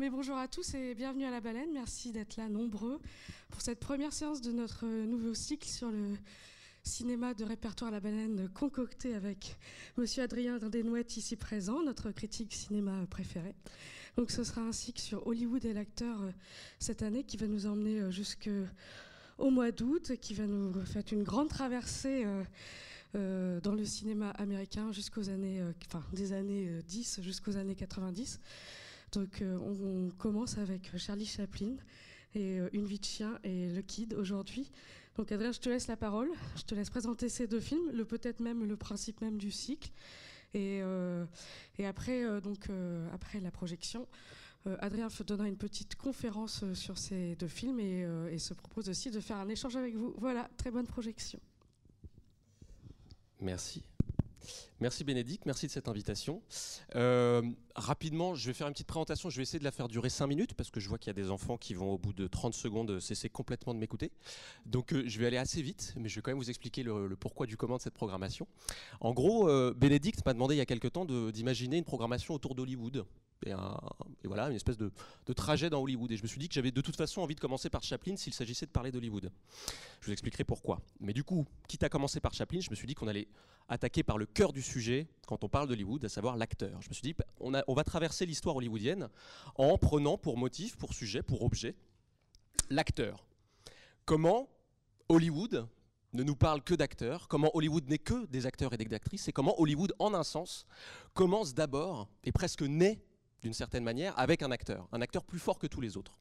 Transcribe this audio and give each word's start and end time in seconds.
Mais 0.00 0.08
bonjour 0.08 0.38
à 0.38 0.48
tous 0.48 0.72
et 0.72 0.94
bienvenue 0.94 1.26
à 1.26 1.30
la 1.30 1.42
baleine. 1.42 1.74
Merci 1.74 2.10
d'être 2.10 2.38
là 2.38 2.48
nombreux 2.48 2.98
pour 3.50 3.60
cette 3.60 3.80
première 3.80 4.14
séance 4.14 4.40
de 4.40 4.50
notre 4.50 4.86
nouveau 4.86 5.34
cycle 5.34 5.68
sur 5.68 5.90
le 5.90 6.16
cinéma 6.82 7.34
de 7.34 7.44
répertoire 7.44 7.90
la 7.90 8.00
baleine 8.00 8.48
concocté 8.54 9.14
avec 9.14 9.58
Monsieur 9.98 10.22
Adrien 10.22 10.56
Desnouettes 10.56 11.18
ici 11.18 11.36
présent, 11.36 11.82
notre 11.82 12.12
critique 12.12 12.54
cinéma 12.54 13.04
préféré. 13.10 13.54
Donc 14.16 14.30
ce 14.30 14.42
sera 14.42 14.62
un 14.62 14.72
cycle 14.72 15.02
sur 15.02 15.26
Hollywood 15.26 15.66
et 15.66 15.74
l'acteur 15.74 16.22
euh, 16.22 16.30
cette 16.78 17.02
année 17.02 17.22
qui 17.22 17.36
va 17.36 17.46
nous 17.46 17.66
emmener 17.66 18.00
euh, 18.00 18.10
jusqu'au 18.10 19.50
mois 19.50 19.70
d'août, 19.70 20.12
qui 20.22 20.32
va 20.32 20.46
nous 20.46 20.82
faire 20.86 21.02
une 21.12 21.24
grande 21.24 21.50
traversée 21.50 22.24
euh, 23.16 23.60
dans 23.60 23.74
le 23.74 23.84
cinéma 23.84 24.30
américain 24.30 24.92
jusqu'aux 24.92 25.28
années, 25.28 25.62
enfin 25.86 26.02
des 26.14 26.32
années 26.32 26.80
10 26.86 27.20
jusqu'aux 27.20 27.58
années 27.58 27.74
90. 27.74 28.40
Donc 29.12 29.42
on, 29.42 30.10
commence 30.18 30.58
avec 30.58 30.96
Charlie 30.96 31.26
Chaplin 31.26 31.76
et 32.34 32.60
Une 32.72 32.84
vie 32.84 32.98
de 32.98 33.04
chien 33.04 33.38
et 33.42 33.68
Le 33.68 33.82
Kid 33.82 34.14
aujourd'hui. 34.14 34.70
Donc 35.16 35.32
Adrien, 35.32 35.52
je 35.52 35.60
te 35.60 35.68
laisse 35.68 35.88
la 35.88 35.96
parole. 35.96 36.30
Je 36.56 36.62
te 36.62 36.74
laisse 36.74 36.90
présenter 36.90 37.28
ces 37.28 37.46
deux 37.46 37.60
films, 37.60 37.90
le 37.92 38.04
peut-être 38.04 38.40
même 38.40 38.64
le 38.64 38.76
principe 38.76 39.20
même 39.20 39.38
du 39.38 39.50
cycle. 39.50 39.90
Et, 40.54 40.80
euh, 40.82 41.24
après, 41.84 42.24
euh, 42.24 42.40
donc, 42.40 42.70
euh, 42.70 43.08
après 43.14 43.40
la 43.40 43.50
projection, 43.50 44.06
Adrien 44.80 45.08
donnera 45.26 45.48
une 45.48 45.56
petite 45.56 45.96
conférence 45.96 46.70
sur 46.74 46.98
ces 46.98 47.34
deux 47.36 47.48
films 47.48 47.80
et 47.80 48.38
se 48.38 48.52
propose 48.52 48.90
aussi 48.90 49.10
de 49.10 49.18
faire 49.18 49.38
un 49.38 49.48
échange 49.48 49.74
avec 49.74 49.94
vous. 49.94 50.14
Voilà, 50.18 50.50
très 50.58 50.70
bonne 50.70 50.86
projection. 50.86 51.40
Merci. 53.40 53.82
Merci 54.80 55.04
Bénédicte, 55.04 55.44
merci 55.46 55.66
de 55.66 55.70
cette 55.70 55.88
invitation. 55.88 56.42
Euh, 56.94 57.42
rapidement, 57.74 58.34
je 58.34 58.46
vais 58.46 58.54
faire 58.54 58.66
une 58.66 58.72
petite 58.72 58.86
présentation, 58.86 59.28
je 59.28 59.36
vais 59.36 59.42
essayer 59.42 59.58
de 59.58 59.64
la 59.64 59.72
faire 59.72 59.88
durer 59.88 60.08
5 60.08 60.26
minutes 60.26 60.54
parce 60.54 60.70
que 60.70 60.80
je 60.80 60.88
vois 60.88 60.98
qu'il 60.98 61.08
y 61.08 61.10
a 61.10 61.22
des 61.22 61.30
enfants 61.30 61.58
qui 61.58 61.74
vont 61.74 61.92
au 61.92 61.98
bout 61.98 62.12
de 62.12 62.26
30 62.26 62.54
secondes 62.54 62.98
cesser 63.00 63.28
complètement 63.28 63.74
de 63.74 63.78
m'écouter. 63.78 64.10
Donc 64.66 64.92
euh, 64.92 65.02
je 65.06 65.18
vais 65.18 65.26
aller 65.26 65.36
assez 65.36 65.60
vite, 65.60 65.94
mais 65.96 66.08
je 66.08 66.16
vais 66.16 66.22
quand 66.22 66.30
même 66.30 66.38
vous 66.38 66.50
expliquer 66.50 66.82
le, 66.82 67.14
pourquoi 67.16 67.46
du 67.46 67.56
comment 67.56 67.76
de 67.76 67.82
cette 67.82 67.94
programmation. 67.94 68.46
En 69.00 69.12
gros, 69.12 69.48
euh, 69.48 69.74
Bénédicte 69.76 70.24
m'a 70.24 70.32
demandé 70.32 70.54
il 70.54 70.58
y 70.58 70.62
a 70.62 70.66
quelques 70.66 70.92
temps 70.92 71.04
d'imaginer 71.04 71.76
une 71.76 71.84
programmation 71.84 72.34
autour 72.34 72.54
d'Hollywood 72.54 73.04
et, 73.46 73.54
voilà, 74.24 74.48
une 74.48 74.56
espèce 74.56 74.76
de, 74.76 74.90
trajet 75.34 75.70
dans 75.70 75.80
Hollywood. 75.80 76.10
Et 76.12 76.16
je 76.16 76.22
me 76.22 76.28
suis 76.28 76.38
dit 76.38 76.48
que 76.48 76.54
j'avais 76.54 76.70
de 76.70 76.80
toute 76.80 76.96
façon 76.96 77.22
envie 77.22 77.34
de 77.34 77.40
commencer 77.40 77.70
par 77.70 77.82
Chaplin 77.82 78.16
s'il 78.16 78.34
s'agissait 78.34 78.66
de 78.66 78.70
parler 78.70 78.92
d'Hollywood. 78.92 79.30
Je 80.00 80.06
vous 80.06 80.12
expliquerai 80.12 80.44
pourquoi. 80.44 80.80
Mais 81.00 81.12
du 81.12 81.24
coup, 81.24 81.46
quitte 81.68 81.82
à 81.82 81.88
commencer 81.88 82.20
par 82.20 82.34
Chaplin, 82.34 82.60
je 82.60 82.70
me 82.70 82.74
suis 82.74 82.86
dit 82.86 82.94
qu'on 82.94 83.08
allait 83.08 83.28
attaquer 83.68 84.02
par 84.02 84.18
le 84.18 84.26
cœur 84.26 84.52
du 84.52 84.62
sujet 84.62 85.08
quand 85.26 85.44
on 85.44 85.48
parle 85.48 85.68
d'Hollywood, 85.68 86.04
à 86.04 86.08
savoir 86.08 86.36
l'acteur. 86.36 86.82
Je 86.82 86.88
me 86.88 86.94
suis 86.94 87.02
dit, 87.02 87.14
on, 87.38 87.52
on 87.66 87.74
va 87.74 87.84
traverser 87.84 88.26
l'histoire 88.26 88.56
hollywoodienne 88.56 89.08
en 89.54 89.78
prenant 89.78 90.18
pour 90.18 90.36
motif, 90.36 90.76
pour 90.76 90.92
sujet, 90.92 91.22
pour 91.22 91.42
objet, 91.42 91.74
l'acteur. 92.68 93.24
Comment 94.04 94.48
Hollywood 95.08 95.68
ne 96.12 96.22
nous 96.24 96.36
parle 96.36 96.62
que 96.62 96.74
d'acteurs, 96.74 97.28
comment 97.28 97.50
Hollywood 97.54 97.88
n'est 97.88 97.98
que 97.98 98.26
des 98.26 98.46
acteurs 98.46 98.72
et 98.72 98.76
des 98.76 98.92
actrices, 98.94 99.28
et 99.28 99.32
comment 99.32 99.60
Hollywood, 99.60 99.94
en 99.98 100.14
un 100.14 100.24
sens, 100.24 100.66
commence 101.14 101.54
d'abord 101.54 102.08
et 102.24 102.32
presque 102.32 102.62
naît 102.62 103.00
d'une 103.42 103.52
certaine 103.52 103.84
manière, 103.84 104.18
avec 104.18 104.42
un 104.42 104.50
acteur, 104.50 104.88
un 104.92 105.00
acteur 105.00 105.24
plus 105.24 105.38
fort 105.38 105.58
que 105.58 105.66
tous 105.66 105.80
les 105.80 105.96
autres. 105.96 106.18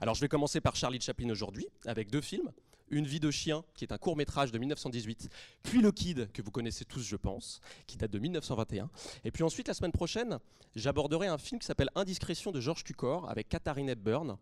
Alors 0.00 0.14
je 0.14 0.20
vais 0.20 0.28
commencer 0.28 0.60
par 0.60 0.76
Charlie 0.76 1.00
Chaplin 1.00 1.30
aujourd'hui, 1.30 1.66
avec 1.86 2.10
deux 2.10 2.20
films. 2.20 2.50
Une 2.90 3.06
vie 3.06 3.18
de 3.20 3.30
chien, 3.30 3.64
qui 3.74 3.84
est 3.84 3.92
un 3.92 3.98
court 3.98 4.14
métrage 4.14 4.52
de 4.52 4.58
1918, 4.58 5.30
puis 5.62 5.80
Le 5.80 5.90
Kid, 5.90 6.30
que 6.32 6.42
vous 6.42 6.50
connaissez 6.50 6.84
tous, 6.84 7.02
je 7.02 7.16
pense, 7.16 7.60
qui 7.86 7.96
date 7.96 8.10
de 8.10 8.18
1921. 8.18 8.90
Et 9.24 9.30
puis 9.30 9.42
ensuite, 9.42 9.68
la 9.68 9.74
semaine 9.74 9.90
prochaine, 9.90 10.38
j'aborderai 10.76 11.26
un 11.28 11.38
film 11.38 11.58
qui 11.58 11.66
s'appelle 11.66 11.88
Indiscrétion 11.94 12.52
de 12.52 12.60
George 12.60 12.84
Cukor, 12.84 13.28
avec 13.30 13.48
Katharine 13.48 13.88
Hepburn. 13.88 14.36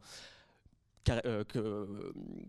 Euh, 1.08 1.42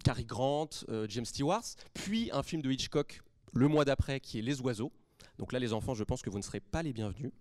Cary 0.03 0.25
Grant, 0.25 0.69
euh, 0.89 1.07
James 1.09 1.25
Stewart, 1.25 1.63
puis 1.95 2.29
un 2.31 2.43
film 2.43 2.61
de 2.61 2.71
Hitchcock 2.71 3.21
le 3.51 3.67
mois 3.67 3.85
d'après 3.85 4.19
qui 4.19 4.39
est 4.39 4.41
Les 4.41 4.61
Oiseaux. 4.61 4.91
Donc 5.37 5.53
là, 5.53 5.59
les 5.59 5.73
enfants, 5.73 5.95
je 5.95 6.03
pense 6.03 6.21
que 6.21 6.29
vous 6.29 6.37
ne 6.37 6.43
serez 6.43 6.59
pas 6.59 6.83
les 6.83 6.93
bienvenus. 6.93 7.31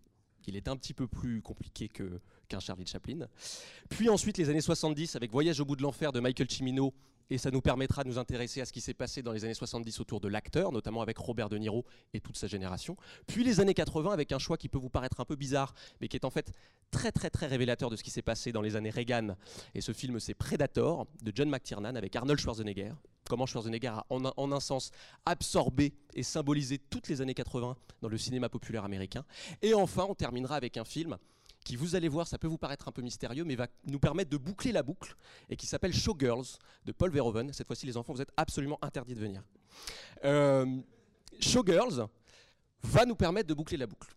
Il 0.47 0.57
est 0.57 0.69
un 0.69 0.77
petit 0.77 0.95
peu 0.95 1.07
plus 1.07 1.43
compliqué 1.43 1.89
qu'un 1.89 2.61
Charlie 2.61 2.87
Chaplin. 2.87 3.27
Puis 3.89 4.09
ensuite 4.09 4.39
les 4.39 4.49
années 4.49 4.61
70 4.61 5.17
avec 5.17 5.31
Voyage 5.31 5.61
au 5.61 5.65
bout 5.65 5.77
de 5.77 5.83
l'enfer 5.83 6.13
de 6.13 6.21
Michael 6.21 6.51
Cimino 6.51 6.93
et 7.31 7.39
ça 7.39 7.51
nous 7.51 7.61
permettra 7.61 8.05
de 8.05 8.09
nous 8.09 8.19
intéresser 8.19 8.61
à 8.61 8.65
ce 8.65 8.73
qui 8.73 8.81
s'est 8.81 8.95
passé 8.95 9.23
dans 9.23 9.33
les 9.33 9.45
années 9.45 9.55
70 9.55 10.01
autour 10.01 10.21
de 10.21 10.29
l'acteur, 10.29 10.73
notamment 10.73 11.03
avec 11.03 11.19
Robert 11.19 11.49
De 11.49 11.59
Niro 11.59 11.85
et 12.15 12.21
toute 12.21 12.37
sa 12.37 12.47
génération. 12.47 12.97
Puis 13.27 13.45
les 13.45 13.61
années 13.61 13.75
80 13.75 14.13
avec 14.13 14.33
un 14.33 14.39
choix 14.39 14.57
qui 14.57 14.69
peut 14.69 14.79
vous 14.79 14.91
paraître 14.91 15.21
un 15.21 15.25
peu 15.25 15.37
bizarre, 15.37 15.75
mais 16.01 16.09
qui 16.09 16.17
est 16.17 16.25
en 16.25 16.31
fait 16.31 16.53
très 16.91 17.13
très 17.13 17.31
très 17.31 17.47
révélateur 17.47 17.91
de 17.91 17.97
ce 17.97 18.03
qui 18.03 18.11
s'est 18.11 18.23
passé 18.23 18.53
dans 18.53 18.63
les 18.63 18.77
années 18.77 18.91
Reagan. 18.91 19.37
Et 19.75 19.81
ce 19.81 19.93
film 19.93 20.21
c'est 20.21 20.35
Predator 20.35 21.07
de 21.23 21.33
John 21.35 21.49
McTiernan 21.49 21.97
avec 21.97 22.15
Arnold 22.17 22.41
Schwarzenegger 22.41 22.93
comment 23.29 23.47
Schwarzenegger 23.47 23.89
a 23.89 24.07
en 24.11 24.53
un, 24.53 24.61
sens 24.61 24.91
absorbé 25.25 25.95
et 26.15 26.23
symbolisé 26.23 26.79
toutes 26.79 27.09
les 27.09 27.23
années 27.23 27.33
80 27.33 27.77
dans 28.03 28.09
le 28.09 28.19
cinéma 28.19 28.51
populaire 28.51 28.85
américain. 28.85 29.25
Et 29.63 29.73
enfin, 29.73 30.07
on 30.09 30.15
terminera 30.15 30.57
avec 30.57 30.77
un 30.77 30.85
film 30.85 31.17
qui, 31.65 31.77
vous 31.77 31.95
allez 31.95 32.09
voir, 32.09 32.27
ça 32.27 32.39
peut 32.39 32.47
vous 32.47 32.59
paraître 32.59 32.89
un 32.89 32.93
peu 32.93 33.03
mystérieux, 33.03 33.45
mais 33.45 33.55
va 33.55 33.67
nous 33.87 33.99
permettre 33.99 34.31
de 34.31 34.37
boucler 34.37 34.73
la 34.73 34.83
boucle, 34.83 35.15
et 35.49 35.57
qui 35.57 35.67
s'appelle 35.67 35.95
Showgirls 35.95 36.59
de 36.85 36.93
Paul 36.93 37.11
Verhoeven. 37.11 37.53
Cette 37.53 37.67
fois-ci, 37.67 37.87
les 37.87 37.97
enfants, 37.97 38.13
vous 38.13 38.23
êtes 38.23 38.33
absolument 38.37 38.79
interdits 38.83 39.15
de 39.15 39.21
venir. 39.21 39.43
Euh, 40.25 40.67
Showgirls 41.41 42.07
va 42.83 43.05
nous 43.05 43.17
permettre 43.17 43.49
de 43.49 43.55
boucler 43.55 43.77
la 43.77 43.87
boucle. 43.87 44.15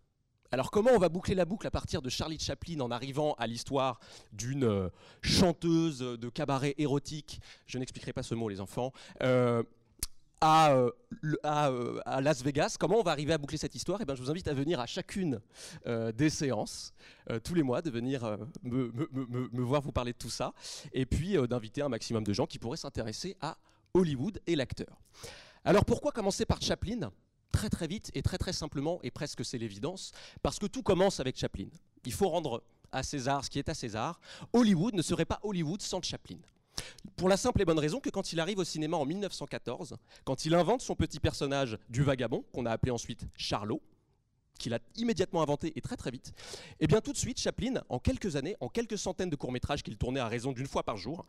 Alors 0.52 0.72
comment 0.72 0.92
on 0.94 1.00
va 1.00 1.10
boucler 1.10 1.36
la 1.36 1.46
boucle 1.46 1.68
à 1.68 1.72
partir 1.72 2.02
de 2.02 2.10
Charlie 2.10 2.40
Chaplin 2.40 2.80
en 2.80 2.92
arrivant 2.92 3.34
à 3.34 3.48
l'histoire 3.48 4.00
d'une 4.32 4.64
euh, 4.64 4.90
chanteuse 5.22 6.00
de 6.00 6.30
cabaret 6.30 6.76
érotique, 6.78 7.42
je 7.66 7.78
n'expliquerai 7.78 8.14
pas 8.14 8.24
ce 8.24 8.36
mot 8.36 8.48
les 8.48 8.62
enfants, 8.62 8.94
euh, 9.22 9.64
euh, 10.44 10.92
à, 11.44 12.22
Las 12.22 12.44
Vegas. 12.44 12.76
Comment 12.80 13.00
on 13.00 13.04
va 13.04 13.12
arriver 13.12 13.34
à 13.34 13.38
boucler 13.38 13.58
cette 13.58 13.76
histoire 13.76 14.00
eh 14.02 14.06
bien, 14.06 14.16
Je 14.16 14.22
vous 14.22 14.30
invite 14.30 14.48
à 14.48 14.54
venir 14.54 14.80
à 14.80 14.86
chacune 14.86 15.40
des 15.86 16.30
séances, 16.30 16.94
tous 17.44 17.54
les 17.54 17.64
mois, 17.64 17.82
de 17.82 17.90
venir 17.90 18.38
me, 18.64 18.92
me, 19.12 19.64
voir 19.64 19.82
vous 19.82 19.92
parler 19.92 20.14
de 20.14 20.18
tout 20.18 20.30
ça, 20.30 20.54
et 20.94 21.06
puis 21.06 21.36
d'inviter 21.48 21.82
un 21.82 21.90
maximum 21.90 22.24
de 22.24 22.34
gens 22.34 22.46
qui 22.46 22.60
pourraient 22.60 22.78
s'intéresser 22.78 23.36
à 23.42 23.58
Hollywood 23.94 24.40
et 24.46 24.56
l'acteur. 24.56 25.00
Alors 25.64 25.86
pourquoi 25.86 26.12
commencer 26.12 26.46
par 26.46 26.62
Chaplin? 26.62 27.12
Très 27.52 27.70
très 27.70 27.88
vite 27.88 28.12
et 28.14 28.22
très 28.22 28.38
très 28.38 28.54
simplement, 28.54 29.00
et 29.02 29.12
presque 29.12 29.46
c'est 29.46 29.58
l'évidence, 29.58 30.12
parce 30.44 30.60
que 30.60 30.66
tout 30.66 30.84
commence 30.84 31.20
avec 31.20 31.38
Chaplin. 31.38 31.68
Il 32.06 32.14
faut 32.14 32.30
rendre 32.30 32.62
à 32.92 33.02
César 33.04 33.44
ce 33.44 33.50
qui 33.50 33.60
est 33.60 33.70
à 33.70 33.74
César. 33.74 34.20
Hollywood 34.54 34.94
ne 34.94 35.02
serait 35.02 35.26
pas 35.26 35.40
Hollywood 35.44 35.82
sans 35.82 36.02
Chaplin. 36.02 36.38
Pour 37.16 37.30
la 37.30 37.38
simple 37.38 37.62
et 37.62 37.66
bonne 37.66 37.80
raison 37.80 38.00
que 38.00 38.10
quand 38.10 38.34
il 38.34 38.40
arrive 38.40 38.60
au 38.60 38.64
cinéma 38.64 38.98
en 38.98 39.06
1914, 39.06 39.96
quand 40.24 40.46
il 40.46 40.54
invente 40.54 40.82
son 40.82 40.96
petit 40.96 41.20
personnage 41.20 41.78
du 41.90 42.04
vagabond, 42.04 42.44
qu'on 42.52 42.66
a 42.66 42.72
appelé 42.72 42.92
ensuite 42.92 43.26
Charlot, 43.36 43.82
qu'il 44.60 44.74
a 44.74 44.80
immédiatement 44.96 45.42
inventé 45.42 45.74
et 45.76 45.82
très 45.82 45.98
très 45.98 46.12
vite, 46.12 46.34
et 46.72 46.86
eh 46.86 46.88
bien 46.88 47.02
tout 47.02 47.12
de 47.12 47.18
suite, 47.18 47.40
Chaplin, 47.40 47.82
en 47.90 48.00
quelques 48.00 48.36
années, 48.36 48.56
en 48.60 48.70
quelques 48.70 48.98
centaines 48.98 49.30
de 49.30 49.36
courts-métrages 49.36 49.84
qu'il 49.84 49.98
tournait 49.98 50.20
à 50.20 50.28
raison 50.28 50.52
d'une 50.52 50.68
fois 50.68 50.84
par 50.84 50.98
jour, 50.98 51.26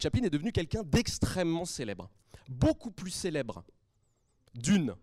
Chaplin 0.00 0.22
est 0.22 0.30
devenu 0.30 0.52
quelqu'un 0.52 0.82
d'extrêmement 0.82 1.64
célèbre. 1.64 2.10
Beaucoup 2.48 2.90
plus 2.90 3.10
célèbre 3.10 3.64
d'une 4.54 4.94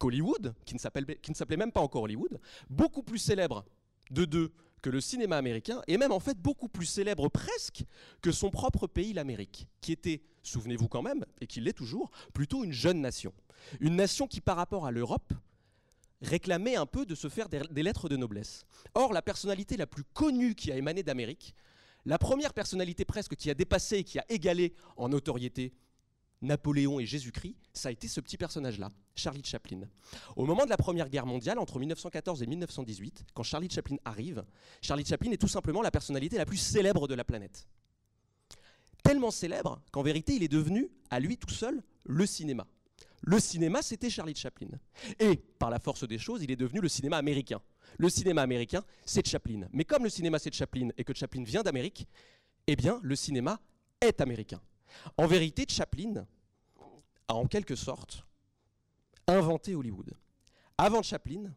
Hollywood, 0.00 0.54
qui 0.64 0.74
ne 0.74 0.78
s'appelait 0.78 1.56
même 1.56 1.72
pas 1.72 1.80
encore 1.80 2.02
Hollywood, 2.02 2.40
beaucoup 2.68 3.02
plus 3.02 3.18
célèbre 3.18 3.64
de 4.10 4.24
deux 4.24 4.52
que 4.84 4.90
le 4.90 5.00
cinéma 5.00 5.38
américain, 5.38 5.80
et 5.88 5.96
même 5.96 6.12
en 6.12 6.20
fait 6.20 6.36
beaucoup 6.36 6.68
plus 6.68 6.84
célèbre 6.84 7.30
presque 7.30 7.84
que 8.20 8.30
son 8.32 8.50
propre 8.50 8.86
pays, 8.86 9.14
l'Amérique, 9.14 9.66
qui 9.80 9.92
était, 9.92 10.20
souvenez-vous 10.42 10.88
quand 10.88 11.00
même, 11.00 11.24
et 11.40 11.46
qui 11.46 11.62
l'est 11.62 11.72
toujours, 11.72 12.10
plutôt 12.34 12.64
une 12.64 12.72
jeune 12.72 13.00
nation. 13.00 13.32
Une 13.80 13.96
nation 13.96 14.26
qui, 14.26 14.42
par 14.42 14.58
rapport 14.58 14.84
à 14.84 14.90
l'Europe, 14.90 15.32
réclamait 16.20 16.76
un 16.76 16.84
peu 16.84 17.06
de 17.06 17.14
se 17.14 17.30
faire 17.30 17.48
des 17.48 17.82
lettres 17.82 18.10
de 18.10 18.18
noblesse. 18.18 18.66
Or, 18.94 19.14
la 19.14 19.22
personnalité 19.22 19.78
la 19.78 19.86
plus 19.86 20.04
connue 20.04 20.54
qui 20.54 20.70
a 20.70 20.76
émané 20.76 21.02
d'Amérique, 21.02 21.54
la 22.04 22.18
première 22.18 22.52
personnalité 22.52 23.06
presque 23.06 23.36
qui 23.36 23.48
a 23.48 23.54
dépassé 23.54 23.96
et 23.96 24.04
qui 24.04 24.18
a 24.18 24.26
égalé 24.28 24.74
en 24.98 25.08
notoriété 25.08 25.72
Napoléon 26.42 27.00
et 27.00 27.06
Jésus-Christ, 27.06 27.56
ça 27.72 27.88
a 27.88 27.92
été 27.92 28.06
ce 28.06 28.20
petit 28.20 28.36
personnage-là, 28.36 28.90
Charlie 29.14 29.42
Chaplin. 29.44 29.80
Au 30.36 30.44
moment 30.44 30.64
de 30.64 30.70
la 30.70 30.76
Première 30.76 31.08
Guerre 31.08 31.26
mondiale, 31.26 31.58
entre 31.58 31.78
1914 31.78 32.42
et 32.42 32.46
1918, 32.46 33.24
quand 33.34 33.42
Charlie 33.42 33.70
Chaplin 33.70 33.96
arrive, 34.04 34.44
Charlie 34.82 35.04
Chaplin 35.04 35.30
est 35.32 35.38
tout 35.38 35.48
simplement 35.48 35.82
la 35.82 35.90
personnalité 35.90 36.36
la 36.36 36.46
plus 36.46 36.58
célèbre 36.58 37.08
de 37.08 37.14
la 37.14 37.24
planète. 37.24 37.66
Tellement 39.02 39.30
célèbre 39.30 39.80
qu'en 39.90 40.02
vérité, 40.02 40.34
il 40.34 40.42
est 40.42 40.48
devenu, 40.48 40.90
à 41.10 41.20
lui 41.20 41.36
tout 41.36 41.50
seul, 41.50 41.82
le 42.04 42.26
cinéma. 42.26 42.66
Le 43.22 43.40
cinéma, 43.40 43.80
c'était 43.80 44.10
Charlie 44.10 44.34
Chaplin. 44.34 44.68
Et, 45.18 45.36
par 45.36 45.70
la 45.70 45.78
force 45.78 46.06
des 46.06 46.18
choses, 46.18 46.42
il 46.42 46.50
est 46.50 46.56
devenu 46.56 46.80
le 46.80 46.88
cinéma 46.88 47.16
américain. 47.16 47.60
Le 47.96 48.08
cinéma 48.10 48.42
américain, 48.42 48.84
c'est 49.06 49.26
Chaplin. 49.26 49.66
Mais 49.72 49.84
comme 49.84 50.04
le 50.04 50.10
cinéma, 50.10 50.38
c'est 50.38 50.54
Chaplin 50.54 50.88
et 50.96 51.04
que 51.04 51.14
Chaplin 51.14 51.42
vient 51.42 51.62
d'Amérique, 51.62 52.06
eh 52.66 52.76
bien, 52.76 53.00
le 53.02 53.16
cinéma 53.16 53.60
est 54.00 54.20
américain. 54.20 54.60
En 55.16 55.26
vérité, 55.26 55.64
Chaplin 55.68 56.26
a 57.28 57.34
en 57.34 57.46
quelque 57.46 57.76
sorte 57.76 58.24
inventé 59.26 59.74
Hollywood. 59.74 60.12
Avant 60.78 61.02
Chaplin, 61.02 61.52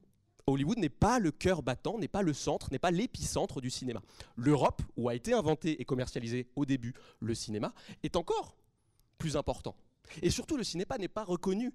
Hollywood 0.46 0.78
n'est 0.78 0.90
pas 0.90 1.20
le 1.20 1.32
cœur 1.32 1.62
battant, 1.62 1.98
n'est 1.98 2.08
pas 2.08 2.22
le 2.22 2.34
centre, 2.34 2.70
n'est 2.72 2.80
pas 2.80 2.92
l'épicentre 2.92 3.60
du 3.60 3.70
cinéma. 3.70 4.02
L'Europe, 4.38 4.82
où 4.96 5.10
a 5.10 5.16
été 5.16 5.34
inventé 5.34 5.82
et 5.82 5.86
commercialisé 5.86 6.48
au 6.56 6.66
début 6.66 6.94
le 7.20 7.36
cinéma, 7.36 7.74
est 8.04 8.16
encore 8.16 8.56
plus 9.18 9.36
important. 9.36 9.76
Et 10.22 10.30
surtout, 10.30 10.56
le 10.56 10.64
cinéma 10.64 10.98
n'est 10.98 11.10
pas 11.10 11.26
reconnu 11.26 11.74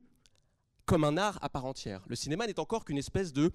comme 0.87 1.05
un 1.05 1.17
art 1.17 1.38
à 1.43 1.49
part 1.49 1.67
entière. 1.67 2.03
Le 2.08 2.17
cinéma 2.17 2.47
n'est 2.47 2.58
encore 2.58 2.85
qu'une 2.85 2.99
espèce 2.99 3.32
de 3.32 3.53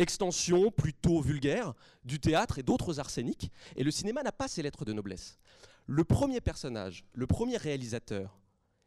extension 0.00 0.70
plutôt 0.70 1.20
vulgaire 1.20 1.74
du 2.04 2.20
théâtre 2.20 2.58
et 2.58 2.62
d'autres 2.62 3.00
arséniques, 3.00 3.50
et 3.76 3.84
le 3.84 3.90
cinéma 3.90 4.22
n'a 4.22 4.32
pas 4.32 4.48
ses 4.48 4.62
lettres 4.62 4.84
de 4.84 4.92
noblesse. 4.92 5.38
Le 5.86 6.04
premier 6.04 6.40
personnage, 6.40 7.04
le 7.14 7.26
premier 7.26 7.56
réalisateur 7.56 8.38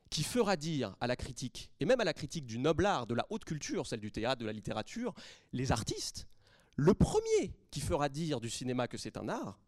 qui 0.09 0.23
fera 0.23 0.55
dire 0.55 0.95
à 1.01 1.07
la 1.07 1.15
critique, 1.15 1.71
et 1.79 1.85
même 1.85 1.99
à 1.99 2.03
la 2.03 2.13
critique 2.13 2.45
du 2.45 2.59
noble 2.59 2.85
art, 2.85 3.07
de 3.07 3.15
la 3.15 3.25
haute 3.29 3.45
culture, 3.45 3.87
celle 3.87 3.99
du 3.99 4.11
théâtre, 4.11 4.41
de 4.41 4.45
la 4.45 4.53
littérature, 4.53 5.13
les 5.53 5.71
artistes, 5.71 6.27
le 6.75 6.93
premier 6.93 7.53
qui 7.71 7.79
fera 7.79 8.09
dire 8.09 8.39
du 8.39 8.49
cinéma 8.49 8.87
que 8.87 8.97
c'est 8.97 9.17
un 9.17 9.27
art, 9.29 9.59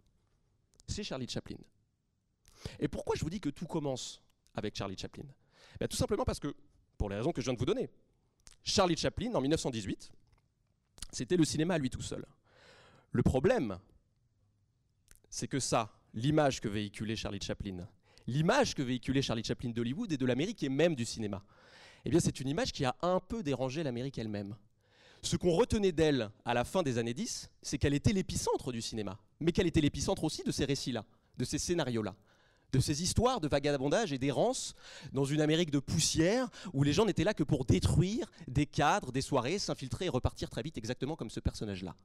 c'est 0.88 1.04
Charlie 1.04 1.28
Chaplin. 1.28 1.58
Et 2.80 2.88
pourquoi 2.88 3.16
je 3.16 3.22
vous 3.22 3.30
dis 3.30 3.40
que 3.40 3.50
tout 3.50 3.66
commence 3.66 4.22
avec 4.54 4.76
Charlie 4.76 4.98
Chaplin? 4.98 5.26
Ben, 5.80 5.88
Tout 5.88 5.98
simplement 5.98 6.26
parce 6.26 6.40
que, 6.40 6.56
pour 6.98 7.10
les 7.10 7.16
raisons 7.16 7.32
que 7.32 7.42
je 7.42 7.46
viens 7.46 7.54
de 7.54 7.60
vous 7.60 7.66
donner, 7.66 7.90
Charlie 8.64 8.98
Chaplin, 8.98 9.34
en 9.34 9.42
1918, 9.42 10.12
c'était 11.16 11.38
le 11.38 11.46
cinéma 11.46 11.78
lui 11.78 11.90
tout 11.90 12.02
seul. 12.02 12.26
Le 13.12 13.24
problème, 13.24 13.80
c'est 15.30 15.48
que 15.48 15.60
ça, 15.60 15.98
l'image 16.14 16.60
que 16.60 16.68
véhiculait 16.68 17.16
Charlie 17.16 17.42
Chaplin, 17.42 17.88
l'image 18.28 18.76
que 18.76 18.82
véhiculait 18.82 19.22
Charlie 19.22 19.44
Chaplin 19.44 19.70
d'Hollywood 19.70 20.12
et 20.12 20.18
de 20.18 20.26
l'Amérique 20.26 20.64
et 20.64 20.70
même 20.70 20.94
du 20.94 21.06
cinéma, 21.06 21.42
eh 22.04 22.10
bien 22.10 22.20
c'est 22.20 22.40
une 22.42 22.50
image 22.50 22.74
qui 22.74 22.84
a 22.84 22.96
un 23.02 23.22
peu 23.22 23.44
dérangé 23.44 23.82
l'Amérique 23.82 24.18
elle-même. 24.18 24.56
Ce 25.22 25.38
qu'on 25.38 25.52
retenait 25.52 25.94
d'elle 25.94 26.30
à 26.44 26.54
la 26.54 26.66
fin 26.66 26.84
des 26.84 26.98
années 26.98 27.14
10, 27.14 27.50
c'est 27.62 27.78
qu'elle 27.78 27.94
était 27.94 28.14
l'épicentre 28.14 28.72
du 28.74 28.82
cinéma, 28.82 29.18
mais 29.40 29.54
qu'elle 29.54 29.68
était 29.68 29.82
l'épicentre 29.82 30.26
aussi 30.26 30.44
de 30.44 30.52
ces 30.52 30.66
récits-là, 30.66 31.06
de 31.38 31.46
ces 31.46 31.58
scénarios-là 31.58 32.16
de 32.76 32.82
ces 32.82 33.02
histoires 33.02 33.40
de 33.40 33.48
vagabondage 33.48 34.12
et 34.12 34.18
d'errance 34.18 34.76
dans 35.14 35.24
une 35.24 35.40
Amérique 35.40 35.72
de 35.72 35.80
poussière 35.80 36.50
où 36.74 36.84
les 36.84 36.92
gens 36.92 37.06
n'étaient 37.06 37.24
là 37.24 37.34
que 37.34 37.44
pour 37.44 37.64
détruire 37.64 38.30
des 38.50 38.66
cadres, 38.66 39.14
des 39.14 39.22
soirées, 39.22 39.60
s'infiltrer 39.60 40.06
et 40.06 40.10
repartir 40.10 40.50
très 40.50 40.62
vite, 40.62 40.78
exactement 40.78 41.16
comme 41.16 41.30
ce 41.30 41.40
personnage-là. 41.40 41.96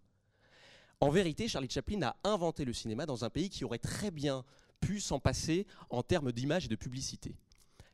En 1.00 1.10
vérité, 1.10 1.48
Charlie 1.48 1.68
Chaplin 1.68 2.02
a 2.02 2.16
inventé 2.22 2.64
le 2.64 2.72
cinéma 2.72 3.04
dans 3.04 3.24
un 3.24 3.30
pays 3.30 3.50
qui 3.50 3.64
aurait 3.64 3.78
très 3.78 4.12
bien 4.12 4.44
pu 4.80 5.00
s'en 5.00 5.18
passer 5.18 5.66
en 5.88 6.04
termes 6.04 6.30
d'image 6.30 6.66
et 6.66 6.68
de 6.68 6.76
publicité. 6.76 7.34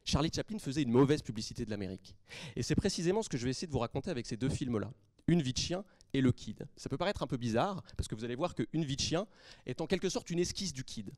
Charlie 0.05 0.31
Chaplin 0.35 0.59
faisait 0.59 0.83
une 0.83 0.93
mauvaise 0.93 1.23
publicité 1.23 1.65
de 1.65 1.71
l'Amérique. 1.71 2.15
Et 2.57 2.63
c'est 2.63 2.75
précisément 2.75 3.23
ce 3.23 3.31
que 3.31 3.39
je 3.39 3.45
vais 3.45 3.51
essayer 3.51 3.67
de 3.67 3.73
vous 3.73 3.79
raconter 3.79 4.11
avec 4.11 4.27
ces 4.27 4.37
deux 4.37 4.51
films-là. 4.51 4.93
Une 5.29 5.41
vie 5.41 5.55
de 5.55 5.59
chien 5.59 5.83
et 6.13 6.21
le 6.21 6.31
Kid. 6.31 6.69
Ça 6.77 6.91
peut 6.91 6.99
paraître 6.99 7.23
un 7.23 7.27
peu 7.27 7.39
bizarre, 7.39 7.83
parce 7.97 8.07
que 8.07 8.15
vous 8.15 8.25
allez 8.25 8.37
voir 8.37 8.55
que 8.55 8.65
Une 8.75 8.85
vie 8.85 8.97
de 8.97 9.01
chien 9.01 9.27
est 9.65 9.81
en 9.81 9.87
quelque 9.87 10.11
sorte 10.11 10.29
une 10.31 10.41
esquisse 10.41 10.75
du 10.75 10.85
Kid 10.85 11.11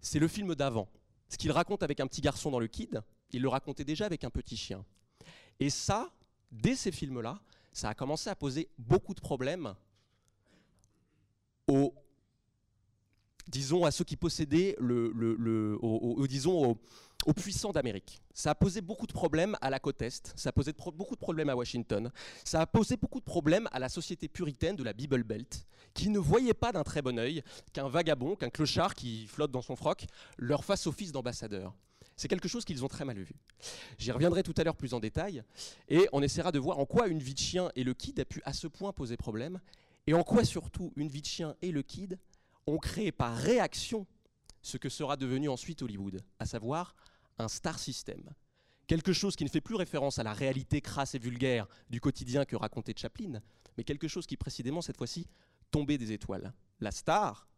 c'est 0.00 0.18
le 0.18 0.28
film 0.28 0.54
d'avant. 0.54 0.88
Ce 1.28 1.36
qu'il 1.36 1.52
raconte 1.52 1.82
avec 1.82 2.00
un 2.00 2.06
petit 2.06 2.20
garçon 2.20 2.50
dans 2.50 2.58
le 2.58 2.66
Kid, 2.66 3.02
il 3.32 3.42
le 3.42 3.48
racontait 3.48 3.84
déjà 3.84 4.06
avec 4.06 4.24
un 4.24 4.30
petit 4.30 4.56
chien. 4.56 4.84
Et 5.60 5.70
ça, 5.70 6.10
dès 6.50 6.74
ces 6.74 6.90
films-là, 6.90 7.40
ça 7.72 7.88
a 7.88 7.94
commencé 7.94 8.28
à 8.28 8.34
poser 8.34 8.68
beaucoup 8.78 9.14
de 9.14 9.20
problèmes 9.20 9.74
aux, 11.68 11.94
disons, 13.46 13.84
à 13.84 13.90
ceux 13.90 14.04
qui 14.04 14.16
possédaient 14.16 14.76
le, 14.80 15.78
disons, 16.28 16.72
aux 16.72 16.78
puissants 17.34 17.72
d'Amérique. 17.72 18.20
Ça 18.34 18.50
a 18.50 18.54
posé 18.54 18.80
beaucoup 18.80 19.06
de 19.06 19.12
problèmes 19.12 19.56
à 19.60 19.70
la 19.70 19.78
côte 19.78 20.02
Est, 20.02 20.32
ça 20.36 20.48
a 20.48 20.52
posé 20.52 20.72
beaucoup 20.96 21.14
de 21.14 21.20
problèmes 21.20 21.48
à 21.48 21.56
Washington, 21.56 22.10
ça 22.44 22.60
a 22.60 22.66
posé 22.66 22.96
beaucoup 22.96 23.20
de 23.20 23.24
problèmes 23.24 23.68
à 23.72 23.78
la 23.78 23.88
société 23.88 24.28
puritaine 24.28 24.76
de 24.76 24.82
la 24.82 24.92
Bible 24.92 25.22
Belt, 25.22 25.66
qui 25.94 26.08
ne 26.08 26.18
voyait 26.18 26.54
pas 26.54 26.72
d'un 26.72 26.82
très 26.82 27.02
bon 27.02 27.18
œil 27.18 27.42
qu'un 27.72 27.88
vagabond, 27.88 28.36
qu'un 28.36 28.50
clochard 28.50 28.94
qui 28.94 29.26
flotte 29.26 29.50
dans 29.50 29.62
son 29.62 29.76
froc, 29.76 30.06
leur 30.38 30.64
fasse 30.64 30.86
office 30.86 31.12
d'ambassadeur. 31.12 31.74
C'est 32.16 32.28
quelque 32.28 32.48
chose 32.48 32.64
qu'ils 32.64 32.84
ont 32.84 32.88
très 32.88 33.04
mal 33.04 33.18
vu. 33.18 33.34
J'y 33.98 34.12
reviendrai 34.12 34.42
tout 34.42 34.54
à 34.58 34.64
l'heure 34.64 34.76
plus 34.76 34.94
en 34.94 35.00
détail, 35.00 35.42
et 35.88 36.08
on 36.12 36.22
essaiera 36.22 36.52
de 36.52 36.58
voir 36.58 36.78
en 36.78 36.86
quoi 36.86 37.08
une 37.08 37.20
vie 37.20 37.34
de 37.34 37.38
chien 37.38 37.70
et 37.76 37.84
le 37.84 37.94
kid 37.94 38.20
a 38.20 38.24
pu 38.24 38.42
à 38.44 38.52
ce 38.52 38.66
point 38.66 38.92
poser 38.92 39.16
problème, 39.16 39.60
et 40.06 40.14
en 40.14 40.22
quoi 40.22 40.44
surtout 40.44 40.92
une 40.96 41.08
vie 41.08 41.22
de 41.22 41.26
chien 41.26 41.56
et 41.62 41.70
le 41.70 41.82
kid 41.82 42.18
ont 42.66 42.78
créé 42.78 43.12
par 43.12 43.36
réaction 43.36 44.06
ce 44.62 44.76
que 44.76 44.88
sera 44.88 45.16
devenu 45.16 45.48
ensuite 45.48 45.82
Hollywood, 45.82 46.22
à 46.38 46.46
savoir 46.46 46.94
un 47.40 47.48
star 47.48 47.78
system. 47.78 48.22
Quelque 48.86 49.12
chose 49.12 49.36
qui 49.36 49.44
ne 49.44 49.48
fait 49.48 49.60
plus 49.60 49.76
référence 49.76 50.18
à 50.18 50.22
la 50.22 50.32
réalité 50.32 50.80
crasse 50.80 51.14
et 51.14 51.18
vulgaire 51.18 51.68
du 51.90 52.00
quotidien 52.00 52.44
que 52.44 52.56
racontait 52.56 52.94
Chaplin, 52.96 53.40
mais 53.76 53.84
quelque 53.84 54.08
chose 54.08 54.26
qui 54.26 54.36
précisément 54.36 54.82
cette 54.82 54.96
fois-ci 54.96 55.28
tombait 55.70 55.98
des 55.98 56.12
étoiles. 56.12 56.52
La 56.80 56.90
star, 56.90 57.48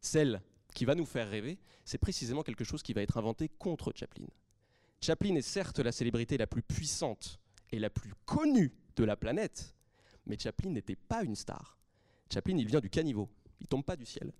celle 0.00 0.40
qui 0.74 0.84
va 0.84 0.94
nous 0.94 1.06
faire 1.06 1.28
rêver, 1.28 1.58
c'est 1.84 1.98
précisément 1.98 2.42
quelque 2.42 2.64
chose 2.64 2.82
qui 2.82 2.92
va 2.92 3.02
être 3.02 3.16
inventé 3.16 3.48
contre 3.48 3.92
Chaplin. 3.94 4.26
Chaplin 5.00 5.34
est 5.34 5.42
certes 5.42 5.78
la 5.80 5.92
célébrité 5.92 6.36
la 6.36 6.46
plus 6.46 6.62
puissante 6.62 7.40
et 7.70 7.78
la 7.78 7.90
plus 7.90 8.12
connue 8.24 8.72
de 8.96 9.04
la 9.04 9.16
planète, 9.16 9.74
mais 10.26 10.38
Chaplin 10.38 10.70
n'était 10.70 10.96
pas 10.96 11.24
une 11.24 11.36
star. 11.36 11.78
Chaplin, 12.32 12.56
il 12.56 12.66
vient 12.66 12.80
du 12.80 12.90
caniveau, 12.90 13.28
il 13.60 13.66
tombe 13.66 13.84
pas 13.84 13.96
du 13.96 14.06
ciel. 14.06 14.32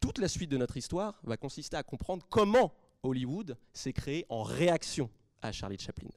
Toute 0.00 0.18
la 0.18 0.28
suite 0.28 0.50
de 0.50 0.56
notre 0.56 0.76
histoire 0.76 1.20
va 1.24 1.36
consister 1.36 1.76
à 1.76 1.82
comprendre 1.82 2.26
comment 2.30 2.72
Hollywood 3.02 3.56
s'est 3.72 3.92
créé 3.92 4.26
en 4.28 4.42
réaction 4.42 5.10
à 5.42 5.52
Charlie 5.52 5.78
Chaplin. 5.78 6.08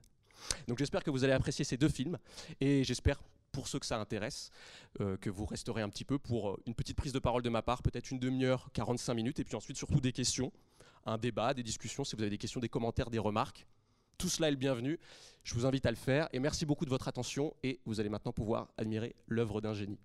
Donc 0.68 0.78
j'espère 0.78 1.04
que 1.04 1.12
vous 1.12 1.24
allez 1.24 1.34
apprécier 1.34 1.64
ces 1.64 1.78
deux 1.78 1.90
films 1.90 2.18
et 2.60 2.84
j'espère 2.84 3.22
pour 3.52 3.68
ceux 3.68 3.80
que 3.80 3.86
ça 3.86 4.00
intéresse, 4.00 4.50
euh, 5.00 5.16
que 5.18 5.30
vous 5.30 5.46
resterez 5.46 5.82
un 5.82 5.90
petit 5.90 6.06
peu 6.06 6.18
pour 6.18 6.50
euh, 6.50 6.64
une 6.66 6.74
petite 6.74 6.98
prise 6.98 7.14
de 7.14 7.20
parole 7.20 7.44
de 7.44 7.50
ma 7.50 7.62
part, 7.62 7.84
peut-être 7.84 8.10
une 8.12 8.20
demi-heure, 8.20 8.70
45 8.74 9.14
minutes, 9.14 9.40
et 9.40 9.44
puis 9.44 9.56
ensuite 9.56 9.78
surtout 9.78 10.02
des 10.02 10.12
questions, 10.12 10.52
un 11.06 11.18
débat, 11.18 11.54
des 11.54 11.64
discussions, 11.64 12.04
si 12.04 12.16
vous 12.16 12.24
avez 12.24 12.32
des 12.32 12.40
questions, 12.40 12.60
des 12.60 12.70
commentaires, 12.70 13.12
des 13.12 13.20
remarques. 13.20 13.68
Tout 14.18 14.30
cela 14.30 14.48
est 14.48 14.52
le 14.52 14.58
bienvenu. 14.58 15.00
Je 15.44 15.54
vous 15.54 15.66
invite 15.66 15.86
à 15.86 15.92
le 15.92 15.98
faire 15.98 16.30
et 16.34 16.40
merci 16.40 16.66
beaucoup 16.66 16.86
de 16.86 16.90
votre 16.90 17.08
attention 17.08 17.54
et 17.62 17.80
vous 17.86 18.00
allez 18.00 18.10
maintenant 18.10 18.32
pouvoir 18.34 18.70
admirer 18.78 19.16
l'œuvre 19.28 19.62
d'un 19.62 19.74
génie. 19.74 20.00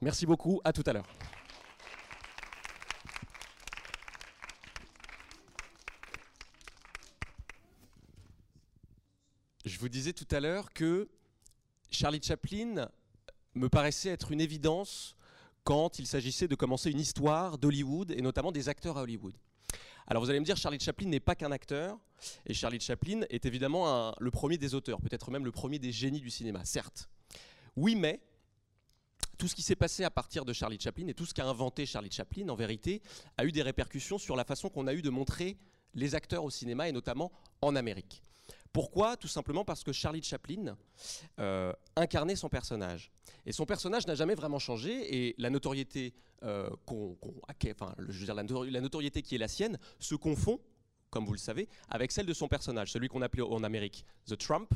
Merci 0.00 0.26
beaucoup, 0.26 0.60
à 0.64 0.72
tout 0.72 0.82
à 0.86 0.92
l'heure. 0.92 1.06
Je 9.76 9.80
vous 9.82 9.90
disais 9.90 10.14
tout 10.14 10.26
à 10.30 10.40
l'heure 10.40 10.72
que 10.72 11.06
Charlie 11.90 12.22
Chaplin 12.22 12.88
me 13.54 13.68
paraissait 13.68 14.08
être 14.08 14.32
une 14.32 14.40
évidence 14.40 15.14
quand 15.64 15.98
il 15.98 16.06
s'agissait 16.06 16.48
de 16.48 16.54
commencer 16.54 16.90
une 16.90 16.98
histoire 16.98 17.58
d'Hollywood 17.58 18.10
et 18.10 18.22
notamment 18.22 18.52
des 18.52 18.70
acteurs 18.70 18.96
à 18.96 19.02
Hollywood. 19.02 19.34
Alors 20.06 20.22
vous 20.22 20.30
allez 20.30 20.40
me 20.40 20.46
dire, 20.46 20.56
Charlie 20.56 20.80
Chaplin 20.80 21.08
n'est 21.08 21.20
pas 21.20 21.34
qu'un 21.34 21.52
acteur, 21.52 21.98
et 22.46 22.54
Charlie 22.54 22.80
Chaplin 22.80 23.20
est 23.28 23.44
évidemment 23.44 24.14
le 24.18 24.30
premier 24.30 24.56
des 24.56 24.74
auteurs, 24.74 24.98
peut-être 24.98 25.30
même 25.30 25.44
le 25.44 25.52
premier 25.52 25.78
des 25.78 25.92
génies 25.92 26.22
du 26.22 26.30
cinéma, 26.30 26.64
certes. 26.64 27.10
Oui, 27.76 27.96
mais 27.96 28.22
tout 29.36 29.46
ce 29.46 29.54
qui 29.54 29.60
s'est 29.60 29.76
passé 29.76 30.04
à 30.04 30.10
partir 30.10 30.46
de 30.46 30.54
Charlie 30.54 30.80
Chaplin 30.80 31.06
et 31.08 31.12
tout 31.12 31.26
ce 31.26 31.34
qu'a 31.34 31.44
inventé 31.44 31.84
Charlie 31.84 32.10
Chaplin, 32.10 32.48
en 32.48 32.56
vérité, 32.56 33.02
a 33.36 33.44
eu 33.44 33.52
des 33.52 33.60
répercussions 33.60 34.16
sur 34.16 34.36
la 34.36 34.44
façon 34.44 34.70
qu'on 34.70 34.86
a 34.86 34.94
eu 34.94 35.02
de 35.02 35.10
montrer 35.10 35.58
les 35.92 36.14
acteurs 36.14 36.44
au 36.44 36.50
cinéma, 36.50 36.88
et 36.88 36.92
notamment 36.92 37.30
en 37.60 37.76
Amérique. 37.76 38.22
Pourquoi? 38.76 39.16
Tout 39.16 39.26
simplement 39.26 39.64
parce 39.64 39.82
que 39.82 39.90
Charlie 39.90 40.22
Chaplin 40.22 40.76
euh, 41.40 41.72
incarnait 41.96 42.36
son 42.36 42.50
personnage. 42.50 43.10
Et 43.46 43.52
son 43.52 43.64
personnage 43.64 44.06
n'a 44.06 44.14
jamais 44.14 44.34
vraiment 44.34 44.58
changé, 44.58 45.16
et 45.16 45.34
la 45.38 45.48
notoriété, 45.48 46.12
enfin, 46.42 47.94
la, 47.96 48.80
notoriété 48.82 49.22
qui 49.22 49.34
est 49.34 49.38
la 49.38 49.48
sienne 49.48 49.78
se 49.98 50.14
confond, 50.14 50.60
comme 51.08 51.24
vous 51.24 51.32
le 51.32 51.38
savez, 51.38 51.70
avec 51.88 52.12
celle 52.12 52.26
de 52.26 52.34
son 52.34 52.48
personnage, 52.48 52.92
celui 52.92 53.08
qu'on 53.08 53.22
appelait 53.22 53.40
en 53.40 53.64
Amérique 53.64 54.04
The 54.26 54.36
Trump, 54.36 54.70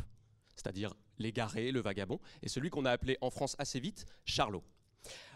c'est-à-dire 0.56 0.94
l'égaré, 1.18 1.70
le 1.70 1.82
vagabond, 1.82 2.20
et 2.40 2.48
celui 2.48 2.70
qu'on 2.70 2.86
a 2.86 2.92
appelé 2.92 3.18
en 3.20 3.28
France 3.28 3.54
assez 3.58 3.80
vite 3.80 4.06
Charlot. 4.24 4.64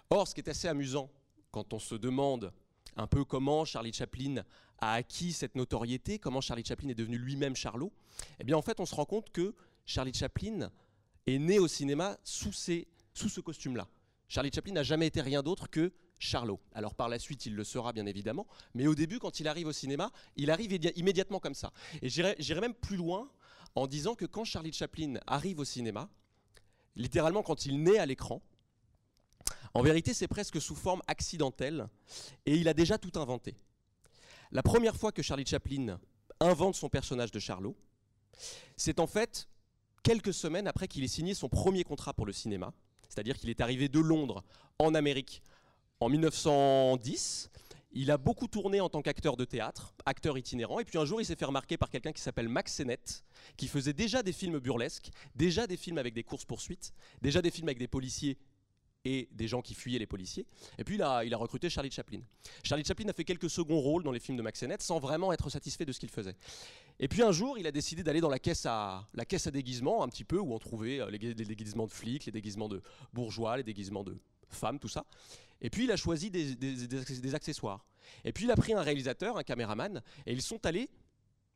Or, 0.09 0.26
ce 0.26 0.35
qui 0.35 0.40
est 0.40 0.49
assez 0.49 0.68
amusant 0.68 1.11
quand 1.50 1.75
on 1.75 1.78
se 1.78 1.97
demande 1.97 2.50
un 2.97 3.06
peu 3.06 3.25
comment 3.25 3.66
Charlie 3.66 3.92
Chaplin 3.92 4.42
a 4.78 4.95
acquis 4.95 5.33
cette 5.33 5.54
notoriété, 5.54 6.19
comment 6.19 6.40
Charlie 6.40 6.64
Chaplin 6.64 6.88
est 6.88 6.95
devenu 6.95 7.19
lui-même 7.19 7.57
Charlot, 7.57 7.93
eh 8.38 8.45
bien 8.45 8.57
en 8.57 8.62
fait 8.62 8.81
on 8.81 8.87
se 8.87 8.95
rend 8.95 9.04
compte 9.04 9.31
que 9.31 9.54
Charlie 9.87 10.14
Chaplin 10.14 10.71
est 11.26 11.38
né 11.38 11.59
au 11.59 11.69
cinéma 11.69 12.19
sous, 12.23 12.52
sous 12.52 13.28
ce 13.28 13.40
costume-là. 13.40 13.88
Charlie 14.28 14.50
Chaplin 14.52 14.73
n'a 14.73 14.83
jamais 14.83 15.07
été 15.07 15.21
rien 15.21 15.43
d'autre 15.43 15.69
que 15.69 15.93
Charlot. 16.19 16.61
Alors 16.75 16.95
par 16.95 17.09
la 17.09 17.19
suite, 17.19 17.47
il 17.47 17.54
le 17.54 17.64
sera 17.64 17.93
bien 17.93 18.07
évidemment, 18.07 18.47
mais 18.75 18.87
au 18.87 18.95
début, 18.95 19.19
quand 19.19 19.40
il 19.40 19.49
arrive 19.49 19.66
au 19.66 19.73
cinéma, 19.73 20.11
il 20.37 20.50
arrive 20.50 20.73
immédiatement 20.97 21.40
comme 21.40 21.54
ça. 21.54 21.73
Et 22.02 22.09
j'irai 22.09 22.61
même 22.61 22.75
plus 22.75 22.97
loin 22.97 23.31
en 23.75 23.87
disant 23.87 24.14
que 24.14 24.25
quand 24.25 24.45
Charlie 24.45 24.73
Chaplin 24.73 25.14
arrive 25.26 25.59
au 25.59 25.64
cinéma, 25.64 26.09
littéralement 26.97 27.43
quand 27.43 27.66
il 27.66 27.83
naît 27.83 27.99
à 27.99 28.07
l'écran, 28.07 28.43
en 29.75 29.83
vérité, 29.83 30.14
c'est 30.14 30.28
presque 30.28 30.61
sous 30.61 30.76
forme 30.76 31.02
accidentelle, 31.09 31.88
et 32.47 32.54
il 32.54 32.69
a 32.69 32.75
déjà 32.75 32.97
tout 32.97 33.19
inventé. 33.19 33.57
La 34.54 34.62
première 34.62 34.94
fois 34.94 35.11
que 35.11 35.20
Charlie 35.20 35.44
Chaplin 35.44 35.99
invente 36.38 36.76
son 36.76 36.88
personnage 36.88 37.32
de 37.32 37.40
Charlot, 37.40 37.76
c'est 38.76 39.00
en 39.00 39.08
fait 39.08 39.49
quelques 40.04 40.32
semaines 40.32 40.68
après 40.68 40.87
qu'il 40.87 41.02
ait 41.02 41.08
signé 41.08 41.34
son 41.34 41.49
premier 41.49 41.82
contrat 41.82 42.14
pour 42.14 42.25
le 42.25 42.32
cinéma. 42.32 42.73
C'est-à-dire 43.08 43.37
qu'il 43.37 43.50
est 43.50 43.61
arrivé 43.61 43.88
de 43.88 43.99
Londres 43.99 44.44
en 44.78 44.94
Amérique 44.94 45.42
en 45.99 46.08
1910. 46.08 47.50
Il 47.90 48.12
a 48.12 48.16
beaucoup 48.16 48.46
tourné 48.46 48.80
en 48.80 48.88
tant 48.88 49.02
qu'acteur 49.02 49.37
de 49.37 49.44
théâtre, 49.44 49.92
acteur 50.06 50.38
itinérant, 50.38 50.78
et 50.78 50.84
puis 50.84 50.99
un 50.99 51.04
jour 51.04 51.20
il 51.20 51.25
s'est 51.25 51.34
fait 51.34 51.44
remarquer 51.44 51.76
par 51.76 51.90
quelqu'un 51.90 52.12
qui 52.12 52.23
s'appelle 52.23 52.49
Max 52.49 52.75
Sennett, 52.75 53.25
qui 53.56 53.66
faisait 53.66 53.92
déjà 53.92 54.23
des 54.23 54.32
films 54.32 54.61
burlesques, 54.61 55.11
déjà 55.34 55.66
des 55.66 55.76
films 55.76 55.99
avec 55.99 56.14
des 56.14 56.23
courses-poursuites, 56.23 56.92
déjà 57.23 57.42
des 57.42 57.50
films 57.50 57.68
avec 57.68 57.78
des 57.78 57.88
policiers 57.88 58.38
et 59.04 59.28
des 59.32 59.49
gens 59.49 59.61
qui 59.61 59.75
fuyaient 59.75 59.99
les 59.99 60.06
policiers. 60.06 60.46
Et 60.78 60.84
puis 60.84 60.94
il 60.96 61.02
a, 61.02 61.37
recruté 61.37 61.68
Charlie 61.68 61.90
Chaplin. 61.90 62.20
Charlie 62.62 62.84
Chaplin 62.84 63.08
a 63.08 63.12
fait 63.12 63.25
quelques 63.25 63.50
seconds 63.50 63.80
rôles 63.80 64.02
dans 64.02 64.12
les 64.12 64.20
films 64.20 64.38
de 64.38 64.42
Max 64.42 64.61
Sennett 64.61 64.80
sans 64.82 64.99
vraiment 64.99 65.32
être 65.32 65.50
satisfait 65.50 65.84
de 65.84 65.92
ce 65.92 66.00
qu'il 66.00 66.08
faisait. 66.08 66.37
Et 66.99 67.08
puis 67.08 67.23
un 67.23 67.32
jour, 67.32 67.58
il 67.58 67.66
a 67.66 67.73
décidé 67.73 68.02
d'aller 68.02 68.20
dans 68.20 68.30
la 68.30 68.38
caisse 68.38 68.64
à 68.66 69.06
la 69.14 69.25
caisse 69.25 69.46
à 69.46 69.50
déguisement 69.50 70.02
un 70.02 70.08
petit 70.08 70.25
peu 70.25 70.38
où 70.38 70.54
on 70.54 70.58
trouvait 70.58 71.00
euh, 71.00 71.11
les, 71.11 71.18
déguisements 71.18 71.87
de 71.87 71.92
flics, 71.92 72.25
les 72.25 72.32
déguisements 72.32 72.68
de 72.68 72.82
bourgeois, 73.12 73.58
les 73.58 73.62
déguisements 73.62 74.04
de 74.04 74.16
femmes, 74.49 74.78
tout 74.78 74.88
ça. 74.88 75.04
Et 75.61 75.70
puis 75.70 75.84
il 75.84 75.92
a 75.92 75.96
choisi 75.96 76.30
des, 76.30 77.34
accessoires. 77.34 77.84
Et 78.25 78.32
puis 78.32 78.44
il 78.44 78.50
a 78.50 78.56
pris 78.56 78.73
un 78.73 78.82
réalisateur, 78.82 79.37
un 79.37 79.42
caméraman, 79.42 80.02
et 80.26 80.32
ils 80.32 80.42
sont 80.42 80.64
allés 80.66 80.88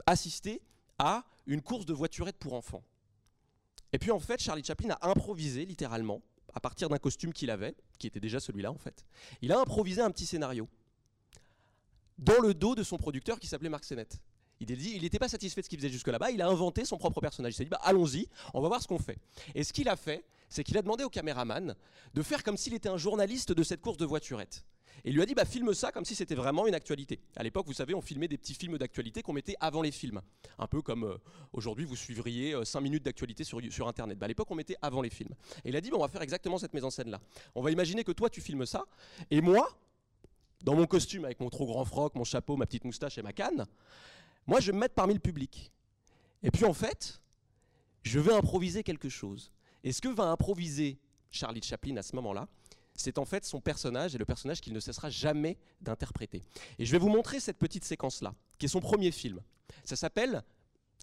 assister 0.07 0.61
à 0.99 1.25
une 1.47 1.62
course 1.62 1.87
de 1.87 1.93
voiturettes 1.93 2.38
pour 2.38 2.55
enfants. 2.55 2.83
Et 3.93 3.99
puis 3.99 4.11
en 4.11 4.19
fait, 4.19 4.40
Charlie 4.40 4.64
Chaplin 4.64 4.97
a 5.00 5.09
improvisé 5.09 5.64
littéralement, 5.64 6.23
à 6.55 6.61
partir 6.61 6.88
d'un 6.88 6.99
costume 6.99 7.33
qu'il 7.33 7.50
avait, 7.50 7.75
qui 7.99 8.07
était 8.07 8.21
déjà 8.21 8.40
celui-là 8.40 8.71
en 8.71 8.78
fait. 8.78 9.05
Il 9.43 9.52
a 9.52 9.61
improvisé 9.61 10.00
un 10.00 10.11
petit 10.11 10.26
scénario 10.26 10.69
dans 12.19 12.40
le 12.40 12.55
dos 12.55 12.75
de 12.75 12.83
son 12.83 12.99
producteur 12.99 13.38
qui 13.38 13.47
s'appelait 13.47 13.69
Mark 13.69 13.85
Sennett. 13.85 14.21
Il 14.61 15.02
n'était 15.02 15.21
pas 15.21 15.28
satisfait 15.28 15.61
de 15.61 15.64
ce 15.64 15.71
qu'il 15.71 15.78
faisait 15.78 15.88
jusque 15.88 16.09
là-bas, 16.09 16.33
il 16.33 16.43
a 16.43 16.49
inventé 16.49 16.85
son 16.85 16.99
propre 16.99 17.21
personnage. 17.21 17.52
Il 17.52 17.57
s'est 17.57 17.64
dit, 17.64 17.71
bah, 17.71 17.81
allons-y, 17.83 18.28
on 18.55 18.61
va 18.61 18.69
voir 18.69 18.83
ce 18.83 18.88
qu'on 18.88 18.99
fait. 18.99 19.19
Et 19.55 19.62
ce 19.62 19.73
qu'il 19.73 19.88
a 19.88 19.95
fait, 19.95 20.25
c'est 20.49 20.64
qu'il 20.64 20.76
a 20.78 20.83
demandé 20.83 21.05
au 21.05 21.09
caméraman 21.09 21.75
de 22.14 22.23
faire 22.23 22.43
comme 22.43 22.57
s'il 22.57 22.75
était 22.75 22.88
un 22.88 22.97
journaliste 22.97 23.52
de 23.52 23.62
cette 23.62 23.81
course 23.81 23.99
de 23.99 24.07
voiturettes. 24.07 24.64
Et 25.05 25.11
il 25.11 25.14
lui 25.14 25.23
a 25.23 25.26
dit 25.26 25.35
bah, 25.35 25.45
filme 25.45 25.75
ça 25.75 25.93
comme 25.93 26.05
si 26.05 26.14
c'était 26.14 26.35
vraiment 26.35 26.67
une 26.67 26.75
actualité. 26.75 27.21
À 27.37 27.43
l'époque, 27.43 27.67
vous 27.67 27.73
savez, 27.73 27.95
on 27.95 28.00
filmait 28.00 28.28
des 28.28 28.38
petits 28.38 28.55
films 28.55 28.78
d'actualité 28.78 29.23
qu'on 29.23 29.33
mettait 29.33 29.57
avant 29.61 29.83
les 29.83 29.93
films. 29.93 30.21
Un 30.59 30.67
peu 30.67 30.83
comme 30.83 31.05
euh, 31.05 31.19
aujourd'hui, 31.52 31.85
vous 31.85 31.97
suivriez 31.97 32.55
5 32.64 32.78
euh, 32.78 32.83
minutes 32.83 33.05
d'actualité 33.05 33.45
sur, 33.45 33.88
Internet. 33.88 34.19
Bah, 34.19 34.25
à 34.25 34.28
l'époque, 34.28 34.50
on 34.50 34.55
mettait 34.55 34.76
avant 34.83 35.02
les 35.02 35.11
films. 35.11 35.35
Et 35.64 35.69
il 35.69 35.76
a 35.76 35.81
dit 35.81 35.90
on 35.93 36.00
va 36.00 36.09
faire 36.09 36.23
exactement 36.23 36.59
cette 36.59 36.75
mise 36.75 36.85
en 36.85 36.90
scène-là. 36.90 37.21
On 37.55 37.62
va 37.62 37.71
imaginer 37.71 38.02
que 38.02 38.12
toi, 38.12 38.28
tu 38.28 38.40
filmes 38.40 38.67
ça, 38.67 38.85
et 39.31 39.40
moi, 39.40 39.69
dans 40.62 40.75
mon 40.75 40.87
costume, 40.87 41.25
avec 41.25 41.40
mon 41.40 41.50
trop 41.50 41.67
grand 41.67 41.85
froc, 41.85 42.14
mon 42.14 42.25
chapeau, 42.25 42.57
ma 42.57 42.67
petite 42.67 42.85
moustache 42.85 43.19
et 43.19 43.23
ma 43.23 43.33
canne, 43.33 43.67
moi, 44.47 44.61
je 44.61 44.67
vais 44.67 44.73
me 44.73 44.81
mettre 44.81 44.95
parmi 44.95 45.14
le 45.14 45.21
public. 45.21 45.71
Et 46.43 46.50
puis 46.50 46.64
en 46.64 46.73
fait, 46.73 47.21
je 48.02 48.19
vais 48.19 48.33
improviser 48.33 48.83
quelque 48.83 49.09
chose. 49.09 49.52
Et 49.85 49.92
ce 49.92 50.00
que 50.00 50.08
va 50.08 50.25
improviser 50.25 50.99
Charlie 51.30 51.62
Chaplin 51.62 51.97
à 51.97 52.02
ce 52.02 52.14
moment-là, 52.16 52.49
c'est 52.94 53.18
en 53.18 53.25
fait 53.25 53.44
son 53.44 53.61
personnage 53.61 54.14
et 54.14 54.18
le 54.18 54.25
personnage 54.25 54.61
qu'il 54.61 54.73
ne 54.73 54.80
cessera 54.80 55.08
jamais 55.08 55.56
d'interpréter. 55.80 56.42
Et 56.78 56.85
je 56.85 56.92
vais 56.92 56.99
vous 56.99 57.08
montrer 57.08 57.38
cette 57.38 57.58
petite 57.58 57.85
séquence-là, 57.85 58.35
qui 58.58 58.66
est 58.66 58.68
son 58.68 58.80
premier 58.80 59.12
film. 59.12 59.40
Ça 59.85 59.94
s'appelle, 59.94 60.42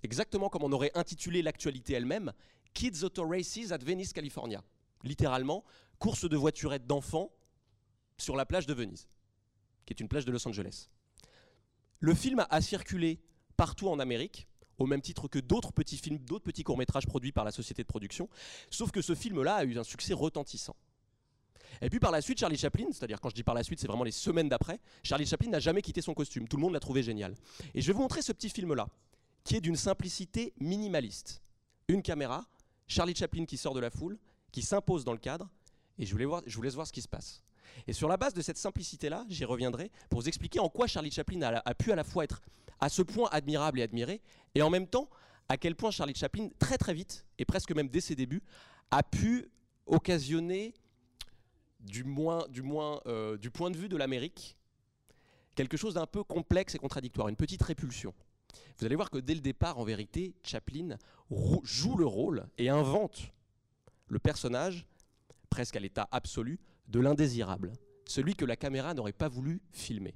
exactement 0.04 0.50
comme 0.50 0.64
on 0.64 0.72
aurait 0.74 0.92
intitulé 0.96 1.42
l'actualité 1.42 1.94
elle-même, 1.94 2.34
Kids 2.74 3.04
Auto 3.04 3.26
Races 3.28 3.72
at 3.72 3.78
Venice, 3.78 4.12
California. 4.12 4.62
Littéralement, 5.04 5.64
course 6.00 6.30
de 6.30 6.36
voiturettes 6.36 6.86
d'enfants 6.86 7.32
sur 8.18 8.36
la 8.36 8.46
plage 8.46 8.66
de 8.66 8.74
Venise, 8.74 9.08
qui 9.86 9.94
est 9.94 10.00
une 10.00 10.10
plage 10.10 10.26
de 10.26 10.32
Los 10.32 10.48
Angeles. 10.48 10.90
Le 12.00 12.14
film 12.14 12.46
a 12.50 12.62
circulé 12.62 13.20
partout 13.56 13.88
en 13.88 14.00
Amérique, 14.00 14.48
au 14.78 14.86
même 14.86 15.02
titre 15.02 15.28
que 15.28 15.40
d'autres 15.40 15.72
petits 15.72 15.98
films, 15.98 16.20
d'autres 16.20 16.44
petits 16.44 16.64
courts-métrages 16.64 17.08
produits 17.08 17.32
par 17.32 17.46
la 17.46 17.52
société 17.52 17.82
de 17.84 17.88
production, 17.88 18.30
sauf 18.70 18.92
que 18.92 19.02
ce 19.02 19.16
film-là 19.16 19.56
a 19.56 19.64
eu 19.64 19.78
un 19.78 19.84
succès 19.84 20.14
retentissant. 20.14 20.76
Et 21.82 21.90
puis 21.90 22.00
par 22.00 22.12
la 22.12 22.22
suite, 22.22 22.40
Charlie 22.40 22.58
Chaplin, 22.58 22.86
c'est-à-dire 22.92 23.20
quand 23.20 23.30
je 23.30 23.36
dis 23.36 23.44
par 23.44 23.56
la 23.56 23.64
suite, 23.64 23.80
c'est 23.80 23.88
vraiment 23.88 24.04
les 24.04 24.12
semaines 24.12 24.50
d'après, 24.50 24.80
Charlie 25.04 25.26
Chaplin 25.26 25.50
n'a 25.50 25.60
jamais 25.60 25.82
quitté 25.82 26.02
son 26.02 26.14
costume, 26.14 26.48
tout 26.48 26.58
le 26.58 26.62
monde 26.62 26.74
l'a 26.74 26.80
trouvé 26.80 27.04
génial. 27.04 27.36
Et 27.74 27.82
je 27.82 27.88
vais 27.88 27.94
vous 27.94 28.02
montrer 28.02 28.22
ce 28.22 28.32
petit 28.32 28.50
film-là, 28.50 28.88
qui 29.44 29.56
est 29.56 29.62
d'une 29.62 29.76
simplicité 29.76 30.54
minimaliste. 30.60 31.42
Une 31.88 32.02
caméra, 32.02 32.46
Charlie 32.88 33.16
Chaplin 33.16 33.46
qui 33.46 33.58
sort 33.58 33.74
de 33.74 33.80
la 33.80 33.90
foule, 33.90 34.18
qui 34.52 34.62
s'impose 34.62 35.04
dans 35.04 35.12
le 35.12 35.18
cadre, 35.18 35.50
et 35.98 36.06
je, 36.06 36.12
voulais 36.12 36.28
je 36.46 36.56
vous 36.56 36.62
laisse 36.62 36.76
voir 36.76 36.88
ce 36.88 36.94
qui 36.94 37.02
se 37.02 37.08
passe. 37.08 37.45
Et 37.88 37.94
sur 37.94 38.08
la 38.08 38.18
base 38.18 38.34
de 38.34 38.42
cette 38.42 38.58
simplicité-là, 38.58 39.26
j'y 39.30 39.46
reviendrai 39.46 39.92
pour 40.10 40.22
vous 40.22 40.28
expliquer 40.28 40.60
en 40.60 40.70
quoi 40.70 40.88
Charlie 40.88 41.12
Chaplin 41.12 41.42
a 41.42 41.74
pu 41.76 41.92
à 41.92 41.96
la 41.96 42.04
fois 42.04 42.24
être 42.24 42.42
à 42.80 42.90
ce 42.90 43.02
point 43.02 43.30
admirable 43.32 43.80
et 43.80 43.84
admiré, 43.84 44.22
et 44.54 44.62
en 44.62 44.70
même 44.70 44.88
temps 44.88 45.10
à 45.50 45.58
quel 45.58 45.76
point 45.76 45.92
Charlie 45.92 46.16
Chaplin, 46.16 46.50
très 46.60 46.78
très 46.78 46.94
vite, 46.94 47.26
et 47.38 47.46
presque 47.46 47.72
même 47.74 47.90
dès 47.90 48.02
ses 48.02 48.16
débuts, 48.16 48.44
a 48.92 49.04
pu 49.04 49.50
occasionner, 49.86 50.74
du, 51.80 52.04
moins, 52.04 52.46
du, 52.50 52.64
euh, 53.08 53.38
point 53.54 53.70
de 53.70 53.78
vue 53.78 53.90
de 53.90 53.98
l'Amérique, 53.98 54.58
quelque 55.54 55.78
chose 55.78 55.94
d'un 55.94 56.08
peu 56.08 56.24
complexe 56.24 56.76
et 56.76 56.80
contradictoire, 56.80 57.28
une 57.28 57.36
petite 57.36 57.62
répulsion. 57.62 58.14
Vous 58.78 58.86
allez 58.86 58.96
voir 58.96 59.10
que 59.10 59.18
dès 59.18 59.36
le 59.36 59.42
départ, 59.42 59.78
en 59.78 59.84
vérité, 59.84 60.36
Chaplin 60.44 60.98
joue 61.64 61.98
le 61.98 62.06
rôle 62.06 62.48
et 62.58 62.70
invente 62.70 63.32
le 64.08 64.20
personnage, 64.20 64.86
presque 65.50 65.76
à 65.76 65.80
l'état 65.80 66.08
absolu, 66.12 66.60
de 66.88 67.00
l'indésirable, 67.00 67.74
celui 68.06 68.36
que 68.36 68.46
la 68.46 68.56
caméra 68.56 68.94
n'aurait 68.94 69.14
pas 69.14 69.28
voulu 69.28 69.62
filmer. 69.72 70.16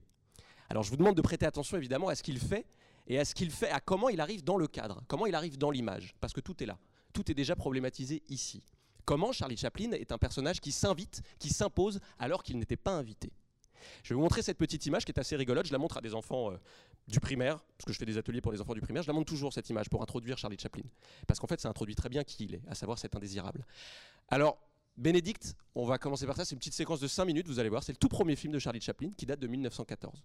Alors 0.70 0.84
je 0.84 0.90
vous 0.90 0.98
demande 0.98 1.16
de 1.16 1.22
prêter 1.22 1.46
attention 1.46 1.78
évidemment 1.78 2.10
à 2.10 2.16
ce 2.16 2.24
qu'il 2.24 2.40
fait 2.40 2.66
et 3.08 3.20
à 3.20 3.26
ce 3.26 3.34
qu'il 3.34 3.52
fait, 3.52 3.70
à 3.70 3.80
comment 3.80 4.10
il 4.10 4.22
arrive 4.22 4.44
dans 4.44 4.58
le 4.58 4.68
cadre, 4.68 5.04
comment 5.08 5.26
il 5.26 5.36
arrive 5.36 5.58
dans 5.58 5.72
l'image, 5.72 6.14
parce 6.20 6.34
que 6.34 6.42
tout 6.42 6.62
est 6.62 6.68
là, 6.68 6.78
tout 7.14 7.30
est 7.32 7.36
déjà 7.36 7.56
problématisé 7.56 8.22
ici. 8.30 8.64
Comment 9.06 9.32
Charlie 9.32 9.58
Chaplin 9.58 9.92
est 9.94 10.12
un 10.12 10.20
personnage 10.20 10.62
qui 10.62 10.72
s'invite, 10.72 11.24
qui 11.40 11.50
s'impose 11.50 12.00
alors 12.20 12.44
qu'il 12.44 12.60
n'était 12.60 12.78
pas 12.78 12.92
invité. 12.92 13.32
Je 14.04 14.10
vais 14.10 14.16
vous 14.16 14.22
montrer 14.22 14.42
cette 14.42 14.58
petite 14.58 14.86
image 14.86 15.06
qui 15.06 15.12
est 15.12 15.20
assez 15.20 15.36
rigolote. 15.36 15.66
Je 15.66 15.72
la 15.72 15.78
montre 15.78 15.98
à 15.98 16.02
des 16.02 16.14
enfants 16.14 16.52
euh, 16.52 16.58
du 17.08 17.20
primaire, 17.20 17.58
parce 17.58 17.86
que 17.86 17.94
je 17.94 17.98
fais 17.98 18.06
des 18.06 18.18
ateliers 18.18 18.42
pour 18.42 18.52
les 18.52 18.62
enfants 18.62 18.74
du 18.74 18.82
primaire. 18.82 19.04
Je 19.04 19.08
la 19.08 19.14
montre 19.14 19.26
toujours 19.26 19.54
cette 19.54 19.70
image 19.70 19.90
pour 19.90 20.02
introduire 20.02 20.38
Charlie 20.38 20.60
Chaplin, 20.60 20.84
parce 21.28 21.40
qu'en 21.40 21.48
fait, 21.48 21.60
ça 21.60 21.70
introduit 21.70 21.96
très 21.96 22.10
bien 22.10 22.24
qui 22.24 22.46
il 22.46 22.56
est, 22.56 22.62
à 22.68 22.76
savoir 22.76 23.00
cet 23.00 23.16
indésirable. 23.16 23.66
Alors, 24.28 24.60
Bénédicte, 25.00 25.56
on 25.76 25.86
va 25.86 25.98
commencer 25.98 26.26
par 26.26 26.36
ça. 26.36 26.44
C'est 26.44 26.54
une 26.54 26.60
petite 26.60 26.74
séquence 26.74 27.00
de 27.00 27.08
5 27.08 27.24
minutes, 27.24 27.48
vous 27.48 27.60
allez 27.60 27.70
voir. 27.70 27.84
C'est 27.84 27.94
le 27.94 27.98
tout 27.98 28.10
premier 28.10 28.36
film 28.36 28.52
de 28.52 28.60
Charlie 28.60 28.82
Chaplin 28.82 29.12
qui 29.16 29.26
date 29.26 29.40
de 29.40 29.48
1914. 29.48 30.22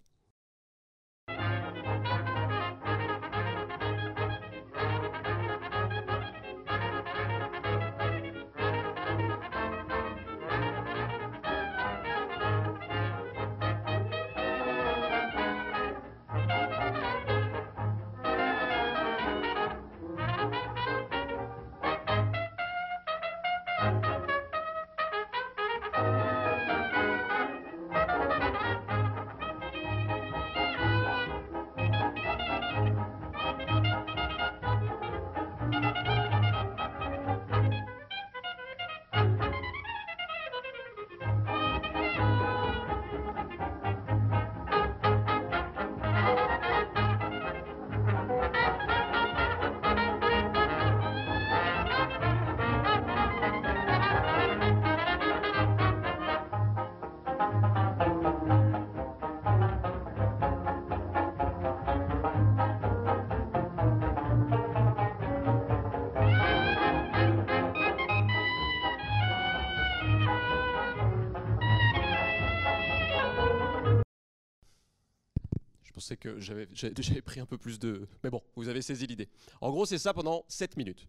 C'est 76.01 76.17
que 76.17 76.39
j'avais 76.39 77.21
pris 77.21 77.39
un 77.39 77.45
peu 77.45 77.57
plus 77.57 77.79
de... 77.79 78.07
Mais 78.23 78.29
bon, 78.29 78.41
vous 78.55 78.67
avez 78.69 78.81
saisi 78.81 79.07
l'idée. 79.07 79.29
En 79.61 79.71
gros, 79.71 79.85
c'est 79.85 79.97
ça 79.97 80.13
pendant 80.13 80.45
7 80.47 80.77
minutes. 80.77 81.07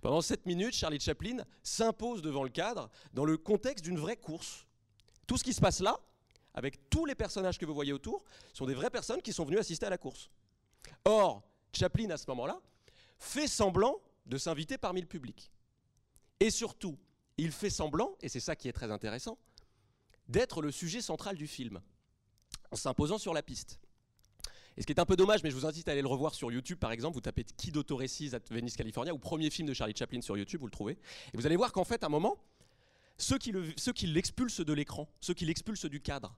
Pendant 0.00 0.20
7 0.20 0.46
minutes, 0.46 0.74
Charlie 0.74 1.00
Chaplin 1.00 1.38
s'impose 1.62 2.22
devant 2.22 2.44
le 2.44 2.50
cadre 2.50 2.90
dans 3.12 3.24
le 3.24 3.36
contexte 3.36 3.84
d'une 3.84 3.98
vraie 3.98 4.16
course. 4.16 4.66
Tout 5.26 5.36
ce 5.36 5.44
qui 5.44 5.52
se 5.52 5.60
passe 5.60 5.80
là, 5.80 5.98
avec 6.54 6.90
tous 6.90 7.04
les 7.04 7.14
personnages 7.14 7.58
que 7.58 7.66
vous 7.66 7.74
voyez 7.74 7.92
autour, 7.92 8.24
sont 8.52 8.66
des 8.66 8.74
vraies 8.74 8.90
personnes 8.90 9.22
qui 9.22 9.32
sont 9.32 9.44
venues 9.44 9.58
assister 9.58 9.86
à 9.86 9.90
la 9.90 9.98
course. 9.98 10.30
Or, 11.04 11.42
Chaplin, 11.72 12.10
à 12.10 12.16
ce 12.16 12.26
moment-là, 12.28 12.60
fait 13.18 13.46
semblant 13.46 14.00
de 14.26 14.38
s'inviter 14.38 14.78
parmi 14.78 15.00
le 15.00 15.06
public. 15.06 15.50
Et 16.40 16.50
surtout, 16.50 16.98
il 17.38 17.52
fait 17.52 17.70
semblant, 17.70 18.16
et 18.20 18.28
c'est 18.28 18.40
ça 18.40 18.56
qui 18.56 18.68
est 18.68 18.72
très 18.72 18.90
intéressant, 18.90 19.38
d'être 20.28 20.62
le 20.62 20.70
sujet 20.70 21.00
central 21.00 21.36
du 21.36 21.46
film, 21.46 21.80
en 22.70 22.76
s'imposant 22.76 23.18
sur 23.18 23.34
la 23.34 23.42
piste. 23.42 23.78
Et 24.76 24.82
ce 24.82 24.86
qui 24.86 24.92
est 24.92 25.00
un 25.00 25.04
peu 25.04 25.16
dommage, 25.16 25.42
mais 25.42 25.50
je 25.50 25.56
vous 25.56 25.66
invite 25.66 25.88
à 25.88 25.92
aller 25.92 26.00
le 26.02 26.08
revoir 26.08 26.34
sur 26.34 26.50
YouTube, 26.50 26.78
par 26.78 26.92
exemple, 26.92 27.14
vous 27.14 27.20
tapez 27.20 27.44
Kid 27.44 27.76
Autorécise 27.76 28.34
à 28.34 28.40
Venice, 28.50 28.76
California, 28.76 29.12
ou 29.12 29.18
premier 29.18 29.50
film 29.50 29.68
de 29.68 29.74
Charlie 29.74 29.94
Chaplin 29.96 30.20
sur 30.22 30.36
YouTube, 30.36 30.60
vous 30.60 30.66
le 30.66 30.72
trouvez, 30.72 30.92
et 31.32 31.36
vous 31.36 31.46
allez 31.46 31.56
voir 31.56 31.72
qu'en 31.72 31.84
fait, 31.84 32.02
à 32.04 32.06
un 32.06 32.10
moment, 32.10 32.38
ceux 33.18 33.38
qui 33.38 34.06
l'expulsent 34.06 34.60
de 34.60 34.72
l'écran, 34.72 35.08
ceux 35.20 35.34
qui 35.34 35.44
l'expulsent 35.44 35.86
du 35.86 36.00
cadre, 36.00 36.34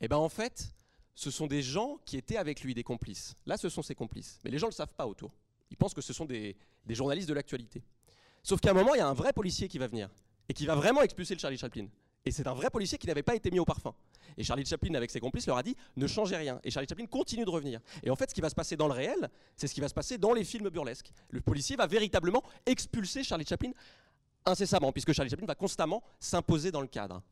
eh 0.00 0.08
ben 0.08 0.16
en 0.16 0.28
fait, 0.28 0.70
ce 1.14 1.30
sont 1.30 1.46
des 1.46 1.62
gens 1.62 1.98
qui 2.04 2.16
étaient 2.18 2.36
avec 2.36 2.60
lui, 2.60 2.74
des 2.74 2.84
complices. 2.84 3.34
Là, 3.46 3.56
ce 3.56 3.68
sont 3.68 3.82
ses 3.82 3.94
complices. 3.94 4.38
Mais 4.44 4.50
les 4.50 4.58
gens 4.58 4.66
ne 4.66 4.72
le 4.72 4.76
savent 4.76 4.94
pas 4.94 5.06
autour. 5.06 5.32
Ils 5.70 5.76
pensent 5.76 5.94
que 5.94 6.02
ce 6.02 6.12
sont 6.12 6.26
des, 6.26 6.56
journalistes 6.90 7.28
de 7.28 7.34
l'actualité. 7.34 7.82
Sauf 8.42 8.60
qu'à 8.60 8.70
un 8.70 8.74
moment, 8.74 8.94
il 8.94 8.98
y 8.98 9.00
a 9.00 9.08
un 9.08 9.14
vrai 9.14 9.32
policier 9.32 9.66
qui 9.66 9.78
va 9.78 9.86
venir 9.86 10.10
et 10.48 10.54
qui 10.54 10.66
va 10.66 10.74
vraiment 10.74 11.02
expulser 11.02 11.34
le 11.34 11.40
Charlie 11.40 11.56
Chaplin. 11.56 11.88
Et 12.26 12.32
c'est 12.32 12.46
un 12.48 12.54
vrai 12.54 12.70
policier 12.70 12.98
qui 12.98 13.06
n'avait 13.06 13.22
pas 13.22 13.36
été 13.36 13.52
mis 13.52 13.60
au 13.60 13.64
parfum. 13.64 13.94
Et 14.36 14.42
Charlie 14.42 14.66
Chaplin, 14.66 14.92
avec 14.94 15.12
ses 15.12 15.20
complices, 15.20 15.46
leur 15.46 15.56
a 15.56 15.62
dit 15.62 15.76
ne 15.96 16.08
changez 16.08 16.36
rien. 16.36 16.60
Et 16.64 16.72
Charlie 16.72 16.88
Chaplin 16.88 17.06
continue 17.06 17.44
de 17.44 17.50
revenir. 17.50 17.80
Et 18.02 18.10
en 18.10 18.16
fait, 18.16 18.28
ce 18.28 18.34
qui 18.34 18.40
va 18.40 18.50
se 18.50 18.54
passer 18.54 18.76
dans 18.76 18.88
le 18.88 18.92
réel, 18.92 19.30
c'est 19.56 19.68
ce 19.68 19.74
qui 19.74 19.80
va 19.80 19.88
se 19.88 19.94
passer 19.94 20.18
dans 20.18 20.34
les 20.34 20.42
films 20.42 20.68
burlesques. 20.68 21.12
Le 21.30 21.40
policier 21.40 21.76
va 21.76 21.86
véritablement 21.86 22.42
expulser 22.66 23.22
Charlie 23.22 23.46
Chaplin 23.46 23.70
incessamment, 24.44 24.90
puisque 24.92 25.12
Charlie 25.12 25.30
Chaplin 25.30 25.46
va 25.46 25.54
constamment 25.54 26.02
s'imposer 26.18 26.72
dans 26.72 26.80
le 26.80 26.88
cadre. 26.88 27.22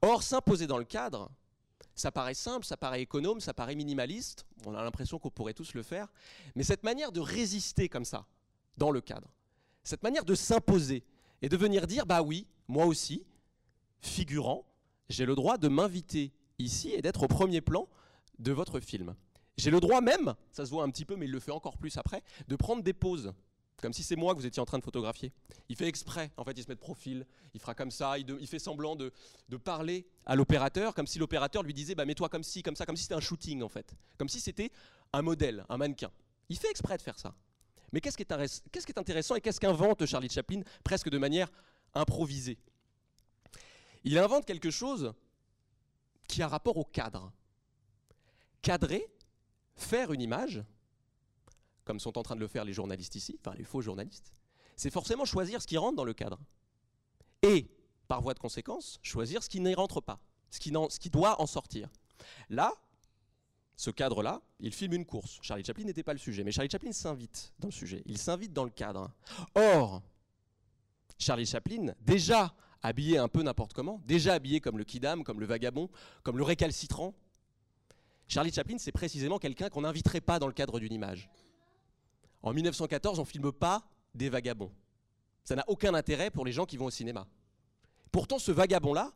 Or, 0.00 0.22
s'imposer 0.22 0.66
dans 0.66 0.78
le 0.78 0.84
cadre, 0.84 1.30
ça 1.94 2.10
paraît 2.10 2.34
simple, 2.34 2.64
ça 2.64 2.76
paraît 2.78 3.02
économe, 3.02 3.40
ça 3.40 3.54
paraît 3.54 3.74
minimaliste, 3.74 4.46
on 4.64 4.74
a 4.74 4.82
l'impression 4.82 5.18
qu'on 5.18 5.30
pourrait 5.30 5.54
tous 5.54 5.74
le 5.74 5.82
faire, 5.82 6.08
mais 6.54 6.62
cette 6.62 6.84
manière 6.84 7.12
de 7.12 7.20
résister 7.20 7.88
comme 7.88 8.04
ça, 8.04 8.26
dans 8.76 8.90
le 8.90 9.00
cadre, 9.00 9.28
cette 9.82 10.02
manière 10.02 10.24
de 10.24 10.34
s'imposer 10.34 11.04
et 11.40 11.48
de 11.48 11.56
venir 11.56 11.86
dire, 11.86 12.04
bah 12.04 12.20
oui, 12.20 12.46
moi 12.68 12.84
aussi, 12.84 13.24
figurant, 14.00 14.64
j'ai 15.08 15.26
le 15.26 15.34
droit 15.34 15.58
de 15.58 15.68
m'inviter 15.68 16.32
ici 16.58 16.90
et 16.90 17.02
d'être 17.02 17.24
au 17.24 17.28
premier 17.28 17.60
plan 17.60 17.88
de 18.38 18.52
votre 18.52 18.80
film. 18.80 19.14
J'ai 19.56 19.70
le 19.70 19.80
droit 19.80 20.00
même, 20.00 20.34
ça 20.52 20.66
se 20.66 20.70
voit 20.70 20.84
un 20.84 20.90
petit 20.90 21.04
peu, 21.04 21.16
mais 21.16 21.26
il 21.26 21.32
le 21.32 21.40
fait 21.40 21.52
encore 21.52 21.78
plus 21.78 21.96
après, 21.96 22.22
de 22.48 22.56
prendre 22.56 22.82
des 22.82 22.92
pauses 22.92 23.32
comme 23.80 23.92
si 23.92 24.02
c'est 24.02 24.16
moi 24.16 24.34
que 24.34 24.40
vous 24.40 24.46
étiez 24.46 24.60
en 24.60 24.66
train 24.66 24.78
de 24.78 24.84
photographier. 24.84 25.32
Il 25.68 25.76
fait 25.76 25.86
exprès, 25.86 26.30
en 26.36 26.44
fait, 26.44 26.52
il 26.52 26.62
se 26.62 26.68
met 26.68 26.74
de 26.74 26.80
profil, 26.80 27.26
il 27.54 27.60
fera 27.60 27.74
comme 27.74 27.90
ça, 27.90 28.18
il, 28.18 28.46
fait 28.46 28.58
semblant 28.58 28.96
de, 28.96 29.12
parler 29.62 30.06
à 30.24 30.34
l'opérateur, 30.34 30.94
comme 30.94 31.06
si 31.06 31.18
l'opérateur 31.18 31.62
lui 31.62 31.74
disait 31.74 31.94
bah, 31.94 32.04
mets-toi 32.04 32.28
comme 32.28 32.42
ci, 32.42 32.62
comme 32.62 32.76
ça, 32.76 32.86
comme 32.86 32.96
si 32.96 33.02
c'était 33.02 33.14
un 33.14 33.20
shooting, 33.20 33.62
en 33.62 33.68
fait. 33.68 33.94
Comme 34.18 34.28
si 34.28 34.40
c'était 34.40 34.70
un 35.12 35.22
modèle, 35.22 35.64
un 35.68 35.76
mannequin. 35.76 36.10
Il 36.48 36.58
fait 36.58 36.70
exprès 36.70 36.96
de 36.96 37.02
faire 37.02 37.18
ça. 37.18 37.34
Mais 37.92 38.00
qu'est-ce 38.00 38.16
qui 38.16 38.24
qui 38.24 38.92
est 38.92 38.98
intéressant 38.98 39.34
et 39.36 39.40
qu'est-ce 39.40 39.60
qu'invente 39.60 40.04
Charlie 40.06 40.28
Chaplin 40.28 40.62
presque 40.82 41.08
de 41.08 41.18
manière 41.18 41.50
improvisée? 41.94 42.58
Il 44.06 44.16
invente 44.18 44.46
quelque 44.46 44.70
chose 44.70 45.12
qui 46.28 46.40
a 46.40 46.46
rapport 46.46 46.76
au 46.76 46.84
cadre. 46.84 47.32
Cadrer, 48.62 49.04
faire 49.74 50.12
une 50.12 50.22
image, 50.22 50.62
comme 51.84 51.98
sont 51.98 52.16
en 52.16 52.22
train 52.22 52.36
de 52.36 52.40
le 52.40 52.46
faire 52.46 52.64
les 52.64 52.72
journalistes 52.72 53.16
ici, 53.16 53.36
enfin 53.40 53.56
les 53.56 53.64
faux 53.64 53.80
journalistes, 53.80 54.32
c'est 54.76 54.90
forcément 54.90 55.24
choisir 55.24 55.60
ce 55.60 55.66
qui 55.66 55.76
rentre 55.76 55.96
dans 55.96 56.04
le 56.04 56.14
cadre. 56.14 56.38
Et, 57.42 57.68
par 58.06 58.22
voie 58.22 58.32
de 58.32 58.38
conséquence, 58.38 59.00
choisir 59.02 59.42
ce 59.42 59.48
qui 59.48 59.58
n'y 59.58 59.74
rentre 59.74 60.00
pas, 60.00 60.20
ce 60.50 60.60
qui, 60.60 61.10
doit 61.10 61.40
en 61.40 61.46
sortir. 61.46 61.90
Là, 62.48 62.72
ce 63.74 63.90
cadre-là, 63.90 64.40
il 64.60 64.72
filme 64.72 64.92
une 64.92 65.04
course. 65.04 65.40
Charlie 65.42 65.64
Chaplin 65.64 65.82
n'était 65.84 66.04
pas 66.04 66.12
le 66.12 66.20
sujet, 66.20 66.44
mais 66.44 66.52
Charlie 66.52 66.70
Chaplin 66.70 66.92
s'invite 66.92 67.52
dans 67.58 67.68
le 67.68 67.72
sujet, 67.72 68.04
il 68.06 68.18
s'invite 68.18 68.52
dans 68.52 68.64
le 68.64 68.70
cadre. 68.70 69.10
Or, 69.56 70.00
Charlie 71.18 71.46
Chaplin, 71.46 71.92
déjà 72.00 72.54
habillé 72.86 73.18
un 73.18 73.28
peu 73.28 73.42
n'importe 73.42 73.72
comment, 73.72 74.00
déjà 74.06 74.34
habillé 74.34 74.60
comme 74.60 74.78
le 74.78 74.84
kidam, 74.84 75.24
comme 75.24 75.40
le 75.40 75.46
vagabond, 75.46 75.90
comme 76.22 76.38
le 76.38 76.44
récalcitrant, 76.44 77.14
Charlie 78.28 78.52
Chaplin, 78.52 78.78
c'est 78.78 78.92
précisément 78.92 79.38
quelqu'un 79.38 79.68
qu'on 79.68 79.82
n'inviterait 79.82 80.20
pas 80.20 80.38
dans 80.38 80.46
le 80.46 80.52
cadre 80.52 80.80
d'une 80.80 80.92
image. 80.92 81.28
En 82.42 82.52
1914, 82.52 83.18
on 83.18 83.22
ne 83.22 83.26
filme 83.26 83.52
pas 83.52 83.88
des 84.14 84.28
vagabonds. 84.28 84.72
Ça 85.44 85.54
n'a 85.54 85.64
aucun 85.68 85.94
intérêt 85.94 86.30
pour 86.30 86.44
les 86.44 86.52
gens 86.52 86.64
qui 86.64 86.76
vont 86.76 86.86
au 86.86 86.90
cinéma. 86.90 87.26
Pourtant, 88.10 88.38
ce 88.38 88.52
vagabond-là 88.52 89.12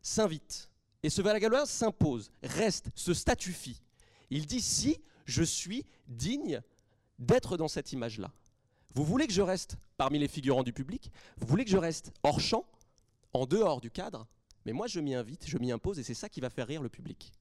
s'invite. 0.00 0.70
Et 1.02 1.10
ce 1.10 1.22
vagabond-là 1.22 1.66
s'impose, 1.66 2.30
reste, 2.42 2.90
se 2.94 3.12
statufie. 3.12 3.82
Il 4.30 4.46
dit 4.46 4.60
si 4.60 4.98
je 5.24 5.42
suis 5.42 5.84
digne 6.08 6.60
d'être 7.18 7.56
dans 7.56 7.68
cette 7.68 7.92
image-là. 7.92 8.32
Vous 8.94 9.04
voulez 9.04 9.26
que 9.26 9.32
je 9.32 9.42
reste 9.42 9.76
parmi 9.96 10.18
les 10.18 10.28
figurants 10.28 10.62
du 10.62 10.72
public? 10.72 11.10
Vous 11.38 11.46
voulez 11.46 11.64
que 11.64 11.70
je 11.70 11.76
reste 11.76 12.12
hors 12.22 12.40
champ, 12.40 12.66
en 13.36 13.46
dehors 13.46 13.80
du 13.80 13.90
cadre 13.90 14.26
Mais 14.64 14.72
moi, 14.72 14.86
je 14.86 15.00
m'y 15.00 15.14
invite, 15.14 15.46
je 15.46 15.58
m'y 15.58 15.70
impose, 15.70 15.98
et 15.98 16.02
c'est 16.02 16.14
ça 16.14 16.28
qui 16.28 16.40
va 16.40 16.50
faire 16.50 16.66
rire 16.66 16.82
le 16.82 16.88
public. 16.88 17.32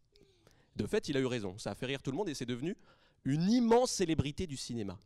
De 0.75 0.86
fait, 0.86 1.10
il 1.10 1.17
a 1.17 1.19
eu 1.19 1.25
raison. 1.25 1.58
Ça 1.58 1.71
a 1.71 1.75
fait 1.75 1.86
rire 1.86 2.01
tout 2.01 2.12
le 2.12 2.17
monde, 2.17 2.29
et 2.29 2.34
c'est 2.34 2.45
devenu 2.45 2.75
une 3.23 3.49
immense 3.49 3.91
célébrité 3.91 4.45
du 4.45 4.58
cinéma. 4.58 4.99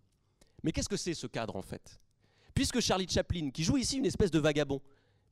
Mais 0.64 0.72
qu'est-ce 0.72 0.90
que 0.90 0.98
c'est 0.98 1.14
ce 1.14 1.28
cadre 1.28 1.56
en 1.56 1.62
fait? 1.62 2.00
Puisque 2.54 2.82
Charlie 2.82 3.08
Chaplin, 3.08 3.50
qui 3.52 3.64
joue 3.64 3.78
ici 3.78 3.98
une 3.98 4.06
espèce 4.06 4.32
de 4.32 4.40
vagabond, 4.40 4.82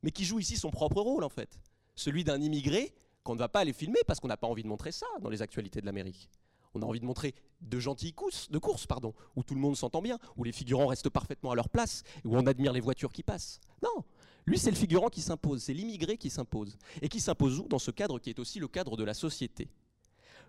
mais 0.01 0.11
qui 0.11 0.23
joue 0.23 0.39
ici 0.39 0.55
son 0.55 0.71
propre 0.71 1.01
rôle 1.01 1.23
en 1.23 1.29
fait, 1.29 1.59
celui 1.95 2.23
d'un 2.23 2.41
immigré 2.41 2.95
qu'on 3.23 3.33
ne 3.33 3.39
va 3.39 3.49
pas 3.49 3.59
aller 3.59 3.73
filmer 3.73 3.99
parce 4.07 4.21
qu'on 4.21 4.29
n'a 4.29 4.37
pas 4.37 4.47
envie 4.47 4.63
de 4.63 4.69
montrer 4.69 4.93
ça 4.93 5.07
dans 5.21 5.29
les 5.29 5.41
actualités 5.41 5.81
de 5.81 5.85
l'Amérique. 5.85 6.29
On 6.73 6.81
a 6.81 6.85
envie 6.85 6.99
de 6.99 7.05
montrer 7.05 7.33
de 7.61 7.79
gentilles 7.79 8.13
courses, 8.13 8.49
de 8.49 8.59
courses, 8.59 8.85
pardon, 8.85 9.13
où 9.35 9.43
tout 9.43 9.55
le 9.55 9.59
monde 9.59 9.75
s'entend 9.75 10.01
bien, 10.01 10.19
où 10.37 10.43
les 10.43 10.51
figurants 10.51 10.87
restent 10.87 11.09
parfaitement 11.09 11.51
à 11.51 11.55
leur 11.55 11.69
place, 11.69 12.03
où 12.23 12.37
on 12.37 12.45
admire 12.45 12.71
les 12.71 12.79
voitures 12.79 13.11
qui 13.11 13.23
passent. 13.23 13.59
Non, 13.81 14.05
lui 14.47 14.57
c'est 14.57 14.71
le 14.71 14.77
figurant 14.77 15.09
qui 15.09 15.21
s'impose, 15.21 15.61
c'est 15.61 15.73
l'immigré 15.73 16.17
qui 16.17 16.29
s'impose. 16.29 16.77
Et 17.01 17.09
qui 17.09 17.19
s'impose 17.19 17.59
où 17.59 17.67
Dans 17.67 17.79
ce 17.79 17.91
cadre 17.91 18.17
qui 18.17 18.29
est 18.31 18.39
aussi 18.39 18.59
le 18.59 18.67
cadre 18.67 18.97
de 18.97 19.03
la 19.03 19.13
société 19.13 19.69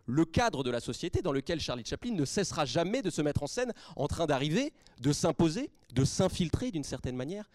le 0.08 0.24
cadre 0.24 0.64
de 0.64 0.70
la 0.70 0.80
société 0.80 1.20
dans 1.20 1.32
lequel 1.32 1.60
Charlie 1.60 1.84
Chaplin 1.84 2.12
ne 2.12 2.24
cessera 2.24 2.64
jamais 2.64 3.02
de 3.02 3.10
se 3.10 3.20
mettre 3.20 3.42
en 3.42 3.46
scène 3.46 3.74
en 3.94 4.08
train 4.08 4.26
d'arriver, 4.26 4.72
de 5.00 5.12
s'imposer, 5.12 5.70
de 5.92 6.02
s'infiltrer 6.02 6.70
d'une 6.70 6.82
certaine 6.82 7.14
manière 7.14 7.50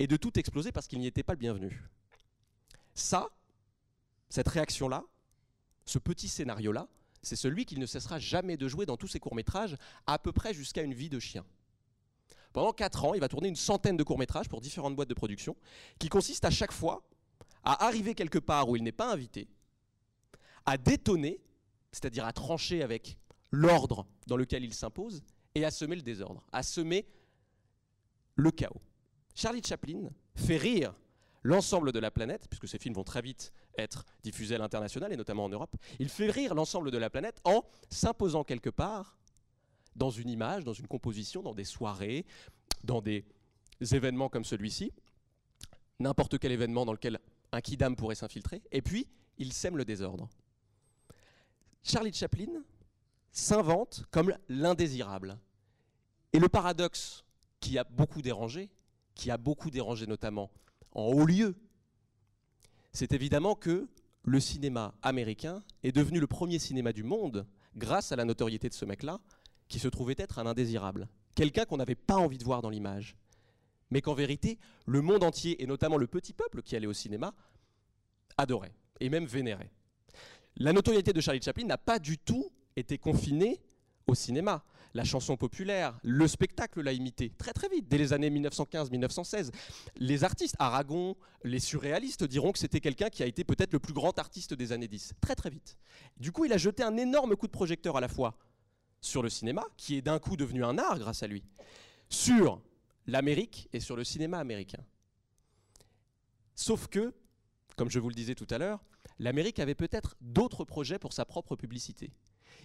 et 0.00 0.08
de 0.08 0.16
tout 0.16 0.36
exploser 0.36 0.72
parce 0.72 0.88
qu'il 0.88 0.98
n'y 0.98 1.06
était 1.06 1.22
pas 1.22 1.34
le 1.34 1.38
bienvenu. 1.38 1.80
Ça, 2.92 3.28
cette 4.28 4.48
réaction-là, 4.48 5.04
ce 5.86 6.00
petit 6.00 6.28
scénario-là, 6.28 6.88
c'est 7.22 7.36
celui 7.36 7.66
qu'il 7.66 7.78
ne 7.78 7.86
cessera 7.86 8.18
jamais 8.18 8.56
de 8.56 8.66
jouer 8.66 8.84
dans 8.84 8.96
tous 8.96 9.08
ses 9.08 9.20
courts-métrages, 9.20 9.76
à 10.06 10.18
peu 10.18 10.32
près 10.32 10.52
jusqu'à 10.52 10.82
une 10.82 10.94
vie 10.94 11.08
de 11.08 11.20
chien. 11.20 11.44
Pendant 12.52 12.72
quatre 12.72 13.04
ans, 13.04 13.14
il 13.14 13.20
va 13.20 13.28
tourner 13.28 13.48
une 13.48 13.56
centaine 13.56 13.96
de 13.96 14.02
courts-métrages 14.02 14.48
pour 14.48 14.60
différentes 14.60 14.96
boîtes 14.96 15.08
de 15.08 15.14
production, 15.14 15.56
qui 15.98 16.08
consistent 16.08 16.44
à 16.44 16.50
chaque 16.50 16.72
fois 16.72 17.02
à 17.62 17.86
arriver 17.86 18.14
quelque 18.14 18.38
part 18.38 18.68
où 18.68 18.76
il 18.76 18.82
n'est 18.82 18.92
pas 18.92 19.12
invité, 19.12 19.48
à 20.64 20.76
détonner, 20.76 21.40
c'est-à-dire 21.92 22.24
à 22.24 22.32
trancher 22.32 22.82
avec 22.82 23.18
l'ordre 23.50 24.06
dans 24.26 24.36
lequel 24.36 24.64
il 24.64 24.74
s'impose, 24.74 25.22
et 25.54 25.64
à 25.64 25.70
semer 25.70 25.96
le 25.96 26.02
désordre, 26.02 26.44
à 26.52 26.62
semer 26.62 27.06
le 28.36 28.50
chaos. 28.50 28.80
Charlie 29.34 29.62
Chaplin 29.64 30.10
fait 30.34 30.56
rire 30.56 30.94
l'ensemble 31.42 31.92
de 31.92 31.98
la 31.98 32.10
planète, 32.10 32.46
puisque 32.48 32.68
ces 32.68 32.78
films 32.78 32.94
vont 32.94 33.04
très 33.04 33.22
vite 33.22 33.52
être 33.76 34.04
diffusés 34.22 34.56
à 34.56 34.58
l'international 34.58 35.12
et 35.12 35.16
notamment 35.16 35.44
en 35.44 35.48
Europe, 35.48 35.76
il 35.98 36.08
fait 36.08 36.30
rire 36.30 36.54
l'ensemble 36.54 36.90
de 36.90 36.98
la 36.98 37.10
planète 37.10 37.40
en 37.44 37.64
s'imposant 37.90 38.44
quelque 38.44 38.70
part 38.70 39.17
dans 39.98 40.10
une 40.10 40.30
image, 40.30 40.64
dans 40.64 40.72
une 40.72 40.86
composition, 40.86 41.42
dans 41.42 41.54
des 41.54 41.64
soirées, 41.64 42.24
dans 42.84 43.02
des 43.02 43.24
événements 43.80 44.28
comme 44.28 44.44
celui-ci, 44.44 44.92
n'importe 45.98 46.38
quel 46.38 46.52
événement 46.52 46.86
dans 46.86 46.92
lequel 46.92 47.18
un 47.52 47.60
kidam 47.60 47.96
pourrait 47.96 48.14
s'infiltrer, 48.14 48.62
et 48.72 48.80
puis 48.80 49.08
il 49.36 49.52
sème 49.52 49.76
le 49.76 49.84
désordre. 49.84 50.28
Charlie 51.82 52.12
Chaplin 52.12 52.62
s'invente 53.32 54.04
comme 54.10 54.34
l'indésirable. 54.48 55.38
Et 56.32 56.38
le 56.38 56.48
paradoxe 56.48 57.24
qui 57.60 57.78
a 57.78 57.84
beaucoup 57.84 58.22
dérangé, 58.22 58.70
qui 59.14 59.30
a 59.30 59.36
beaucoup 59.36 59.70
dérangé 59.70 60.06
notamment 60.06 60.50
en 60.92 61.04
haut 61.06 61.24
lieu, 61.24 61.56
c'est 62.92 63.12
évidemment 63.12 63.54
que 63.54 63.88
le 64.24 64.40
cinéma 64.40 64.94
américain 65.02 65.62
est 65.82 65.92
devenu 65.92 66.20
le 66.20 66.26
premier 66.26 66.58
cinéma 66.58 66.92
du 66.92 67.02
monde 67.02 67.46
grâce 67.76 68.12
à 68.12 68.16
la 68.16 68.24
notoriété 68.24 68.68
de 68.68 68.74
ce 68.74 68.84
mec-là, 68.84 69.20
qui 69.68 69.78
se 69.78 69.88
trouvait 69.88 70.16
être 70.18 70.38
un 70.38 70.46
indésirable. 70.46 71.08
Quelqu'un 71.34 71.64
qu'on 71.64 71.76
n'avait 71.76 71.94
pas 71.94 72.16
envie 72.16 72.38
de 72.38 72.44
voir 72.44 72.62
dans 72.62 72.70
l'image. 72.70 73.16
Mais 73.90 74.02
qu'en 74.02 74.14
vérité, 74.14 74.58
le 74.86 75.00
monde 75.00 75.24
entier, 75.24 75.62
et 75.62 75.66
notamment 75.66 75.96
le 75.96 76.06
petit 76.06 76.32
peuple 76.32 76.62
qui 76.62 76.76
allait 76.76 76.86
au 76.86 76.92
cinéma, 76.92 77.34
adorait, 78.36 78.74
et 79.00 79.08
même 79.08 79.24
vénérait 79.24 79.70
la 80.58 80.72
notoriété 80.72 81.12
de 81.12 81.20
Charlie 81.20 81.40
Chaplin 81.40 81.64
n'a 81.64 81.78
pas 81.78 81.98
du 81.98 82.18
tout 82.18 82.50
été 82.76 82.98
confinée 82.98 83.60
au 84.06 84.14
cinéma. 84.14 84.64
La 84.94 85.04
chanson 85.04 85.36
populaire, 85.36 85.98
le 86.02 86.26
spectacle 86.26 86.80
l'a 86.80 86.92
imité 86.92 87.30
très 87.38 87.52
très 87.52 87.68
vite, 87.68 87.88
dès 87.88 87.98
les 87.98 88.12
années 88.12 88.30
1915-1916. 88.30 89.50
Les 89.96 90.24
artistes, 90.24 90.56
Aragon, 90.58 91.14
les 91.44 91.60
surréalistes 91.60 92.24
diront 92.24 92.52
que 92.52 92.58
c'était 92.58 92.80
quelqu'un 92.80 93.08
qui 93.08 93.22
a 93.22 93.26
été 93.26 93.44
peut-être 93.44 93.72
le 93.72 93.78
plus 93.78 93.92
grand 93.92 94.18
artiste 94.18 94.54
des 94.54 94.72
années 94.72 94.88
10, 94.88 95.12
très 95.20 95.36
très 95.36 95.50
vite. 95.50 95.76
Du 96.16 96.32
coup, 96.32 96.44
il 96.44 96.52
a 96.52 96.58
jeté 96.58 96.82
un 96.82 96.96
énorme 96.96 97.36
coup 97.36 97.46
de 97.46 97.52
projecteur 97.52 97.96
à 97.96 98.00
la 98.00 98.08
fois 98.08 98.36
sur 99.00 99.22
le 99.22 99.28
cinéma, 99.28 99.64
qui 99.76 99.96
est 99.96 100.02
d'un 100.02 100.18
coup 100.18 100.36
devenu 100.36 100.64
un 100.64 100.78
art 100.78 100.98
grâce 100.98 101.22
à 101.22 101.26
lui, 101.26 101.44
sur 102.08 102.60
l'Amérique 103.06 103.68
et 103.72 103.80
sur 103.80 103.96
le 103.96 104.04
cinéma 104.04 104.38
américain. 104.38 104.84
Sauf 106.54 106.88
que, 106.88 107.14
comme 107.76 107.90
je 107.90 107.98
vous 107.98 108.08
le 108.08 108.14
disais 108.14 108.34
tout 108.34 108.46
à 108.50 108.58
l'heure, 108.58 108.84
l'Amérique 109.18 109.58
avait 109.58 109.74
peut-être 109.74 110.16
d'autres 110.20 110.64
projets 110.64 110.98
pour 110.98 111.12
sa 111.12 111.24
propre 111.24 111.56
publicité. 111.56 112.10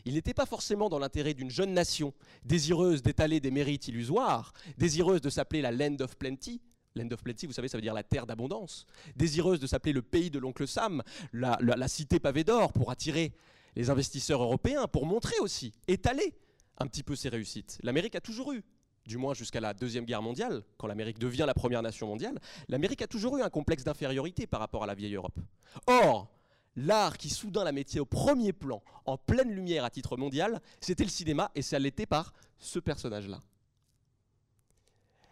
Il 0.06 0.16
n'était 0.16 0.34
pas 0.34 0.46
forcément 0.46 0.90
dans 0.90 1.00
l'intérêt 1.00 1.34
d'une 1.34 1.50
jeune 1.50 1.74
nation 1.74 2.14
désireuse 2.44 3.02
d'étaler 3.02 3.40
des 3.40 3.52
mérites 3.52 3.88
illusoires, 3.88 4.54
désireuse 4.78 5.22
de 5.22 5.30
s'appeler 5.30 5.62
la 5.62 5.72
Land 5.72 5.98
of 6.02 6.18
Plenty. 6.18 6.62
Land 6.96 7.10
of 7.12 7.24
Plenty, 7.24 7.48
vous 7.48 7.54
savez, 7.54 7.68
ça 7.68 7.78
veut 7.78 7.82
dire 7.82 7.94
la 7.94 8.04
terre 8.04 8.26
d'abondance. 8.26 8.86
Désireuse 9.16 9.60
de 9.60 9.68
s'appeler 9.68 9.94
le 9.94 10.02
pays 10.02 10.30
de 10.30 10.40
l'oncle 10.40 10.68
Sam, 10.68 11.04
la, 11.32 11.58
la 11.62 11.88
cité 11.88 12.20
pavée 12.20 12.44
d'or, 12.44 12.74
pour 12.74 12.92
attirer 12.92 13.34
les 13.76 13.90
investisseurs 13.90 14.42
européens, 14.42 14.88
pour 14.88 15.06
montrer 15.06 15.38
aussi, 15.40 15.74
étaler 15.88 16.36
un 16.78 16.88
petit 16.88 17.04
peu 17.04 17.16
ses 17.16 17.30
réussites. 17.30 17.80
L'Amérique 17.84 18.16
a 18.16 18.22
toujours 18.22 18.54
eu, 18.54 18.64
du 19.06 19.18
moins 19.18 19.34
jusqu'à 19.34 19.60
la 19.60 19.74
Deuxième 19.74 20.06
Guerre 20.06 20.22
mondiale, 20.22 20.64
quand 20.78 20.88
l'Amérique 20.88 21.20
devient 21.20 21.46
la 21.46 21.54
première 21.54 21.82
nation 21.82 22.08
mondiale, 22.08 22.40
l'Amérique 22.68 23.02
a 23.02 23.08
toujours 23.08 23.38
eu 23.38 23.42
un 23.42 23.50
complexe 23.50 23.84
d'infériorité 23.84 24.48
par 24.48 24.60
rapport 24.60 24.84
à 24.84 24.88
la 24.88 24.96
vieille 24.96 25.16
Europe. 25.16 25.40
Or, 25.88 26.30
l'art 26.76 27.18
qui 27.18 27.30
soudain 27.30 27.64
la 27.64 27.72
mettait 27.72 28.00
au 28.00 28.06
premier 28.06 28.54
plan, 28.54 28.82
en 29.06 29.18
pleine 29.18 29.52
lumière 29.52 29.84
à 29.84 29.90
titre 29.90 30.18
mondial, 30.18 30.62
c'était 30.80 31.04
le 31.04 31.10
cinéma, 31.10 31.52
et 31.56 31.62
ça 31.62 31.80
l'était 31.80 32.06
par 32.06 32.34
ce 32.58 32.80
personnage-là. 32.80 33.42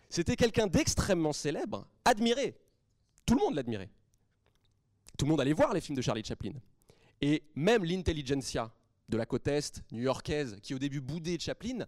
C'était 0.10 0.36
quelqu'un 0.36 0.68
d'extrêmement 0.68 1.32
célèbre, 1.32 1.88
admiré. 2.04 2.60
Tout 3.26 3.36
le 3.36 3.40
monde 3.40 3.56
l'admirait. 3.56 3.90
Tout 5.18 5.26
le 5.26 5.32
monde 5.32 5.40
allait 5.40 5.54
voir 5.54 5.74
les 5.74 5.80
films 5.80 5.96
de 5.96 6.02
Charlie 6.02 6.24
Chaplin. 6.24 6.52
Et 7.22 7.44
même 7.56 7.84
l'intelligentsia 7.84 8.72
de 9.10 9.18
la 9.18 9.26
côte 9.26 9.48
Est 9.48 9.84
new-yorkaise, 9.92 10.58
qui 10.62 10.74
au 10.74 10.80
début 10.80 11.02
boudait 11.02 11.38
Chaplin, 11.40 11.86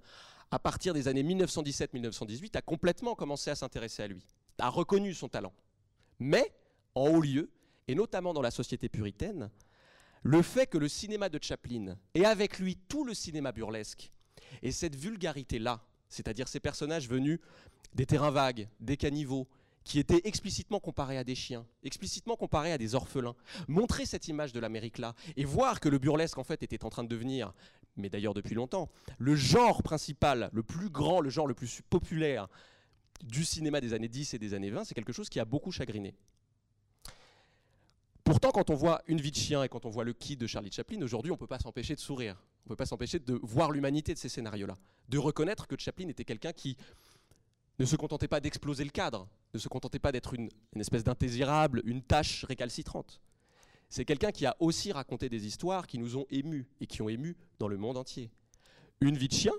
à 0.51 0.59
partir 0.59 0.93
des 0.93 1.07
années 1.07 1.23
1917-1918, 1.23 2.57
a 2.57 2.61
complètement 2.61 3.15
commencé 3.15 3.49
à 3.49 3.55
s'intéresser 3.55 4.03
à 4.03 4.07
lui, 4.07 4.23
a 4.59 4.69
reconnu 4.69 5.13
son 5.13 5.27
talent. 5.27 5.53
Mais, 6.19 6.53
en 6.93 7.07
haut 7.07 7.21
lieu, 7.21 7.49
et 7.87 7.95
notamment 7.95 8.33
dans 8.33 8.41
la 8.41 8.51
société 8.51 8.87
puritaine, 8.89 9.49
le 10.21 10.41
fait 10.41 10.67
que 10.67 10.77
le 10.77 10.87
cinéma 10.87 11.29
de 11.29 11.39
Chaplin, 11.41 11.97
et 12.13 12.25
avec 12.25 12.59
lui 12.59 12.77
tout 12.87 13.03
le 13.03 13.13
cinéma 13.13 13.51
burlesque, 13.51 14.11
et 14.61 14.71
cette 14.71 14.95
vulgarité-là, 14.95 15.81
c'est-à-dire 16.07 16.47
ces 16.47 16.59
personnages 16.59 17.09
venus 17.09 17.39
des 17.95 18.05
terrains 18.05 18.31
vagues, 18.31 18.67
des 18.79 18.97
caniveaux, 18.97 19.47
qui 19.83 19.99
étaient 19.99 20.21
explicitement 20.23 20.79
comparés 20.79 21.17
à 21.17 21.23
des 21.23 21.35
chiens, 21.35 21.65
explicitement 21.83 22.35
comparés 22.35 22.71
à 22.71 22.77
des 22.77 22.95
orphelins, 22.95 23.35
montrer 23.67 24.05
cette 24.05 24.27
image 24.27 24.53
de 24.53 24.59
l'Amérique-là 24.59 25.15
et 25.35 25.45
voir 25.45 25.79
que 25.79 25.89
le 25.89 25.99
burlesque 25.99 26.37
en 26.37 26.43
fait 26.43 26.63
était 26.63 26.83
en 26.85 26.89
train 26.89 27.03
de 27.03 27.09
devenir, 27.09 27.53
mais 27.97 28.09
d'ailleurs 28.09 28.33
depuis 28.33 28.55
longtemps, 28.55 28.89
le 29.17 29.35
genre 29.35 29.83
principal, 29.83 30.49
le 30.53 30.63
plus 30.63 30.89
grand, 30.89 31.21
le 31.21 31.29
genre 31.29 31.47
le 31.47 31.53
plus 31.53 31.81
populaire 31.89 32.47
du 33.23 33.45
cinéma 33.45 33.81
des 33.81 33.93
années 33.93 34.09
10 34.09 34.33
et 34.33 34.39
des 34.39 34.53
années 34.53 34.69
20, 34.69 34.85
c'est 34.85 34.95
quelque 34.95 35.13
chose 35.13 35.29
qui 35.29 35.39
a 35.39 35.45
beaucoup 35.45 35.71
chagriné. 35.71 36.15
Pourtant, 38.23 38.51
quand 38.51 38.69
on 38.69 38.75
voit 38.75 39.01
Une 39.07 39.19
vie 39.19 39.31
de 39.31 39.35
chien 39.35 39.63
et 39.63 39.69
quand 39.69 39.85
on 39.85 39.89
voit 39.89 40.05
Le 40.05 40.13
Kid 40.13 40.39
de 40.39 40.47
Charlie 40.47 40.71
Chaplin, 40.71 41.01
aujourd'hui, 41.01 41.31
on 41.31 41.35
ne 41.35 41.39
peut 41.39 41.47
pas 41.47 41.59
s'empêcher 41.59 41.93
de 41.93 41.99
sourire. 41.99 42.37
On 42.65 42.69
ne 42.69 42.69
peut 42.69 42.77
pas 42.77 42.85
s'empêcher 42.85 43.19
de 43.19 43.37
voir 43.43 43.71
l'humanité 43.71 44.13
de 44.13 44.19
ces 44.19 44.29
scénarios-là. 44.29 44.75
De 45.09 45.17
reconnaître 45.17 45.67
que 45.67 45.77
Chaplin 45.77 46.07
était 46.07 46.23
quelqu'un 46.23 46.53
qui 46.53 46.77
ne 47.79 47.85
se 47.85 47.95
contentait 47.95 48.27
pas 48.27 48.39
d'exploser 48.39 48.83
le 48.83 48.89
cadre, 48.89 49.27
ne 49.53 49.59
se 49.59 49.67
contentait 49.67 49.99
pas 49.99 50.11
d'être 50.11 50.33
une, 50.33 50.49
espèce 50.75 51.03
d'intésirable, 51.03 51.81
une 51.85 52.01
tâche 52.01 52.45
récalcitrante. 52.45 53.21
C'est 53.89 54.05
quelqu'un 54.05 54.31
qui 54.31 54.45
a 54.45 54.55
aussi 54.59 54.91
raconté 54.91 55.29
des 55.29 55.45
histoires 55.45 55.87
qui 55.87 55.99
nous 55.99 56.17
ont 56.17 56.25
émus 56.29 56.67
et 56.81 56.87
qui 56.87 57.01
ont 57.01 57.09
ému 57.09 57.35
dans 57.59 57.67
le 57.67 57.77
monde 57.77 57.97
entier. 57.97 58.31
Une 59.01 59.17
vie 59.17 59.27
de 59.27 59.33
chien, 59.33 59.53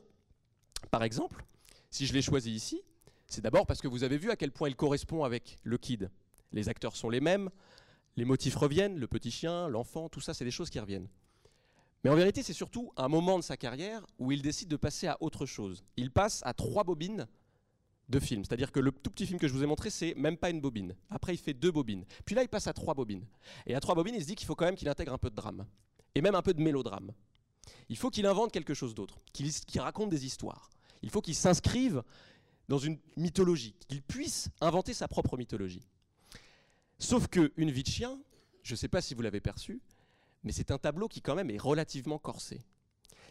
par 0.91 1.03
exemple, 1.03 1.45
si 1.91 2.07
je 2.07 2.13
l'ai 2.13 2.23
choisi 2.23 2.51
ici, 2.53 2.83
c'est 3.27 3.41
d'abord 3.41 3.67
parce 3.67 3.81
que 3.81 3.89
vous 3.89 4.03
avez 4.05 4.19
vu 4.19 4.31
à 4.31 4.37
quel 4.37 4.51
point 4.51 4.69
il 4.69 4.77
correspond 4.77 5.25
avec 5.25 5.59
le 5.63 5.79
kid. 5.79 6.11
Les 6.53 6.69
acteurs 6.69 6.97
sont 6.97 7.11
les 7.11 7.21
mêmes, 7.21 7.51
les 8.17 8.25
motifs 8.25 8.57
reviennent, 8.57 8.99
le 8.99 9.07
petit 9.07 9.31
chien, 9.31 9.69
l'enfant, 9.69 10.09
tout 10.09 10.21
ça, 10.21 10.35
c'est 10.35 10.45
des 10.45 10.51
choses 10.51 10.71
qui 10.71 10.79
reviennent. 10.79 11.09
Mais 12.03 12.11
en 12.11 12.15
vérité, 12.15 12.43
c'est 12.43 12.53
surtout 12.53 12.93
un 12.97 13.09
moment 13.09 13.39
de 13.39 13.45
sa 13.45 13.57
carrière 13.57 14.05
où 14.19 14.31
il 14.31 14.43
décide 14.43 14.69
de 14.69 14.77
passer 14.77 15.07
à 15.07 15.17
autre 15.21 15.47
chose. 15.47 15.85
Il 15.97 16.11
passe 16.11 16.43
à 16.45 16.53
trois 16.53 16.85
bobines 16.85 17.27
de 18.09 18.19
films. 18.19 18.45
C'est-à-dire 18.45 18.73
que 18.73 18.81
le 18.81 18.93
tout 18.93 19.11
petit 19.11 19.27
film 19.27 19.39
que 19.39 19.49
je 19.49 19.53
vous 19.53 19.63
ai 19.63 19.67
montré, 19.67 19.91
c'est 19.91 20.15
même 20.15 20.37
pas 20.37 20.51
une 20.51 20.61
bobine. 20.61 20.95
Après, 21.11 21.35
il 21.35 21.39
fait 21.39 21.55
deux 21.55 21.71
bobines. 21.71 22.05
Puis 22.25 22.35
là, 22.35 22.43
il 22.43 22.49
passe 22.49 22.67
à 22.67 22.73
trois 22.73 22.95
bobines. 22.95 23.27
Et 23.67 23.75
à 23.75 23.81
trois 23.81 23.95
bobines, 23.95 24.15
il 24.15 24.21
se 24.21 24.27
dit 24.27 24.35
qu'il 24.35 24.47
faut 24.47 24.55
quand 24.55 24.67
même 24.67 24.77
qu'il 24.77 24.89
intègre 24.89 25.13
un 25.13 25.19
peu 25.19 25.31
de 25.31 25.35
drame. 25.35 25.67
Et 26.15 26.21
même 26.21 26.35
un 26.35 26.43
peu 26.43 26.55
de 26.55 26.63
mélodrame. 26.63 27.13
Il 27.89 27.97
faut 27.97 28.11
qu'il 28.11 28.27
invente 28.27 28.53
quelque 28.53 28.75
chose 28.75 28.95
d'autre, 28.95 29.19
qu'il 29.33 29.81
raconte 29.81 30.11
des 30.11 30.27
histoires. 30.27 30.71
Il 31.03 31.11
faut 31.11 31.21
qu'il 31.21 31.35
s'inscrive 31.35 32.03
dans 32.69 32.79
une 32.79 32.99
mythologie, 33.17 33.75
qu'il 33.89 34.03
puisse 34.03 34.49
inventer 34.61 34.95
sa 34.95 35.09
propre 35.09 35.37
mythologie. 35.37 35.83
Sauf 36.99 37.27
que 37.27 37.53
Une 37.57 37.71
vie 37.71 37.83
de 37.83 37.89
chien, 37.89 38.19
je 38.63 38.73
ne 38.73 38.77
sais 38.77 38.89
pas 38.89 39.03
si 39.03 39.15
vous 39.15 39.23
l'avez 39.23 39.41
perçu, 39.41 39.83
mais 40.43 40.53
c'est 40.53 40.71
un 40.71 40.79
tableau 40.79 41.09
qui 41.09 41.21
quand 41.21 41.35
même 41.35 41.51
est 41.51 41.59
relativement 41.59 42.19
corsé. 42.19 42.61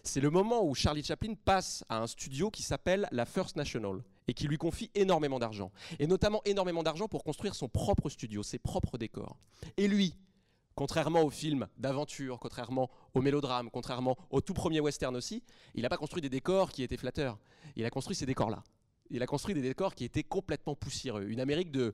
C'est 0.03 0.19
le 0.19 0.29
moment 0.29 0.63
où 0.65 0.75
Charlie 0.75 1.03
Chaplin 1.03 1.33
passe 1.33 1.83
à 1.87 1.99
un 1.99 2.07
studio 2.07 2.51
qui 2.51 2.61
s'appelle 2.61 3.07
la 3.11 3.25
First 3.25 3.55
National 3.55 4.03
et 4.27 4.33
qui 4.33 4.47
lui 4.47 4.57
confie 4.57 4.91
énormément 4.95 5.39
d'argent. 5.39 5.71
Et 5.99 6.07
notamment 6.07 6.41
énormément 6.45 6.83
d'argent 6.83 7.07
pour 7.07 7.23
construire 7.23 7.55
son 7.55 7.69
propre 7.69 8.09
studio, 8.09 8.43
ses 8.43 8.59
propres 8.59 8.97
décors. 8.97 9.37
Et 9.77 9.87
lui, 9.87 10.15
contrairement 10.75 11.23
au 11.23 11.29
film 11.29 11.67
d'aventure, 11.77 12.39
contrairement 12.39 12.89
au 13.13 13.21
mélodrame, 13.21 13.69
contrairement 13.71 14.17
au 14.29 14.41
tout 14.41 14.53
premier 14.53 14.79
western 14.79 15.15
aussi, 15.15 15.43
il 15.75 15.83
n'a 15.83 15.89
pas 15.89 15.97
construit 15.97 16.21
des 16.21 16.29
décors 16.29 16.71
qui 16.71 16.83
étaient 16.83 16.97
flatteurs. 16.97 17.37
Il 17.75 17.85
a 17.85 17.89
construit 17.89 18.15
ces 18.15 18.25
décors-là. 18.25 18.63
Il 19.09 19.21
a 19.21 19.27
construit 19.27 19.53
des 19.53 19.61
décors 19.61 19.95
qui 19.95 20.05
étaient 20.05 20.23
complètement 20.23 20.75
poussiéreux. 20.75 21.25
Une 21.27 21.39
Amérique 21.39 21.71
de, 21.71 21.93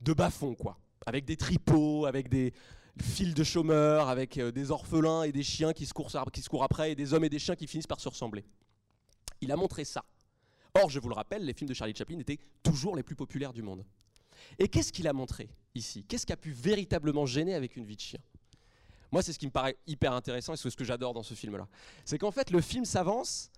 de 0.00 0.12
bas-fond, 0.12 0.54
quoi. 0.54 0.78
Avec 1.06 1.24
des 1.24 1.36
tripots, 1.36 2.06
avec 2.06 2.28
des, 2.28 2.52
file 3.00 3.34
de 3.34 3.44
chômeurs 3.44 4.08
avec 4.08 4.38
euh, 4.38 4.50
des 4.50 4.70
orphelins 4.70 5.22
et 5.22 5.32
des 5.32 5.42
chiens 5.42 5.72
qui 5.72 5.86
se 5.86 5.92
courent 5.94 6.64
après 6.64 6.92
et 6.92 6.94
des 6.94 7.14
hommes 7.14 7.24
et 7.24 7.28
des 7.28 7.38
chiens 7.38 7.56
qui 7.56 7.66
finissent 7.66 7.86
par 7.86 8.00
se 8.00 8.08
ressembler. 8.08 8.44
Il 9.40 9.50
a 9.52 9.56
montré 9.56 9.84
ça. 9.84 10.04
Or, 10.74 10.90
je 10.90 11.00
vous 11.00 11.08
le 11.08 11.14
rappelle, 11.14 11.44
les 11.44 11.52
films 11.52 11.68
de 11.68 11.74
Charlie 11.74 11.94
Chaplin 11.94 12.18
étaient 12.18 12.38
toujours 12.62 12.96
les 12.96 13.02
plus 13.02 13.16
populaires 13.16 13.52
du 13.52 13.62
monde. 13.62 13.84
Et 14.58 14.68
qu'est-ce 14.68 14.92
qu'il 14.92 15.08
a 15.08 15.12
montré 15.12 15.48
ici? 15.74 16.04
Qu'est-ce 16.04 16.26
qui 16.26 16.32
a 16.32 16.36
pu 16.36 16.52
véritablement 16.52 17.26
gêner 17.26 17.54
avec 17.54 17.76
une 17.76 17.84
vie 17.84 17.96
de 17.96 18.00
chien? 18.00 18.20
Moi, 19.12 19.22
c'est 19.22 19.32
ce 19.32 19.38
qui 19.38 19.46
me 19.46 19.50
paraît 19.50 19.76
hyper 19.86 20.12
intéressant 20.12 20.54
et 20.54 20.56
c'est 20.56 20.70
ce 20.70 20.76
que 20.76 20.84
j'adore 20.84 21.14
dans 21.14 21.22
ce 21.22 21.34
film-là. 21.34 21.66
C'est 22.04 22.18
qu'en 22.18 22.30
fait, 22.30 22.50
le 22.50 22.60
film 22.60 22.84
s'avance 22.84 23.50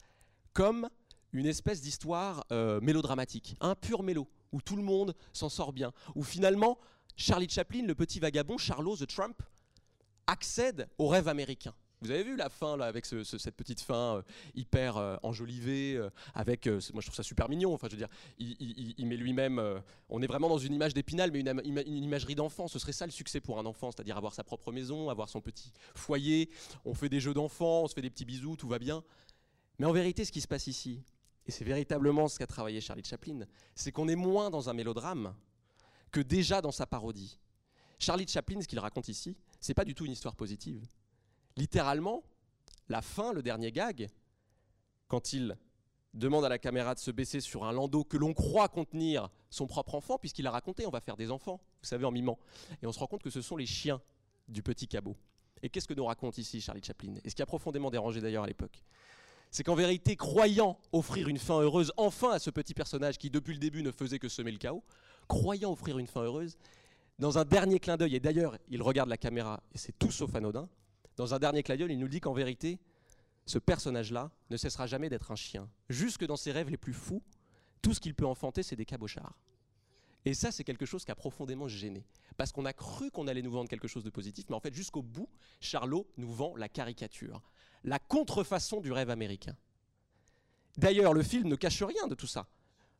comme 0.55 0.89
une 1.33 1.47
espèce 1.47 1.81
d'histoire 1.81 2.45
euh, 2.53 2.81
mélodramatique, 2.81 3.57
un 3.61 3.75
pur 3.75 4.03
mélo, 4.03 4.29
où 4.53 4.61
tout 4.61 4.77
le 4.77 4.83
monde 4.83 5.15
s'en 5.33 5.49
sort 5.49 5.73
bien, 5.73 5.93
où 6.15 6.23
finalement, 6.23 6.79
Charlie 7.17 7.49
Chaplin, 7.49 7.85
le 7.85 7.95
petit 7.95 8.21
vagabond, 8.21 8.59
Charlot 8.59 8.97
the 8.97 9.07
Trump, 9.07 9.43
accède 10.27 10.89
au 10.99 11.09
rêve 11.09 11.29
américain. 11.29 11.75
Vous 12.03 12.11
avez 12.11 12.25
vu 12.25 12.35
la 12.35 12.49
fin 12.49 12.77
là 12.77 12.87
avec 12.87 13.07
cette 13.07 13.55
petite 13.55 13.81
fin 13.81 14.17
euh, 14.17 14.23
hyper 14.57 14.97
euh, 14.97 15.17
enjolivée, 15.23 15.95
euh, 15.95 16.11
avec 16.35 16.67
moi 16.67 17.01
je 17.01 17.07
trouve 17.07 17.15
ça 17.15 17.23
super 17.23 17.49
mignon. 17.49 17.73
Enfin 17.73 17.87
je 17.87 17.93
veux 17.93 17.99
dire, 17.99 18.09
il, 18.39 19.07
met 19.07 19.17
lui-même. 19.17 19.63
on 20.09 20.21
est 20.21 20.27
vraiment 20.27 20.49
dans 20.49 20.59
une 20.59 20.75
image 20.75 20.95
d'épinal, 20.95 21.31
mais 21.31 21.41
une, 21.41 21.97
imagerie 21.97 22.35
d'enfant. 22.35 22.67
Ce 22.67 22.81
serait 22.81 22.93
ça 22.93 23.07
le 23.07 23.13
succès 23.13 23.41
pour 23.41 23.61
un 23.61 23.67
enfant, 23.67 23.93
c'est-à-dire 23.93 24.17
avoir 24.17 24.35
sa 24.35 24.43
propre 24.43 24.73
maison, 24.73 25.11
avoir 25.11 25.29
son 25.29 25.41
petit 25.41 25.73
foyer. 25.95 26.51
On 26.85 26.93
fait 26.93 27.09
des 27.09 27.21
jeux 27.21 27.35
d'enfants, 27.35 27.83
on 27.85 27.87
se 27.87 27.95
fait 27.95 28.03
des 28.03 28.11
petits 28.11 28.25
bisous, 28.25 28.57
tout 28.57 28.69
va 28.69 28.81
bien. 28.81 29.05
Mais 29.79 29.87
en 29.87 29.93
vérité, 29.93 30.25
ce 30.25 30.33
qui 30.33 30.41
se 30.41 30.49
passe 30.49 30.67
ici, 30.67 31.05
et 31.47 31.53
c'est 31.53 31.65
véritablement 31.65 32.27
ce 32.27 32.37
qu'a 32.37 32.49
travaillé 32.49 32.81
Charlie 32.81 33.05
Chaplin, 33.05 33.47
c'est 33.77 33.93
qu'on 33.93 34.09
est 34.09 34.17
moins 34.17 34.51
dans 34.51 34.69
un 34.69 34.73
mélodrame 34.73 35.35
que 36.11 36.21
déjà 36.21 36.61
dans 36.61 36.73
sa 36.73 36.85
parodie. 36.85 37.39
Charlie 38.01 38.27
Chaplin, 38.27 38.61
ce 38.61 38.67
qu'il 38.67 38.81
raconte 38.81 39.07
ici, 39.07 39.37
c'est 39.61 39.75
pas 39.75 39.85
du 39.85 39.95
tout 39.95 40.05
une 40.05 40.13
histoire 40.13 40.35
positive. 40.35 40.85
Littéralement, 41.57 42.23
la 42.89 43.03
fin, 43.03 43.33
le 43.33 43.43
dernier 43.43 43.73
gag, 43.73 44.09
quand 45.09 45.33
il 45.33 45.57
demande 46.15 46.45
à 46.45 46.49
la 46.49 46.59
caméra 46.59 46.95
de 46.95 47.01
se 47.01 47.11
baisser 47.11 47.41
sur 47.41 47.65
un 47.65 47.73
landau 47.73 48.05
que 48.05 48.17
l'on 48.17 48.35
croit 48.35 48.69
contenir 48.69 49.31
son 49.51 49.67
propre 49.67 49.95
enfant, 49.95 50.19
puisqu'il 50.19 50.47
a 50.47 50.51
raconté 50.51 50.87
on 50.87 50.91
va 50.91 51.01
faire 51.01 51.17
des 51.17 51.31
enfants, 51.31 51.61
vous 51.83 51.89
savez, 51.89 52.05
en 52.05 52.11
mimant. 52.11 52.39
Et 52.83 52.87
on 52.87 52.93
se 52.93 52.99
rend 52.99 53.07
compte 53.07 53.23
que 53.23 53.31
ce 53.31 53.41
sont 53.41 53.57
les 53.57 53.67
chiens 53.67 54.01
du 54.49 54.63
petit 54.63 54.89
cabot. 54.89 55.17
Et 55.63 55.69
qu'est-ce 55.69 55.87
que 55.87 55.95
nous 55.95 56.05
raconte 56.05 56.39
ici 56.39 56.61
Charlie 56.61 56.83
Chaplin? 56.83 57.15
Et 57.25 57.31
ce 57.31 57.35
qui 57.35 57.43
a 57.43 57.47
profondément 57.47 57.91
dérangé 57.91 58.21
d'ailleurs 58.21 58.45
à 58.45 58.47
l'époque, 58.47 58.83
c'est 59.51 59.63
qu'en 59.63 59.75
vérité, 59.75 60.17
croyant 60.17 60.79
offrir 60.93 61.29
une 61.29 61.39
fin 61.39 61.61
heureuse 61.61 61.93
enfin 61.97 62.33
à 62.33 62.39
ce 62.39 62.51
petit 62.51 62.75
personnage 62.75 63.19
qui 63.19 63.31
depuis 63.31 63.53
le 63.53 63.61
début 63.61 63.83
ne 63.83 63.91
faisait 63.91 64.19
que 64.19 64.29
semer 64.29 64.51
le 64.51 64.59
chaos, 64.59 64.83
croyant 65.29 65.73
offrir 65.73 65.99
une 65.99 66.07
fin 66.07 66.23
heureuse, 66.23 66.57
dans 67.19 67.39
un 67.39 67.45
dernier 67.45 67.79
clin 67.79 67.97
d'œil, 67.97 68.17
et 68.17 68.21
d'ailleurs 68.21 68.57
il 68.69 68.83
regarde 68.83 69.11
la 69.11 69.19
caméra, 69.19 69.63
et 69.73 69.79
c'est 69.79 69.97
tout 69.99 70.11
sauf 70.11 70.35
anodin, 70.35 70.69
dans 71.17 71.35
un 71.35 71.39
dernier 71.39 71.63
d'œil, 71.63 71.93
il 71.93 71.99
nous 71.99 72.09
dit 72.09 72.21
qu'en 72.21 72.33
vérité, 72.33 72.79
ce 73.47 73.59
personnage-là 73.59 74.31
ne 74.51 74.57
cessera 74.57 74.87
jamais 74.87 75.09
d'être 75.09 75.31
un 75.31 75.37
chien. 75.37 75.69
Jusque 75.89 76.25
dans 76.25 76.37
ses 76.37 76.53
rêves 76.53 76.71
les 76.71 76.77
plus 76.77 76.93
fous, 76.93 77.23
tout 77.83 77.95
ce 77.95 78.01
qu'il 78.01 78.15
peut 78.15 78.27
enfanter, 78.27 78.63
c'est 78.63 78.77
des 78.77 78.85
cabochards. 78.85 79.37
Et 80.25 80.35
ça, 80.35 80.53
c'est 80.53 80.63
quelque 80.63 80.87
chose 80.87 81.05
qui 81.05 81.11
a 81.11 81.17
profondément 81.17 81.67
gêné. 81.67 82.05
Parce 82.37 82.53
qu'on 82.53 82.65
a 82.65 82.73
cru 82.73 83.11
qu'on 83.11 83.27
allait 83.27 83.43
nous 83.43 83.51
vendre 83.51 83.69
quelque 83.69 83.89
chose 83.89 84.05
de 84.05 84.11
positif, 84.11 84.45
mais 84.49 84.55
en 84.55 84.61
fait, 84.61 84.73
jusqu'au 84.73 85.03
bout, 85.03 85.29
Charlot 85.61 86.07
nous 86.17 86.33
vend 86.33 86.55
la 86.57 86.69
caricature, 86.69 87.43
la 87.83 87.99
contrefaçon 87.99 88.81
du 88.81 88.93
rêve 88.93 89.11
américain. 89.11 89.57
D'ailleurs, 90.79 91.13
le 91.13 91.23
film 91.23 91.49
ne 91.49 91.57
cache 91.57 91.83
rien 91.83 92.07
de 92.07 92.15
tout 92.15 92.29
ça. 92.29 92.47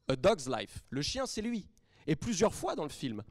A 0.09 0.17
Dog's 0.17 0.49
Life, 0.49 0.85
le 0.91 1.01
chien, 1.01 1.27
c'est 1.27 1.43
lui. 1.43 1.69
Et 2.09 2.17
plusieurs 2.17 2.55
fois 2.55 2.75
dans 2.75 2.83
le 2.83 2.91
film, 2.91 3.23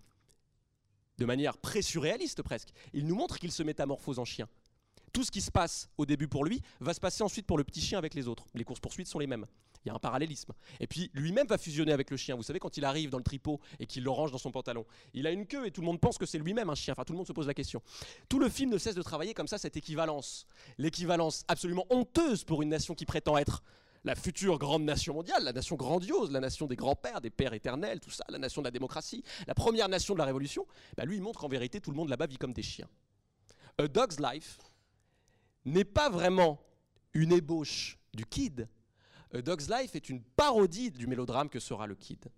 de 1.17 1.25
manière 1.25 1.57
pré-surréaliste 1.57 2.41
presque. 2.41 2.69
Il 2.93 3.05
nous 3.05 3.15
montre 3.15 3.37
qu'il 3.37 3.51
se 3.51 3.61
métamorphose 3.61 4.17
en 4.17 4.25
chien. 4.25 4.47
Tout 5.13 5.23
ce 5.23 5.31
qui 5.31 5.41
se 5.41 5.51
passe 5.51 5.89
au 5.97 6.05
début 6.05 6.27
pour 6.27 6.45
lui 6.45 6.61
va 6.79 6.93
se 6.93 6.99
passer 6.99 7.23
ensuite 7.23 7.45
pour 7.45 7.57
le 7.57 7.63
petit 7.63 7.81
chien 7.81 7.97
avec 7.97 8.13
les 8.13 8.27
autres. 8.27 8.45
Les 8.53 8.63
courses-poursuites 8.63 9.07
sont 9.07 9.19
les 9.19 9.27
mêmes. 9.27 9.45
Il 9.83 9.87
y 9.87 9.91
a 9.91 9.95
un 9.95 9.99
parallélisme. 9.99 10.53
Et 10.79 10.87
puis 10.87 11.09
lui-même 11.13 11.47
va 11.47 11.57
fusionner 11.57 11.91
avec 11.91 12.11
le 12.11 12.17
chien. 12.17 12.35
Vous 12.35 12.43
savez, 12.43 12.59
quand 12.59 12.77
il 12.77 12.85
arrive 12.85 13.09
dans 13.09 13.17
le 13.17 13.23
tripot 13.23 13.59
et 13.79 13.87
qu'il 13.87 14.03
le 14.03 14.09
range 14.11 14.31
dans 14.31 14.37
son 14.37 14.51
pantalon, 14.51 14.85
il 15.13 15.25
a 15.25 15.31
une 15.31 15.47
queue 15.47 15.65
et 15.65 15.71
tout 15.71 15.81
le 15.81 15.87
monde 15.87 15.99
pense 15.99 16.17
que 16.17 16.25
c'est 16.25 16.37
lui-même 16.37 16.69
un 16.69 16.75
chien. 16.75 16.93
Enfin, 16.93 17.03
tout 17.03 17.13
le 17.13 17.17
monde 17.17 17.27
se 17.27 17.33
pose 17.33 17.47
la 17.47 17.53
question. 17.53 17.81
Tout 18.29 18.39
le 18.39 18.49
film 18.49 18.71
ne 18.71 18.77
cesse 18.77 18.95
de 18.95 19.01
travailler 19.01 19.33
comme 19.33 19.47
ça 19.47 19.57
cette 19.57 19.77
équivalence. 19.77 20.45
L'équivalence 20.77 21.43
absolument 21.47 21.85
honteuse 21.89 22.43
pour 22.43 22.61
une 22.61 22.69
nation 22.69 22.93
qui 22.93 23.05
prétend 23.05 23.37
être 23.37 23.63
la 24.03 24.15
future 24.15 24.57
grande 24.57 24.83
nation 24.83 25.13
mondiale, 25.13 25.43
la 25.43 25.53
nation 25.53 25.75
grandiose, 25.75 26.31
la 26.31 26.39
nation 26.39 26.65
des 26.65 26.75
grands-pères, 26.75 27.21
des 27.21 27.29
pères 27.29 27.53
éternels, 27.53 27.99
tout 27.99 28.09
ça, 28.09 28.23
la 28.29 28.39
nation 28.39 28.61
de 28.61 28.67
la 28.67 28.71
démocratie, 28.71 29.23
la 29.47 29.53
première 29.53 29.89
nation 29.89 30.15
de 30.15 30.19
la 30.19 30.25
révolution, 30.25 30.65
bah 30.97 31.05
lui, 31.05 31.17
il 31.17 31.21
montre 31.21 31.39
qu'en 31.39 31.47
vérité, 31.47 31.79
tout 31.79 31.91
le 31.91 31.97
monde 31.97 32.09
là-bas 32.09 32.25
vit 32.25 32.37
comme 32.37 32.53
des 32.53 32.63
chiens. 32.63 32.87
A 33.77 33.87
Dog's 33.87 34.19
Life 34.19 34.57
n'est 35.65 35.85
pas 35.85 36.09
vraiment 36.09 36.59
une 37.13 37.31
ébauche 37.31 37.97
du 38.13 38.25
Kid. 38.25 38.67
A 39.33 39.41
Dog's 39.41 39.69
Life 39.69 39.95
est 39.95 40.09
une 40.09 40.21
parodie 40.21 40.91
du 40.91 41.07
mélodrame 41.07 41.49
que 41.49 41.59
sera 41.59 41.87
le 41.87 41.95
Kid. 41.95 42.29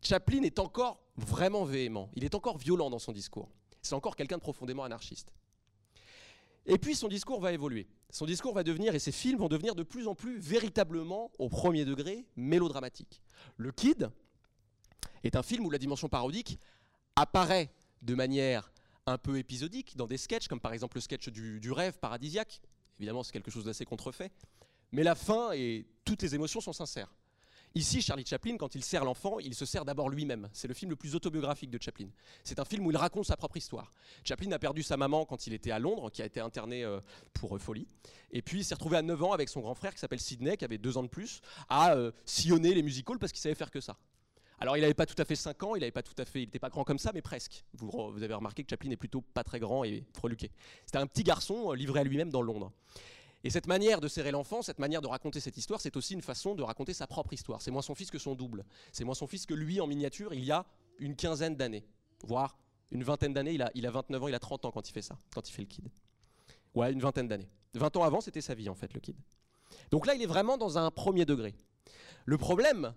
Chaplin 0.00 0.42
est 0.42 0.58
encore 0.58 1.00
vraiment 1.16 1.64
véhément, 1.64 2.10
il 2.14 2.24
est 2.24 2.34
encore 2.34 2.58
violent 2.58 2.90
dans 2.90 3.00
son 3.00 3.12
discours. 3.12 3.50
C'est 3.82 3.94
encore 3.94 4.16
quelqu'un 4.16 4.36
de 4.36 4.42
profondément 4.42 4.84
anarchiste. 4.84 5.32
Et 6.66 6.78
puis 6.78 6.94
son 6.94 7.08
discours 7.08 7.40
va 7.40 7.52
évoluer. 7.52 7.88
Son 8.10 8.26
discours 8.26 8.54
va 8.54 8.62
devenir, 8.62 8.94
et 8.94 8.98
ses 8.98 9.12
films 9.12 9.38
vont 9.38 9.48
devenir 9.48 9.74
de 9.74 9.82
plus 9.82 10.06
en 10.06 10.14
plus 10.14 10.38
véritablement, 10.38 11.32
au 11.38 11.48
premier 11.48 11.84
degré, 11.84 12.26
mélodramatiques. 12.36 13.22
Le 13.56 13.72
Kid 13.72 14.10
est 15.24 15.34
un 15.34 15.42
film 15.42 15.64
où 15.66 15.70
la 15.70 15.78
dimension 15.78 16.08
parodique 16.08 16.58
apparaît 17.16 17.72
de 18.02 18.14
manière 18.14 18.70
un 19.10 19.18
peu 19.18 19.38
épisodique 19.38 19.96
dans 19.96 20.06
des 20.06 20.18
sketchs, 20.18 20.48
comme 20.48 20.60
par 20.60 20.72
exemple 20.72 20.96
le 20.96 21.00
sketch 21.00 21.28
du, 21.28 21.60
du 21.60 21.72
rêve 21.72 21.98
paradisiaque. 21.98 22.60
Évidemment, 22.98 23.22
c'est 23.22 23.32
quelque 23.32 23.50
chose 23.50 23.64
d'assez 23.64 23.84
contrefait. 23.84 24.30
Mais 24.92 25.02
la 25.02 25.14
fin 25.14 25.52
et 25.52 25.86
toutes 26.04 26.22
les 26.22 26.34
émotions 26.34 26.60
sont 26.60 26.72
sincères. 26.72 27.12
Ici, 27.74 28.00
Charlie 28.00 28.24
Chaplin, 28.24 28.56
quand 28.56 28.74
il 28.74 28.82
sert 28.82 29.04
l'enfant, 29.04 29.38
il 29.38 29.54
se 29.54 29.66
sert 29.66 29.84
d'abord 29.84 30.08
lui-même. 30.08 30.48
C'est 30.52 30.68
le 30.68 30.74
film 30.74 30.90
le 30.90 30.96
plus 30.96 31.14
autobiographique 31.14 31.70
de 31.70 31.80
Chaplin. 31.80 32.08
C'est 32.42 32.58
un 32.58 32.64
film 32.64 32.86
où 32.86 32.90
il 32.90 32.96
raconte 32.96 33.26
sa 33.26 33.36
propre 33.36 33.58
histoire. 33.58 33.90
Chaplin 34.24 34.50
a 34.52 34.58
perdu 34.58 34.82
sa 34.82 34.96
maman 34.96 35.26
quand 35.26 35.46
il 35.46 35.52
était 35.52 35.70
à 35.70 35.78
Londres, 35.78 36.10
qui 36.10 36.22
a 36.22 36.26
été 36.26 36.40
interné 36.40 36.82
euh, 36.82 37.00
pour 37.34 37.54
euh, 37.54 37.58
folie. 37.58 37.86
Et 38.30 38.40
puis 38.42 38.60
il 38.60 38.64
s'est 38.64 38.74
retrouvé 38.74 38.96
à 38.96 39.02
9 39.02 39.22
ans 39.22 39.32
avec 39.32 39.48
son 39.48 39.60
grand 39.60 39.74
frère 39.74 39.92
qui 39.92 40.00
s'appelle 40.00 40.20
Sidney, 40.20 40.56
qui 40.56 40.64
avait 40.64 40.78
2 40.78 40.96
ans 40.96 41.02
de 41.02 41.08
plus, 41.08 41.40
à 41.68 41.94
euh, 41.94 42.10
sillonner 42.24 42.74
les 42.74 42.82
musicals 42.82 43.18
parce 43.18 43.32
qu'il 43.32 43.42
savait 43.42 43.54
faire 43.54 43.70
que 43.70 43.80
ça. 43.80 43.96
Alors 44.60 44.76
il 44.76 44.80
n'avait 44.80 44.94
pas 44.94 45.06
tout 45.06 45.20
à 45.20 45.24
fait 45.24 45.36
5 45.36 45.62
ans, 45.62 45.76
il 45.76 45.92
pas 45.92 46.02
fait, 46.02 46.40
n'était 46.40 46.58
pas 46.58 46.68
grand 46.68 46.84
comme 46.84 46.98
ça, 46.98 47.12
mais 47.14 47.22
presque. 47.22 47.64
Vous, 47.74 48.22
avez 48.22 48.34
remarqué 48.34 48.64
que 48.64 48.70
Chaplin 48.70 48.90
est 48.90 48.96
plutôt 48.96 49.20
pas 49.20 49.44
très 49.44 49.60
grand 49.60 49.84
et 49.84 50.04
freluqué. 50.14 50.50
C'était 50.84 50.98
un 50.98 51.06
petit 51.06 51.22
garçon 51.22 51.72
livré 51.72 52.00
à 52.00 52.04
lui-même 52.04 52.30
dans 52.30 52.42
Londres. 52.42 52.72
Et 53.44 53.50
cette 53.50 53.68
manière 53.68 54.00
de 54.00 54.08
serrer 54.08 54.32
l'enfant, 54.32 54.62
cette 54.62 54.80
manière 54.80 55.00
de 55.00 55.06
raconter 55.06 55.38
cette 55.38 55.56
histoire, 55.56 55.80
c'est 55.80 55.96
aussi 55.96 56.14
une 56.14 56.22
façon 56.22 56.56
de 56.56 56.62
raconter 56.64 56.92
sa 56.92 57.06
propre 57.06 57.32
histoire. 57.32 57.62
C'est 57.62 57.70
moins 57.70 57.82
son 57.82 57.94
fils 57.94 58.10
que 58.10 58.18
son 58.18 58.34
double. 58.34 58.64
C'est 58.90 59.04
moins 59.04 59.14
son 59.14 59.28
fils 59.28 59.46
que 59.46 59.54
lui 59.54 59.80
en 59.80 59.86
miniature 59.86 60.34
il 60.34 60.44
y 60.44 60.50
a 60.50 60.66
une 60.98 61.14
quinzaine 61.14 61.54
d'années, 61.54 61.86
voire 62.24 62.58
une 62.90 63.04
vingtaine 63.04 63.32
d'années. 63.32 63.52
Il 63.52 63.62
a, 63.62 63.70
il 63.74 63.86
a 63.86 63.92
29 63.92 64.24
ans, 64.24 64.28
il 64.28 64.34
a 64.34 64.40
30 64.40 64.64
ans 64.64 64.70
quand 64.72 64.88
il 64.88 64.92
fait 64.92 65.02
ça, 65.02 65.16
quand 65.32 65.48
il 65.48 65.52
fait 65.52 65.62
le 65.62 65.68
kid. 65.68 65.88
Ouais, 66.74 66.92
une 66.92 67.00
vingtaine 67.00 67.28
d'années. 67.28 67.48
20 67.74 67.96
ans 67.96 68.02
avant, 68.02 68.20
c'était 68.20 68.40
sa 68.40 68.54
vie 68.54 68.68
en 68.68 68.74
fait, 68.74 68.92
le 68.92 69.00
kid. 69.00 69.16
Donc 69.92 70.06
là, 70.06 70.14
il 70.14 70.22
est 70.22 70.26
vraiment 70.26 70.56
dans 70.56 70.78
un 70.78 70.90
premier 70.90 71.24
degré. 71.24 71.54
Le 72.24 72.38
problème, 72.38 72.94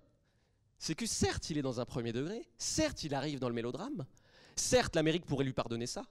c'est 0.82 0.96
que 0.96 1.06
certes, 1.06 1.52
il 1.52 1.60
est 1.60 1.62
dans 1.62 1.80
un 1.80 1.86
premier 1.86 2.12
degré, 2.12 2.50
certes, 2.58 3.04
il 3.04 3.14
arrive 3.14 3.38
dans 3.38 3.50
le 3.50 3.54
mélodrame, 3.54 4.04
certes, 4.56 4.96
l'Amérique 4.96 5.28
pourrait 5.28 5.46
lui 5.46 5.54
pardonner 5.54 5.86
ça, 5.86 6.04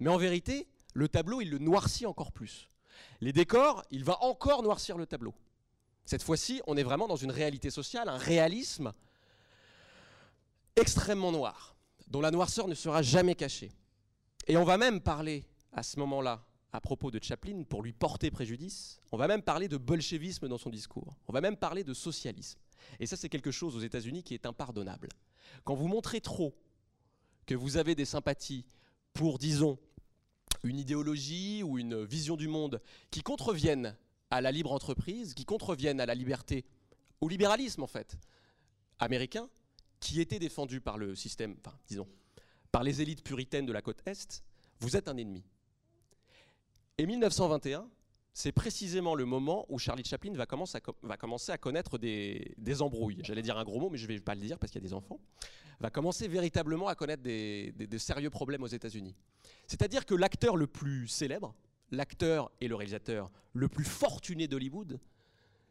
mais 0.00 0.08
en 0.08 0.16
vérité, 0.16 0.66
le 0.94 1.08
tableau, 1.08 1.42
il 1.42 1.50
le 1.50 1.58
noircit 1.58 2.06
encore 2.06 2.32
plus. 2.32 2.70
Les 3.20 3.34
décors, 3.34 3.84
il 3.90 4.02
va 4.02 4.16
encore 4.22 4.62
noircir 4.62 4.96
le 4.96 5.04
tableau. 5.04 5.34
Cette 6.06 6.22
fois-ci, 6.22 6.62
on 6.66 6.78
est 6.78 6.82
vraiment 6.82 7.06
dans 7.06 7.16
une 7.16 7.30
réalité 7.30 7.68
sociale, 7.68 8.08
un 8.08 8.16
réalisme 8.16 8.92
extrêmement 10.74 11.30
noir, 11.30 11.76
dont 12.08 12.22
la 12.22 12.30
noirceur 12.30 12.66
ne 12.66 12.74
sera 12.74 13.02
jamais 13.02 13.34
cachée. 13.34 13.72
Et 14.46 14.56
on 14.56 14.64
va 14.64 14.78
même 14.78 15.02
parler 15.02 15.44
à 15.70 15.82
ce 15.82 15.98
moment-là, 15.98 16.42
à 16.72 16.80
propos 16.80 17.10
de 17.10 17.22
Chaplin, 17.22 17.62
pour 17.64 17.82
lui 17.82 17.92
porter 17.92 18.30
préjudice, 18.30 19.02
on 19.12 19.18
va 19.18 19.28
même 19.28 19.42
parler 19.42 19.68
de 19.68 19.76
bolchevisme 19.76 20.48
dans 20.48 20.58
son 20.58 20.70
discours, 20.70 21.14
on 21.28 21.32
va 21.34 21.42
même 21.42 21.58
parler 21.58 21.84
de 21.84 21.92
socialisme. 21.92 22.58
Et 23.00 23.06
ça, 23.06 23.16
c'est 23.16 23.28
quelque 23.28 23.50
chose 23.50 23.76
aux 23.76 23.80
États-Unis 23.80 24.22
qui 24.22 24.34
est 24.34 24.46
impardonnable. 24.46 25.08
Quand 25.64 25.74
vous 25.74 25.88
montrez 25.88 26.20
trop 26.20 26.54
que 27.46 27.54
vous 27.54 27.76
avez 27.76 27.94
des 27.94 28.04
sympathies 28.04 28.64
pour, 29.12 29.38
disons, 29.38 29.78
une 30.62 30.78
idéologie 30.78 31.62
ou 31.62 31.78
une 31.78 32.04
vision 32.04 32.36
du 32.36 32.48
monde 32.48 32.80
qui 33.10 33.22
contreviennent 33.22 33.96
à 34.30 34.40
la 34.40 34.50
libre 34.50 34.72
entreprise, 34.72 35.34
qui 35.34 35.44
contreviennent 35.44 36.00
à 36.00 36.06
la 36.06 36.14
liberté, 36.14 36.64
au 37.20 37.28
libéralisme 37.28 37.82
en 37.82 37.86
fait, 37.86 38.18
américain, 38.98 39.48
qui 40.00 40.20
était 40.20 40.38
défendu 40.38 40.80
par 40.80 40.98
le 40.98 41.14
système, 41.14 41.56
enfin 41.64 41.76
disons, 41.86 42.08
par 42.72 42.82
les 42.82 43.00
élites 43.00 43.22
puritaines 43.22 43.66
de 43.66 43.72
la 43.72 43.82
côte 43.82 44.02
Est, 44.06 44.42
vous 44.80 44.96
êtes 44.96 45.08
un 45.08 45.16
ennemi. 45.16 45.44
Et 46.98 47.06
1921, 47.06 47.88
c'est 48.34 48.50
précisément 48.50 49.14
le 49.14 49.24
moment 49.24 49.64
où 49.68 49.78
Charlie 49.78 50.04
Chaplin 50.04 50.32
va 50.34 50.44
commencer 50.46 51.52
à, 51.52 51.58
connaître 51.58 51.98
des, 51.98 52.82
embrouilles. 52.82 53.20
J'allais 53.22 53.42
dire 53.42 53.56
un 53.56 53.64
gros 53.64 53.78
mot, 53.78 53.90
mais 53.90 53.96
je 53.96 54.08
ne 54.08 54.12
vais 54.12 54.20
pas 54.20 54.34
le 54.34 54.40
dire 54.40 54.58
parce 54.58 54.72
qu'il 54.72 54.82
y 54.82 54.84
a 54.84 54.88
des 54.88 54.92
enfants. 54.92 55.20
Va 55.78 55.88
commencer 55.90 56.26
véritablement 56.26 56.88
à 56.88 56.96
connaître 56.96 57.22
des, 57.22 57.72
des 57.72 57.98
sérieux 58.00 58.30
problèmes 58.30 58.64
aux 58.64 58.68
États-Unis. 58.68 59.14
C'est-à-dire 59.68 60.04
que 60.04 60.16
l'acteur 60.16 60.56
le 60.56 60.66
plus 60.66 61.06
célèbre, 61.06 61.54
l'acteur 61.92 62.50
et 62.60 62.66
le 62.66 62.74
réalisateur 62.74 63.30
le 63.52 63.68
plus 63.68 63.84
fortuné 63.84 64.48
d'Hollywood, 64.48 64.98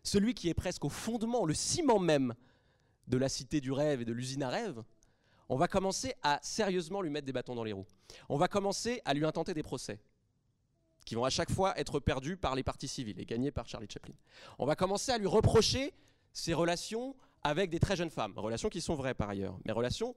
celui 0.02 0.34
qui 0.34 0.48
est 0.48 0.54
presque 0.54 0.86
au 0.86 0.90
fondement, 0.90 1.46
le 1.46 1.54
ciment 1.54 2.00
même 2.00 2.34
de 3.10 3.18
la 3.18 3.28
cité 3.28 3.60
du 3.60 3.74
rêve 3.74 4.02
et 4.02 4.06
de 4.06 4.14
l'usine 4.14 4.44
à 4.44 4.50
rêve, 4.50 4.82
on 5.50 5.58
va 5.58 5.68
commencer 5.68 6.14
à 6.24 6.40
sérieusement 6.42 7.02
lui 7.02 7.10
mettre 7.10 7.26
des 7.26 7.34
bâtons 7.34 7.56
dans 7.56 7.66
les 7.66 7.74
roues. 7.74 7.86
On 8.30 8.38
va 8.38 8.48
commencer 8.48 9.02
à 9.04 9.14
lui 9.14 9.26
intenter 9.26 9.54
des 9.54 9.64
procès 9.64 10.00
qui 11.04 11.16
vont 11.16 11.26
à 11.26 11.30
chaque 11.30 11.52
fois 11.52 11.78
être 11.80 12.00
perdus 12.00 12.38
par 12.38 12.56
les 12.56 12.64
partis 12.64 12.88
civils 12.88 13.20
et 13.20 13.26
gagnés 13.26 13.52
par 13.52 13.68
Charlie 13.68 13.88
Chaplin. 13.90 14.14
On 14.60 14.66
va 14.66 14.76
commencer 14.76 15.12
à 15.12 15.18
lui 15.18 15.28
reprocher 15.28 15.94
ses 16.32 16.54
relations 16.54 17.16
avec 17.44 17.70
des 17.70 17.80
très 17.80 17.96
jeunes 17.96 18.10
femmes, 18.10 18.34
relations 18.38 18.70
qui 18.70 18.82
sont 18.82 18.96
vraies 18.96 19.14
par 19.14 19.30
ailleurs, 19.30 19.58
mais 19.66 19.72
relations 19.72 20.16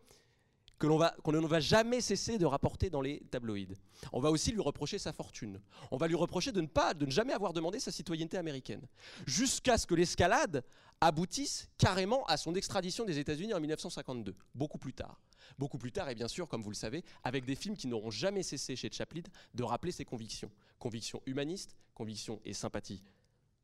que 0.79 0.87
l'on 0.87 1.01
qu'on 1.23 1.33
ne 1.33 1.47
va 1.47 1.61
jamais 1.61 2.01
cesser 2.01 2.39
de 2.39 2.47
rapporter 2.47 2.91
dans 2.91 3.01
les 3.01 3.21
tabloïds. 3.31 3.77
On 4.13 4.21
va 4.21 4.31
aussi 4.31 4.53
lui 4.53 4.61
reprocher 4.61 4.99
sa 4.99 5.13
fortune. 5.13 5.61
On 5.91 5.97
va 5.97 6.07
lui 6.07 6.15
reprocher 6.15 6.53
de 6.53 6.61
ne 6.61 6.67
pas, 6.67 6.95
de 6.95 7.07
ne 7.07 7.11
jamais 7.11 7.33
avoir 7.33 7.53
demandé 7.53 7.81
sa 7.81 7.91
citoyenneté 7.91 8.37
américaine, 8.37 8.87
jusqu'à 9.27 9.79
ce 9.79 9.87
que 9.87 9.95
l'escalade 9.95 10.65
aboutisse 11.01 11.69
carrément 11.79 12.25
à 12.27 12.37
son 12.37 12.55
extradition 12.55 13.05
des 13.05 13.19
États-Unis 13.19 13.55
en 13.55 13.61
1952, 13.61 14.35
beaucoup 14.55 14.79
plus 14.79 14.93
tard. 14.93 15.21
Beaucoup 15.59 15.79
plus 15.79 15.93
tard, 15.93 16.09
et 16.09 16.15
bien 16.15 16.29
sûr, 16.29 16.49
comme 16.49 16.63
vous 16.63 16.71
le 16.71 16.77
savez, 16.77 17.05
avec 17.23 17.45
des 17.45 17.55
films 17.55 17.77
qui 17.77 17.87
n'auront 17.87 18.11
jamais 18.11 18.43
cessé 18.43 18.75
chez 18.77 18.91
Chaplin 18.91 19.23
de 19.55 19.63
rappeler 19.63 19.93
ses 19.93 20.05
convictions. 20.05 20.51
Convictions 20.87 21.21
humanistes, 21.27 21.77
convictions 21.95 22.41
et 22.45 22.53
sympathies 22.53 23.03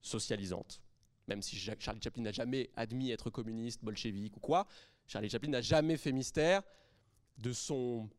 socialisantes. 0.00 0.82
Même 1.28 1.40
si 1.40 1.54
Charlie 1.54 2.02
Chaplin 2.02 2.24
n'a 2.24 2.32
jamais 2.32 2.68
admis 2.74 3.12
être 3.12 3.30
communiste, 3.30 3.85
bolchevique 3.85 4.37
ou 4.38 4.40
quoi, 4.40 4.66
Charlie 5.06 5.30
Chaplin 5.30 5.50
n'a 5.50 5.61
jamais 5.61 5.96
fait 5.96 6.11
mystère 6.11 6.64
de 7.38 7.52
son 7.52 8.11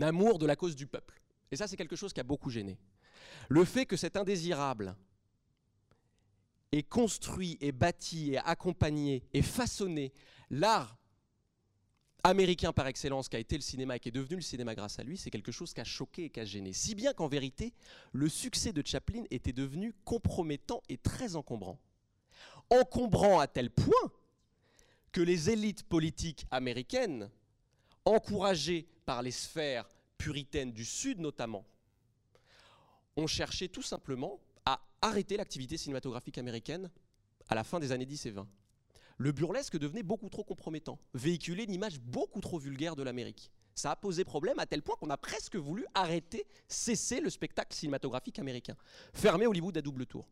amour 0.00 0.40
de 0.40 0.46
la 0.46 0.56
cause 0.56 0.74
du 0.74 0.88
peuple. 0.88 1.22
Et 1.52 1.56
ça, 1.56 1.68
c'est 1.68 1.76
quelque 1.76 1.94
chose 1.94 2.12
qui 2.12 2.18
a 2.18 2.24
beaucoup 2.24 2.50
gêné. 2.50 2.80
Le 3.48 3.64
fait 3.64 3.86
que 3.86 3.96
cet 3.96 4.16
indésirable 4.16 4.96
ait 6.72 6.82
construit 6.82 7.58
et 7.60 7.70
bâti 7.70 8.32
et 8.32 8.38
accompagné 8.38 9.22
et 9.32 9.42
façonné 9.42 10.12
l'art 10.50 10.98
américain 12.24 12.72
par 12.72 12.86
excellence 12.86 13.28
qui 13.28 13.36
a 13.36 13.38
été 13.38 13.56
le 13.56 13.62
cinéma 13.62 13.96
et 13.96 14.00
qui 14.00 14.08
est 14.08 14.12
devenu 14.12 14.36
le 14.36 14.42
cinéma 14.42 14.74
grâce 14.74 14.98
à 14.98 15.02
lui, 15.02 15.16
c'est 15.16 15.30
quelque 15.30 15.52
chose 15.52 15.72
qui 15.72 15.80
a 15.80 15.84
choqué 15.84 16.24
et 16.24 16.30
qui 16.30 16.40
a 16.40 16.44
gêné. 16.44 16.72
Si 16.72 16.94
bien 16.94 17.12
qu'en 17.12 17.28
vérité, 17.28 17.72
le 18.12 18.28
succès 18.28 18.72
de 18.72 18.82
Chaplin 18.86 19.24
était 19.30 19.52
devenu 19.52 19.92
compromettant 20.04 20.82
et 20.88 20.96
très 20.96 21.36
encombrant. 21.36 21.78
Encombrant 22.70 23.40
à 23.40 23.46
tel 23.46 23.70
point 23.70 24.12
que 25.12 25.20
les 25.20 25.50
élites 25.50 25.82
politiques 25.82 26.46
américaines 26.50 27.30
encouragés 28.04 28.88
par 29.04 29.22
les 29.22 29.30
sphères 29.30 29.88
puritaines 30.18 30.72
du 30.72 30.84
Sud 30.84 31.18
notamment, 31.18 31.64
ont 33.16 33.26
cherché 33.26 33.68
tout 33.68 33.82
simplement 33.82 34.40
à 34.64 34.80
arrêter 35.02 35.36
l'activité 35.36 35.76
cinématographique 35.76 36.38
américaine 36.38 36.90
à 37.48 37.54
la 37.54 37.64
fin 37.64 37.80
des 37.80 37.92
années 37.92 38.06
10 38.06 38.26
et 38.26 38.30
20. 38.30 38.48
Le 39.20 39.32
burlesque 39.32 39.76
devenait 39.76 40.02
beaucoup 40.02 40.30
trop 40.30 40.44
compromettant, 40.44 40.98
véhiculait 41.12 41.64
une 41.64 41.74
image 41.74 42.00
beaucoup 42.00 42.40
trop 42.40 42.58
vulgaire 42.58 42.96
de 42.96 43.02
l'Amérique. 43.02 43.52
Ça 43.74 43.90
a 43.90 43.96
posé 43.96 44.24
problème 44.24 44.58
à 44.58 44.64
tel 44.64 44.80
point 44.80 44.96
qu'on 44.96 45.10
a 45.10 45.18
presque 45.18 45.56
voulu 45.56 45.84
arrêter, 45.92 46.46
cesser 46.68 47.20
le 47.20 47.28
spectacle 47.28 47.76
cinématographique 47.76 48.38
américain, 48.38 48.76
fermer 49.12 49.46
Hollywood 49.46 49.76
à 49.76 49.82
double 49.82 50.06
tour. 50.06 50.26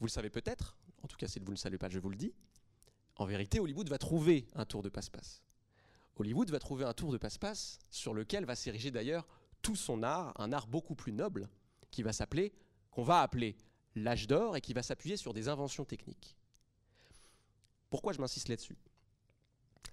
Vous 0.00 0.06
le 0.06 0.10
savez 0.10 0.30
peut-être, 0.30 0.76
en 1.04 1.06
tout 1.06 1.16
cas 1.16 1.28
si 1.28 1.38
vous 1.38 1.44
ne 1.44 1.50
le 1.52 1.56
savez 1.58 1.78
pas, 1.78 1.88
je 1.88 2.00
vous 2.00 2.10
le 2.10 2.16
dis, 2.16 2.34
en 3.14 3.24
vérité, 3.24 3.60
Hollywood 3.60 3.88
va 3.88 3.98
trouver 3.98 4.48
un 4.56 4.64
tour 4.64 4.82
de 4.82 4.88
passe-passe. 4.88 5.44
Hollywood 6.16 6.50
va 6.50 6.58
trouver 6.58 6.86
un 6.86 6.92
tour 6.92 7.12
de 7.12 7.18
passe-passe 7.18 7.78
sur 7.90 8.14
lequel 8.14 8.46
va 8.46 8.56
s'ériger 8.56 8.90
d'ailleurs 8.90 9.28
tout 9.62 9.76
son 9.76 10.02
art, 10.02 10.34
un 10.40 10.52
art 10.52 10.66
beaucoup 10.66 10.96
plus 10.96 11.12
noble, 11.12 11.48
qui 11.92 12.02
va 12.02 12.12
s'appeler, 12.12 12.52
qu'on 12.90 13.04
va 13.04 13.20
appeler 13.20 13.56
l'âge 13.94 14.26
d'or 14.26 14.56
et 14.56 14.60
qui 14.60 14.72
va 14.72 14.82
s'appuyer 14.82 15.16
sur 15.16 15.32
des 15.32 15.46
inventions 15.46 15.84
techniques. 15.84 16.36
Pourquoi 17.90 18.12
je 18.12 18.20
m'insiste 18.20 18.48
là-dessus? 18.48 18.76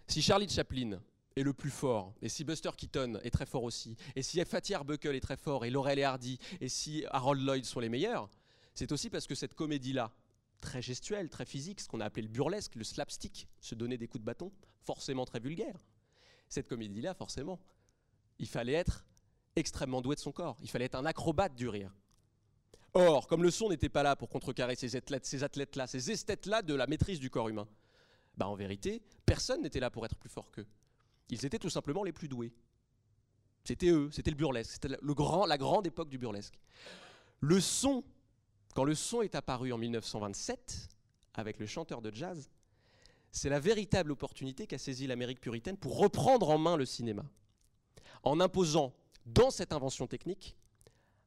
Si 0.07 0.21
Charlie 0.21 0.47
Chaplin 0.47 1.01
est 1.35 1.43
le 1.43 1.53
plus 1.53 1.69
fort, 1.69 2.13
et 2.21 2.29
si 2.29 2.43
Buster 2.43 2.69
Keaton 2.75 3.19
est 3.23 3.31
très 3.31 3.45
fort 3.45 3.63
aussi, 3.63 3.95
et 4.15 4.21
si 4.21 4.43
Fatty 4.45 4.73
Arbuckle 4.73 5.15
est 5.15 5.21
très 5.21 5.37
fort, 5.37 5.65
et 5.65 5.69
Laurel 5.69 5.99
et 5.99 6.03
Hardy, 6.03 6.39
et 6.61 6.69
si 6.69 7.03
Harold 7.09 7.41
Lloyd 7.41 7.65
sont 7.65 7.79
les 7.79 7.89
meilleurs, 7.89 8.29
c'est 8.73 8.91
aussi 8.91 9.09
parce 9.09 9.27
que 9.27 9.35
cette 9.35 9.55
comédie-là, 9.55 10.11
très 10.61 10.81
gestuelle, 10.81 11.29
très 11.29 11.45
physique, 11.45 11.81
ce 11.81 11.87
qu'on 11.87 11.99
a 11.99 12.05
appelé 12.05 12.23
le 12.23 12.29
burlesque, 12.31 12.75
le 12.75 12.83
slapstick, 12.83 13.47
se 13.59 13.75
donner 13.75 13.97
des 13.97 14.07
coups 14.07 14.21
de 14.21 14.25
bâton, 14.25 14.51
forcément 14.83 15.25
très 15.25 15.39
vulgaire. 15.39 15.85
Cette 16.49 16.67
comédie-là, 16.67 17.13
forcément, 17.13 17.59
il 18.39 18.47
fallait 18.47 18.73
être 18.73 19.05
extrêmement 19.55 20.01
doué 20.01 20.15
de 20.15 20.21
son 20.21 20.31
corps, 20.31 20.57
il 20.61 20.69
fallait 20.69 20.85
être 20.85 20.95
un 20.95 21.05
acrobate 21.05 21.55
du 21.55 21.67
rire. 21.67 21.93
Or, 22.93 23.27
comme 23.27 23.43
le 23.43 23.51
son 23.51 23.69
n'était 23.69 23.89
pas 23.89 24.01
là 24.01 24.15
pour 24.15 24.29
contrecarrer 24.29 24.75
ces 24.75 24.95
athlètes-là, 24.95 25.87
ces 25.87 26.09
esthètes-là 26.09 26.61
de 26.61 26.73
la 26.73 26.87
maîtrise 26.87 27.19
du 27.19 27.29
corps 27.29 27.49
humain, 27.49 27.67
bah 28.37 28.47
en 28.47 28.55
vérité, 28.55 29.01
personne 29.25 29.61
n'était 29.61 29.79
là 29.79 29.89
pour 29.89 30.05
être 30.05 30.15
plus 30.15 30.29
fort 30.29 30.51
qu'eux. 30.51 30.67
Ils 31.29 31.45
étaient 31.45 31.59
tout 31.59 31.69
simplement 31.69 32.03
les 32.03 32.13
plus 32.13 32.27
doués. 32.27 32.53
C'était 33.63 33.89
eux, 33.89 34.09
c'était 34.11 34.31
le 34.31 34.37
burlesque, 34.37 34.71
c'était 34.71 34.87
la 34.87 35.57
grande 35.57 35.87
époque 35.87 36.09
du 36.09 36.17
burlesque. 36.17 36.57
Le 37.41 37.59
son, 37.59 38.03
quand 38.73 38.85
le 38.85 38.95
son 38.95 39.21
est 39.21 39.35
apparu 39.35 39.73
en 39.73 39.77
1927, 39.77 40.89
avec 41.33 41.59
le 41.59 41.65
chanteur 41.65 42.01
de 42.01 42.13
jazz, 42.13 42.49
c'est 43.31 43.49
la 43.49 43.59
véritable 43.59 44.11
opportunité 44.11 44.67
qu'a 44.67 44.77
saisie 44.77 45.05
l'Amérique 45.05 45.41
puritaine 45.41 45.77
pour 45.77 45.97
reprendre 45.97 46.49
en 46.49 46.57
main 46.57 46.77
le 46.77 46.85
cinéma, 46.85 47.25
en 48.23 48.39
imposant 48.39 48.93
dans 49.25 49.51
cette 49.51 49.73
invention 49.73 50.07
technique 50.07 50.55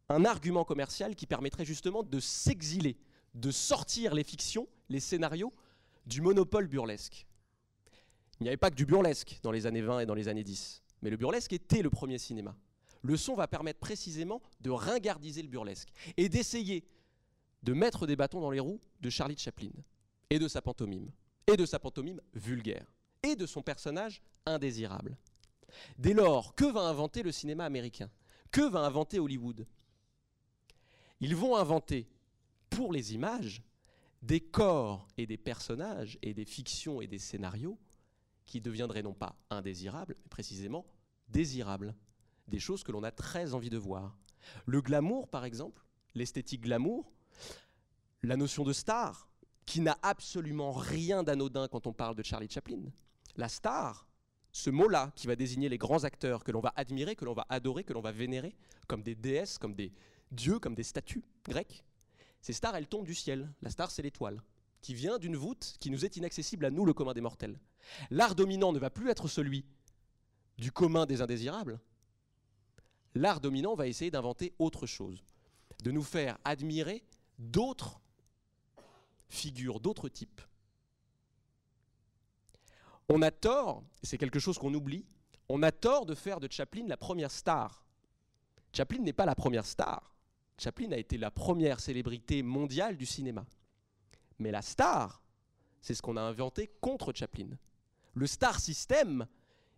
un 0.08 0.24
argument 0.24 0.64
commercial 0.64 1.14
qui 1.14 1.26
permettrait 1.26 1.64
justement 1.64 2.02
de 2.02 2.18
s'exiler, 2.18 2.96
de 3.34 3.50
sortir 3.50 4.14
les 4.14 4.24
fictions, 4.24 4.66
les 4.88 4.98
scénarios 4.98 5.52
du 6.10 6.20
monopole 6.20 6.66
burlesque. 6.66 7.24
Il 8.40 8.42
n'y 8.42 8.48
avait 8.48 8.56
pas 8.56 8.70
que 8.70 8.74
du 8.74 8.84
burlesque 8.84 9.38
dans 9.42 9.52
les 9.52 9.66
années 9.66 9.80
20 9.80 10.00
et 10.00 10.06
dans 10.06 10.14
les 10.14 10.28
années 10.28 10.44
10, 10.44 10.82
mais 11.02 11.10
le 11.10 11.16
burlesque 11.16 11.52
était 11.52 11.82
le 11.82 11.88
premier 11.88 12.18
cinéma. 12.18 12.56
Le 13.02 13.16
son 13.16 13.34
va 13.34 13.46
permettre 13.46 13.78
précisément 13.78 14.42
de 14.60 14.70
ringardiser 14.70 15.40
le 15.40 15.48
burlesque 15.48 15.88
et 16.16 16.28
d'essayer 16.28 16.84
de 17.62 17.72
mettre 17.72 18.06
des 18.06 18.16
bâtons 18.16 18.40
dans 18.40 18.50
les 18.50 18.60
roues 18.60 18.80
de 19.00 19.08
Charlie 19.08 19.38
Chaplin 19.38 19.70
et 20.30 20.38
de 20.38 20.48
sa 20.48 20.60
pantomime, 20.60 21.10
et 21.46 21.56
de 21.56 21.64
sa 21.64 21.78
pantomime 21.78 22.20
vulgaire, 22.34 22.92
et 23.22 23.36
de 23.36 23.46
son 23.46 23.62
personnage 23.62 24.20
indésirable. 24.46 25.16
Dès 25.96 26.14
lors, 26.14 26.54
que 26.56 26.64
va 26.64 26.80
inventer 26.80 27.22
le 27.22 27.32
cinéma 27.32 27.64
américain? 27.64 28.10
Que 28.50 28.68
va 28.68 28.80
inventer 28.80 29.20
Hollywood? 29.20 29.64
Ils 31.20 31.36
vont 31.36 31.56
inventer, 31.56 32.08
pour 32.68 32.92
les 32.92 33.14
images, 33.14 33.62
des 34.22 34.40
corps 34.40 35.08
et 35.16 35.26
des 35.26 35.38
personnages 35.38 36.18
et 36.22 36.34
des 36.34 36.44
fictions 36.44 37.00
et 37.00 37.06
des 37.06 37.18
scénarios 37.18 37.78
qui 38.46 38.60
deviendraient 38.60 39.02
non 39.02 39.14
pas 39.14 39.36
indésirables, 39.48 40.14
mais 40.18 40.28
précisément 40.28 40.86
désirables. 41.28 41.94
Des 42.48 42.58
choses 42.58 42.82
que 42.82 42.92
l'on 42.92 43.04
a 43.04 43.12
très 43.12 43.54
envie 43.54 43.70
de 43.70 43.78
voir. 43.78 44.18
Le 44.66 44.82
glamour, 44.82 45.28
par 45.28 45.44
exemple, 45.44 45.84
l'esthétique 46.14 46.62
glamour, 46.62 47.12
la 48.22 48.36
notion 48.36 48.64
de 48.64 48.72
star, 48.72 49.28
qui 49.66 49.80
n'a 49.80 49.96
absolument 50.02 50.72
rien 50.72 51.22
d'anodin 51.22 51.68
quand 51.68 51.86
on 51.86 51.92
parle 51.92 52.16
de 52.16 52.24
Charlie 52.24 52.50
Chaplin. 52.50 52.90
La 53.36 53.48
star, 53.48 54.06
ce 54.52 54.68
mot-là 54.68 55.12
qui 55.14 55.28
va 55.28 55.36
désigner 55.36 55.68
les 55.68 55.78
grands 55.78 56.02
acteurs 56.02 56.42
que 56.42 56.50
l'on 56.50 56.60
va 56.60 56.72
admirer, 56.74 57.14
que 57.14 57.24
l'on 57.24 57.34
va 57.34 57.46
adorer, 57.48 57.84
que 57.84 57.92
l'on 57.92 58.00
va 58.00 58.10
vénérer, 58.10 58.56
comme 58.88 59.02
des 59.02 59.14
déesses, 59.14 59.58
comme 59.58 59.74
des 59.74 59.92
dieux, 60.32 60.58
comme 60.58 60.74
des 60.74 60.82
statues 60.82 61.22
grecques, 61.44 61.84
ces 62.40 62.52
stars, 62.52 62.76
elles 62.76 62.88
tombent 62.88 63.06
du 63.06 63.14
ciel. 63.14 63.52
La 63.62 63.70
star, 63.70 63.90
c'est 63.90 64.02
l'étoile, 64.02 64.42
qui 64.80 64.94
vient 64.94 65.18
d'une 65.18 65.36
voûte 65.36 65.76
qui 65.80 65.90
nous 65.90 66.04
est 66.04 66.16
inaccessible 66.16 66.64
à 66.64 66.70
nous, 66.70 66.84
le 66.84 66.94
commun 66.94 67.12
des 67.12 67.20
mortels. 67.20 67.58
L'art 68.10 68.34
dominant 68.34 68.72
ne 68.72 68.78
va 68.78 68.90
plus 68.90 69.10
être 69.10 69.28
celui 69.28 69.64
du 70.58 70.72
commun 70.72 71.06
des 71.06 71.22
indésirables. 71.22 71.80
L'art 73.14 73.40
dominant 73.40 73.74
va 73.74 73.88
essayer 73.88 74.10
d'inventer 74.10 74.54
autre 74.58 74.86
chose, 74.86 75.24
de 75.82 75.90
nous 75.90 76.02
faire 76.02 76.38
admirer 76.44 77.02
d'autres 77.38 78.00
figures, 79.28 79.80
d'autres 79.80 80.08
types. 80.08 80.40
On 83.08 83.22
a 83.22 83.30
tort, 83.30 83.82
et 84.02 84.06
c'est 84.06 84.18
quelque 84.18 84.38
chose 84.38 84.58
qu'on 84.58 84.72
oublie, 84.72 85.04
on 85.48 85.62
a 85.64 85.72
tort 85.72 86.06
de 86.06 86.14
faire 86.14 86.38
de 86.38 86.48
Chaplin 86.50 86.86
la 86.86 86.96
première 86.96 87.30
star. 87.30 87.84
Chaplin 88.72 89.00
n'est 89.00 89.12
pas 89.12 89.26
la 89.26 89.34
première 89.34 89.66
star. 89.66 90.14
Chaplin 90.60 90.92
a 90.92 90.98
été 90.98 91.16
la 91.16 91.30
première 91.30 91.80
célébrité 91.80 92.42
mondiale 92.42 92.98
du 92.98 93.06
cinéma. 93.06 93.46
Mais 94.38 94.50
la 94.50 94.60
star, 94.60 95.22
c'est 95.80 95.94
ce 95.94 96.02
qu'on 96.02 96.18
a 96.18 96.20
inventé 96.20 96.70
contre 96.80 97.14
Chaplin. 97.14 97.48
Le 98.12 98.26
star 98.26 98.60
system, 98.60 99.26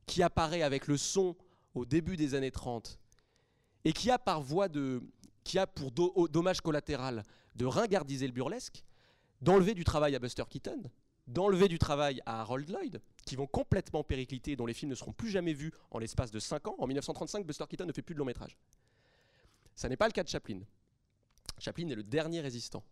qui 0.06 0.22
apparaît 0.22 0.62
avec 0.62 0.88
le 0.88 0.96
son 0.96 1.36
au 1.74 1.84
début 1.84 2.16
des 2.16 2.34
années 2.34 2.50
30, 2.50 2.98
et 3.84 3.92
qui 3.92 4.10
a 4.10 4.18
pour 4.18 5.92
dommage 6.28 6.60
collatéral 6.60 7.22
de 7.54 7.64
ringardiser 7.64 8.26
le 8.26 8.32
burlesque, 8.32 8.82
d'enlever 9.40 9.74
du 9.74 9.84
travail 9.84 10.16
à 10.16 10.18
Buster 10.18 10.44
Keaton, 10.48 10.82
d'enlever 11.28 11.68
du 11.68 11.78
travail 11.78 12.20
à 12.26 12.40
Harold 12.40 12.68
Lloyd, 12.68 13.00
qui 13.24 13.36
vont 13.36 13.46
complètement 13.46 14.02
péricliter, 14.02 14.56
dont 14.56 14.66
les 14.66 14.74
films 14.74 14.90
ne 14.90 14.96
seront 14.96 15.12
plus 15.12 15.30
jamais 15.30 15.52
vus 15.52 15.72
en 15.92 15.98
l'espace 16.00 16.32
de 16.32 16.40
5 16.40 16.66
ans. 16.66 16.74
En 16.78 16.88
1935, 16.88 17.46
Buster 17.46 17.64
Keaton 17.68 17.86
ne 17.86 17.92
fait 17.92 18.02
plus 18.02 18.14
de 18.14 18.18
long 18.18 18.24
métrage. 18.24 18.56
Ça 19.74 19.88
n'est 19.88 19.96
pas 19.96 20.06
le 20.06 20.12
cas 20.12 20.22
de 20.22 20.28
Chaplin. 20.28 20.61
Chaplin 21.58 21.88
est 21.88 21.94
le 21.94 22.02
dernier 22.02 22.40
résistant. 22.40 22.85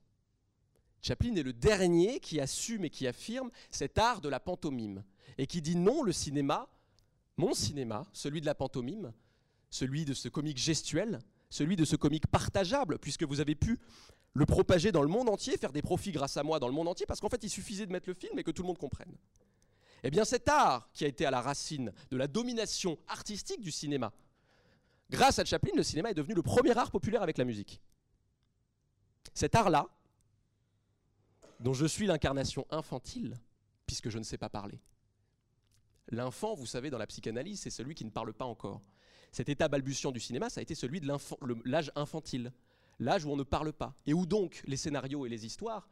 Chaplin 1.02 1.34
est 1.34 1.42
le 1.42 1.52
dernier 1.52 2.20
qui 2.20 2.40
assume 2.40 2.84
et 2.84 2.90
qui 2.90 3.06
affirme 3.06 3.50
cet 3.70 3.98
art 3.98 4.20
de 4.20 4.28
la 4.28 4.40
pantomime 4.40 5.02
et 5.38 5.46
qui 5.46 5.62
dit 5.62 5.76
non, 5.76 6.02
le 6.02 6.12
cinéma, 6.12 6.68
mon 7.36 7.54
cinéma, 7.54 8.06
celui 8.12 8.40
de 8.40 8.46
la 8.46 8.54
pantomime, 8.54 9.12
celui 9.70 10.04
de 10.04 10.12
ce 10.12 10.28
comique 10.28 10.58
gestuel, 10.58 11.20
celui 11.48 11.76
de 11.76 11.84
ce 11.84 11.96
comique 11.96 12.26
partageable, 12.26 12.98
puisque 12.98 13.24
vous 13.24 13.40
avez 13.40 13.54
pu 13.54 13.78
le 14.34 14.46
propager 14.46 14.92
dans 14.92 15.02
le 15.02 15.08
monde 15.08 15.28
entier, 15.28 15.56
faire 15.56 15.72
des 15.72 15.82
profits 15.82 16.12
grâce 16.12 16.36
à 16.36 16.42
moi 16.42 16.60
dans 16.60 16.68
le 16.68 16.74
monde 16.74 16.88
entier, 16.88 17.06
parce 17.06 17.20
qu'en 17.20 17.28
fait 17.28 17.42
il 17.42 17.50
suffisait 17.50 17.86
de 17.86 17.92
mettre 17.92 18.08
le 18.08 18.14
film 18.14 18.38
et 18.38 18.44
que 18.44 18.50
tout 18.50 18.62
le 18.62 18.68
monde 18.68 18.78
comprenne. 18.78 19.16
Eh 20.02 20.10
bien 20.10 20.24
cet 20.24 20.48
art 20.48 20.88
qui 20.92 21.04
a 21.04 21.08
été 21.08 21.24
à 21.26 21.30
la 21.30 21.40
racine 21.40 21.92
de 22.10 22.16
la 22.16 22.26
domination 22.26 22.98
artistique 23.08 23.60
du 23.60 23.70
cinéma, 23.70 24.12
Grâce 25.10 25.40
à 25.40 25.44
Chaplin, 25.44 25.72
le 25.74 25.82
cinéma 25.82 26.10
est 26.10 26.14
devenu 26.14 26.34
le 26.34 26.42
premier 26.42 26.76
art 26.76 26.90
populaire 26.90 27.22
avec 27.22 27.36
la 27.36 27.44
musique. 27.44 27.82
Cet 29.34 29.56
art-là, 29.56 29.88
dont 31.58 31.74
je 31.74 31.84
suis 31.84 32.06
l'incarnation 32.06 32.64
infantile, 32.70 33.38
puisque 33.86 34.08
je 34.08 34.18
ne 34.18 34.22
sais 34.22 34.38
pas 34.38 34.48
parler. 34.48 34.80
L'enfant, 36.12 36.54
vous 36.54 36.66
savez, 36.66 36.90
dans 36.90 36.98
la 36.98 37.08
psychanalyse, 37.08 37.60
c'est 37.60 37.70
celui 37.70 37.96
qui 37.96 38.04
ne 38.04 38.10
parle 38.10 38.32
pas 38.32 38.44
encore. 38.44 38.82
Cet 39.32 39.48
état 39.48 39.68
balbutiant 39.68 40.12
du 40.12 40.20
cinéma, 40.20 40.48
ça 40.48 40.60
a 40.60 40.62
été 40.62 40.76
celui 40.76 41.00
de 41.00 41.08
l'âge 41.64 41.90
infantile, 41.96 42.52
l'âge 43.00 43.24
où 43.24 43.30
on 43.30 43.36
ne 43.36 43.42
parle 43.42 43.72
pas, 43.72 43.96
et 44.06 44.14
où 44.14 44.26
donc 44.26 44.62
les 44.64 44.76
scénarios 44.76 45.26
et 45.26 45.28
les 45.28 45.44
histoires 45.44 45.88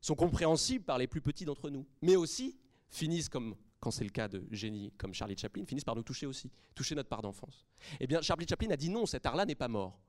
sont 0.00 0.14
compréhensibles 0.14 0.84
par 0.84 0.98
les 0.98 1.06
plus 1.06 1.20
petits 1.20 1.44
d'entre 1.44 1.68
nous, 1.68 1.86
mais 2.00 2.16
aussi 2.16 2.58
finissent 2.88 3.28
comme 3.28 3.54
quand 3.86 3.92
c'est 3.92 4.02
le 4.02 4.10
cas 4.10 4.26
de 4.26 4.44
génies 4.50 4.92
comme 4.98 5.14
Charlie 5.14 5.38
Chaplin, 5.38 5.64
finissent 5.64 5.84
par 5.84 5.94
nous 5.94 6.02
toucher 6.02 6.26
aussi, 6.26 6.50
toucher 6.74 6.96
notre 6.96 7.08
part 7.08 7.22
d'enfance. 7.22 7.64
Eh 8.00 8.08
bien, 8.08 8.20
Charlie 8.20 8.44
Chaplin 8.44 8.68
a 8.70 8.76
dit 8.76 8.88
non, 8.88 9.06
cet 9.06 9.24
art-là 9.26 9.46
n'est 9.46 9.54
pas 9.54 9.68
mort. 9.68 10.00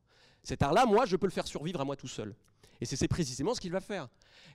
Cet 0.41 0.63
art-là, 0.63 0.87
moi, 0.87 1.05
je 1.05 1.15
peux 1.15 1.27
le 1.27 1.31
faire 1.31 1.45
survivre 1.45 1.79
à 1.79 1.85
moi 1.85 1.95
tout 1.95 2.07
seul. 2.07 2.35
Et 2.81 2.85
c'est 2.87 3.07
précisément 3.07 3.53
ce 3.53 3.61
qu'il 3.61 3.71
va 3.71 3.79
faire. 3.79 4.07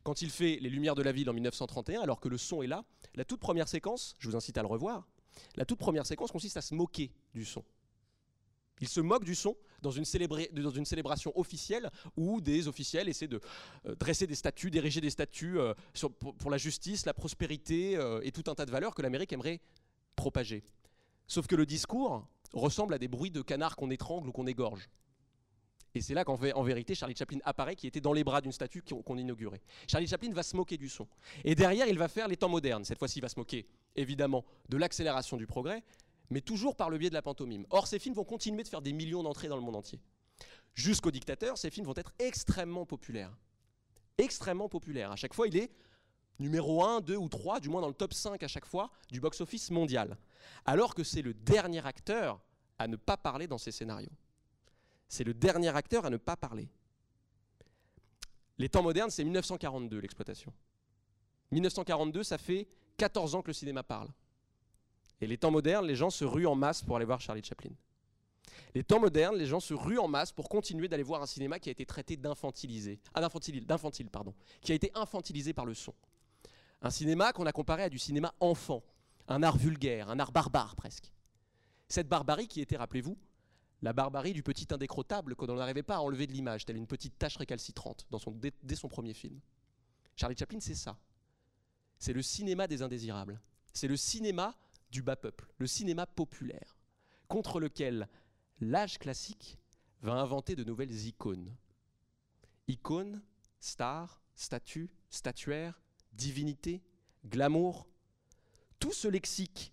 Quand 0.02 0.22
il 0.22 0.30
fait 0.30 0.58
Les 0.60 0.68
Lumières 0.68 0.96
de 0.96 1.04
la 1.04 1.12
ville 1.12 1.30
en 1.30 1.34
1931, 1.34 2.00
alors 2.00 2.18
que 2.18 2.28
le 2.28 2.36
son 2.36 2.62
est 2.62 2.66
là, 2.66 2.84
la 3.14 3.24
toute 3.24 3.38
première 3.38 3.68
séquence, 3.68 4.16
je 4.18 4.28
vous 4.28 4.34
incite 4.34 4.58
à 4.58 4.62
le 4.62 4.66
revoir, 4.66 5.06
la 5.54 5.64
toute 5.64 5.78
première 5.78 6.04
séquence 6.04 6.32
consiste 6.32 6.56
à 6.56 6.62
se 6.62 6.74
moquer 6.74 7.12
du 7.32 7.44
son. 7.44 7.62
Il 8.82 8.88
se 8.88 9.00
moque 9.00 9.24
du 9.24 9.36
son 9.36 9.56
dans 9.80 9.92
une, 9.92 10.04
célébration 10.04 11.32
officielle 11.38 11.88
où 12.16 12.40
des 12.40 12.66
officiels 12.66 13.08
essaient 13.08 13.28
de 13.28 13.40
euh, 13.86 13.94
dresser 13.94 14.26
des 14.26 14.34
statues, 14.34 14.72
d'ériger 14.72 15.00
des 15.00 15.10
statues 15.10 15.60
euh, 15.60 15.72
pour, 16.38 16.50
la 16.50 16.58
justice, 16.58 17.06
la 17.06 17.14
prospérité 17.14 17.96
euh, 17.96 18.20
et 18.24 18.32
tout 18.32 18.50
un 18.50 18.56
tas 18.56 18.66
de 18.66 18.72
valeurs 18.72 18.92
que 18.92 19.00
l'Amérique 19.00 19.32
aimerait 19.32 19.60
propager. 20.16 20.64
Sauf 21.28 21.46
que 21.46 21.54
le 21.54 21.64
discours 21.64 22.26
ressemble 22.52 22.94
à 22.94 22.98
des 22.98 23.06
bruits 23.06 23.30
de 23.30 23.40
canards 23.40 23.76
qu'on 23.76 23.90
étrangle 23.90 24.28
ou 24.28 24.32
qu'on 24.32 24.48
égorge. 24.48 24.88
Et 25.94 26.00
c'est 26.00 26.14
là 26.14 26.24
qu'en 26.24 26.34
en 26.54 26.62
vérité, 26.62 26.96
Charlie 26.96 27.14
Chaplin 27.14 27.38
apparaît, 27.44 27.76
qui 27.76 27.86
était 27.86 28.00
dans 28.00 28.12
les 28.12 28.24
bras 28.24 28.40
d'une 28.40 28.50
statue 28.50 28.82
qu'on 28.82 29.16
inaugurait. 29.16 29.60
Charlie 29.86 30.08
Chaplin 30.08 30.32
va 30.32 30.42
se 30.42 30.56
moquer 30.56 30.76
du 30.76 30.88
son. 30.88 31.06
Et 31.44 31.54
derrière, 31.54 31.86
il 31.86 31.98
va 31.98 32.08
faire 32.08 32.28
les 32.28 32.36
temps 32.36 32.48
modernes. 32.48 32.84
Cette 32.84 32.98
fois-ci, 32.98 33.18
il 33.18 33.22
va 33.22 33.28
se 33.28 33.38
moquer, 33.38 33.66
évidemment, 33.94 34.44
de 34.70 34.78
l'accélération 34.78 35.36
du 35.36 35.46
progrès, 35.46 35.84
mais 36.30 36.40
toujours 36.40 36.76
par 36.76 36.90
le 36.90 36.98
biais 36.98 37.10
de 37.10 37.14
la 37.14 37.22
pantomime. 37.22 37.66
Or, 37.70 37.86
ces 37.86 37.98
films 37.98 38.14
vont 38.14 38.24
continuer 38.24 38.62
de 38.62 38.68
faire 38.68 38.82
des 38.82 38.92
millions 38.92 39.22
d'entrées 39.22 39.48
dans 39.48 39.56
le 39.56 39.62
monde 39.62 39.76
entier. 39.76 40.00
Jusqu'au 40.74 41.10
dictateur, 41.10 41.58
ces 41.58 41.70
films 41.70 41.86
vont 41.86 41.96
être 41.96 42.12
extrêmement 42.18 42.86
populaires. 42.86 43.36
Extrêmement 44.18 44.68
populaires. 44.68 45.12
À 45.12 45.16
chaque 45.16 45.34
fois, 45.34 45.46
il 45.46 45.56
est 45.56 45.70
numéro 46.38 46.84
1, 46.84 47.00
2 47.00 47.16
ou 47.16 47.28
3, 47.28 47.60
du 47.60 47.68
moins 47.68 47.80
dans 47.80 47.88
le 47.88 47.94
top 47.94 48.14
5 48.14 48.42
à 48.42 48.48
chaque 48.48 48.66
fois, 48.66 48.90
du 49.10 49.20
box-office 49.20 49.70
mondial. 49.70 50.16
Alors 50.64 50.94
que 50.94 51.04
c'est 51.04 51.22
le 51.22 51.34
dernier 51.34 51.84
acteur 51.86 52.40
à 52.78 52.88
ne 52.88 52.96
pas 52.96 53.16
parler 53.16 53.46
dans 53.46 53.58
ces 53.58 53.70
scénarios. 53.70 54.12
C'est 55.08 55.24
le 55.24 55.34
dernier 55.34 55.74
acteur 55.74 56.06
à 56.06 56.10
ne 56.10 56.16
pas 56.16 56.36
parler. 56.36 56.68
Les 58.58 58.68
temps 58.68 58.82
modernes, 58.82 59.10
c'est 59.10 59.24
1942 59.24 59.98
l'exploitation. 59.98 60.52
1942, 61.52 62.22
ça 62.22 62.38
fait 62.38 62.66
14 62.96 63.34
ans 63.34 63.42
que 63.42 63.48
le 63.48 63.52
cinéma 63.52 63.82
parle. 63.82 64.08
Et 65.22 65.26
les 65.28 65.38
temps 65.38 65.52
modernes, 65.52 65.86
les 65.86 65.94
gens 65.94 66.10
se 66.10 66.24
ruent 66.24 66.48
en 66.48 66.56
masse 66.56 66.82
pour 66.82 66.96
aller 66.96 67.04
voir 67.04 67.20
Charlie 67.20 67.44
Chaplin. 67.44 67.70
Les 68.74 68.82
temps 68.82 68.98
modernes, 68.98 69.36
les 69.36 69.46
gens 69.46 69.60
se 69.60 69.72
ruent 69.72 70.00
en 70.00 70.08
masse 70.08 70.32
pour 70.32 70.48
continuer 70.48 70.88
d'aller 70.88 71.04
voir 71.04 71.22
un 71.22 71.26
cinéma 71.26 71.60
qui 71.60 71.68
a 71.68 71.72
été 71.72 71.86
traité 71.86 72.16
d'infantilisé, 72.16 72.98
ah, 73.14 73.20
d'infantile, 73.20 74.10
pardon, 74.10 74.34
qui 74.62 74.72
a 74.72 74.74
été 74.74 74.90
infantilisé 74.96 75.52
par 75.52 75.64
le 75.64 75.74
son. 75.74 75.94
Un 76.82 76.90
cinéma 76.90 77.32
qu'on 77.32 77.46
a 77.46 77.52
comparé 77.52 77.84
à 77.84 77.88
du 77.88 78.00
cinéma 78.00 78.34
enfant, 78.40 78.82
un 79.28 79.44
art 79.44 79.56
vulgaire, 79.56 80.10
un 80.10 80.18
art 80.18 80.32
barbare 80.32 80.74
presque. 80.74 81.12
Cette 81.86 82.08
barbarie 82.08 82.48
qui 82.48 82.60
était, 82.60 82.76
rappelez-vous, 82.76 83.16
la 83.82 83.92
barbarie 83.92 84.32
du 84.32 84.42
petit 84.42 84.66
indécrottable 84.74 85.36
qu'on 85.36 85.46
n'arrivait 85.54 85.84
pas 85.84 85.96
à 85.96 86.00
enlever 86.00 86.26
de 86.26 86.32
l'image, 86.32 86.64
telle 86.64 86.76
une 86.76 86.88
petite 86.88 87.16
tache 87.16 87.36
récalcitrante 87.36 88.08
dès 88.64 88.74
son 88.74 88.88
premier 88.88 89.14
film. 89.14 89.38
Charlie 90.16 90.36
Chaplin, 90.36 90.58
c'est 90.58 90.74
ça. 90.74 90.98
C'est 92.00 92.12
le 92.12 92.22
cinéma 92.22 92.66
des 92.66 92.82
indésirables. 92.82 93.40
C'est 93.72 93.88
le 93.88 93.96
cinéma 93.96 94.56
du 94.92 95.02
bas 95.02 95.16
peuple, 95.16 95.48
le 95.58 95.66
cinéma 95.66 96.06
populaire, 96.06 96.78
contre 97.26 97.58
lequel 97.58 98.08
l'âge 98.60 98.98
classique 98.98 99.58
va 100.02 100.12
inventer 100.12 100.54
de 100.54 100.62
nouvelles 100.62 101.06
icônes. 101.06 101.56
Icônes, 102.68 103.22
stars, 103.58 104.20
statues, 104.36 104.90
statuaires, 105.10 105.80
divinités, 106.12 106.82
glamour, 107.24 107.88
tout 108.78 108.92
ce 108.92 109.08
lexique 109.08 109.72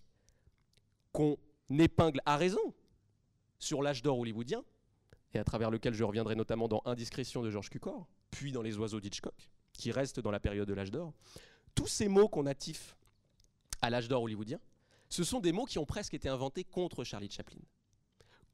qu'on 1.12 1.36
épingle 1.68 2.20
à 2.24 2.36
raison 2.36 2.74
sur 3.58 3.82
l'âge 3.82 4.02
d'or 4.02 4.18
hollywoodien, 4.18 4.64
et 5.32 5.38
à 5.38 5.44
travers 5.44 5.70
lequel 5.70 5.94
je 5.94 6.02
reviendrai 6.02 6.34
notamment 6.34 6.66
dans 6.66 6.82
Indiscrétion 6.86 7.42
de 7.42 7.50
Georges 7.50 7.70
Cukor, 7.70 8.08
puis 8.30 8.52
dans 8.52 8.62
Les 8.62 8.78
oiseaux 8.78 9.00
d'Hitchcock, 9.00 9.50
qui 9.72 9.92
restent 9.92 10.20
dans 10.20 10.30
la 10.30 10.40
période 10.40 10.66
de 10.66 10.74
l'âge 10.74 10.90
d'or, 10.90 11.12
tous 11.74 11.86
ces 11.86 12.08
mots 12.08 12.28
qu'on 12.28 12.46
attife 12.46 12.96
à 13.82 13.90
l'âge 13.90 14.08
d'or 14.08 14.22
hollywoodien, 14.22 14.60
ce 15.10 15.24
sont 15.24 15.40
des 15.40 15.52
mots 15.52 15.66
qui 15.66 15.78
ont 15.78 15.84
presque 15.84 16.14
été 16.14 16.28
inventés 16.28 16.64
contre 16.64 17.04
Charlie 17.04 17.30
Chaplin, 17.30 17.60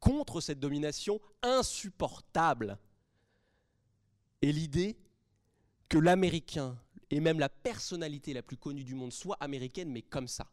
contre 0.01 0.41
cette 0.41 0.59
domination 0.59 1.21
insupportable. 1.43 2.79
Et 4.41 4.53
l'idée 4.53 4.99
que 5.89 5.99
l'Américain, 5.99 6.79
et 7.11 7.21
même 7.21 7.39
la 7.39 7.51
personnalité 7.51 8.33
la 8.33 8.43
plus 8.43 8.57
connue 8.57 8.85
du 8.85 8.95
monde, 8.95 9.13
soit 9.13 9.37
américaine, 9.39 9.91
mais 9.91 10.03
comme 10.03 10.27
ça. 10.27 10.51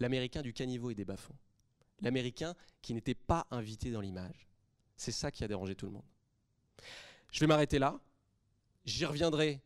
L'Américain 0.00 0.42
du 0.42 0.52
caniveau 0.52 0.90
et 0.90 0.94
des 0.94 1.04
bas 1.04 1.16
l'Américain 2.00 2.54
qui 2.82 2.92
n'était 2.92 3.14
pas 3.14 3.46
invité 3.50 3.90
dans 3.90 4.00
l'image. 4.00 4.48
C'est 4.96 5.12
ça 5.12 5.30
qui 5.30 5.44
a 5.44 5.48
dérangé 5.48 5.74
tout 5.74 5.86
le 5.86 5.92
monde. 5.92 6.04
Je 7.30 7.40
vais 7.40 7.46
m'arrêter 7.46 7.78
là. 7.78 7.98
J'y 8.84 9.04
reviendrai 9.04 9.60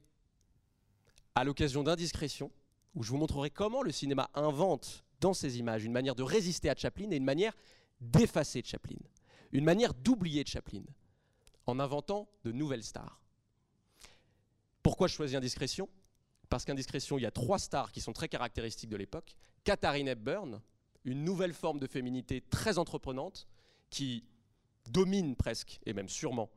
à 1.35 1.45
l'occasion 1.45 1.83
d'Indiscrétion, 1.83 2.51
où 2.95 3.03
je 3.03 3.11
vous 3.11 3.17
montrerai 3.17 3.51
comment 3.51 3.83
le 3.83 3.93
cinéma 3.93 4.31
invente 4.35 5.05
dans 5.21 5.35
ses 5.35 5.59
images 5.59 5.85
une 5.85 5.93
manière 5.93 6.15
de 6.15 6.23
résister 6.23 6.71
à 6.71 6.75
Chaplin 6.75 7.11
et 7.11 7.17
une 7.17 7.25
manière 7.25 7.57
d'effacer 8.01 8.63
Chaplin, 8.65 8.99
une 9.53 9.65
manière 9.65 9.95
d'oublier 9.95 10.45
Chaplin, 10.47 10.83
en 11.67 11.81
inventant 11.81 12.29
de 12.45 12.53
nouvelles 12.53 12.85
stars. 12.85 13.21
Pourquoi 14.83 15.09
je 15.09 15.15
choisis 15.15 15.37
Indiscrétion? 15.37 15.89
Parce 16.49 16.65
qu'Indiscrétion, 16.65 17.19
il 17.19 17.23
y 17.23 17.27
a 17.27 17.31
trois 17.31 17.59
stars 17.59 17.93
qui 17.93 18.01
sont 18.01 18.13
très 18.13 18.29
caractéristiques 18.29 18.89
de 18.89 18.97
l'époque. 18.97 19.37
Katharine 19.65 20.09
Hepburn, 20.09 20.63
une 21.05 21.25
nouvelle 21.25 21.53
forme 21.53 21.79
de 21.79 21.87
féminité 21.87 22.41
très 22.41 22.79
entreprenante 22.79 23.47
qui 23.91 24.25
domine 24.89 25.37
presque, 25.37 25.81
et 25.85 25.93
même 25.93 26.09
sûrement, 26.09 26.51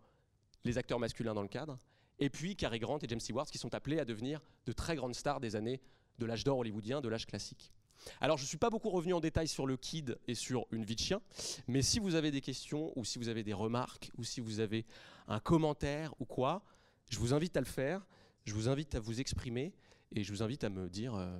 les 0.63 0.77
acteurs 0.77 0.99
masculins 0.99 1.33
dans 1.33 1.41
le 1.41 1.47
cadre. 1.47 1.77
Et 2.19 2.29
puis 2.29 2.55
Cary 2.55 2.79
Grant 2.79 2.99
et 2.99 3.07
James 3.09 3.19
Stewart 3.19 3.47
qui 3.47 3.57
sont 3.57 3.73
appelés 3.73 3.99
à 3.99 4.05
devenir 4.05 4.41
de 4.65 4.71
très 4.71 4.95
grandes 4.95 5.15
stars 5.15 5.39
des 5.39 5.55
années 5.55 5.81
de 6.19 6.25
l'âge 6.25 6.43
d'or 6.43 6.59
hollywoodien, 6.59 7.01
de 7.01 7.09
l'âge 7.09 7.25
classique. 7.25 7.73
Alors 8.19 8.37
je 8.37 8.43
ne 8.43 8.47
suis 8.47 8.57
pas 8.57 8.69
beaucoup 8.69 8.89
revenu 8.89 9.13
en 9.13 9.19
détail 9.19 9.47
sur 9.47 9.67
le 9.67 9.77
Kid 9.77 10.17
et 10.27 10.35
sur 10.35 10.65
Une 10.71 10.83
vie 10.83 10.95
de 10.95 11.01
chien, 11.01 11.21
mais 11.67 11.81
si 11.81 11.99
vous 11.99 12.15
avez 12.15 12.31
des 12.31 12.41
questions 12.41 12.91
ou 12.95 13.05
si 13.05 13.19
vous 13.19 13.27
avez 13.27 13.43
des 13.43 13.53
remarques 13.53 14.11
ou 14.17 14.23
si 14.23 14.41
vous 14.41 14.59
avez 14.59 14.85
un 15.27 15.39
commentaire 15.39 16.13
ou 16.19 16.25
quoi, 16.25 16.63
je 17.09 17.19
vous 17.19 17.33
invite 17.33 17.55
à 17.57 17.59
le 17.59 17.65
faire, 17.65 18.05
je 18.45 18.53
vous 18.53 18.69
invite 18.69 18.95
à 18.95 18.99
vous 18.99 19.19
exprimer 19.19 19.73
et 20.13 20.23
je 20.23 20.31
vous 20.31 20.43
invite 20.43 20.63
à 20.63 20.69
me 20.69 20.89
dire 20.89 21.15
euh, 21.15 21.39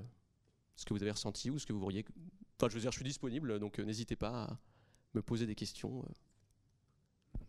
ce 0.76 0.86
que 0.86 0.94
vous 0.94 1.02
avez 1.02 1.12
ressenti 1.12 1.50
ou 1.50 1.60
ce 1.60 1.66
que 1.66 1.74
vous 1.74 1.80
voyez 1.80 2.06
Enfin, 2.58 2.70
je 2.70 2.76
veux 2.76 2.82
dire, 2.82 2.92
je 2.92 2.98
suis 2.98 3.06
disponible, 3.06 3.60
donc 3.60 3.80
euh, 3.80 3.84
n'hésitez 3.84 4.16
pas 4.16 4.44
à 4.44 4.60
me 5.16 5.22
poser 5.24 5.48
des 5.48 5.56
questions. 5.56 6.04
Euh. 6.04 7.40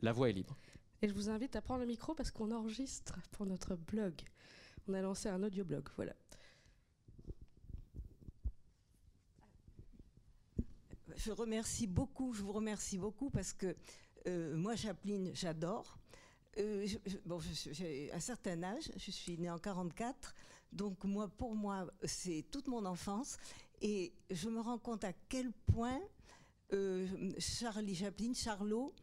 La 0.00 0.12
voix 0.12 0.30
est 0.30 0.32
libre. 0.32 0.56
Et 1.00 1.08
je 1.08 1.14
vous 1.14 1.30
invite 1.30 1.54
à 1.54 1.62
prendre 1.62 1.80
le 1.80 1.86
micro 1.86 2.14
parce 2.14 2.32
qu'on 2.32 2.50
enregistre 2.50 3.20
pour 3.30 3.46
notre 3.46 3.76
blog. 3.76 4.14
On 4.88 4.94
a 4.94 5.00
lancé 5.00 5.28
un 5.28 5.42
audio-blog, 5.44 5.88
voilà. 5.94 6.14
Je 11.18 11.32
remercie 11.32 11.88
beaucoup, 11.88 12.32
je 12.32 12.42
vous 12.42 12.52
remercie 12.52 12.96
beaucoup 12.96 13.28
parce 13.28 13.52
que 13.52 13.74
euh, 14.28 14.56
moi, 14.56 14.76
Chaplin, 14.76 15.30
j'adore. 15.34 15.98
bon, 17.26 17.40
j'ai 17.72 18.12
un 18.12 18.20
certain 18.20 18.62
âge, 18.62 18.92
je 18.96 19.10
suis 19.10 19.36
née 19.36 19.50
en 19.50 19.58
44, 19.58 20.32
donc 20.72 21.02
moi, 21.02 21.26
pour 21.26 21.56
moi, 21.56 21.88
c'est 22.04 22.44
toute 22.52 22.68
mon 22.68 22.84
enfance. 22.86 23.36
Et 23.82 24.12
je 24.30 24.48
me 24.48 24.60
rends 24.60 24.78
compte 24.78 25.02
à 25.02 25.12
quel 25.28 25.50
point 25.72 26.00
euh, 26.72 27.08
Charlie 27.38 27.96
Chaplin, 27.96 28.32
Charlot, 28.32 28.94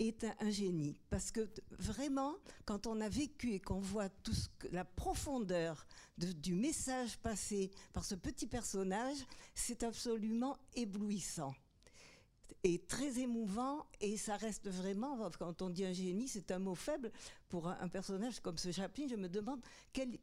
est 0.00 0.24
un, 0.40 0.50
génie. 0.50 0.96
Parce 1.10 1.30
que 1.30 1.48
vraiment, 1.78 2.34
quand 2.64 2.86
on 2.86 3.00
a 3.00 3.08
vécu 3.08 3.52
et 3.52 3.60
qu'on 3.60 3.80
voit 3.80 4.08
tout 4.08 4.34
la 4.72 4.84
profondeur 4.84 5.86
du 6.16 6.54
message 6.54 7.18
passé 7.18 7.70
par 7.92 8.04
ce 8.04 8.14
petit 8.14 8.46
personnage, 8.46 9.18
c'est 9.54 9.82
absolument 9.82 10.56
éblouissant. 10.74 11.54
Et 12.62 12.78
très 12.78 13.20
émouvant, 13.20 13.86
et 14.00 14.16
ça 14.16 14.36
reste 14.36 14.68
vraiment, 14.68 15.30
quand 15.38 15.62
on 15.62 15.70
dit 15.70 15.84
un 15.84 15.92
génie, 15.92 16.28
c'est 16.28 16.50
un 16.50 16.58
mot 16.58 16.74
faible 16.74 17.10
pour 17.48 17.68
un, 17.68 17.88
personnage 17.88 18.40
comme 18.40 18.58
ce 18.58 18.72
Chaplin. 18.72 19.06
Je 19.08 19.16
me 19.16 19.28
demande 19.28 19.60
quelle, 19.92 20.18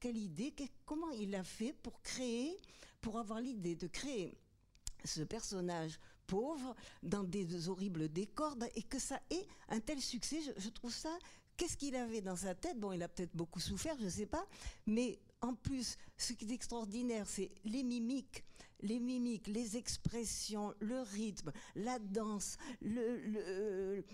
quelle 0.00 0.16
idée, 0.16 0.54
comment 0.84 1.10
il 1.10 1.34
a 1.34 1.44
fait 1.44 1.72
pour 1.72 2.02
créer 2.02 2.56
pour 3.00 3.18
avoir 3.18 3.40
l'idée 3.40 3.76
de 3.76 3.86
créer 3.86 4.36
ce 5.04 5.22
personnage 5.22 5.98
pauvre 6.28 6.76
dans 7.02 7.24
des 7.24 7.68
horribles 7.68 8.08
décors 8.08 8.56
et 8.76 8.82
que 8.82 9.00
ça 9.00 9.20
ait 9.30 9.46
un 9.68 9.80
tel 9.80 10.00
succès. 10.00 10.38
Je, 10.56 10.68
trouve 10.68 10.94
ça. 10.94 11.16
Qu'est-ce 11.56 11.76
qu'il 11.76 11.96
avait 11.96 12.20
dans 12.20 12.36
sa 12.36 12.54
tête? 12.54 12.78
Bon, 12.78 12.92
il 12.92 13.02
a 13.02 13.08
peut-être 13.08 13.34
beaucoup 13.34 13.58
souffert, 13.58 13.96
je 13.98 14.04
ne 14.04 14.10
sais 14.10 14.26
pas. 14.26 14.46
Mais 14.86 15.18
en 15.40 15.54
plus, 15.54 15.96
ce 16.16 16.34
qui 16.34 16.44
est 16.44 16.54
extraordinaire, 16.54 17.26
c'est 17.26 17.50
les 17.64 17.82
mimiques 17.82 18.44
les 18.80 19.00
mimiques, 19.00 19.48
les 19.48 19.76
expressions, 19.76 20.72
le 20.78 21.00
rythme, 21.00 21.50
la 21.74 21.98
danse. 21.98 22.56
Le, 22.80 24.04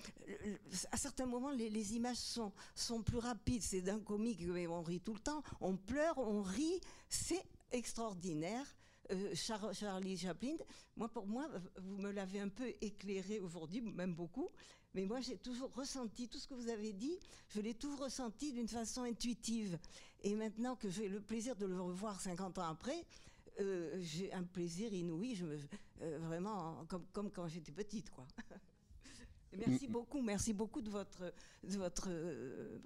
à 0.90 0.96
certains 0.96 1.26
moments, 1.26 1.50
les, 1.50 1.96
images 1.96 2.16
sont, 2.16 2.50
sont 2.74 3.02
plus 3.02 3.18
rapides. 3.18 3.62
C'est 3.62 3.82
d'un 3.82 4.00
comique, 4.00 4.40
mais 4.46 4.66
on 4.66 4.82
rit 4.82 5.00
tout 5.00 5.12
le 5.12 5.20
temps. 5.20 5.42
On 5.60 5.76
pleure, 5.76 6.16
on 6.16 6.40
rit. 6.40 6.80
C'est 7.10 7.44
extraordinaire. 7.72 8.64
Euh, 9.10 9.34
Charlie 9.34 10.16
Chaplin, 10.16 10.56
moi 10.96 11.08
pour 11.08 11.26
moi, 11.26 11.48
vous 11.76 11.98
me 11.98 12.10
l'avez 12.10 12.40
un 12.40 12.48
peu 12.48 12.72
éclairé 12.80 13.38
aujourd'hui, 13.40 13.80
même 13.80 14.14
beaucoup, 14.14 14.48
mais 14.94 15.04
moi 15.04 15.20
j'ai 15.20 15.36
toujours 15.36 15.72
ressenti 15.74 16.28
tout 16.28 16.38
ce 16.38 16.48
que 16.48 16.54
vous 16.54 16.68
avez 16.68 16.92
dit, 16.92 17.18
je 17.48 17.60
l'ai 17.60 17.74
toujours 17.74 18.00
ressenti 18.00 18.52
d'une 18.52 18.68
façon 18.68 19.02
intuitive. 19.02 19.78
Et 20.22 20.34
maintenant 20.34 20.76
que 20.76 20.88
j'ai 20.88 21.08
le 21.08 21.20
plaisir 21.20 21.54
de 21.56 21.66
le 21.66 21.80
revoir 21.80 22.20
50 22.20 22.58
ans 22.58 22.68
après, 22.68 23.04
euh, 23.60 23.96
j'ai 24.00 24.32
un 24.32 24.42
plaisir 24.42 24.92
inouï, 24.92 25.34
je 25.34 25.44
me, 25.44 25.58
euh, 26.02 26.18
vraiment 26.20 26.84
comme, 26.88 27.06
comme 27.12 27.30
quand 27.30 27.46
j'étais 27.46 27.72
petite, 27.72 28.10
quoi. 28.10 28.26
Merci 29.66 29.86
beaucoup, 29.86 30.22
merci 30.22 30.52
beaucoup 30.52 30.82
de 30.82 30.90
votre, 30.90 31.32
de 31.62 31.76
votre 31.76 32.08
euh, 32.08 32.78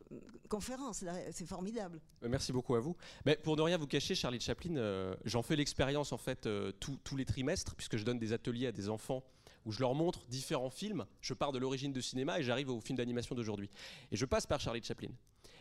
conférence, 0.49 1.05
c'est 1.33 1.47
formidable. 1.47 2.01
Euh, 2.23 2.29
merci 2.29 2.53
beaucoup 2.53 2.75
à 2.75 2.81
vous. 2.81 2.97
Mais 3.25 3.37
pour 3.37 3.57
ne 3.57 3.63
rien 3.63 3.77
vous 3.77 3.87
cacher, 3.87 4.15
Charlie 4.15 4.41
Chaplin, 4.41 4.77
euh, 4.77 5.15
j'en 5.25 5.43
fais 5.43 5.57
l'expérience 5.57 6.13
en 6.13 6.19
fait 6.19 6.49
tous 6.81 7.17
les 7.17 7.25
trimestres, 7.25 7.75
puisque 7.75 7.97
je 7.97 8.05
donne 8.05 8.19
des 8.19 8.33
ateliers 8.33 8.69
à 8.69 8.73
des 8.73 8.89
enfants 8.89 9.25
où 9.65 9.73
je 9.73 9.81
leur 9.81 9.95
montre 9.95 10.27
différents 10.29 10.71
films. 10.71 11.07
Je 11.21 11.35
pars 11.35 11.53
de 11.53 11.59
l'origine 11.59 11.93
de 11.93 12.01
cinéma 12.01 12.39
et 12.39 12.43
j'arrive 12.43 12.71
au 12.71 12.81
film 12.81 12.97
d'animation 12.97 13.35
d'aujourd'hui. 13.35 13.69
Et 14.11 14.17
je 14.17 14.25
passe 14.25 14.47
par 14.47 14.61
Charlie 14.61 14.83
Chaplin. 14.83 15.11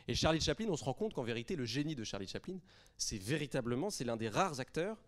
Et 0.07 0.15
Charlie 0.15 0.39
Chaplin, 0.39 0.67
on 0.69 0.77
se 0.77 0.83
rend 0.83 0.93
compte 0.93 1.13
qu'en 1.13 1.23
vérité, 1.23 1.55
le 1.55 1.65
génie 1.65 1.95
de 1.95 2.05
Charlie 2.05 2.27
Chaplin, 2.27 2.59
c'est 2.97 3.17
véritablement, 3.17 3.89
c'est 3.89 4.05
l'un 4.05 4.15
des 4.15 4.29
rares 4.29 4.59
acteurs 4.59 5.03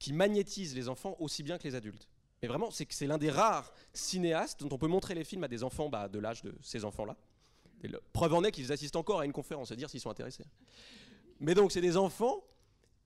qui 0.00 0.12
magnétise 0.12 0.74
les 0.74 0.88
enfants 0.88 1.14
aussi 1.20 1.42
bien 1.42 1.58
que 1.58 1.64
les 1.64 1.76
adultes. 1.76 2.08
Mais 2.42 2.48
vraiment, 2.48 2.70
c'est 2.70 2.86
que 2.86 2.94
c'est 2.94 3.06
l'un 3.06 3.18
des 3.18 3.30
rares 3.30 3.72
cinéastes 3.92 4.62
dont 4.62 4.74
on 4.74 4.78
peut 4.78 4.86
montrer 4.86 5.14
les 5.14 5.24
films 5.24 5.44
à 5.44 5.48
des 5.48 5.62
enfants 5.62 5.88
bah, 5.88 6.08
de 6.08 6.18
l'âge 6.18 6.42
de 6.42 6.54
ces 6.62 6.84
enfants-là. 6.84 7.16
Preuve 8.12 8.34
en 8.34 8.44
est 8.44 8.52
qu'ils 8.52 8.72
assistent 8.72 8.96
encore 8.96 9.20
à 9.20 9.24
une 9.26 9.32
conférence, 9.32 9.72
à 9.72 9.76
dire 9.76 9.90
s'ils 9.90 10.00
sont 10.00 10.10
intéressés. 10.10 10.44
Mais 11.38 11.54
donc, 11.54 11.72
c'est 11.72 11.80
des 11.80 11.96
enfants 11.96 12.42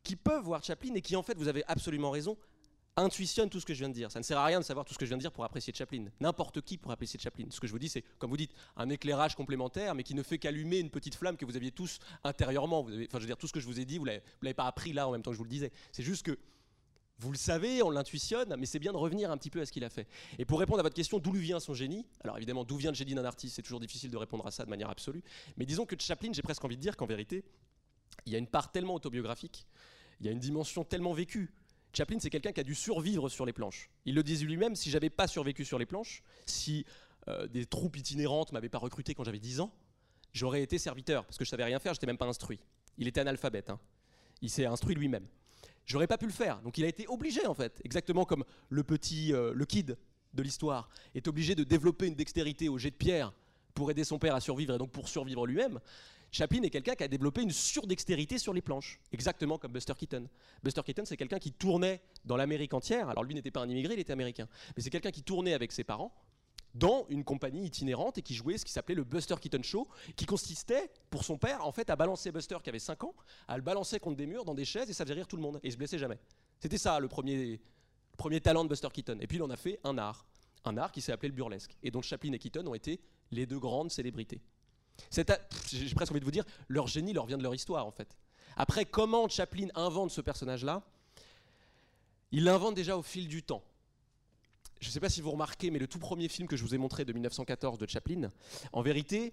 qui 0.02 0.16
peuvent 0.16 0.44
voir 0.44 0.62
Chaplin 0.62 0.94
et 0.94 1.00
qui, 1.00 1.16
en 1.16 1.22
fait, 1.22 1.36
vous 1.36 1.48
avez 1.48 1.64
absolument 1.66 2.10
raison, 2.10 2.36
intuitionnent 2.96 3.50
tout 3.50 3.58
ce 3.58 3.66
que 3.66 3.74
je 3.74 3.80
viens 3.80 3.88
de 3.88 3.94
dire. 3.94 4.10
Ça 4.12 4.20
ne 4.20 4.24
sert 4.24 4.38
à 4.38 4.44
rien 4.44 4.60
de 4.60 4.64
savoir 4.64 4.84
tout 4.84 4.94
ce 4.94 4.98
que 4.98 5.04
je 5.04 5.10
viens 5.10 5.16
de 5.16 5.22
dire 5.22 5.32
pour 5.32 5.44
apprécier 5.44 5.72
Chaplin. 5.74 6.06
N'importe 6.20 6.60
qui 6.60 6.76
pour 6.76 6.92
apprécier 6.92 7.18
Chaplin. 7.18 7.46
Ce 7.50 7.58
que 7.58 7.66
je 7.66 7.72
vous 7.72 7.78
dis, 7.78 7.88
c'est, 7.88 8.02
comme 8.18 8.30
vous 8.30 8.36
dites, 8.36 8.52
un 8.76 8.88
éclairage 8.88 9.34
complémentaire, 9.34 9.94
mais 9.94 10.04
qui 10.04 10.14
ne 10.14 10.22
fait 10.22 10.38
qu'allumer 10.38 10.78
une 10.78 10.90
petite 10.90 11.14
flamme 11.14 11.36
que 11.36 11.44
vous 11.44 11.56
aviez 11.56 11.72
tous 11.72 11.98
intérieurement. 12.22 12.80
Enfin, 12.80 12.92
je 13.14 13.18
veux 13.18 13.26
dire, 13.26 13.36
tout 13.36 13.48
ce 13.48 13.52
que 13.52 13.60
je 13.60 13.66
vous 13.66 13.80
ai 13.80 13.84
dit, 13.84 13.98
vous 13.98 14.06
ne 14.06 14.18
l'avez 14.42 14.54
pas 14.54 14.66
appris 14.66 14.92
là 14.92 15.08
en 15.08 15.12
même 15.12 15.22
temps 15.22 15.30
que 15.30 15.34
je 15.34 15.38
vous 15.38 15.44
le 15.44 15.50
disais. 15.50 15.72
C'est 15.90 16.04
juste 16.04 16.24
que 16.24 16.38
vous 17.18 17.30
le 17.30 17.38
savez, 17.38 17.82
on 17.82 17.90
l'intuitionne, 17.90 18.56
mais 18.58 18.66
c'est 18.66 18.78
bien 18.78 18.92
de 18.92 18.96
revenir 18.96 19.30
un 19.30 19.36
petit 19.36 19.50
peu 19.50 19.60
à 19.60 19.66
ce 19.66 19.72
qu'il 19.72 19.84
a 19.84 19.90
fait. 19.90 20.08
Et 20.38 20.44
pour 20.44 20.58
répondre 20.58 20.80
à 20.80 20.82
votre 20.82 20.96
question, 20.96 21.18
d'où 21.18 21.32
lui 21.32 21.42
vient 21.42 21.60
son 21.60 21.72
génie? 21.72 22.06
Alors 22.22 22.36
évidemment, 22.36 22.64
d'où 22.64 22.76
vient 22.76 22.90
le 22.90 22.96
génie 22.96 23.14
d'un 23.14 23.24
artiste? 23.24 23.56
C'est 23.56 23.62
toujours 23.62 23.80
difficile 23.80 24.10
de 24.10 24.16
répondre 24.16 24.46
à 24.46 24.50
ça 24.50 24.64
de 24.64 24.70
manière 24.70 24.90
absolue. 24.90 25.22
Mais 25.56 25.64
disons 25.64 25.86
que 25.86 25.94
Chaplin, 25.98 26.32
j'ai 26.32 26.42
presque 26.42 26.64
envie 26.64 26.76
de 26.76 26.82
dire 26.82 26.96
qu'en 26.96 27.06
vérité, 27.06 27.44
il 28.26 28.32
y 28.32 28.36
a 28.36 28.38
une 28.38 28.48
part 28.48 28.72
tellement 28.72 28.94
autobiographique, 28.94 29.66
il 30.20 30.26
y 30.26 30.28
a 30.28 30.32
une 30.32 30.40
dimension 30.40 30.84
tellement 30.84 31.12
vécue. 31.12 31.52
Chaplin, 31.92 32.18
c'est 32.18 32.30
quelqu'un 32.30 32.52
qui 32.52 32.60
a 32.60 32.64
dû 32.64 32.74
survivre 32.74 33.28
sur 33.28 33.46
les 33.46 33.52
planches. 33.52 33.90
Il 34.04 34.16
le 34.16 34.24
disait 34.24 34.44
lui-même, 34.44 34.74
si 34.74 34.90
j'avais 34.90 35.10
pas 35.10 35.28
survécu 35.28 35.64
sur 35.64 35.78
les 35.78 35.86
planches, 35.86 36.24
si 36.46 36.84
euh, 37.28 37.46
des 37.46 37.64
troupes 37.64 37.96
itinérantes 37.96 38.50
m'avaient 38.50 38.68
pas 38.68 38.78
recruté 38.78 39.14
quand 39.14 39.22
j'avais 39.22 39.38
10 39.38 39.60
ans, 39.60 39.72
j'aurais 40.32 40.62
été 40.62 40.78
serviteur, 40.78 41.24
parce 41.24 41.38
que 41.38 41.44
je 41.44 41.50
savais 41.50 41.64
rien 41.64 41.78
faire, 41.78 41.94
j'étais 41.94 42.06
même 42.06 42.18
pas 42.18 42.26
instruit. 42.26 42.58
Il 42.98 43.06
était 43.06 43.20
analphabète, 43.20 43.70
hein. 43.70 43.78
il 44.42 44.50
s'est 44.50 44.66
instruit 44.66 44.96
lui-même. 44.96 45.26
J'aurais 45.86 46.06
pas 46.06 46.18
pu 46.18 46.26
le 46.26 46.32
faire. 46.32 46.60
Donc 46.62 46.78
il 46.78 46.84
a 46.84 46.88
été 46.88 47.06
obligé 47.08 47.46
en 47.46 47.54
fait, 47.54 47.80
exactement 47.84 48.24
comme 48.24 48.44
le 48.68 48.82
petit, 48.82 49.32
euh, 49.32 49.52
le 49.54 49.64
kid 49.64 49.96
de 50.32 50.42
l'histoire 50.42 50.88
est 51.14 51.28
obligé 51.28 51.54
de 51.54 51.64
développer 51.64 52.06
une 52.06 52.14
dextérité 52.14 52.68
au 52.68 52.78
jet 52.78 52.90
de 52.90 52.96
pierre 52.96 53.32
pour 53.74 53.90
aider 53.90 54.04
son 54.04 54.18
père 54.18 54.34
à 54.34 54.40
survivre 54.40 54.74
et 54.74 54.78
donc 54.78 54.90
pour 54.90 55.08
survivre 55.08 55.46
lui-même. 55.46 55.80
Chaplin 56.30 56.62
est 56.62 56.70
quelqu'un 56.70 56.96
qui 56.96 57.04
a 57.04 57.08
développé 57.08 57.42
une 57.42 57.52
surdextérité 57.52 58.38
sur 58.38 58.52
les 58.52 58.62
planches, 58.62 58.98
exactement 59.12 59.56
comme 59.56 59.72
Buster 59.72 59.92
Keaton. 59.96 60.28
Buster 60.64 60.82
Keaton, 60.84 61.04
c'est 61.04 61.16
quelqu'un 61.16 61.38
qui 61.38 61.52
tournait 61.52 62.00
dans 62.24 62.36
l'Amérique 62.36 62.74
entière. 62.74 63.08
Alors 63.08 63.22
lui 63.22 63.34
n'était 63.34 63.52
pas 63.52 63.60
un 63.60 63.68
immigré, 63.68 63.94
il 63.94 64.00
était 64.00 64.12
américain, 64.12 64.48
mais 64.76 64.82
c'est 64.82 64.90
quelqu'un 64.90 65.12
qui 65.12 65.22
tournait 65.22 65.54
avec 65.54 65.70
ses 65.70 65.84
parents 65.84 66.12
dans 66.74 67.06
une 67.08 67.24
compagnie 67.24 67.64
itinérante 67.66 68.18
et 68.18 68.22
qui 68.22 68.34
jouait 68.34 68.58
ce 68.58 68.64
qui 68.64 68.72
s'appelait 68.72 68.96
le 68.96 69.04
Buster 69.04 69.36
Keaton 69.40 69.62
Show, 69.62 69.86
qui 70.16 70.26
consistait, 70.26 70.90
pour 71.08 71.24
son 71.24 71.38
père, 71.38 71.64
en 71.64 71.72
fait, 71.72 71.88
à 71.88 71.96
balancer 71.96 72.32
Buster 72.32 72.56
qui 72.62 72.68
avait 72.68 72.78
5 72.78 73.04
ans, 73.04 73.14
à 73.46 73.56
le 73.56 73.62
balancer 73.62 74.00
contre 74.00 74.16
des 74.16 74.26
murs, 74.26 74.44
dans 74.44 74.54
des 74.54 74.64
chaises, 74.64 74.90
et 74.90 74.92
ça 74.92 75.04
faisait 75.04 75.14
rire 75.14 75.28
tout 75.28 75.36
le 75.36 75.42
monde, 75.42 75.60
et 75.62 75.68
il 75.68 75.72
se 75.72 75.76
blessait 75.76 75.98
jamais. 75.98 76.18
C'était 76.58 76.78
ça 76.78 76.98
le 76.98 77.08
premier, 77.08 77.60
premier 78.16 78.40
talent 78.40 78.64
de 78.64 78.68
Buster 78.68 78.88
Keaton. 78.92 79.18
Et 79.20 79.26
puis 79.26 79.36
il 79.36 79.42
en 79.42 79.50
a 79.50 79.56
fait 79.56 79.78
un 79.84 79.98
art, 79.98 80.26
un 80.64 80.76
art 80.76 80.90
qui 80.90 81.00
s'est 81.00 81.12
appelé 81.12 81.28
le 81.28 81.34
burlesque, 81.34 81.76
et 81.82 81.90
dont 81.90 82.02
Chaplin 82.02 82.32
et 82.32 82.38
Keaton 82.38 82.66
ont 82.66 82.74
été 82.74 83.00
les 83.30 83.46
deux 83.46 83.58
grandes 83.58 83.90
célébrités. 83.90 84.40
J'ai 85.10 85.94
presque 85.94 86.12
envie 86.12 86.20
de 86.20 86.24
vous 86.24 86.30
dire, 86.30 86.44
leur 86.68 86.86
génie 86.86 87.12
leur 87.12 87.26
vient 87.26 87.38
de 87.38 87.42
leur 87.42 87.54
histoire, 87.54 87.86
en 87.86 87.90
fait. 87.90 88.16
Après, 88.56 88.84
comment 88.84 89.28
Chaplin 89.28 89.68
invente 89.74 90.10
ce 90.10 90.20
personnage-là? 90.20 90.82
Il 92.32 92.44
l'invente 92.44 92.74
déjà 92.74 92.96
au 92.96 93.02
fil 93.02 93.28
du 93.28 93.42
temps 93.42 93.62
je 94.80 94.88
ne 94.88 94.92
sais 94.92 95.00
pas 95.00 95.08
si 95.08 95.20
vous 95.20 95.30
remarquez, 95.30 95.70
mais 95.70 95.78
le 95.78 95.86
tout 95.86 95.98
premier 95.98 96.28
film 96.28 96.48
que 96.48 96.56
je 96.56 96.62
vous 96.62 96.74
ai 96.74 96.78
montré 96.78 97.04
de 97.04 97.12
1914 97.12 97.78
de 97.78 97.88
Chaplin, 97.88 98.30
en 98.72 98.82
vérité, 98.82 99.32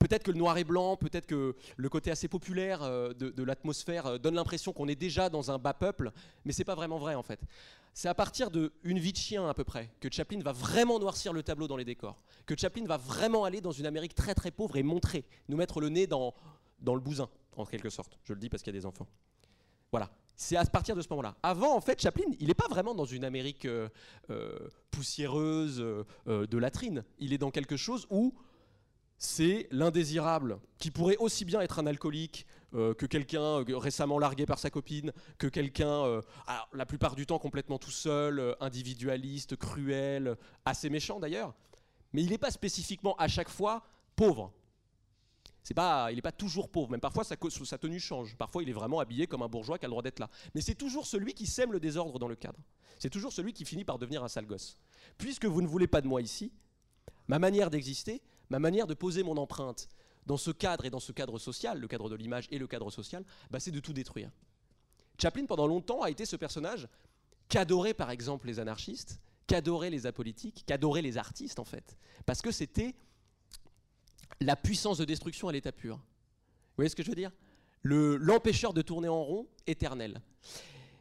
peut-être 0.00 0.24
que 0.24 0.30
le 0.30 0.38
noir 0.38 0.58
et 0.58 0.64
blanc, 0.64 0.96
peut-être 0.96 1.26
que 1.26 1.54
le 1.76 1.88
côté 1.88 2.10
assez 2.10 2.26
populaire 2.26 2.82
euh, 2.82 3.12
de, 3.12 3.42
l'atmosphère 3.42 4.06
euh, 4.06 4.18
donne 4.18 4.34
l'impression 4.34 4.72
qu'on 4.72 4.88
est 4.88 4.96
déjà 4.96 5.28
dans 5.28 5.50
un 5.50 5.58
bas 5.58 5.74
peuple, 5.74 6.10
mais 6.44 6.52
c'est 6.52 6.64
pas 6.64 6.74
vraiment 6.74 6.98
vrai 6.98 7.14
en 7.14 7.22
fait. 7.22 7.40
C'est 7.92 8.08
à 8.08 8.14
partir 8.14 8.50
de 8.50 8.72
Une 8.82 8.98
vie 8.98 9.12
de 9.12 9.18
chien 9.18 9.48
à 9.48 9.54
peu 9.54 9.64
près 9.64 9.90
que 10.00 10.08
Chaplin 10.10 10.40
va 10.40 10.52
vraiment 10.52 10.98
noircir 10.98 11.32
le 11.32 11.42
tableau 11.42 11.68
dans 11.68 11.76
les 11.76 11.84
décors, 11.84 12.20
que 12.46 12.56
Chaplin 12.56 12.84
va 12.86 12.96
vraiment 12.96 13.44
aller 13.44 13.60
dans 13.60 13.72
une 13.72 13.86
Amérique 13.86 14.14
très 14.14 14.34
très 14.34 14.50
pauvre 14.50 14.76
et 14.76 14.82
montrer, 14.82 15.24
nous 15.48 15.56
mettre 15.56 15.80
le 15.80 15.88
nez 15.88 16.06
dans, 16.06 16.34
dans 16.80 16.94
le 16.94 17.00
bousin, 17.00 17.28
en 17.56 17.66
quelque 17.66 17.90
sorte. 17.90 18.18
Je 18.24 18.32
le 18.32 18.40
dis 18.40 18.48
parce 18.48 18.62
qu'il 18.62 18.74
y 18.74 18.76
a 18.76 18.80
des 18.80 18.86
enfants. 18.86 19.06
Voilà. 19.90 20.10
C'est 20.42 20.56
à 20.56 20.64
partir 20.64 20.96
de 20.96 21.02
ce 21.02 21.08
moment-là. 21.10 21.36
Avant, 21.42 21.76
en 21.76 21.82
fait, 21.82 22.00
Chaplin, 22.00 22.24
il 22.40 22.46
n'est 22.46 22.54
pas 22.54 22.66
vraiment 22.66 22.94
dans 22.94 23.04
une 23.04 23.24
Amérique 23.26 23.66
euh, 23.66 23.90
euh, 24.30 24.58
poussiéreuse 24.90 25.82
euh, 25.82 26.46
de 26.46 26.56
latrine. 26.56 27.04
Il 27.18 27.34
est 27.34 27.38
dans 27.38 27.50
quelque 27.50 27.76
chose 27.76 28.06
où 28.08 28.34
c'est 29.18 29.68
l'indésirable, 29.70 30.58
qui 30.78 30.90
pourrait 30.90 31.18
aussi 31.18 31.44
bien 31.44 31.60
être 31.60 31.78
un 31.78 31.86
alcoolique 31.86 32.46
que 32.72 33.04
quelqu'un 33.04 33.62
récemment 33.68 34.18
largué 34.18 34.46
par 34.46 34.58
sa 34.58 34.70
copine, 34.70 35.12
que 35.36 35.46
quelqu'un, 35.46 36.22
la 36.72 36.86
plupart 36.86 37.16
du 37.16 37.26
temps 37.26 37.38
complètement 37.38 37.78
tout 37.78 37.90
seul, 37.90 38.56
individualiste, 38.60 39.56
cruel, 39.56 40.36
assez 40.64 40.88
méchant 40.88 41.20
d'ailleurs. 41.20 41.54
Mais 42.14 42.22
il 42.22 42.30
n'est 42.30 42.38
pas 42.38 42.50
spécifiquement 42.50 43.14
à 43.16 43.28
chaque 43.28 43.50
fois 43.50 43.82
pauvre 44.16 44.54
il 45.70 46.14
n'est 46.16 46.22
pas 46.22 46.32
toujours 46.32 46.68
pauvre, 46.68 46.90
même 46.90 47.00
parfois 47.00 47.24
sa, 47.24 47.36
sa, 47.64 47.78
tenue 47.78 48.00
change. 48.00 48.36
Parfois, 48.36 48.62
il 48.62 48.68
est 48.68 48.74
vraiment 48.74 48.98
habillé 48.98 49.26
comme 49.26 49.42
un 49.42 49.48
bourgeois 49.48 49.78
qui 49.78 49.84
a 49.84 49.88
le 49.88 49.92
droit 49.92 50.02
d'être 50.02 50.18
là. 50.18 50.28
Mais 50.54 50.60
c'est 50.60 50.74
toujours 50.74 51.06
celui 51.06 51.32
qui 51.32 51.46
sème 51.46 51.72
le 51.72 51.80
désordre 51.80 52.18
dans 52.18 52.28
le 52.28 52.34
cadre. 52.34 52.58
C'est 52.98 53.10
toujours 53.10 53.32
celui 53.32 53.52
qui 53.52 53.64
finit 53.64 53.84
par 53.84 53.98
devenir 53.98 54.24
un 54.24 54.28
sale 54.28 54.46
gosse. 54.46 54.78
Puisque 55.16 55.46
vous 55.46 55.62
ne 55.62 55.68
voulez 55.68 55.86
pas 55.86 56.00
de 56.00 56.08
moi 56.08 56.20
ici, 56.22 56.52
ma 57.28 57.38
manière 57.38 57.70
d'exister, 57.70 58.20
ma 58.50 58.58
manière 58.58 58.86
de 58.86 58.94
poser 58.94 59.22
mon 59.22 59.36
empreinte 59.36 59.88
dans 60.26 60.36
ce 60.36 60.50
cadre 60.50 60.84
et 60.84 60.90
dans 60.90 61.00
ce 61.00 61.12
cadre 61.12 61.38
social, 61.38 61.78
le 61.78 61.88
cadre 61.88 62.10
de 62.10 62.16
l'image 62.16 62.48
et 62.50 62.58
le 62.58 62.66
cadre 62.66 62.90
social, 62.90 63.24
bah, 63.50 63.60
c'est 63.60 63.70
de 63.70 63.80
tout 63.80 63.92
détruire. 63.92 64.30
Chaplin, 65.20 65.46
pendant 65.46 65.66
longtemps, 65.66 66.02
a 66.02 66.10
été 66.10 66.26
ce 66.26 66.36
personnage 66.36 66.88
qu'adoraient 67.48 67.94
par 67.94 68.10
exemple 68.10 68.46
les 68.46 68.58
anarchistes, 68.58 69.20
qu'adoraient 69.46 69.90
les 69.90 70.06
apolitiques, 70.06 70.64
qu'adoraient 70.66 71.02
les 71.02 71.18
artistes 71.18 71.58
en 71.58 71.64
fait. 71.64 71.96
Parce 72.26 72.42
que 72.42 72.50
c'était 72.50 72.94
la 74.40 74.56
puissance 74.56 74.98
de 74.98 75.04
destruction 75.04 75.48
à 75.48 75.52
l'état 75.52 75.72
pur. 75.72 75.96
Vous 75.96 76.02
voyez 76.76 76.88
ce 76.88 76.96
que 76.96 77.02
je 77.02 77.08
veux 77.08 77.16
dire? 77.16 77.32
L'empêcheur 77.82 78.72
de 78.72 78.82
tourner 78.82 79.08
en 79.08 79.22
rond 79.22 79.48
éternel. 79.66 80.20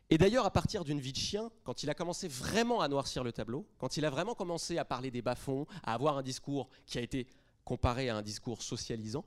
Et 0.09 0.17
d'ailleurs, 0.17 0.45
à 0.45 0.51
partir 0.51 0.83
d'une 0.83 0.99
vie 0.99 1.13
de 1.13 1.17
chien, 1.17 1.51
quand 1.63 1.83
il 1.83 1.89
a 1.89 1.93
commencé 1.93 2.27
vraiment 2.27 2.81
à 2.81 2.87
noircir 2.87 3.23
le 3.23 3.31
tableau, 3.31 3.67
quand 3.77 3.97
il 3.97 4.05
a 4.05 4.09
vraiment 4.09 4.33
commencé 4.33 4.77
à 4.77 4.85
parler 4.85 5.11
des 5.11 5.21
bas-fonds, 5.21 5.67
à 5.83 5.93
avoir 5.93 6.17
un 6.17 6.23
discours 6.23 6.69
qui 6.87 6.97
a 6.97 7.01
été 7.01 7.27
comparé 7.63 8.09
à 8.09 8.17
un 8.17 8.21
discours 8.23 8.63
socialisant, 8.63 9.23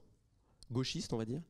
gauchiste, 0.72 1.12
on 1.12 1.18
va 1.18 1.24
dire, 1.24 1.40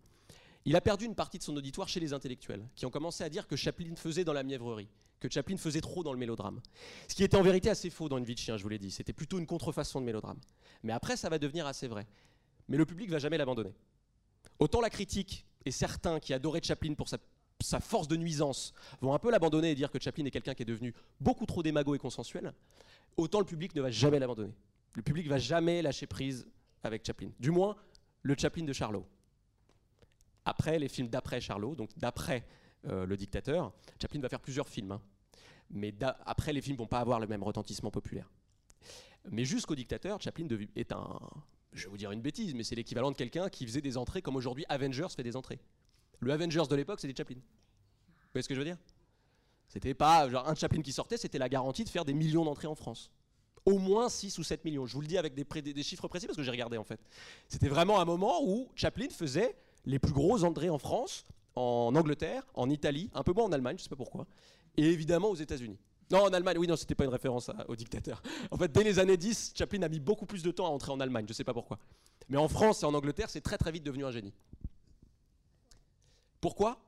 il 0.64 0.76
a 0.76 0.80
perdu 0.80 1.06
une 1.06 1.14
partie 1.14 1.38
de 1.38 1.42
son 1.42 1.56
auditoire 1.56 1.88
chez 1.88 1.98
les 1.98 2.12
intellectuels, 2.12 2.68
qui 2.76 2.84
ont 2.84 2.90
commencé 2.90 3.24
à 3.24 3.30
dire 3.30 3.46
que 3.46 3.56
Chaplin 3.56 3.96
faisait 3.96 4.24
dans 4.24 4.34
la 4.34 4.42
mièvrerie, 4.42 4.88
que 5.18 5.30
Chaplin 5.30 5.56
faisait 5.56 5.80
trop 5.80 6.04
dans 6.04 6.12
le 6.12 6.18
mélodrame. 6.18 6.60
Ce 7.08 7.14
qui 7.14 7.24
était 7.24 7.36
en 7.36 7.42
vérité 7.42 7.70
assez 7.70 7.88
faux 7.88 8.08
dans 8.08 8.18
une 8.18 8.24
vie 8.24 8.34
de 8.34 8.40
chien, 8.40 8.58
je 8.58 8.62
vous 8.62 8.68
l'ai 8.68 8.78
dit. 8.78 8.90
C'était 8.90 9.14
plutôt 9.14 9.38
une 9.38 9.46
contrefaçon 9.46 10.00
de 10.00 10.04
mélodrame. 10.04 10.38
Mais 10.82 10.92
après, 10.92 11.16
ça 11.16 11.28
va 11.30 11.38
devenir 11.38 11.66
assez 11.66 11.88
vrai 11.88 12.06
mais 12.72 12.78
le 12.78 12.86
public 12.86 13.10
va 13.10 13.18
jamais 13.18 13.36
l'abandonner. 13.36 13.74
Autant 14.58 14.80
la 14.80 14.88
critique 14.88 15.44
et 15.66 15.70
certains 15.70 16.18
qui 16.18 16.32
adoraient 16.32 16.62
Chaplin 16.62 16.94
pour 16.94 17.06
sa, 17.06 17.80
force 17.80 18.08
de 18.08 18.16
nuisance 18.16 18.72
vont 19.02 19.12
un 19.12 19.18
peu 19.18 19.30
l'abandonner 19.30 19.72
et 19.72 19.74
dire 19.74 19.90
que 19.90 20.00
Chaplin 20.00 20.24
est 20.24 20.30
quelqu'un 20.30 20.54
qui 20.54 20.62
est 20.62 20.66
devenu 20.66 20.94
beaucoup 21.20 21.44
trop 21.44 21.62
démago 21.62 21.94
et 21.94 21.98
consensuel, 21.98 22.54
autant 23.18 23.40
le 23.40 23.44
public 23.44 23.74
ne 23.74 23.82
va 23.82 23.90
jamais 23.90 24.18
l'abandonner. 24.18 24.54
Le 24.94 25.02
public 25.02 25.28
va 25.28 25.36
jamais 25.36 25.82
lâcher 25.82 26.06
prise 26.06 26.46
avec 26.82 27.04
Chaplin. 27.06 27.28
Du 27.38 27.50
moins, 27.50 27.76
le 28.22 28.34
Chaplin 28.38 28.64
de 28.64 28.72
Charlot. 28.72 29.06
Après 30.46 30.78
les 30.78 30.88
films 30.88 31.08
d'après 31.08 31.42
Charlot, 31.42 31.74
donc 31.74 31.90
d'après 31.98 32.42
euh, 32.86 33.04
le 33.04 33.18
dictateur, 33.18 33.70
Chaplin 34.00 34.20
va 34.20 34.30
faire 34.30 34.40
plusieurs 34.40 34.68
films. 34.70 34.92
Hein. 34.92 35.02
Mais 35.68 35.94
après, 36.24 36.54
les 36.54 36.62
films 36.62 36.78
vont 36.78 36.86
pas 36.86 37.00
avoir 37.00 37.20
le 37.20 37.26
même 37.26 37.42
retentissement 37.42 37.90
populaire. 37.90 38.30
Mais 39.30 39.44
jusqu'au 39.44 39.74
dictateur, 39.74 40.22
Chaplin 40.22 40.48
est 40.74 40.90
un, 40.92 41.20
je 41.72 41.84
vais 41.84 41.90
vous 41.90 41.96
dire 41.96 42.10
une 42.10 42.20
bêtise, 42.20 42.54
mais 42.54 42.64
c'est 42.64 42.74
l'équivalent 42.74 43.10
de 43.10 43.16
quelqu'un 43.16 43.48
qui 43.48 43.66
faisait 43.66 43.80
des 43.80 43.96
entrées 43.96 44.22
comme 44.22 44.36
aujourd'hui 44.36 44.64
Avengers 44.68 45.08
fait 45.14 45.22
des 45.22 45.36
entrées. 45.36 45.60
Le 46.20 46.32
Avengers 46.32 46.64
de 46.68 46.76
l'époque, 46.76 47.00
c'était 47.00 47.16
Chaplin. 47.16 47.36
Vous 47.36 48.32
voyez 48.32 48.42
ce 48.42 48.48
que 48.48 48.54
je 48.54 48.60
veux 48.60 48.64
dire? 48.64 48.78
C'était 49.68 49.94
pas 49.94 50.28
genre 50.28 50.46
un 50.48 50.54
Chaplin 50.54 50.82
qui 50.82 50.92
sortait, 50.92 51.16
c'était 51.16 51.38
la 51.38 51.48
garantie 51.48 51.84
de 51.84 51.88
faire 51.88 52.04
des 52.04 52.12
millions 52.12 52.44
d'entrées 52.44 52.66
en 52.66 52.74
France. 52.74 53.10
Au 53.64 53.78
moins 53.78 54.08
6 54.08 54.38
ou 54.38 54.42
7 54.42 54.64
millions. 54.64 54.86
Je 54.86 54.94
vous 54.94 55.00
le 55.00 55.06
dis 55.06 55.16
avec 55.16 55.34
des, 55.34 55.82
chiffres 55.82 56.08
précis 56.08 56.26
parce 56.26 56.36
que 56.36 56.42
j'ai 56.42 56.50
regardé 56.50 56.76
en 56.76 56.84
fait. 56.84 57.00
C'était 57.48 57.68
vraiment 57.68 58.00
un 58.00 58.04
moment 58.04 58.42
où 58.42 58.68
Chaplin 58.74 59.08
faisait 59.08 59.56
les 59.86 59.98
plus 59.98 60.12
gros 60.12 60.44
entrées 60.44 60.68
en 60.68 60.78
France, 60.78 61.24
en 61.54 61.94
Angleterre, 61.94 62.46
en 62.54 62.68
Italie, 62.70 63.10
un 63.14 63.22
peu 63.22 63.32
moins 63.32 63.44
en 63.44 63.52
Allemagne, 63.52 63.76
je 63.78 63.84
sais 63.84 63.88
pas 63.88 63.96
pourquoi, 63.96 64.26
et 64.76 64.84
évidemment 64.84 65.28
aux 65.28 65.36
États-Unis. 65.36 65.78
Non, 66.12 66.24
en 66.24 66.32
Allemagne, 66.34 66.58
oui, 66.58 66.66
non, 66.66 66.76
c'était 66.76 66.94
pas 66.94 67.04
une 67.04 67.10
référence 67.10 67.50
au 67.68 67.74
dictateur. 67.74 68.22
En 68.50 68.58
fait, 68.58 68.70
dès 68.70 68.84
les 68.84 68.98
années 68.98 69.16
10, 69.16 69.54
Chaplin 69.56 69.82
a 69.82 69.88
mis 69.88 69.98
beaucoup 69.98 70.26
plus 70.26 70.42
de 70.42 70.50
temps 70.50 70.66
à 70.66 70.68
entrer 70.68 70.92
en 70.92 71.00
Allemagne, 71.00 71.24
je 71.26 71.32
sais 71.32 71.42
pas 71.42 71.54
pourquoi. 71.54 71.78
Mais 72.28 72.36
en 72.36 72.48
France 72.48 72.82
et 72.82 72.86
en 72.86 72.92
Angleterre, 72.92 73.30
c'est 73.30 73.40
très 73.40 73.56
très 73.56 73.72
vite 73.72 73.82
devenu 73.82 74.04
un 74.04 74.10
génie. 74.10 74.34
Pourquoi? 76.42 76.84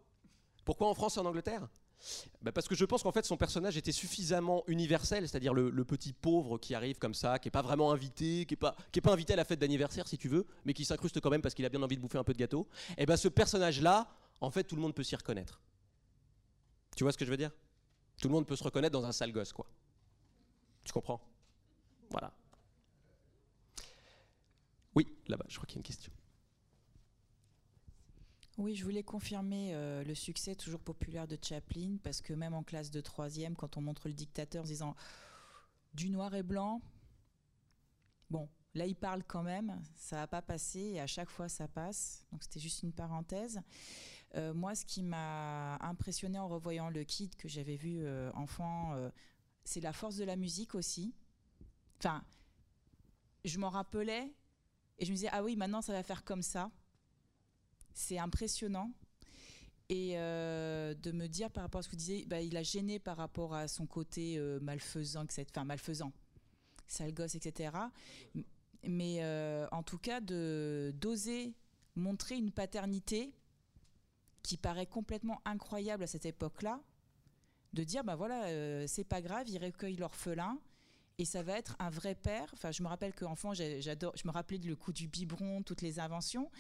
Pourquoi 0.67 0.89
en 0.89 0.95
France 0.95 1.17
et 1.17 1.21
en 1.21 1.25
Angleterre? 1.25 1.67
Bah, 2.43 2.53
parce 2.53 2.69
que 2.69 2.75
je 2.75 2.85
pense 2.85 3.03
qu'en 3.03 3.13
fait 3.13 3.25
son 3.25 3.39
personnage 3.39 3.79
était 3.79 3.93
suffisamment 3.93 4.63
universel, 4.67 5.27
c'est-à-dire 5.27 5.55
le, 5.55 5.85
petit 5.87 6.13
pauvre 6.13 6.59
qui 6.59 6.75
arrive 6.75 6.99
comme 6.99 7.15
ça, 7.15 7.39
qui 7.39 7.49
est 7.49 7.51
pas 7.51 7.63
vraiment 7.63 7.93
invité, 7.93 8.45
qui 8.45 8.55
est 8.55 8.57
pas, 8.59 8.77
invité 9.07 9.33
à 9.33 9.37
la 9.37 9.47
fête 9.47 9.59
d'anniversaire 9.59 10.07
si 10.07 10.19
tu 10.19 10.29
veux, 10.29 10.47
mais 10.67 10.75
qui 10.75 10.85
s'incruste 10.85 11.19
quand 11.21 11.31
même 11.31 11.41
parce 11.41 11.55
qu'il 11.55 11.65
a 11.65 11.71
bien 11.71 11.83
envie 11.83 11.97
de 11.97 12.03
bouffer 12.03 12.19
un 12.19 12.25
peu 12.25 12.35
de 12.35 12.39
gâteau. 12.39 12.69
Et 12.99 13.07
ben 13.07 13.17
ce 13.17 13.29
personnage-là, 13.29 14.07
en 14.43 14.51
fait 14.51 14.65
tout 14.65 14.77
le 14.77 14.83
monde 14.83 14.95
peut 14.95 15.03
s'y 15.03 15.17
reconnaître. 15.17 15.63
Tu 16.95 17.05
vois 17.05 17.13
ce 17.13 17.17
que 17.17 17.25
je 17.25 17.31
veux 17.31 17.39
dire? 17.39 17.53
Tout 18.21 18.29
le 18.29 18.35
monde 18.35 18.47
peut 18.47 18.57
se 18.57 18.65
reconnaître 18.65 18.93
dans 18.93 19.05
un 19.05 19.13
sale 19.13 19.33
gosse, 19.33 19.53
quoi. 19.53 19.67
Tu 20.85 20.93
comprends? 20.93 21.21
Voilà. 22.11 22.33
Oui, 24.95 25.09
là-bas, 25.27 25.47
je 25.49 25.57
crois 25.57 25.67
qu'il 25.67 25.77
y 25.77 25.79
a 25.79 25.81
une 25.81 25.85
question. 25.85 26.13
Oui, 28.57 28.77
je 28.77 28.85
voulais 28.85 29.03
confirmer 29.03 29.75
euh, 29.75 30.05
le 30.05 30.15
succès 30.15 30.55
toujours 30.55 30.81
populaire 30.81 31.27
de 31.27 31.37
Chaplin, 31.41 31.97
parce 32.03 32.21
que 32.21 32.33
même 32.33 32.55
en 32.55 32.63
classe 32.63 32.91
de 32.91 33.01
troisième, 33.01 33.57
quand 33.57 33.77
on 33.77 33.81
montre 33.81 34.07
le 34.07 34.15
dictateur 34.15 34.63
en 34.63 34.67
disant 34.67 34.95
du 35.93 36.09
noir 36.09 36.35
et 36.35 36.45
blanc, 36.45 36.81
bon, 38.31 38.49
là 38.75 38.87
il 38.87 38.95
parle 38.95 39.25
quand 39.25 39.43
même, 39.43 39.83
ça 39.97 40.17
va 40.17 40.27
pas 40.29 40.43
passer, 40.43 40.81
et 40.81 41.01
à 41.01 41.09
chaque 41.09 41.31
fois 41.31 41.49
ça 41.49 41.67
passe. 41.67 42.25
Donc 42.31 42.45
c'était 42.45 42.61
juste 42.61 42.85
une 42.85 42.93
parenthèse. 42.93 43.61
Euh, 44.35 44.53
moi, 44.53 44.75
ce 44.75 44.85
qui 44.85 45.03
m'a 45.03 45.77
impressionné 45.77 46.39
en 46.39 46.49
revoyant 46.49 46.89
le 46.89 47.05
kid 47.05 47.37
que 47.37 47.49
j'avais 47.49 47.77
vu 47.77 48.01
euh, 48.03 48.31
enfant, 48.35 48.95
c'est 49.65 49.81
la 49.81 49.93
force 49.93 50.17
de 50.17 50.25
la 50.25 50.37
musique 50.37 50.75
aussi. 50.75 51.15
Enfin, 51.99 52.25
je 53.45 53.59
m'en 53.59 53.71
rappelais 53.71 54.33
et 54.99 55.05
je 55.05 55.11
me 55.11 55.17
disais, 55.17 55.29
ah 55.33 55.43
oui, 55.43 55.57
maintenant 55.57 55.83
ça 55.83 55.93
va 55.93 56.03
faire 56.03 56.25
comme 56.25 56.43
ça. 56.43 56.71
C'est 57.93 58.19
impressionnant. 58.19 58.93
Et 59.91 60.13
euh, 60.15 60.95
de 60.95 61.13
me 61.13 61.27
dire 61.27 61.51
par 61.51 61.63
rapport 61.63 61.81
à 61.81 61.83
ce 61.83 61.89
que 61.89 61.93
vous 61.93 61.99
disiez, 61.99 62.25
bah, 62.27 62.41
il 62.41 62.57
a 62.57 62.63
gêné 62.63 62.99
par 62.99 63.17
rapport 63.17 63.55
à 63.55 63.69
son 63.69 63.87
côté 63.87 64.39
euh, 64.39 64.59
malfaisant, 64.61 65.25
enfin 65.25 65.65
malfaisant, 65.65 66.13
sale 66.87 67.13
gosse, 67.13 67.35
etc. 67.35 67.77
Mais 68.87 69.19
euh, 69.21 69.67
en 69.73 69.83
tout 69.83 69.99
cas, 69.99 70.21
d'oser 70.21 71.55
montrer 71.97 72.37
une 72.37 72.51
paternité 72.51 73.35
qui 74.45 74.57
paraît 74.57 74.87
complètement 74.87 75.41
incroyable 75.45 76.05
à 76.05 76.07
cette 76.07 76.27
époque-là, 76.27 76.81
de 77.73 77.83
dire, 77.83 78.05
bah 78.05 78.15
voilà, 78.15 78.87
c'est 78.87 79.03
pas 79.03 79.21
grave, 79.21 79.49
il 79.49 79.59
recueille 79.59 79.97
l'orphelin, 79.97 80.61
et 81.19 81.25
ça 81.25 81.43
va 81.43 81.59
être 81.59 81.77
un 81.79 81.91
vrai 81.91 82.15
père. 82.15 82.51
Enfin, 82.53 82.71
je 82.71 82.83
me 82.83 82.89
rappelle 82.89 83.15
qu'enfant, 83.15 83.55
j'adore, 83.55 84.13
je 84.17 84.29
me 84.29 84.33
rappelais 84.33 84.59
le 84.59 84.77
coup 84.77 84.93
du 84.93 85.09
biberon, 85.09 85.63
toutes 85.63 85.81
les 85.81 85.99
inventions. 85.99 86.51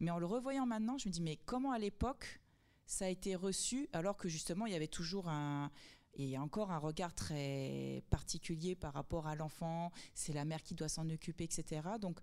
Mais 0.00 0.10
en 0.10 0.18
le 0.18 0.26
revoyant 0.26 0.66
maintenant, 0.66 0.98
je 0.98 1.08
me 1.08 1.12
dis, 1.12 1.20
mais 1.20 1.36
comment 1.44 1.72
à 1.72 1.78
l'époque 1.78 2.40
ça 2.86 3.06
a 3.06 3.08
été 3.08 3.34
reçu, 3.34 3.88
alors 3.92 4.16
que 4.16 4.28
justement, 4.28 4.66
il 4.66 4.72
y 4.72 4.76
avait 4.76 4.86
toujours 4.86 5.28
un, 5.28 5.70
et 6.14 6.38
encore 6.38 6.70
un 6.70 6.78
regard 6.78 7.14
très 7.14 8.04
particulier 8.10 8.74
par 8.76 8.92
rapport 8.92 9.26
à 9.26 9.34
l'enfant, 9.34 9.90
c'est 10.14 10.32
la 10.32 10.44
mère 10.44 10.62
qui 10.62 10.74
doit 10.74 10.88
s'en 10.88 11.08
occuper, 11.08 11.44
etc. 11.44 11.82
Donc, 12.00 12.18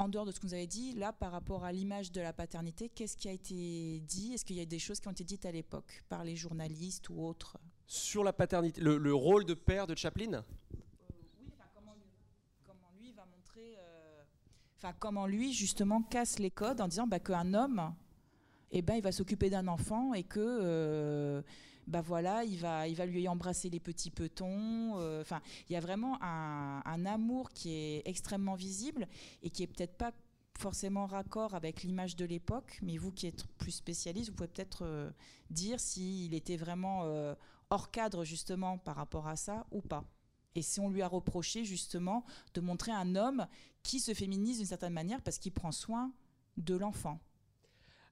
en 0.00 0.08
dehors 0.08 0.24
de 0.24 0.32
ce 0.32 0.40
que 0.40 0.46
vous 0.46 0.54
avez 0.54 0.66
dit, 0.66 0.94
là, 0.94 1.12
par 1.12 1.30
rapport 1.30 1.62
à 1.62 1.72
l'image 1.72 2.10
de 2.10 2.22
la 2.22 2.32
paternité, 2.32 2.88
qu'est-ce 2.88 3.18
qui 3.18 3.28
a 3.28 3.32
été 3.32 4.00
dit? 4.00 4.32
Est-ce 4.32 4.46
qu'il 4.46 4.56
y 4.56 4.60
a 4.60 4.64
des 4.64 4.78
choses 4.78 4.98
qui 4.98 5.08
ont 5.08 5.12
été 5.12 5.24
dites 5.24 5.44
à 5.44 5.52
l'époque 5.52 6.02
par 6.08 6.24
les 6.24 6.36
journalistes 6.36 7.10
ou 7.10 7.22
autres? 7.22 7.58
Sur 7.86 8.24
la 8.24 8.32
paternité, 8.32 8.80
le, 8.80 9.14
rôle 9.14 9.44
de 9.44 9.52
père 9.52 9.86
de 9.86 9.94
Chaplin? 9.94 10.42
Enfin, 14.78 14.94
comment 14.98 15.26
lui, 15.26 15.52
justement, 15.52 16.00
casse 16.00 16.38
les 16.38 16.50
codes 16.50 16.80
en 16.80 16.88
disant 16.88 17.06
bah, 17.06 17.20
qu'un 17.20 17.52
homme, 17.52 17.94
eh 18.70 18.80
ben, 18.80 18.94
il 18.94 19.02
va 19.02 19.12
s'occuper 19.12 19.50
d'un 19.50 19.68
enfant 19.68 20.14
et 20.14 20.22
que, 20.22 20.40
euh, 20.40 21.42
bah 21.90 22.00
voilà, 22.00 22.44
il 22.44 22.56
va, 22.56 22.86
il 22.86 22.94
va 22.94 23.04
lui 23.04 23.26
embrasser 23.28 23.68
les 23.68 23.80
petits 23.80 24.10
petons. 24.10 24.98
Euh, 24.98 25.20
enfin, 25.20 25.42
il 25.68 25.72
y 25.72 25.76
a 25.76 25.80
vraiment 25.80 26.18
un, 26.22 27.04
amour 27.04 27.50
qui 27.50 27.72
est 27.72 28.02
extrêmement 28.04 28.54
visible 28.54 29.08
et 29.42 29.50
qui 29.50 29.62
est 29.62 29.66
peut-être 29.66 29.96
pas 29.96 30.12
forcément 30.58 31.06
raccord 31.06 31.54
avec 31.54 31.82
l'image 31.82 32.16
de 32.16 32.24
l'époque, 32.24 32.78
mais 32.82 32.96
vous 32.96 33.10
qui 33.10 33.26
êtes 33.26 33.46
plus 33.58 33.72
spécialiste, 33.72 34.30
vous 34.30 34.36
pouvez 34.36 34.48
peut-être 34.48 34.84
euh, 34.84 35.10
dire 35.48 35.80
s'il 35.80 36.34
était 36.34 36.56
vraiment 36.56 37.04
hors 37.70 37.90
cadre 37.90 38.24
justement 38.24 38.78
par 38.78 38.96
rapport 38.96 39.26
à 39.26 39.36
ça 39.36 39.66
ou 39.70 39.80
pas. 39.80 40.04
Et 40.54 40.62
si 40.62 40.80
on 40.80 40.90
lui 40.90 41.02
a 41.02 41.08
reproché 41.08 41.64
justement 41.64 42.24
de 42.54 42.60
montrer 42.60 42.92
un 42.92 43.16
homme 43.16 43.46
qui 43.82 44.00
se 44.00 44.14
féminise 44.14 44.58
d'une 44.58 44.66
certaine 44.66 44.92
manière 44.92 45.22
parce 45.22 45.38
qu'il 45.38 45.52
prend 45.52 45.72
soin 45.72 46.12
de 46.56 46.74
l'enfant. 46.76 47.20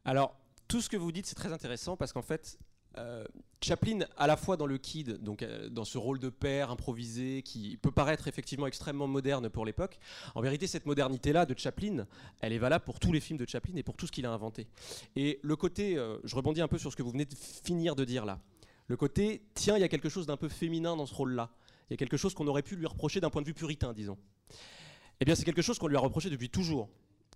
Alors, 0.04 0.36
tout 0.68 0.80
ce 0.80 0.88
que 0.88 0.96
vous 0.96 1.12
dites, 1.12 1.26
c'est 1.26 1.34
très 1.34 1.52
intéressant 1.52 1.96
parce 1.96 2.12
qu'en 2.12 2.22
fait, 2.22 2.58
euh, 2.98 3.24
Chaplin, 3.60 4.00
à 4.16 4.26
la 4.26 4.36
fois 4.36 4.56
dans 4.56 4.66
le 4.66 4.78
Kid, 4.78 5.22
donc 5.22 5.42
euh, 5.42 5.68
dans 5.68 5.84
ce 5.84 5.98
rôle 5.98 6.18
de 6.18 6.28
père 6.28 6.70
improvisé, 6.70 7.42
qui 7.42 7.76
peut 7.76 7.90
paraître 7.90 8.28
effectivement 8.28 8.66
extrêmement 8.66 9.08
moderne 9.08 9.48
pour 9.48 9.66
l'époque, 9.66 9.98
en 10.34 10.40
vérité, 10.40 10.66
cette 10.66 10.86
modernité-là 10.86 11.44
de 11.44 11.58
Chaplin, 11.58 12.06
elle 12.40 12.52
est 12.52 12.58
valable 12.58 12.84
pour 12.84 13.00
tous 13.00 13.12
les 13.12 13.20
films 13.20 13.38
de 13.38 13.46
Chaplin 13.48 13.74
et 13.76 13.82
pour 13.82 13.96
tout 13.96 14.06
ce 14.06 14.12
qu'il 14.12 14.26
a 14.26 14.30
inventé. 14.30 14.68
Et 15.16 15.40
le 15.42 15.56
côté, 15.56 15.96
euh, 15.96 16.18
je 16.24 16.36
rebondis 16.36 16.60
un 16.60 16.68
peu 16.68 16.78
sur 16.78 16.92
ce 16.92 16.96
que 16.96 17.02
vous 17.02 17.10
venez 17.10 17.24
de 17.24 17.34
finir 17.34 17.96
de 17.96 18.04
dire 18.04 18.24
là, 18.24 18.40
le 18.86 18.96
côté, 18.96 19.42
tiens, 19.54 19.76
il 19.76 19.80
y 19.80 19.84
a 19.84 19.88
quelque 19.88 20.08
chose 20.08 20.26
d'un 20.26 20.36
peu 20.36 20.48
féminin 20.48 20.96
dans 20.96 21.06
ce 21.06 21.14
rôle-là. 21.14 21.50
Il 21.90 21.92
y 21.92 21.94
a 21.94 21.96
quelque 21.96 22.16
chose 22.16 22.34
qu'on 22.34 22.46
aurait 22.46 22.62
pu 22.62 22.76
lui 22.76 22.86
reprocher 22.86 23.20
d'un 23.20 23.30
point 23.30 23.42
de 23.42 23.46
vue 23.46 23.54
puritain, 23.54 23.92
disons. 23.92 24.18
Eh 25.20 25.24
bien, 25.24 25.34
c'est 25.34 25.44
quelque 25.44 25.62
chose 25.62 25.78
qu'on 25.78 25.88
lui 25.88 25.96
a 25.96 26.00
reproché 26.00 26.30
depuis 26.30 26.48
toujours. 26.48 26.88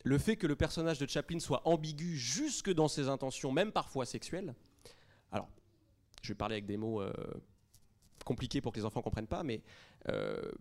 Le 0.04 0.18
fait 0.18 0.36
que 0.36 0.46
le 0.46 0.56
personnage 0.56 0.98
de 0.98 1.06
Chaplin 1.08 1.40
soit 1.40 1.66
ambigu 1.66 2.16
jusque 2.16 2.72
dans 2.72 2.88
ses 2.88 3.08
intentions, 3.08 3.52
même 3.52 3.72
parfois 3.72 4.06
sexuelles. 4.06 4.54
Alors, 5.32 5.48
je 6.22 6.28
vais 6.28 6.34
parler 6.34 6.54
avec 6.54 6.66
des 6.66 6.76
mots 6.76 7.00
euh, 7.00 7.12
compliqués 8.24 8.60
pour 8.60 8.72
que 8.72 8.78
les 8.78 8.84
enfants 8.84 9.00
ne 9.00 9.04
comprennent 9.04 9.26
pas, 9.26 9.42
mais 9.42 9.62
euh, 10.08 10.52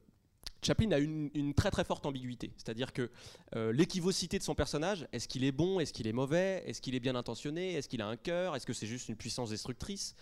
Chaplin 0.64 0.92
a 0.92 0.98
une, 0.98 1.54
très 1.54 1.72
très 1.72 1.84
forte 1.84 2.06
ambiguïté. 2.06 2.54
C'est-à-dire 2.58 2.94
que 2.94 3.12
euh, 3.56 3.72
l'équivocité 3.72 4.40
de 4.40 4.44
son 4.44 4.56
personnage, 4.56 5.08
est-ce 5.12 5.28
qu'il 5.28 5.44
est 5.44 5.52
bon, 5.52 5.80
est-ce 5.80 5.94
qu'il 5.94 6.08
est 6.08 6.14
mauvais, 6.14 6.64
est-ce 6.66 6.82
qu'il 6.82 6.96
est 6.96 7.00
bien 7.00 7.16
intentionné, 7.16 7.74
est-ce 7.74 7.90
qu'il 7.90 8.02
a 8.02 8.08
un 8.08 8.18
cœur, 8.18 8.56
est-ce 8.56 8.66
que 8.66 8.74
c'est 8.74 8.88
juste 8.88 9.10
une 9.10 9.16
puissance 9.16 9.50
destructrice 9.50 10.16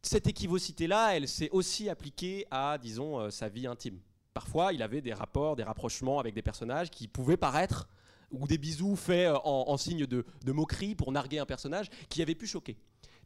cette 0.00 0.28
équivocité-là, 0.28 1.16
elle 1.16 1.26
s'est 1.26 1.50
aussi 1.50 1.88
appliquée 1.88 2.46
à, 2.52 2.78
disons, 2.78 3.32
sa 3.32 3.48
vie 3.48 3.66
intime. 3.66 3.98
Parfois, 4.32 4.72
il 4.72 4.80
avait 4.80 5.00
des 5.00 5.12
rapports, 5.12 5.56
des 5.56 5.64
rapprochements 5.64 6.20
avec 6.20 6.34
des 6.34 6.40
personnages 6.40 6.88
qui 6.88 7.08
pouvaient 7.08 7.36
paraître, 7.36 7.88
ou 8.30 8.46
des 8.46 8.58
bisous 8.58 8.96
faits 8.96 9.32
en, 9.44 9.76
signe 9.76 10.06
de, 10.06 10.24
moquerie 10.46 10.94
pour 10.94 11.12
narguer 11.12 11.38
un 11.38 11.46
personnage, 11.46 11.88
qui 12.08 12.22
avait 12.22 12.34
pu 12.34 12.46
choquer. 12.46 12.76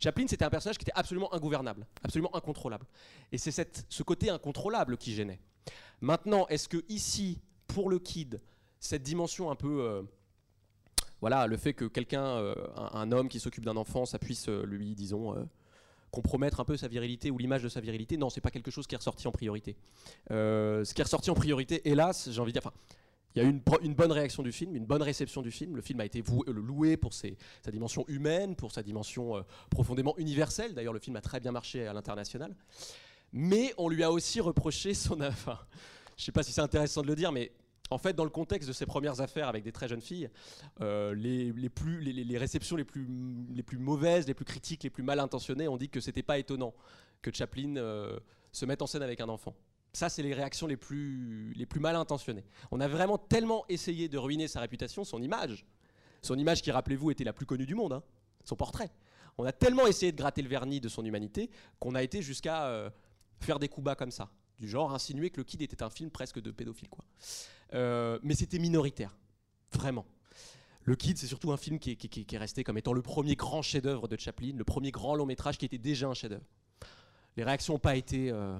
Chaplin, 0.02 0.26
c'était 0.26 0.44
un 0.44 0.50
personnage 0.50 0.78
qui 0.78 0.84
était 0.84 0.92
absolument 0.94 1.32
ingouvernable, 1.34 1.86
absolument 2.02 2.34
incontrôlable. 2.34 2.86
Et 3.30 3.38
c'est 3.38 3.84
ce 3.88 4.02
côté 4.02 4.30
incontrôlable 4.30 4.96
qui 4.96 5.14
gênait. 5.14 5.40
Maintenant, 6.00 6.46
est-ce 6.48 6.68
que 6.68 6.84
ici, 6.88 7.40
pour 7.66 7.88
le 7.88 7.98
kid, 7.98 8.40
cette 8.80 9.02
dimension 9.02 9.50
un 9.50 9.56
peu... 9.56 9.82
Euh, 9.82 10.02
voilà, 11.20 11.46
le 11.46 11.56
fait 11.56 11.72
que 11.72 11.84
quelqu'un, 11.84 12.52
un, 12.76 13.12
homme 13.12 13.28
qui 13.28 13.38
s'occupe 13.38 13.64
d'un 13.64 13.76
enfant, 13.76 14.04
ça 14.06 14.18
puisse 14.18 14.48
lui, 14.48 14.96
disons 14.96 15.46
compromettre 16.12 16.60
un 16.60 16.64
peu 16.64 16.76
sa 16.76 16.86
virilité 16.86 17.30
ou 17.30 17.38
l'image 17.38 17.62
de 17.62 17.68
sa 17.68 17.80
virilité. 17.80 18.16
Non, 18.16 18.30
c'est 18.30 18.40
pas 18.40 18.50
quelque 18.50 18.70
chose 18.70 18.86
qui 18.86 18.94
est 18.94 18.98
ressorti 18.98 19.26
en 19.26 19.32
priorité. 19.32 19.74
Euh, 20.30 20.84
ce 20.84 20.94
qui 20.94 21.00
est 21.00 21.04
ressorti 21.04 21.30
en 21.30 21.34
priorité, 21.34 21.88
hélas, 21.88 22.30
j'ai 22.30 22.40
envie 22.40 22.52
de 22.52 22.60
dire, 22.60 22.66
enfin, 22.66 22.76
il 23.34 23.42
y 23.42 23.44
a 23.44 23.48
eu 23.48 23.50
une, 23.82 23.94
bonne 23.94 24.12
réaction 24.12 24.42
du 24.42 24.52
film, 24.52 24.76
une 24.76 24.84
bonne 24.84 25.02
réception 25.02 25.40
du 25.40 25.50
film. 25.50 25.76
Le 25.76 25.82
film 25.82 26.00
a 26.00 26.04
été 26.04 26.20
euh, 26.20 26.52
loué 26.52 26.96
pour 26.98 27.14
sa 27.14 27.28
dimension 27.70 28.04
humaine, 28.08 28.56
pour 28.56 28.72
sa 28.72 28.82
dimension 28.82 29.36
euh, 29.36 29.42
profondément 29.70 30.14
universelle. 30.18 30.74
D'ailleurs, 30.74 30.92
le 30.92 30.98
film 30.98 31.16
a 31.16 31.22
très 31.22 31.40
bien 31.40 31.52
marché 31.52 31.86
à 31.86 31.94
l'international. 31.94 32.54
Mais 33.32 33.72
on 33.78 33.88
lui 33.88 34.02
a 34.02 34.12
aussi 34.12 34.40
reproché 34.40 34.92
son... 34.92 35.20
Enfin, 35.22 35.58
je 36.18 36.24
sais 36.24 36.32
pas 36.32 36.42
si 36.42 36.52
c'est 36.52 36.60
intéressant 36.60 37.00
de 37.00 37.06
le 37.06 37.14
dire, 37.14 37.32
mais 37.32 37.52
en 37.88 37.96
fait, 37.96 38.12
dans 38.12 38.24
le 38.24 38.30
contexte 38.30 38.68
de 38.68 38.74
ses 38.74 38.84
premières 38.84 39.22
affaires 39.22 39.48
avec 39.48 39.64
des 39.64 39.72
très 39.72 39.88
jeunes 39.88 40.02
filles, 40.02 40.28
euh, 40.82 41.14
les, 41.14 42.38
réceptions 42.38 42.76
les 42.76 42.84
plus, 42.84 43.06
les 43.54 43.62
plus 43.62 43.78
mauvaises, 43.78 44.26
les 44.26 44.34
plus 44.34 44.44
critiques, 44.44 44.82
les 44.82 44.90
plus 44.90 45.02
mal 45.02 45.20
intentionnées 45.20 45.68
ont 45.68 45.78
dit 45.78 45.88
que 45.88 46.00
c'était 46.00 46.22
pas 46.22 46.38
étonnant 46.38 46.74
que 47.22 47.32
Chaplin 47.32 47.76
se 48.50 48.66
mette 48.66 48.82
en 48.82 48.86
scène 48.86 49.02
avec 49.02 49.20
un 49.20 49.28
enfant. 49.28 49.54
Ça, 49.92 50.08
c'est 50.08 50.22
les 50.22 50.32
réactions 50.32 50.66
les 50.66 50.76
plus, 50.76 51.52
les 51.54 51.66
plus 51.66 51.80
mal 51.80 51.96
intentionnées. 51.96 52.44
On 52.70 52.80
a 52.80 52.88
vraiment 52.88 53.18
tellement 53.18 53.64
essayé 53.68 54.08
de 54.08 54.16
ruiner 54.16 54.48
sa 54.48 54.60
réputation, 54.60 55.04
son 55.04 55.20
image. 55.22 55.66
Son 56.22 56.38
image 56.38 56.62
qui, 56.62 56.70
rappelez-vous, 56.70 57.10
était 57.10 57.24
la 57.24 57.32
plus 57.32 57.46
connue 57.46 57.66
du 57.66 57.74
monde, 57.74 57.92
hein, 57.92 58.02
son 58.44 58.56
portrait. 58.56 58.90
On 59.38 59.44
a 59.44 59.52
tellement 59.52 59.86
essayé 59.86 60.12
de 60.12 60.16
gratter 60.16 60.40
le 60.40 60.48
vernis 60.48 60.80
de 60.80 60.88
son 60.88 61.04
humanité 61.04 61.50
qu'on 61.78 61.94
a 61.94 62.02
été 62.02 62.22
jusqu'à 62.22 62.66
euh, 62.66 62.90
faire 63.40 63.58
des 63.58 63.68
coups 63.68 63.84
bas 63.84 63.94
comme 63.94 64.10
ça. 64.10 64.30
Du 64.58 64.68
genre 64.68 64.94
insinuer 64.94 65.30
que 65.30 65.38
le 65.38 65.44
Kid 65.44 65.60
était 65.62 65.82
un 65.82 65.90
film 65.90 66.10
presque 66.10 66.40
de 66.40 66.50
pédophile. 66.50 66.88
Quoi. 66.88 67.04
Euh, 67.74 68.18
mais 68.22 68.34
c'était 68.34 68.58
minoritaire, 68.58 69.16
vraiment. 69.72 70.06
Le 70.84 70.96
Kid, 70.96 71.18
c'est 71.18 71.26
surtout 71.26 71.52
un 71.52 71.56
film 71.56 71.78
qui 71.78 71.90
est, 71.90 72.36
resté 72.36 72.64
comme 72.64 72.78
étant 72.78 72.92
le 72.92 73.02
premier 73.02 73.36
grand 73.36 73.62
chef-d'œuvre 73.62 74.08
de 74.08 74.18
Chaplin, 74.18 74.52
le 74.56 74.64
premier 74.64 74.90
grand 74.90 75.14
long 75.14 75.26
métrage 75.26 75.58
qui 75.58 75.64
était 75.64 75.78
déjà 75.78 76.08
un 76.08 76.14
chef-d'œuvre. 76.14 76.44
Les 77.36 77.44
réactions 77.44 77.74
n'ont 77.74 77.78
pas 77.78 77.96
été. 77.96 78.30
Euh. 78.30 78.58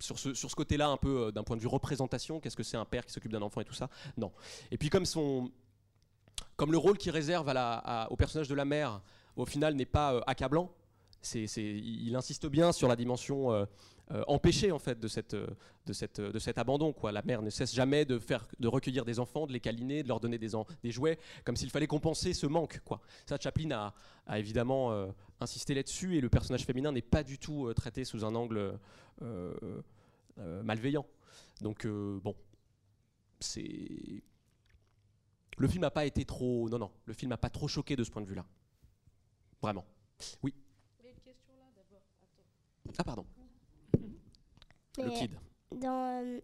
Sur 0.00 0.18
ce, 0.18 0.54
côté-là, 0.54 0.88
un 0.88 0.96
peu 0.96 1.26
euh, 1.26 1.30
d'un 1.30 1.42
point 1.42 1.56
de 1.56 1.60
vue 1.60 1.68
représentation, 1.68 2.40
qu'est-ce 2.40 2.56
que 2.56 2.62
c'est 2.62 2.76
un 2.76 2.84
père 2.84 3.04
qui 3.04 3.12
s'occupe 3.12 3.32
d'un 3.32 3.42
enfant 3.42 3.60
et 3.60 3.64
tout 3.64 3.74
ça? 3.74 3.90
Non. 4.16 4.32
Et 4.70 4.78
puis, 4.78 4.88
comme, 4.88 5.04
son, 5.04 5.50
comme 6.56 6.72
le 6.72 6.78
rôle 6.78 6.96
qu'il 6.96 7.12
réserve 7.12 7.48
au 8.10 8.16
personnage 8.16 8.48
de 8.48 8.54
la 8.54 8.64
mère, 8.64 9.02
au 9.36 9.44
final, 9.44 9.74
n'est 9.74 9.84
pas 9.84 10.22
accablant, 10.26 10.70
c'est, 11.22 11.44
il 11.44 12.16
insiste 12.16 12.46
bien 12.46 12.72
sur 12.72 12.88
la 12.88 12.96
dimension 12.96 13.66
euh, 14.12 14.24
empêcher 14.26 14.72
en 14.72 14.80
fait 14.80 14.98
de, 14.98 15.06
cette, 15.06 15.34
euh, 15.34 15.46
de, 15.86 15.92
cette, 15.92 16.18
euh, 16.18 16.32
de 16.32 16.38
cet 16.40 16.58
abandon. 16.58 16.92
Quoi. 16.92 17.12
La 17.12 17.22
mère 17.22 17.42
ne 17.42 17.50
cesse 17.50 17.72
jamais 17.72 18.04
de, 18.04 18.18
faire, 18.18 18.46
de 18.58 18.66
recueillir 18.66 19.04
des 19.04 19.20
enfants, 19.20 19.46
de 19.46 19.52
les 19.52 19.60
câliner, 19.60 20.02
de 20.02 20.08
leur 20.08 20.18
donner 20.18 20.36
des, 20.36 20.50
des 20.82 20.90
jouets, 20.90 21.18
comme 21.44 21.54
s'il 21.54 21.70
fallait 21.70 21.86
compenser 21.86 22.34
ce 22.34 22.46
manque. 22.46 22.80
Quoi. 22.80 23.00
Ça, 23.26 23.38
Chaplin 23.38 23.70
a, 23.70 23.94
a 24.26 24.38
évidemment 24.38 25.08
insisté 25.38 25.74
là-dessus, 25.74 26.16
et 26.16 26.20
le 26.20 26.28
personnage 26.28 26.64
féminin 26.64 26.90
n'est 26.90 27.02
pas 27.02 27.22
du 27.22 27.38
tout 27.38 27.72
traité 27.74 28.04
sous 28.04 28.24
un 28.24 28.34
angle 28.34 28.78
malveillant. 30.36 31.06
Donc 31.60 31.86
bon, 31.86 32.34
c'est 33.38 34.22
Le 35.56 35.68
film 35.68 35.82
n'a 35.82 35.90
pas 35.90 36.04
été 36.06 36.24
trop. 36.24 36.68
Non, 36.68 36.78
non, 36.78 36.90
le 37.04 37.12
film 37.12 37.30
n'a 37.30 37.36
pas 37.36 37.50
trop 37.50 37.68
choqué 37.68 37.96
de 37.96 38.02
ce 38.02 38.10
point 38.10 38.22
de 38.22 38.26
vue-là. 38.26 38.44
Vraiment. 39.62 39.84
Oui. 40.42 40.54
Ah, 42.98 43.04
pardon. 43.04 43.24
Le 45.02 45.08
Mais 45.08 45.14
kid. 45.14 45.30
dans, 45.72 46.22
euh, 46.22 46.40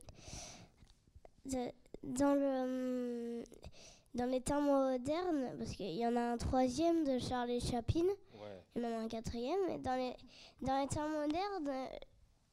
de- 1.47 1.73
dans, 2.03 2.35
le, 2.35 3.43
dans 4.15 4.27
les 4.27 4.41
temps 4.41 4.61
modernes, 4.61 5.57
parce 5.59 5.73
qu'il 5.73 5.95
y 5.95 6.07
en 6.07 6.17
a 6.17 6.21
un 6.21 6.37
troisième 6.39 7.05
de 7.05 7.19
Charlie 7.19 7.61
Chaplin, 7.61 8.05
et 8.75 8.81
même 8.81 9.01
un 9.05 9.09
quatrième, 9.09 9.59
et 9.71 9.79
dans 9.79 9.97
les, 9.97 10.15
dans 10.63 10.81
les 10.81 10.87
temps 10.89 11.09
modernes, 11.09 11.89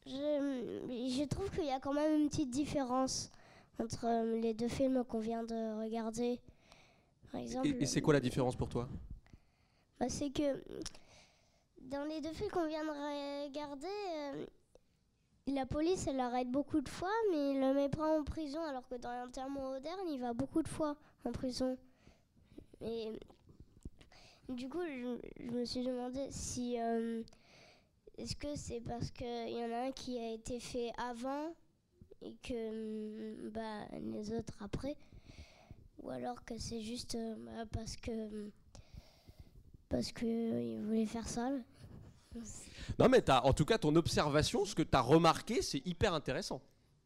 je, 0.06 0.10
je 0.10 1.24
trouve 1.24 1.50
qu'il 1.50 1.66
y 1.66 1.70
a 1.70 1.80
quand 1.80 1.92
même 1.92 2.22
une 2.22 2.28
petite 2.28 2.50
différence 2.50 3.30
entre 3.78 4.06
euh, 4.06 4.40
les 4.40 4.54
deux 4.54 4.68
films 4.68 5.04
qu'on 5.04 5.20
vient 5.20 5.42
de 5.42 5.82
regarder. 5.82 6.40
Par 7.32 7.40
exemple, 7.40 7.66
Et, 7.68 7.82
et 7.82 7.86
c'est 7.86 8.00
quoi 8.00 8.14
la 8.14 8.20
différence 8.20 8.56
pour 8.56 8.68
toi? 8.68 8.88
Bah, 9.98 10.08
c'est 10.08 10.30
que 10.30 10.62
dans 11.80 12.04
les 12.04 12.20
deux 12.20 12.32
films 12.32 12.50
qu'on 12.50 12.66
vient 12.66 12.84
de 12.84 13.46
regarder, 13.46 13.86
euh, 13.86 14.46
la 15.46 15.66
police 15.66 16.06
elle 16.06 16.16
l'arrête 16.16 16.50
beaucoup 16.50 16.80
de 16.80 16.88
fois, 16.88 17.12
mais 17.30 17.50
il 17.50 17.60
le 17.60 17.74
met 17.74 17.88
pas 17.88 18.18
en 18.18 18.24
prison, 18.24 18.62
alors 18.62 18.86
que 18.88 18.94
dans 18.96 19.10
l'intermo 19.10 19.60
moderne, 19.60 20.08
il 20.08 20.20
va 20.20 20.32
beaucoup 20.32 20.62
de 20.62 20.68
fois 20.68 20.96
en 21.24 21.32
prison. 21.32 21.76
Et 22.80 23.18
du 24.48 24.68
coup, 24.68 24.82
je, 24.82 25.44
me 25.52 25.64
suis 25.64 25.84
demandé 25.84 26.26
si 26.30 26.80
euh, 26.80 27.22
est-ce 28.18 28.36
que 28.36 28.54
c'est 28.56 28.80
parce 28.80 29.10
qu'il 29.10 29.50
y 29.50 29.64
en 29.64 29.72
a 29.72 29.86
un 29.86 29.92
qui 29.92 30.18
a 30.18 30.32
été 30.32 30.60
fait 30.60 30.92
avant 30.96 31.54
et 32.22 32.34
que 32.42 33.44
hum, 33.44 33.50
bah, 33.50 33.86
les 34.00 34.32
autres 34.32 34.54
après, 34.60 34.96
ou 35.98 36.10
alors 36.10 36.44
que 36.44 36.56
c'est 36.58 36.80
juste 36.80 37.14
euh, 37.16 37.64
parce 37.72 37.96
que 37.96 38.50
parce 39.88 40.10
qu'il 40.12 40.80
voulait 40.82 41.06
faire 41.06 41.28
ça. 41.28 41.50
Non, 42.98 43.08
mais 43.08 43.28
en 43.30 43.52
tout 43.52 43.64
cas, 43.64 43.78
ton 43.78 43.94
observation, 43.96 44.64
ce 44.64 44.74
que 44.74 44.82
tu 44.82 44.96
as 44.96 45.00
remarqué, 45.00 45.62
c'est 45.62 45.86
hyper 45.86 46.14
intéressant. 46.14 46.60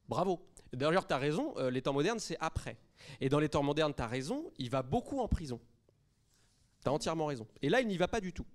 Bravo. 0.09 0.41
D'ailleurs, 0.73 1.07
tu 1.07 1.15
as 1.15 1.19
raison, 1.19 1.55
euh, 1.57 1.71
les 1.71 1.83
temps 1.83 1.93
modernes, 1.93 2.19
c'est 2.19 2.37
après. 2.41 2.77
Et 3.21 3.29
dans 3.29 3.39
les 3.39 3.49
temps 3.49 3.63
modernes, 3.63 3.95
tu 3.97 4.03
as 4.03 4.07
raison, 4.07 4.51
il 4.59 4.71
va 4.71 4.83
beaucoup 4.83 5.21
en 5.21 5.29
prison. 5.29 5.61
Tu 6.83 6.89
as 6.89 6.93
entièrement 6.93 7.27
raison. 7.27 7.47
Et 7.63 7.69
là, 7.69 7.81
il 7.81 7.89
n'y 7.89 7.97
va 7.97 8.09
pas 8.09 8.21
du 8.21 8.33
tout. 8.33 8.47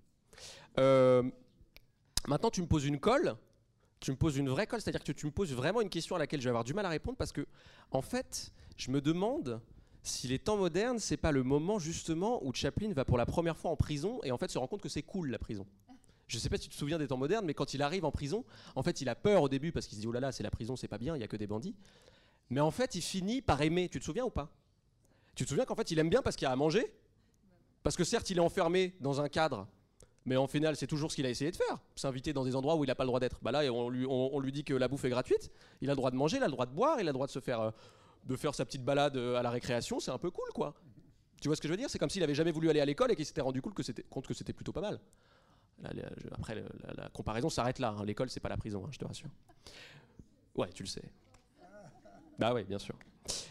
Euh, 0.77 1.23
maintenant, 2.27 2.49
tu 2.49 2.61
me 2.61 2.67
poses 2.67 2.85
une 2.85 2.99
colle. 2.99 3.35
Tu 3.99 4.11
me 4.11 4.17
poses 4.17 4.37
une 4.37 4.49
vraie 4.49 4.67
colle, 4.67 4.81
c'est-à-dire 4.81 5.03
que 5.03 5.11
tu 5.11 5.25
me 5.25 5.31
poses 5.31 5.53
vraiment 5.53 5.81
une 5.81 5.89
question 5.89 6.15
à 6.15 6.19
laquelle 6.19 6.41
je 6.41 6.45
vais 6.45 6.49
avoir 6.49 6.65
du 6.65 6.73
mal 6.73 6.85
à 6.85 6.89
répondre 6.89 7.17
parce 7.17 7.31
que, 7.31 7.47
en 7.91 8.01
fait, 8.01 8.51
je 8.75 8.91
me 8.91 8.99
demande 8.99 9.61
si 10.03 10.27
les 10.27 10.39
temps 10.39 10.57
modernes, 10.57 10.99
c'est 10.99 11.17
pas 11.17 11.31
le 11.31 11.43
moment 11.43 11.79
justement 11.79 12.43
où 12.43 12.53
Chaplin 12.53 12.91
va 12.91 13.05
pour 13.05 13.17
la 13.17 13.25
première 13.25 13.57
fois 13.57 13.71
en 13.71 13.77
prison 13.77 14.19
et 14.23 14.31
en 14.31 14.37
fait 14.37 14.51
se 14.51 14.57
rend 14.57 14.67
compte 14.67 14.81
que 14.81 14.89
c'est 14.89 15.01
cool 15.01 15.29
la 15.29 15.39
prison. 15.39 15.65
Je 16.27 16.37
sais 16.37 16.49
pas 16.49 16.57
si 16.57 16.63
tu 16.63 16.69
te 16.69 16.75
souviens 16.75 16.97
des 16.97 17.07
temps 17.07 17.17
modernes, 17.17 17.45
mais 17.45 17.53
quand 17.53 17.73
il 17.73 17.81
arrive 17.81 18.05
en 18.05 18.11
prison, 18.11 18.45
en 18.75 18.83
fait, 18.83 19.01
il 19.01 19.09
a 19.09 19.15
peur 19.15 19.43
au 19.43 19.49
début 19.49 19.71
parce 19.71 19.87
qu'il 19.87 19.95
se 19.97 20.01
dit 20.01 20.07
oh 20.07 20.11
là 20.11 20.19
là, 20.19 20.31
c'est 20.31 20.43
la 20.43 20.51
prison, 20.51 20.75
c'est 20.75 20.87
pas 20.87 20.97
bien, 20.97 21.15
il 21.15 21.19
y 21.19 21.23
a 21.23 21.27
que 21.27 21.37
des 21.37 21.47
bandits. 21.47 21.75
Mais 22.49 22.59
en 22.59 22.71
fait, 22.71 22.95
il 22.95 23.01
finit 23.01 23.41
par 23.41 23.61
aimer. 23.61 23.89
Tu 23.89 23.99
te 23.99 24.05
souviens 24.05 24.25
ou 24.25 24.29
pas? 24.29 24.51
Tu 25.35 25.43
te 25.43 25.49
souviens 25.49 25.65
qu'en 25.65 25.75
fait, 25.75 25.91
il 25.91 25.99
aime 25.99 26.09
bien 26.09 26.21
parce 26.21 26.35
qu'il 26.35 26.47
a 26.47 26.51
à 26.51 26.55
manger? 26.55 26.93
Parce 27.81 27.97
que 27.97 28.03
certes, 28.03 28.29
il 28.29 28.37
est 28.37 28.41
enfermé 28.41 28.95
dans 29.01 29.19
un 29.21 29.27
cadre, 29.27 29.67
mais 30.25 30.37
en 30.37 30.47
final, 30.47 30.75
c'est 30.75 30.87
toujours 30.87 31.11
ce 31.11 31.17
qu'il 31.17 31.25
a 31.25 31.29
essayé 31.29 31.51
de 31.51 31.55
faire 31.55 31.79
s'inviter 31.95 32.31
dans 32.31 32.45
des 32.45 32.55
endroits 32.55 32.75
où 32.75 32.83
il 32.83 32.87
n'a 32.87 32.95
pas 32.95 33.03
le 33.03 33.07
droit 33.07 33.19
d'être. 33.19 33.39
Bah 33.41 33.51
là, 33.51 33.61
on 33.71 33.89
lui, 34.39 34.51
dit 34.51 34.63
que 34.63 34.73
la 34.73 34.87
bouffe 34.87 35.03
est 35.03 35.09
gratuite, 35.09 35.51
il 35.81 35.89
a 35.89 35.93
le 35.93 35.97
droit 35.97 36.11
de 36.11 36.15
manger, 36.15 36.37
il 36.37 36.43
a 36.43 36.45
le 36.45 36.51
droit 36.51 36.65
de 36.65 36.73
boire, 36.73 36.99
il 36.99 37.01
a 37.01 37.11
le 37.11 37.13
droit 37.13 37.27
de 37.27 37.31
se 37.31 37.39
faire, 37.39 37.59
euh, 37.59 37.71
de 38.23 38.35
faire 38.37 38.55
sa 38.55 38.63
petite 38.63 38.85
balade 38.85 39.17
euh, 39.17 39.35
à 39.35 39.41
la 39.41 39.49
récréation, 39.49 39.99
c'est 39.99 40.11
un 40.11 40.17
peu 40.17 40.31
cool 40.31 40.49
quoi. 40.53 40.75
Tu 41.41 41.49
vois 41.49 41.57
ce 41.57 41.61
que 41.61 41.67
je 41.67 41.73
veux 41.73 41.77
dire? 41.77 41.89
C'est 41.89 41.99
comme 41.99 42.09
s'il 42.09 42.23
avait 42.23 42.35
jamais 42.35 42.53
voulu 42.53 42.69
aller 42.69 42.79
à 42.79 42.85
l'école 42.85 43.11
et 43.11 43.17
qu'il 43.17 43.25
s'était 43.25 43.41
rendu 43.41 43.61
compte 43.61 43.73
que 43.73 43.83
c'était 44.33 44.53
plutôt 44.53 44.71
pas 44.71 44.79
mal. 44.79 45.01
Après, 46.31 46.55
la, 46.95 47.09
comparaison 47.09 47.49
s'arrête 47.49 47.79
là. 47.79 47.95
hein. 47.97 48.05
L'école, 48.05 48.29
c'est 48.29 48.39
pas 48.39 48.49
la 48.49 48.57
prison, 48.57 48.83
hein, 48.85 48.89
je 48.91 48.99
te 48.99 49.05
rassure. 49.05 49.29
Ouais, 50.55 50.69
tu 50.73 50.83
le 50.83 50.87
sais. 50.87 51.03
Bah 52.39 52.53
oui, 52.53 52.63
bien 52.63 52.79
sûr. 52.79 52.95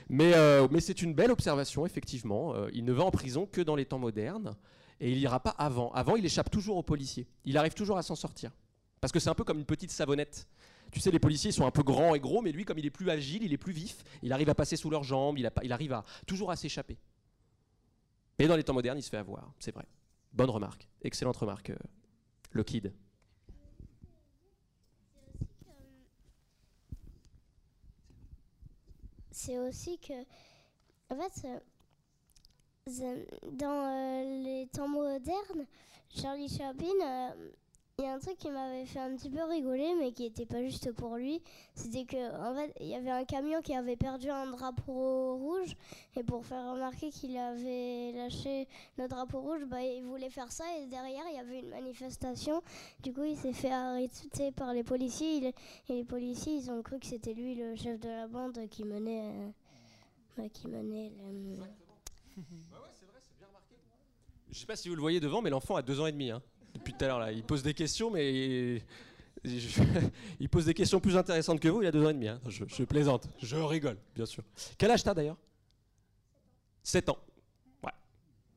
Mais, 0.09 0.33
euh, 0.35 0.69
mais 0.71 0.81
c'est 0.81 1.03
une 1.03 1.15
belle 1.15 1.31
observation, 1.31 1.87
effectivement. 1.87 2.55
Euh, 2.55 2.71
il 2.73 2.85
ne 2.85 2.93
va 2.93 3.05
en 3.05 3.11
prison 3.11 3.47
que 3.47 3.61
dans 3.61 3.77
les 3.77 3.87
temps 3.87 3.99
modernes 3.99 4.57
et 5.01 5.11
il 5.11 5.19
ira 5.19 5.41
pas 5.41 5.51
avant. 5.51 5.91
Avant, 5.93 6.17
il 6.17 6.25
échappe 6.25 6.51
toujours 6.51 6.77
aux 6.77 6.83
policiers. 6.83 7.27
Il 7.45 7.57
arrive 7.59 7.75
toujours 7.75 7.99
à 7.99 8.03
s'en 8.03 8.15
sortir. 8.15 8.53
Parce 9.01 9.13
que 9.13 9.19
c'est 9.19 9.31
un 9.31 9.35
peu 9.35 9.45
comme 9.45 9.59
une 9.59 9.65
petite 9.65 9.91
savonnette. 9.91 10.47
Tu 10.93 11.01
sais, 11.01 11.11
les 11.11 11.19
policiers 11.19 11.51
sont 11.51 11.67
un 11.67 11.71
peu 11.71 11.83
grands 11.83 12.15
et 12.15 12.21
gros, 12.21 12.43
mais 12.43 12.53
lui, 12.53 12.65
comme 12.65 12.79
il 12.79 12.87
est 12.87 12.91
plus 12.91 13.11
agile, 13.11 13.43
il 13.43 13.53
est 13.53 13.59
plus 13.59 13.73
vif, 13.73 14.05
il 14.23 14.33
arrive 14.33 14.51
à 14.51 14.55
passer 14.55 14.77
sous 14.77 14.91
leurs 14.91 15.03
jambes, 15.05 15.39
il, 15.39 15.73
arrive 15.73 16.03
toujours 16.27 16.51
à 16.51 16.57
s'échapper. 16.57 16.99
Mais 18.39 18.47
dans 18.47 18.57
les 18.57 18.63
temps 18.63 18.75
modernes, 18.75 18.99
il 18.99 19.03
se 19.03 19.09
fait 19.09 19.17
avoir, 19.17 19.53
c'est 19.59 19.75
vrai. 19.75 19.87
Bonne 20.35 20.51
remarque, 20.51 20.87
excellente 21.01 21.37
remarque, 21.39 21.71
euh, 21.71 21.77
le 22.53 22.65
kid. 22.65 22.93
c'est 29.43 29.59
aussi 29.59 29.99
que, 29.99 30.13
en 31.11 31.17
fait, 31.17 31.49
euh, 32.89 33.25
dans 33.51 33.69
euh, 33.69 34.43
les 34.45 34.69
temps 34.69 34.89
modernes, 34.89 35.67
Charlie 36.11 36.49
Chaplin, 36.49 36.87
euh, 37.03 37.51
il 37.99 38.05
y 38.05 38.09
a 38.09 38.15
un 38.15 38.19
truc 38.19 38.39
qui 38.39 38.51
m'avait 38.51 38.87
fait 38.87 38.99
un 39.01 39.15
petit 39.15 39.29
peu 39.29 39.43
rigoler, 39.45 39.95
mais 39.99 40.13
qui 40.13 40.23
n'était 40.23 40.47
pas 40.47 40.63
juste 40.63 40.91
pour 40.93 41.17
lui. 41.17 41.43
C'était 41.75 42.05
que, 42.05 42.51
en 42.51 42.55
fait, 42.55 42.73
il 42.81 42.87
y 42.87 42.95
avait 42.95 43.11
un 43.11 43.25
camion 43.25 43.61
qui 43.61 43.75
avait 43.75 43.97
perdu 43.97 44.31
un 44.31 44.47
drapeau 44.51 45.37
rouge, 45.37 45.77
et 46.17 46.23
pour 46.23 46.45
faire 46.47 46.73
remarquer 46.73 47.11
qu'il 47.11 47.37
avait 47.37 48.13
lâché 48.13 48.67
le 48.97 49.09
drapeau 49.09 49.41
rouge, 49.43 49.65
bah, 49.67 49.83
il 49.83 50.03
voulait 50.05 50.31
faire 50.31 50.51
ça, 50.51 50.65
et 50.81 50.87
derrière, 50.87 51.23
il 51.31 51.37
y 51.37 51.39
avait 51.39 51.61
une 51.61 51.69
manifestation. 51.69 52.63
Du 53.03 53.13
coup, 53.13 53.25
il 53.25 53.37
s'est 53.37 53.53
fait 53.53 53.71
arrêter 53.71 54.51
par 54.53 54.73
les 54.73 54.83
policiers. 54.85 55.49
Et 55.89 55.93
les 55.93 56.05
policiers, 56.05 56.55
ils 56.55 56.71
ont 56.71 56.83
cru 56.83 56.99
que 56.99 57.07
c'était 57.07 57.35
lui 57.35 57.55
le 57.55 57.77
chef 57.77 58.01
de 58.01 58.09
la 58.09 58.27
bande 58.27 58.59
qui 58.71 58.85
menait, 58.85 59.31
euh, 59.33 59.49
bah, 60.39 60.49
qui 60.49 60.67
menait 60.67 61.13
le- 61.31 61.57
Je 64.51 64.59
sais 64.59 64.67
pas 64.67 64.77
si 64.77 64.89
vous 64.89 64.95
le 64.95 65.01
voyez 65.01 65.21
devant, 65.21 65.41
mais 65.43 65.51
l'enfant 65.51 65.77
a 65.77 65.83
deux 65.83 66.01
ans 66.01 66.07
et 66.07 66.13
demi. 66.13 66.31
hein. 66.31 66.43
Depuis 66.75 66.93
tout 66.95 67.05
à 67.05 67.09
l'heure, 67.09 67.19
là, 67.19 67.33
il 67.33 67.43
pose 67.43 67.63
des 67.63 67.75
questions, 67.75 68.11
mais 68.11 68.83
il 69.45 70.49
pose 70.51 70.65
des 70.67 70.75
questions 70.75 71.01
plus 71.01 71.17
intéressantes 71.17 71.61
que 71.61 71.69
vous. 71.69 71.83
Il 71.83 71.87
a 71.87 71.93
deux 71.93 72.05
ans 72.05 72.11
et 72.11 72.15
demi. 72.15 72.29
hein. 72.29 72.41
Je, 72.49 72.85
plaisante, 72.85 73.29
je 73.41 73.57
rigole, 73.57 73.99
bien 74.15 74.27
sûr. 74.27 74.43
Quel 74.79 74.91
âge 74.91 75.03
t'as 75.03 75.15
d'ailleurs? 75.15 75.37
7 76.83 77.09
ans. 77.11 77.19
Ouais. 77.85 77.93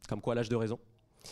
Comme 0.08 0.22
quoi, 0.22 0.36
l'âge 0.36 0.50
de 0.50 0.56
raison. 0.56 0.80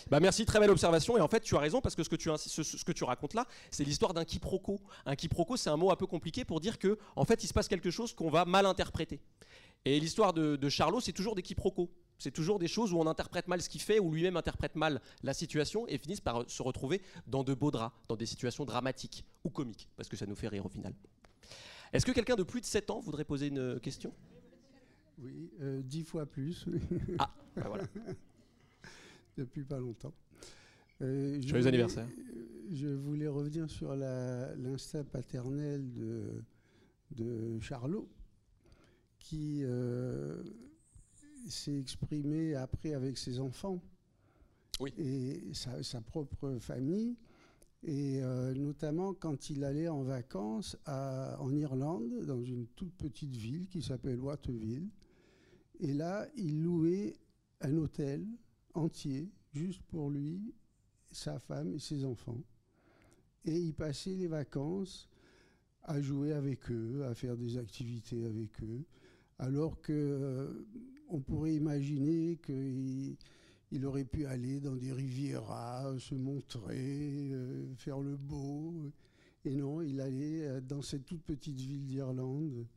Bah 0.09 0.19
merci, 0.19 0.43
très 0.45 0.59
belle 0.59 0.71
observation. 0.71 1.17
Et 1.17 1.21
en 1.21 1.27
fait, 1.27 1.41
tu 1.41 1.55
as 1.55 1.59
raison 1.59 1.79
parce 1.79 1.95
que 1.95 2.03
ce 2.03 2.09
que 2.09 2.15
tu, 2.15 2.29
insi- 2.29 2.49
ce, 2.49 2.63
ce 2.63 2.83
que 2.83 2.91
tu 2.91 3.03
racontes 3.03 3.35
là, 3.35 3.45
c'est 3.69 3.83
l'histoire 3.83 4.13
d'un 4.13 4.25
quiproquo. 4.25 4.81
Un 5.05 5.15
quiproquo, 5.15 5.55
c'est 5.55 5.69
un 5.69 5.77
mot 5.77 5.91
un 5.91 5.95
peu 5.95 6.07
compliqué 6.07 6.45
pour 6.45 6.59
dire 6.59 6.79
que, 6.79 6.97
en 7.15 7.25
fait, 7.25 7.43
il 7.43 7.47
se 7.47 7.53
passe 7.53 7.67
quelque 7.67 7.91
chose 7.91 8.13
qu'on 8.15 8.29
va 8.31 8.43
mal 8.45 8.65
interpréter. 8.65 9.21
Et 9.85 9.99
l'histoire 9.99 10.33
de, 10.33 10.55
de 10.55 10.69
Charlot, 10.69 10.99
c'est 10.99 11.11
toujours 11.11 11.35
des 11.35 11.43
quiproquos. 11.43 11.91
C'est 12.23 12.31
toujours 12.31 12.57
des 12.57 12.69
choses 12.69 12.93
où 12.93 12.97
on 12.97 13.05
interprète 13.05 13.49
mal 13.49 13.61
ce 13.61 13.67
qu'il 13.67 13.81
fait, 13.81 13.99
ou 13.99 14.09
lui-même 14.13 14.37
interprète 14.37 14.77
mal 14.77 15.01
la 15.23 15.33
situation, 15.33 15.85
et 15.89 15.97
finissent 15.97 16.21
par 16.21 16.39
euh, 16.41 16.45
se 16.47 16.63
retrouver 16.63 17.01
dans 17.27 17.43
de 17.43 17.53
beaux 17.53 17.69
draps, 17.69 17.93
dans 18.07 18.15
des 18.15 18.25
situations 18.25 18.63
dramatiques 18.63 19.25
ou 19.43 19.49
comiques, 19.49 19.89
parce 19.97 20.07
que 20.07 20.15
ça 20.15 20.25
nous 20.25 20.35
fait 20.35 20.47
rire 20.47 20.65
au 20.65 20.69
final. 20.69 20.93
Est-ce 21.91 22.05
que 22.05 22.13
quelqu'un 22.13 22.37
de 22.37 22.43
plus 22.43 22.61
de 22.61 22.65
7 22.65 22.91
ans 22.91 23.01
voudrait 23.01 23.25
poser 23.25 23.47
une 23.47 23.77
question? 23.81 24.13
Oui, 25.19 25.51
euh, 25.59 25.81
dix 25.83 26.03
fois 26.03 26.25
plus, 26.25 26.65
Ah, 27.19 27.35
bah 27.57 27.65
voilà. 27.67 27.83
depuis 29.37 29.65
pas 29.65 29.79
longtemps. 29.79 30.13
Euh, 31.01 31.35
je 31.41 31.47
Joyeux 31.47 31.51
voulais- 31.63 31.67
anniversaire. 31.67 32.07
Je 32.71 32.87
voulais 32.87 33.27
revenir 33.27 33.69
sur 33.69 33.93
l'instinct 33.97 35.03
paternel 35.03 35.91
de, 35.91 36.41
de 37.11 37.59
Charlot, 37.59 38.07
qui 39.19 39.59
euh, 39.63 40.41
s'est 41.51 41.77
exprimé 41.79 42.55
après 42.55 42.93
avec 42.93 43.17
ses 43.17 43.39
enfants 43.39 43.81
Oui. 44.79 44.93
et 44.97 45.53
sa, 45.53 45.81
sa 45.83 46.01
propre 46.01 46.57
famille, 46.59 47.15
et 47.83 48.21
euh, 48.23 48.53
notamment 48.53 49.13
quand 49.13 49.49
il 49.49 49.63
allait 49.63 49.89
en 49.89 50.03
vacances 50.03 50.77
à- 50.85 51.37
en 51.41 51.53
Irlande, 51.55 52.25
dans 52.25 52.41
une 52.41 52.67
toute 52.67 52.93
petite 52.95 53.35
ville 53.35 53.67
qui 53.67 53.81
s'appelle 53.81 54.19
Watteville. 54.19 54.89
Et 55.79 55.93
là, 55.93 56.27
il 56.35 56.63
louait 56.63 57.13
un 57.61 57.75
hôtel 57.77 58.25
entier, 58.73 59.29
juste 59.51 59.81
pour 59.83 60.09
lui, 60.09 60.53
sa 61.11 61.39
femme 61.39 61.73
et 61.73 61.79
ses 61.79 62.05
enfants. 62.05 62.41
Et 63.45 63.57
il 63.59 63.73
passait 63.73 64.15
les 64.15 64.27
vacances 64.27 65.09
à 65.83 65.99
jouer 66.01 66.31
avec 66.31 66.71
eux, 66.71 67.03
à 67.05 67.13
faire 67.13 67.35
des 67.35 67.57
activités 67.57 68.23
avec 68.25 68.63
eux, 68.63 68.85
alors 69.39 69.81
que 69.81 69.91
euh, 69.91 70.65
on 71.09 71.19
pourrait 71.19 71.53
imaginer 71.53 72.37
qu'il 72.37 73.17
il 73.73 73.85
aurait 73.87 74.05
pu 74.05 74.27
aller 74.27 74.59
dans 74.59 74.75
des 74.75 74.93
rivières, 74.93 75.43
se 75.97 76.13
montrer, 76.13 77.31
euh, 77.31 77.73
faire 77.75 77.99
le 77.99 78.15
beau. 78.15 78.91
Et 79.45 79.55
non, 79.55 79.81
il 79.81 79.99
allait 79.99 80.45
euh, 80.45 80.61
dans 80.61 80.83
cette 80.83 81.05
toute 81.05 81.23
petite 81.23 81.59
ville 81.59 81.85
d'Irlande 81.85 82.67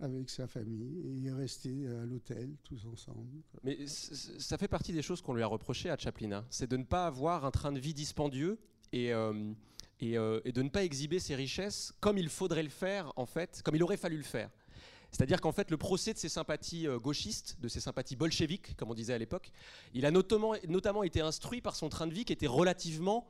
avec 0.00 0.30
sa 0.30 0.46
famille 0.46 0.98
et 1.04 1.12
il 1.12 1.26
est 1.26 1.86
à 1.86 2.06
l'hôtel 2.06 2.56
tous 2.64 2.86
ensemble. 2.86 3.42
Mais 3.62 3.86
ça 3.86 4.56
fait 4.56 4.66
partie 4.66 4.94
des 4.94 5.02
choses 5.02 5.20
qu'on 5.20 5.34
lui 5.34 5.42
a 5.42 5.46
reproché 5.46 5.90
à 5.90 5.98
Chaplin, 5.98 6.32
hein. 6.32 6.46
c'est 6.48 6.70
de 6.70 6.78
ne 6.78 6.84
pas 6.84 7.06
avoir 7.06 7.44
un 7.44 7.50
train 7.50 7.70
de 7.70 7.78
vie 7.78 7.92
dispendieux 7.92 8.58
et, 8.92 9.12
euh, 9.12 9.52
et, 10.00 10.52
de 10.52 10.62
ne 10.62 10.70
pas 10.70 10.84
exhiber 10.84 11.18
ses 11.18 11.34
richesses 11.34 11.92
comme 12.00 12.16
il 12.16 12.30
faudrait 12.30 12.62
le 12.62 12.70
faire, 12.70 13.12
en 13.16 13.26
fait, 13.26 13.60
comme 13.62 13.76
il 13.76 13.82
aurait 13.82 13.98
fallu 13.98 14.16
le 14.16 14.22
faire. 14.22 14.50
C'est-à-dire 15.12 15.40
qu'en 15.40 15.52
fait, 15.52 15.70
le 15.70 15.76
procès 15.76 16.12
de 16.12 16.18
ses 16.18 16.28
sympathies 16.28 16.86
euh, 16.86 16.98
gauchistes, 16.98 17.56
de 17.60 17.68
ses 17.68 17.80
sympathies 17.80 18.16
bolcheviques, 18.16 18.76
comme 18.76 18.90
on 18.90 18.94
disait 18.94 19.14
à 19.14 19.18
l'époque, 19.18 19.52
il 19.94 20.06
a 20.06 20.10
notamment, 20.10 21.02
été 21.02 21.20
instruit 21.20 21.60
par 21.60 21.76
son 21.76 21.88
train 21.88 22.06
de 22.06 22.14
vie 22.14 22.24
qui 22.24 22.32
était 22.32 22.46
relativement, 22.46 23.26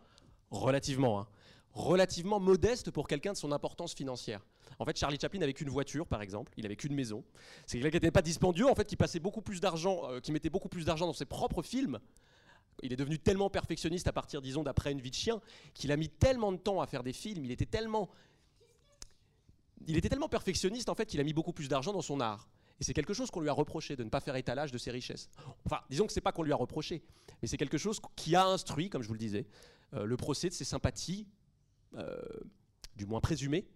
relativement, 0.51 1.20
hein, 1.20 1.28
relativement 1.72 2.41
modeste 2.41 2.91
pour 2.91 3.09
quelqu'un 3.09 3.33
de 3.33 3.39
son 3.39 3.53
importance 3.53 3.95
financière. 3.95 4.45
En 4.78 4.85
fait, 4.85 4.97
Charlie 4.97 5.18
Chaplin 5.20 5.43
avait 5.43 5.53
qu'une 5.53 5.68
voiture, 5.68 6.07
par 6.07 6.22
exemple, 6.22 6.53
il 6.57 6.66
avait 6.66 6.76
qu'une 6.76 6.95
maison. 6.95 7.24
C'est 7.66 7.78
quelqu'un 7.78 7.91
qui 7.91 7.97
n'était 7.97 8.11
pas 8.11 8.22
dispendieux, 8.22 8.66
en 8.66 8.74
fait, 8.74 8.87
qui 8.87 8.97
passait 8.97 9.20
beaucoup 9.20 9.43
plus 9.43 9.61
d'argent, 9.61 10.03
euh, 10.11 10.20
qui 10.20 10.33
mettait 10.33 10.51
beaucoup 10.51 10.68
plus 10.68 10.85
d'argent 10.85 11.07
dans 11.07 11.12
ses 11.12 11.26
propres 11.26 11.62
films. 11.62 11.99
Il 12.83 12.93
est 12.93 12.97
devenu 12.97 13.18
tellement 13.18 13.51
perfectionniste 13.51 14.09
à 14.09 14.12
partir, 14.12 14.41
disons, 14.41 14.62
d'après 14.62 14.93
une 14.93 15.01
vie 15.01 15.11
de 15.11 15.16
chien, 15.16 15.41
qu'il 15.74 15.93
a 15.93 15.97
mis 15.97 16.09
tellement 16.09 16.53
de 16.53 16.57
temps 16.57 16.81
à 16.81 16.87
faire 16.87 17.03
des 17.03 17.12
films. 17.12 17.45
Il 17.45 17.51
était 17.51 17.66
tellement, 17.66 18.09
il 19.87 19.97
était 19.97 20.09
tellement 20.09 20.28
perfectionniste 20.28 20.89
en 20.89 20.95
fait 20.95 21.07
qu'il 21.07 21.20
a 21.20 21.24
mis 21.24 21.33
beaucoup 21.33 21.53
plus 21.53 21.68
d'argent 21.68 21.93
dans 21.93 22.03
son 22.03 22.20
art. 22.20 22.49
Et 22.81 22.85
c'est 22.85 22.95
quelque 22.95 23.12
chose 23.12 23.31
qu'on 23.31 23.41
lui 23.41 23.51
a 23.51 23.53
reproché 23.53 23.95
de 23.95 24.03
ne 24.03 24.09
pas 24.09 24.20
faire 24.20 24.37
étalage 24.37 24.72
de 24.72 24.78
ses 24.78 24.91
richesses. 24.91 25.28
Enfin, 25.66 25.81
disons 25.91 26.07
que 26.07 26.12
c'est 26.12 26.22
pas 26.22 26.33
qu'on 26.33 26.43
lui 26.43 26.53
a 26.53 26.57
reproché, 26.57 27.03
mais 27.43 27.49
c'est 27.49 27.59
quelque 27.59 27.76
chose 27.76 28.01
qui 28.16 28.35
a 28.35 28.47
instruit, 28.47 28.89
comme 28.89 29.03
je 29.03 29.09
vous 29.09 29.14
le 29.14 29.18
disais, 29.18 29.47
euh, 29.93 30.05
le 30.05 30.16
procès 30.16 30.49
de 30.49 30.55
ses 30.55 30.64
sympathies, 30.64 31.26
euh, 31.95 32.18
du 32.97 33.05
moins 33.05 33.20
présumées, 33.20 33.66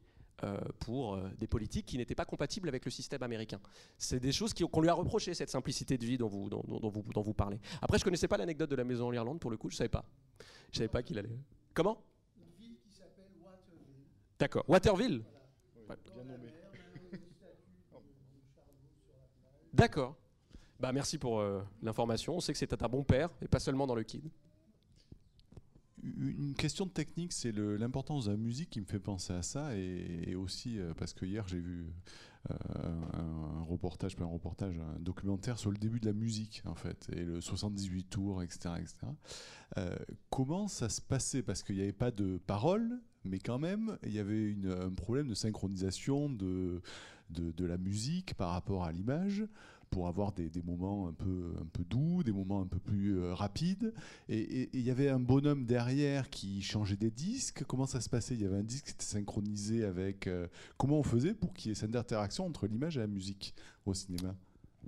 euh, 0.42 0.58
pour 0.80 1.18
des 1.38 1.46
politiques 1.46 1.86
qui 1.86 1.98
n'étaient 1.98 2.14
pas 2.14 2.24
compatibles 2.24 2.68
avec 2.68 2.84
le 2.84 2.90
système 2.90 3.22
américain. 3.22 3.60
C'est 3.98 4.20
des 4.20 4.32
choses 4.32 4.54
qu'on 4.54 4.80
lui 4.80 4.88
a 4.88 4.94
reproché, 4.94 5.34
cette 5.34 5.50
simplicité 5.50 5.98
de 5.98 6.04
vie 6.04 6.18
dont 6.18 6.28
vous, 6.28 6.48
dont, 6.48 6.62
vous, 6.66 7.04
dont 7.12 7.22
vous 7.22 7.34
parlez. 7.34 7.60
Après, 7.82 7.98
je 7.98 8.04
connaissais 8.04 8.26
pas 8.26 8.38
l'anecdote 8.38 8.70
de 8.70 8.76
la 8.76 8.84
maison 8.84 9.08
en 9.08 9.12
Irlande, 9.12 9.38
pour 9.38 9.50
le 9.50 9.58
coup, 9.58 9.70
je 9.70 9.76
savais 9.76 9.88
pas. 9.88 10.04
Je 10.72 10.78
savais 10.78 10.88
pas 10.88 11.02
qu'il 11.02 11.18
allait. 11.18 11.38
Comment? 11.72 12.02
Une 12.36 12.50
ville 12.58 12.76
qui 12.82 12.90
s'appelle 12.90 13.30
Waterville. 13.44 14.06
D'accord, 14.38 14.64
Waterville? 14.66 15.22
D'accord. 19.74 20.16
Bah, 20.80 20.92
merci 20.92 21.18
pour 21.18 21.40
euh, 21.40 21.62
l'information. 21.82 22.36
On 22.36 22.40
sait 22.40 22.52
que 22.52 22.58
c'était 22.58 22.82
un 22.82 22.88
bon 22.88 23.04
père, 23.04 23.30
et 23.42 23.48
pas 23.48 23.58
seulement 23.58 23.86
dans 23.86 23.94
le 23.94 24.02
kid. 24.02 24.28
Une 26.02 26.54
question 26.54 26.84
de 26.84 26.90
technique, 26.90 27.32
c'est 27.32 27.52
l'importance 27.52 28.26
de 28.26 28.32
la 28.32 28.36
musique 28.36 28.68
qui 28.70 28.80
me 28.80 28.84
fait 28.84 29.00
penser 29.00 29.32
à 29.32 29.42
ça, 29.42 29.74
et, 29.74 30.34
aussi 30.34 30.78
euh, 30.78 30.92
parce 30.94 31.14
que 31.14 31.24
hier 31.24 31.48
j'ai 31.48 31.58
vu 31.58 31.86
euh, 32.50 32.54
un, 33.14 33.62
reportage, 33.62 34.14
pas 34.14 34.24
un 34.24 34.28
reportage, 34.28 34.78
un 34.78 35.00
documentaire 35.00 35.58
sur 35.58 35.70
le 35.70 35.78
début 35.78 36.00
de 36.00 36.06
la 36.06 36.12
musique 36.12 36.62
en 36.66 36.74
fait, 36.74 37.08
et 37.12 37.24
le 37.24 37.40
78 37.40 38.04
tours, 38.04 38.42
etc. 38.42 38.74
etc. 38.78 39.06
comment 40.28 40.68
ça 40.68 40.90
se 40.90 41.00
passait? 41.00 41.42
Parce 41.42 41.62
qu'il 41.62 41.76
n'y 41.76 41.82
avait 41.82 41.92
pas 41.92 42.10
de 42.10 42.36
paroles, 42.36 43.00
mais 43.24 43.38
quand 43.38 43.58
même, 43.58 43.98
il 44.04 44.12
y 44.12 44.18
avait 44.18 44.54
un 44.68 44.90
problème 44.90 45.28
de 45.28 45.34
synchronisation 45.34 46.28
de, 46.30 46.82
de, 47.30 47.64
la 47.64 47.78
musique 47.78 48.34
par 48.34 48.50
rapport 48.50 48.84
à 48.84 48.92
l'image 48.92 49.44
pour 49.90 50.08
avoir 50.08 50.32
des, 50.32 50.50
moments 50.64 51.08
un 51.08 51.12
peu, 51.12 51.54
un 51.60 51.66
peu 51.66 51.84
doux, 51.84 52.24
des 52.24 52.32
moments 52.32 52.60
un 52.60 52.66
peu 52.66 52.80
plus 52.80 53.18
euh, 53.18 53.32
rapides. 53.32 53.94
Et 54.28 54.68
il 54.72 54.80
y 54.80 54.90
avait 54.90 55.08
un 55.08 55.20
bonhomme 55.20 55.66
derrière 55.66 56.30
qui 56.30 56.62
changeait 56.62 56.96
des 56.96 57.12
disques. 57.12 57.62
Comment 57.64 57.86
ça 57.86 58.00
se 58.00 58.08
passait? 58.08 58.34
Il 58.34 58.42
y 58.42 58.44
avait 58.44 58.56
un 58.56 58.64
disque 58.64 58.86
qui 58.86 58.92
était 58.92 59.04
synchronisé 59.04 59.84
avec... 59.84 60.26
Euh, 60.26 60.48
comment 60.78 60.98
on 60.98 61.04
faisait 61.04 61.32
pour 61.32 61.54
qu'il 61.54 61.68
y 61.68 61.72
ait 61.72 61.76
cette 61.76 61.94
interaction 61.94 62.44
entre 62.44 62.66
l'image 62.66 62.96
et 62.96 63.00
la 63.00 63.06
musique 63.06 63.54
au 63.86 63.94
cinéma? 63.94 64.34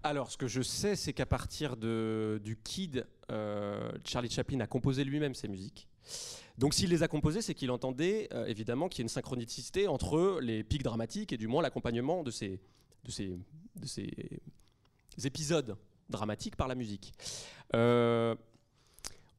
Alors, 0.02 0.30
ce 0.30 0.36
que 0.36 0.48
je 0.48 0.62
sais, 0.62 0.96
c'est 0.96 1.12
qu'à 1.12 1.26
partir 1.26 1.76
de, 1.76 2.40
du 2.42 2.56
Kid, 2.56 3.06
euh, 3.30 3.92
Charlie 4.04 4.30
Chaplin 4.30 4.58
a 4.60 4.66
composé 4.66 5.04
lui-même 5.04 5.34
ses 5.34 5.48
musiques. 5.48 5.88
Donc 6.58 6.74
s'il 6.74 6.90
les 6.90 7.02
a 7.02 7.08
composés, 7.08 7.42
c'est 7.42 7.54
qu'il 7.54 7.70
entendait 7.70 8.28
euh, 8.32 8.46
évidemment 8.46 8.88
qu'il 8.88 9.00
y 9.00 9.02
ait 9.02 9.04
une 9.04 9.08
synchronicité 9.08 9.88
entre 9.88 10.38
les 10.40 10.64
pics 10.64 10.82
dramatiques 10.82 11.32
et 11.32 11.36
du 11.36 11.48
moins 11.48 11.62
l'accompagnement 11.62 12.22
de 12.22 12.30
ces 12.30 12.60
épisodes 15.22 15.76
dramatiques 16.08 16.56
par 16.56 16.68
la 16.68 16.74
musique. 16.74 17.12
Euh, 17.74 18.34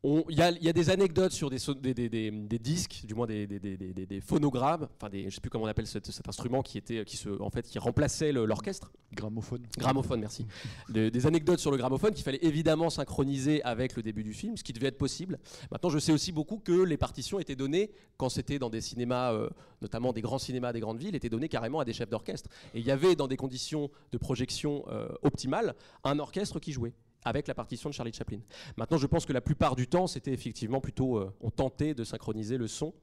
il 0.04 0.38
y, 0.38 0.42
a 0.42 0.74
des 0.74 0.90
anecdotes 0.90 1.32
sur 1.32 1.50
des, 1.50 1.58
des, 1.94 2.60
disques, 2.60 3.02
du 3.06 3.16
moins 3.16 3.26
des, 3.26 4.22
phonogrammes, 4.26 4.88
enfin 4.96 5.10
je 5.12 5.26
ne 5.26 5.30
sais 5.30 5.42
plus 5.42 5.50
comment 5.50 5.66
on 5.66 5.68
appelle 5.68 5.88
cet, 5.88 6.08
instrument 6.28 6.62
qui 6.62 6.78
était, 6.78 7.04
qui 7.04 7.18
se, 7.18 7.30
en 7.42 7.50
fait, 7.50 7.68
qui 7.68 7.80
remplaçait 7.80 8.32
l'orchestre. 8.32 8.92
Gramophone. 9.14 9.64
Gramophone, 9.78 10.20
merci. 10.20 10.46
des 10.90 11.26
anecdotes 11.26 11.60
sur 11.60 11.72
le 11.72 11.78
gramophone 11.78 12.14
qu'il 12.14 12.24
fallait 12.24 12.44
évidemment 12.44 12.90
synchroniser 12.90 13.64
avec 13.64 13.96
le 13.96 14.04
début 14.04 14.24
du 14.24 14.34
film, 14.34 14.56
ce 14.56 14.64
qui 14.64 14.74
devait 14.74 14.88
être 14.88 14.98
possible. 14.98 15.40
Maintenant, 15.72 15.90
je 15.90 16.00
sais 16.00 16.12
aussi 16.12 16.32
beaucoup 16.32 16.58
que 16.58 16.84
les 16.84 16.98
partitions 16.98 17.40
étaient 17.40 17.56
données 17.56 17.92
quand 18.18 18.30
c'était 18.30 18.60
dans 18.60 18.70
des 18.70 18.82
cinémas, 18.82 19.34
euh, 19.34 19.50
notamment 19.82 20.14
des 20.14 20.22
grands 20.22 20.40
cinémas 20.40 20.74
des 20.74 20.80
grandes 20.80 21.00
villes, 21.00 21.16
étaient 21.16 21.30
données 21.30 21.50
carrément 21.50 21.80
à 21.80 21.86
des 21.86 21.94
chefs 21.94 22.10
d'orchestre. 22.10 22.50
Et 22.74 22.80
il 22.80 22.86
y 22.86 22.92
avait 22.92 23.16
dans 23.16 23.28
des 23.28 23.38
conditions 23.38 23.90
de 24.12 24.18
projection 24.18 24.86
euh, 24.90 25.08
optimales 25.24 25.76
un 26.04 26.20
orchestre 26.20 26.60
qui 26.60 26.72
jouait 26.72 26.94
avec 27.24 27.48
la 27.48 27.54
partition 27.54 27.90
de 27.90 27.94
Charlie 27.94 28.14
Chaplin. 28.14 28.40
Maintenant, 28.78 28.98
je 28.98 29.08
pense 29.08 29.26
que 29.26 29.34
la 29.34 29.42
plupart 29.42 29.76
du 29.76 29.88
temps, 29.88 30.08
c'était 30.08 30.32
effectivement 30.32 30.80
plutôt, 30.80 31.18
euh, 31.18 31.34
on 31.42 31.50
tentait 31.50 31.94
de 31.94 32.04
synchroniser 32.04 32.58
le 32.58 32.68
son 32.68 32.94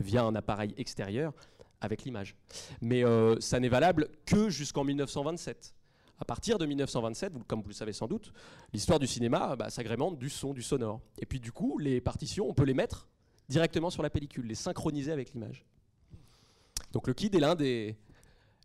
via 0.00 0.24
un 0.24 0.34
appareil 0.34 0.74
extérieur 0.76 1.32
avec 1.80 2.04
l'image. 2.04 2.34
Mais 2.80 3.04
euh, 3.04 3.38
ça 3.40 3.60
n'est 3.60 3.68
valable 3.68 4.08
que 4.26 4.50
jusqu'en 4.50 4.84
1927. 4.84 5.74
À 6.18 6.24
partir 6.24 6.58
de 6.58 6.66
1927, 6.66 7.32
comme 7.46 7.60
vous 7.60 7.68
le 7.68 7.74
savez 7.74 7.92
sans 7.92 8.06
doute, 8.06 8.32
l'histoire 8.72 8.98
du 8.98 9.06
cinéma 9.06 9.56
bah, 9.56 9.70
s'agrémente 9.70 10.18
du 10.18 10.30
son, 10.30 10.54
du 10.54 10.62
sonore. 10.62 11.00
Et 11.18 11.26
puis 11.26 11.40
du 11.40 11.52
coup, 11.52 11.78
les 11.78 12.00
partitions, 12.00 12.48
on 12.48 12.54
peut 12.54 12.64
les 12.64 12.74
mettre 12.74 13.08
directement 13.48 13.90
sur 13.90 14.02
la 14.02 14.10
pellicule, 14.10 14.46
les 14.46 14.54
synchroniser 14.54 15.12
avec 15.12 15.32
l'image. 15.32 15.64
Donc 16.92 17.08
le 17.08 17.14
KID 17.14 17.34
est 17.34 17.40
l'un 17.40 17.56
des, 17.56 17.96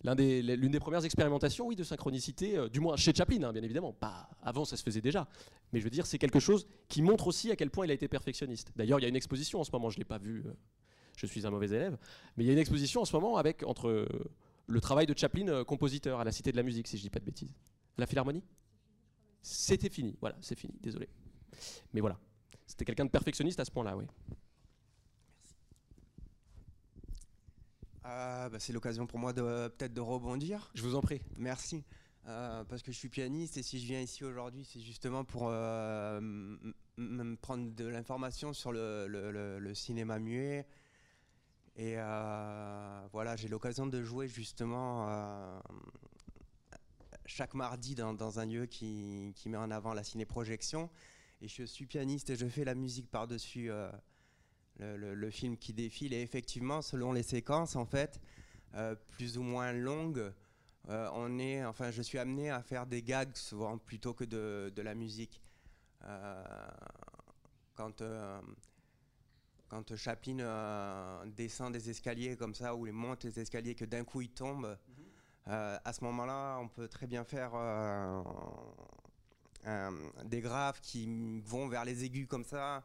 l'une 0.04 0.72
des, 0.72 0.80
premières 0.80 1.04
expérimentations, 1.04 1.68
oui, 1.68 1.76
de 1.76 1.84
synchronicité, 1.84 2.58
euh, 2.58 2.70
du 2.70 2.80
moins 2.80 2.96
chez 2.96 3.14
Chaplin, 3.14 3.44
hein, 3.44 3.54
bien 3.54 3.64
évidemment. 3.64 3.96
Avant, 4.42 4.66
ça 4.66 4.78
se 4.78 4.84
faisait 4.84 5.02
déjà. 5.02 5.28
Mais 5.74 5.80
je 5.80 5.84
veux 5.84 5.90
dire, 5.90 6.06
c'est 6.06 6.18
quelque 6.18 6.40
chose 6.40 6.68
qui 6.88 7.02
montre 7.02 7.28
aussi 7.28 7.52
à 7.52 7.56
quel 7.56 7.70
point 7.70 7.86
il 7.86 7.92
a 7.92 7.94
été 7.94 8.08
perfectionniste. 8.08 8.72
D'ailleurs, 8.76 9.00
il 9.00 9.04
y 9.04 9.06
a 9.06 9.10
une 9.10 9.16
exposition 9.16 9.60
en 9.60 9.64
ce 9.64 9.72
moment, 9.72 9.90
je 9.90 9.98
ne 9.98 10.02
l'ai 10.02 10.06
pas 10.06 10.18
vue, 10.18 10.44
euh, 10.46 10.54
je 11.18 11.26
suis 11.26 11.46
un 11.46 11.50
mauvais 11.50 11.68
élève, 11.68 11.98
mais 12.38 12.44
il 12.46 12.48
y 12.48 12.50
a 12.50 12.54
une 12.54 12.60
exposition 12.60 13.02
en 13.02 13.06
ce 13.06 13.16
moment 13.16 13.38
avec, 13.38 13.64
entre 13.64 13.90
euh, 13.90 14.08
le 14.68 14.82
travail 14.82 15.06
de 15.06 15.18
Chaplin, 15.18 15.64
compositeur, 15.66 16.20
à 16.20 16.24
la 16.24 16.32
Cité 16.32 16.52
de 16.52 16.58
la 16.58 16.64
Musique, 16.64 16.88
si 16.88 16.98
je 16.98 17.02
ne 17.02 17.06
dis 17.06 17.10
pas 17.10 17.20
de 17.20 17.26
bêtises. 17.26 17.54
La 17.98 18.06
Philharmonie? 18.06 18.44
C'était 19.42 19.90
fini, 19.90 20.16
voilà, 20.22 20.38
c'est 20.42 20.58
fini, 20.58 20.74
désolé. 20.82 21.10
Mais 21.94 22.02
voilà, 22.02 22.20
c'était 22.66 22.86
quelqu'un 22.86 23.06
de 23.06 23.10
perfectionniste 23.10 23.60
à 23.60 23.66
ce 23.66 23.72
point-là, 23.72 23.98
oui. 23.98 24.06
Bah, 28.50 28.60
c'est 28.60 28.74
l'occasion 28.74 29.08
pour 29.08 29.20
moi 29.20 29.34
de 29.34 29.68
peut-être 29.70 29.94
de 29.94 30.02
rebondir. 30.02 30.72
Je 30.74 30.84
vous 30.84 30.96
en 30.96 31.02
prie. 31.02 31.22
Merci. 31.38 31.84
Euh, 32.28 32.64
parce 32.66 32.84
que 32.84 32.92
je 32.92 32.98
suis 32.98 33.10
pianiste 33.10 33.58
et 33.58 33.64
si 33.64 33.80
je 33.80 33.86
viens 33.86 34.02
ici 34.02 34.24
aujourd'hui, 34.24 34.64
c'est 34.64 34.82
justement 34.82 35.24
pour 35.24 35.48
euh, 35.48 36.20
me 36.22 37.36
prendre 37.36 37.74
de 37.74 37.86
l'information 37.86 38.54
sur 38.54 38.72
le, 38.72 39.72
cinéma 39.74 40.20
muet. 40.20 40.68
Et 41.76 41.96
euh, 41.98 43.08
voilà, 43.14 43.36
j'ai 43.36 43.48
l'occasion 43.48 43.88
de 43.88 44.04
jouer 44.04 44.28
justement 44.28 45.62
chaque 47.26 47.54
mardi 47.54 47.96
dans, 47.96 48.40
un 48.40 48.46
lieu 48.46 48.66
qui, 48.66 49.34
qui, 49.36 49.50
met 49.50 49.58
en 49.58 49.72
avant 49.72 49.94
la 49.94 50.04
ciné-projection. 50.04 50.90
Et 51.42 51.48
je 51.48 51.64
suis 51.64 51.86
pianiste 51.86 52.30
et 52.30 52.36
je 52.36 52.48
fais 52.48 52.66
la 52.66 52.76
musique 52.76 53.10
par-dessus 53.10 53.72
le, 54.80 55.30
film 55.30 55.58
qui 55.58 55.74
défile. 55.74 56.14
Et 56.14 56.22
effectivement, 56.22 56.82
selon 56.82 57.12
les 57.12 57.24
séquences, 57.24 57.76
en 57.76 57.86
fait, 57.86 58.20
euh, 58.76 58.96
plus 59.10 59.38
ou 59.38 59.44
moins 59.44 59.72
longues, 59.74 60.32
euh, 60.90 61.10
on 61.14 61.40
est, 61.40 61.66
enfin, 61.66 61.92
je 61.92 62.02
suis 62.02 62.18
amené 62.18 62.50
à 62.50 62.62
faire 62.62 62.86
des 62.86 63.02
gags 63.02 63.36
souvent 63.36 63.78
plutôt 63.78 64.14
que 64.14 64.24
de, 64.24 64.82
la 64.82 64.96
musique. 64.96 65.42
Euh, 66.04 66.44
quand, 67.76 68.04
quand 69.68 69.96
Chaplin 69.96 71.26
descend 71.36 71.74
des 71.74 71.90
escaliers 71.90 72.36
comme 72.36 72.54
ça, 72.54 72.76
ou 72.76 72.88
il 72.88 72.94
monte 72.94 73.24
les 73.24 73.40
escaliers, 73.40 73.76
que 73.76 73.86
d'un 73.86 74.04
coup 74.04 74.22
il 74.22 74.30
tombe, 74.30 74.78
mhm. 74.88 75.06
à 75.84 75.94
ce 75.94 76.04
moment-là, 76.04 76.58
on 76.60 76.68
peut 76.68 76.88
très 76.88 77.08
bien 77.08 77.24
faire 77.24 77.52
des 80.26 80.42
graves 80.42 80.80
qui 80.82 81.42
vont 81.42 81.68
vers 81.68 81.86
les 81.86 82.04
aigus 82.04 82.28
comme 82.28 82.46
ça. 82.46 82.84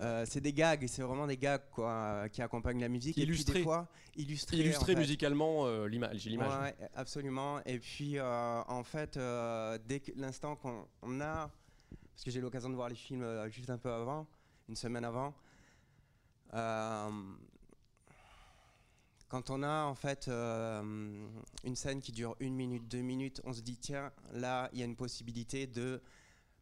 Euh, 0.00 0.24
c'est 0.28 0.40
des 0.40 0.52
gags, 0.52 0.84
c'est 0.88 1.02
vraiment 1.02 1.26
des 1.26 1.36
gags 1.36 1.62
quoi, 1.70 2.28
qui 2.28 2.42
accompagnent 2.42 2.80
la 2.80 2.88
musique. 2.88 3.16
Illustré. 3.16 3.50
Et 3.50 3.54
puis 3.54 3.60
des 3.60 3.64
fois, 3.64 3.88
illustré. 4.16 4.56
Illustré 4.56 4.96
musicalement 4.96 5.66
euh, 5.66 5.86
l'image. 5.86 6.26
Ouais, 6.26 6.74
absolument. 6.94 7.60
Et 7.64 7.78
puis 7.78 8.18
euh, 8.18 8.62
en 8.66 8.82
fait, 8.82 9.18
dès 9.86 10.02
l'instant 10.16 10.56
qu'on 10.56 11.20
a, 11.20 11.50
parce 12.12 12.24
que 12.24 12.30
j'ai 12.30 12.40
l'occasion 12.40 12.70
de 12.70 12.74
voir 12.74 12.88
les 12.88 12.94
films 12.96 13.48
juste 13.50 13.70
un 13.70 13.78
peu 13.78 13.92
avant, 13.92 14.26
une 14.68 14.76
semaine 14.76 15.04
avant, 15.04 15.34
quand 19.28 19.50
on 19.50 19.62
a 19.62 19.84
en 19.84 19.94
fait 19.94 20.28
une 20.28 21.76
scène 21.76 22.00
qui 22.00 22.10
dure 22.12 22.34
une 22.40 22.54
minute, 22.54 22.88
deux 22.88 23.02
minutes, 23.02 23.40
on 23.44 23.52
se 23.52 23.60
dit 23.60 23.76
tiens, 23.76 24.12
là, 24.32 24.68
il 24.72 24.80
y 24.80 24.82
a 24.82 24.86
une 24.86 24.96
possibilité 24.96 25.66
de, 25.68 26.00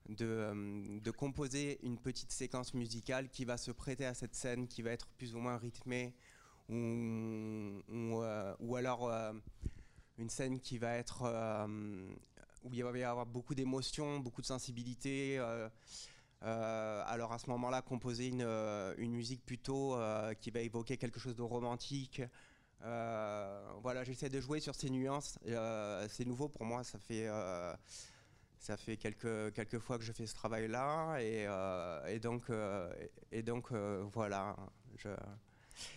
de, 0.09 0.27
euh, 0.27 1.01
de 1.01 1.11
composer 1.11 1.79
une 1.83 1.99
petite 1.99 2.33
séquence 2.33 2.75
musicale 2.75 3.29
qui 3.29 3.45
va 3.45 3.57
se 3.57 3.71
prêter 3.71 4.05
à 4.07 4.15
cette 4.15 4.35
scène, 4.35 4.67
qui 4.67 4.83
va 4.83 4.91
être 4.91 5.09
plus 5.19 5.35
ou 5.35 5.39
moins 5.39 5.57
rythmée, 5.57 6.15
ou, 6.69 6.75
ou, 7.89 8.23
euh, 8.23 8.55
alors 8.75 9.09
euh, 9.09 9.33
une 10.19 10.31
scène 10.31 10.61
qui 10.61 10.79
va 10.79 10.95
être 10.95 11.23
où 12.65 12.73
il 12.73 12.85
va 12.85 12.97
y 12.97 13.03
avoir 13.03 13.27
beaucoup 13.27 13.55
d'émotions, 13.55 14.21
beaucoup 14.21 14.41
de 14.41 14.47
sensibilité. 14.47 15.39
alors 16.41 17.33
à 17.33 17.39
ce 17.39 17.51
moment-là, 17.51 17.83
composer 17.83 18.29
une, 18.29 18.47
une 18.99 19.13
musique 19.13 19.45
plutôt 19.45 19.99
qui 20.41 20.51
va 20.51 20.61
évoquer 20.61 20.97
quelque 20.97 21.19
chose 21.19 21.35
de 21.35 21.43
romantique. 21.43 22.23
Voilà, 22.81 24.05
j'essaie 24.05 24.29
de 24.29 24.41
jouer 24.41 24.61
sur 24.61 24.77
ces 24.77 24.91
nuances. 24.91 25.39
C'est 26.09 26.25
nouveau 26.25 26.49
pour 26.49 26.65
moi, 26.65 26.85
ça 26.85 27.01
fait, 27.01 27.29
ça 28.63 28.77
fait 28.77 28.97
quelques, 28.97 29.53
quelques 29.55 29.79
fois 29.81 29.99
que 29.99 30.05
je 30.05 30.13
fais 30.13 30.27
ce 30.27 30.35
travail-là. 30.35 31.19
Et, 31.21 31.47
euh, 31.49 32.07
et 32.07 32.19
donc, 32.21 32.49
euh, 32.51 32.93
et 33.33 33.43
donc 33.43 33.73
euh, 33.73 34.05
voilà. 34.13 34.57
Je... 34.99 35.09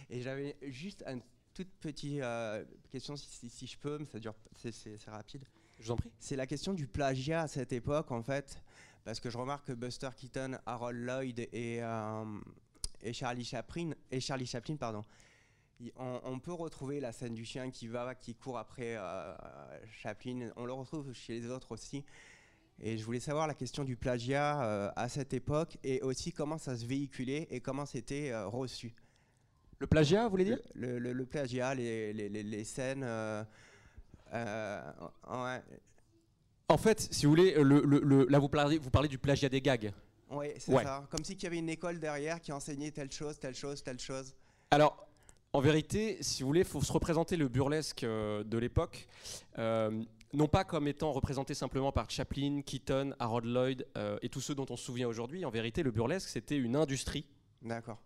Et 0.09 0.21
j'avais 0.21 0.55
juste 0.63 1.03
une 1.07 1.21
toute 1.53 1.71
petite 1.79 2.21
euh, 2.21 2.65
question, 2.89 3.15
si, 3.15 3.29
si- 3.29 3.49
si 3.49 3.67
je 3.67 3.77
peux, 3.77 3.97
mais 3.99 4.05
ça 4.07 4.19
dure, 4.19 4.33
c'est- 4.57 4.97
rapide. 5.07 5.45
Je 5.77 5.83
vous 5.85 5.91
en 5.91 5.95
prie. 5.97 6.11
C'est 6.19 6.35
la 6.35 6.47
question 6.47 6.73
du 6.73 6.87
plagiat 6.87 7.41
à 7.43 7.47
cette 7.47 7.71
époque, 7.71 8.11
en 8.11 8.23
fait, 8.23 8.61
parce 9.03 9.19
que 9.19 9.29
je 9.29 9.37
remarque 9.37 9.67
que 9.67 9.73
Buster 9.73 10.09
Keaton, 10.15 10.57
Harold 10.65 10.97
Lloyd 11.05 11.39
et, 11.39 11.83
euh, 11.83 12.39
et 13.01 13.13
Charlie 13.13 13.45
Chaplin, 13.45 13.91
et 14.09 14.19
Charlie 14.21 14.45
Chaplin, 14.47 14.75
pardon, 14.77 15.03
on, 15.97 16.21
on 16.23 16.39
peut 16.39 16.53
retrouver 16.53 17.01
la 17.01 17.11
scène 17.11 17.33
du 17.35 17.43
chien 17.45 17.69
qui 17.69 17.87
va, 17.87 18.15
qui 18.15 18.33
court 18.35 18.57
après 18.57 18.95
euh, 18.97 19.35
Chaplin. 20.01 20.49
On 20.55 20.65
le 20.65 20.71
retrouve 20.73 21.11
chez 21.13 21.39
les 21.41 21.49
autres 21.49 21.73
aussi. 21.73 22.03
Et 22.81 22.97
je 22.97 23.05
voulais 23.05 23.19
savoir 23.21 23.47
la 23.47 23.53
question 23.53 23.83
du 23.83 23.95
plagiat 23.95 24.61
euh, 24.63 24.91
à 24.95 25.07
cette 25.07 25.33
époque 25.33 25.77
et 25.83 26.01
aussi 26.01 26.31
comment 26.33 26.57
ça 26.57 26.75
se 26.75 26.85
véhiculait 26.85 27.47
et 27.49 27.61
comment 27.61 27.85
c'était 27.85 28.31
euh, 28.31 28.47
reçu. 28.47 28.93
Le 29.79 29.87
plagiat, 29.87 30.25
vous 30.25 30.29
voulez 30.31 30.45
dire? 30.45 30.59
Le, 30.73 30.99
le- 30.99 31.13
le 31.13 31.25
plagiat, 31.25 31.73
les, 31.75 32.11
les- 32.13 32.29
les- 32.29 32.43
les 32.43 32.63
scènes. 32.63 33.03
euh, 33.03 33.43
ouais. 34.33 35.61
En 36.67 36.77
fait, 36.77 36.99
si 37.11 37.25
vous 37.25 37.31
voulez, 37.31 37.53
le, 37.55 37.81
le- 37.81 37.99
le- 37.99 38.25
là 38.29 38.39
vous 38.39 38.49
parlez, 38.49 38.77
vous 38.77 38.89
parlez 38.89 39.07
du 39.07 39.17
plagiat 39.19 39.49
des 39.49 39.61
gags. 39.61 39.93
Oui, 40.31 40.47
c'est 40.57 40.73
Ouais. 40.73 40.83
ça. 40.83 41.05
Comme 41.11 41.23
si 41.23 41.35
qu'il 41.35 41.43
y 41.43 41.47
avait 41.47 41.59
une 41.59 41.69
école 41.69 41.99
derrière 41.99 42.41
qui 42.41 42.51
enseignait 42.51 42.91
telle 42.91 43.11
chose, 43.11 43.37
telle 43.39 43.55
chose, 43.55 43.83
telle 43.83 43.99
chose. 43.99 44.33
Alors, 44.71 45.07
en 45.53 45.61
vérité, 45.61 46.17
si 46.21 46.41
vous 46.41 46.47
voulez, 46.47 46.61
il 46.61 46.65
faut 46.65 46.81
se 46.81 46.91
représenter 46.91 47.37
le 47.37 47.47
burlesque 47.47 48.01
de 48.03 48.57
l'époque, 48.57 49.07
euh, 49.59 50.03
non 50.33 50.47
pas 50.47 50.63
comme 50.63 50.87
étant 50.87 51.11
représenté 51.11 51.53
simplement 51.53 51.91
par 51.91 52.09
Chaplin, 52.09 52.61
Keaton, 52.61 53.13
Harold 53.19 53.45
Lloyd 53.45 53.87
euh, 53.97 54.17
et 54.21 54.29
tous 54.29 54.41
ceux 54.41 54.55
dont 54.55 54.65
on 54.69 54.75
se 54.77 54.83
souvient 54.85 55.07
aujourd'hui. 55.07 55.45
En 55.45 55.49
vérité, 55.49 55.83
le 55.83 55.91
burlesque, 55.91 56.29
c'était 56.29 56.57
une 56.57 56.75
industrie 56.75 57.25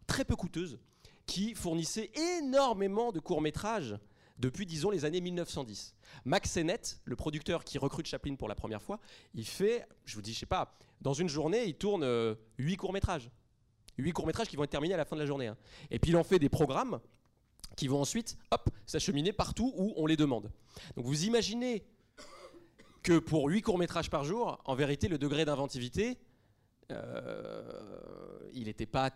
très 0.08 0.26
peu 0.26 0.36
coûteuse 0.36 0.80
qui 1.26 1.54
fournissait 1.54 2.12
énormément 2.40 3.12
de 3.12 3.20
courts-métrages 3.20 3.98
depuis, 4.38 4.66
disons, 4.66 4.90
les 4.90 5.06
années 5.06 5.22
1910. 5.22 5.96
Max 6.26 6.52
Sennett, 6.52 7.02
le 7.04 7.16
producteur 7.16 7.64
qui 7.64 7.78
recrute 7.78 8.06
Chaplin 8.06 8.36
pour 8.36 8.48
la 8.48 8.56
première 8.56 8.82
fois, 8.82 9.00
il 9.34 9.46
fait, 9.46 9.86
je 10.06 10.16
vous 10.16 10.22
dis, 10.22 10.34
je 10.34 10.40
sais 10.40 10.46
pas, 10.46 10.78
dans 11.02 11.14
une 11.14 11.28
journée, 11.30 11.66
il 11.66 11.76
tourne 11.76 12.04
euh, 12.04 12.36
huit 12.58 12.78
courts-métrages. 12.78 13.30
Huit 13.98 14.14
courts-métrages 14.14 14.48
qui 14.48 14.56
vont 14.56 14.64
être 14.64 14.70
terminés 14.70 14.94
à 14.94 14.98
la 14.98 15.06
fin 15.06 15.16
de 15.18 15.22
la 15.22 15.28
journée. 15.28 15.48
hein. 15.48 15.58
Et 15.92 16.00
puis 16.00 16.12
il 16.12 16.18
en 16.18 16.24
fait 16.24 16.40
des 16.40 16.48
programmes 16.50 17.00
qui 17.76 17.88
vont 17.88 18.00
ensuite, 18.02 18.38
hop, 18.52 18.70
s'acheminer 18.86 19.34
partout 19.34 19.74
où 19.76 19.94
on 19.98 20.06
les 20.06 20.18
demande. 20.18 20.52
Donc 20.96 21.06
vous 21.06 21.26
imaginez 21.26 21.84
que 23.10 23.18
pour 23.18 23.48
huit 23.48 23.64
courts-métrages 23.64 24.12
par 24.12 24.24
jour, 24.24 24.62
en 24.66 24.76
vérité, 24.76 25.08
le 25.08 25.18
degré 25.18 25.44
d'inventivité, 25.44 26.20
euh, 26.92 27.64
il 28.54 28.66
n'était 28.66 28.86
pas 28.86 29.10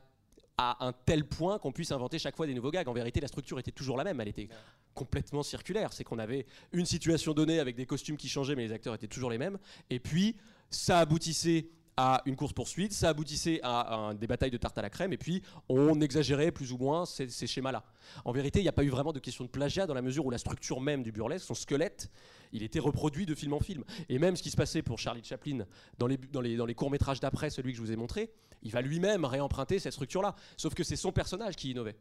à 0.57 0.83
un 0.83 0.93
tel 0.93 1.25
point 1.25 1.59
qu'on 1.59 1.71
puisse 1.71 1.91
inventer 1.91 2.17
chaque 2.17 2.35
fois 2.35 2.47
des 2.47 2.55
nouveaux 2.55 2.71
gags. 2.71 2.87
En 2.87 2.93
vérité, 2.93 3.21
la 3.21 3.27
structure 3.27 3.59
était 3.59 3.71
toujours 3.71 3.95
la 3.95 4.03
même. 4.03 4.19
Elle 4.19 4.29
était 4.29 4.49
complètement 4.95 5.43
circulaire. 5.43 5.93
C'est 5.93 6.03
qu'on 6.03 6.17
avait 6.17 6.47
une 6.71 6.87
situation 6.87 7.35
donnée 7.35 7.59
avec 7.59 7.75
des 7.75 7.85
costumes 7.85 8.17
qui 8.17 8.29
changeaient, 8.29 8.55
mais 8.55 8.65
les 8.65 8.71
acteurs 8.71 8.95
étaient 8.95 9.05
toujours 9.05 9.29
les 9.29 9.37
mêmes. 9.37 9.59
Et 9.91 9.99
puis, 9.99 10.37
ça 10.71 10.97
aboutissait 10.97 11.67
à 11.95 12.23
une 12.25 12.35
course-poursuite, 12.35 12.93
ça 12.93 13.09
aboutissait 13.09 13.59
à, 13.61 14.07
à 14.07 14.13
des 14.15 14.25
batailles 14.25 14.49
de 14.49 14.57
tarte 14.57 14.79
à 14.79 14.81
la 14.81 14.89
crème, 14.89 15.13
et 15.13 15.17
puis 15.17 15.43
on 15.69 16.01
exagérait 16.01 16.51
plus 16.51 16.71
ou 16.71 16.79
moins 16.79 17.05
ces, 17.05 17.29
ces 17.29 17.45
schémas-là. 17.45 17.83
En 18.25 18.31
vérité, 18.31 18.57
il 18.57 18.63
n'y 18.63 18.69
a 18.69 18.71
pas 18.71 18.83
eu 18.83 18.89
vraiment 18.89 19.13
de 19.13 19.19
question 19.19 19.43
de 19.43 19.49
plagiat 19.51 19.85
dans 19.85 19.93
la 19.93 20.01
mesure 20.01 20.25
où 20.25 20.31
la 20.31 20.39
structure 20.39 20.81
même 20.81 21.03
du 21.03 21.11
burlesque, 21.11 21.45
son 21.45 21.53
squelette, 21.53 22.09
il 22.53 22.63
était 22.63 22.79
reproduit 22.79 23.25
de 23.25 23.35
film 23.35 23.53
en 23.53 23.59
film. 23.59 23.83
Et 24.07 24.19
même 24.19 24.35
ce 24.35 24.43
qui 24.43 24.51
se 24.51 24.55
passait 24.55 24.81
pour 24.81 24.99
Charlie 24.99 25.23
Chaplin 25.23 25.65
dans 25.97 26.07
les, 26.07 26.75
courts-métrages 26.75 27.19
d'après, 27.19 27.49
celui 27.49 27.71
que 27.71 27.77
je 27.77 27.81
vous 27.81 27.91
ai 27.91 27.95
montré, 27.95 28.31
il 28.61 28.71
va 28.71 28.81
lui-même 28.81 29.25
réemprunter 29.25 29.79
cette 29.79 29.93
structure-là. 29.93 30.35
Sauf 30.55 30.73
que 30.73 30.83
c'est 30.83 30.95
son 30.95 31.11
personnage 31.11 31.55
qui 31.55 31.71
innovait. 31.71 31.97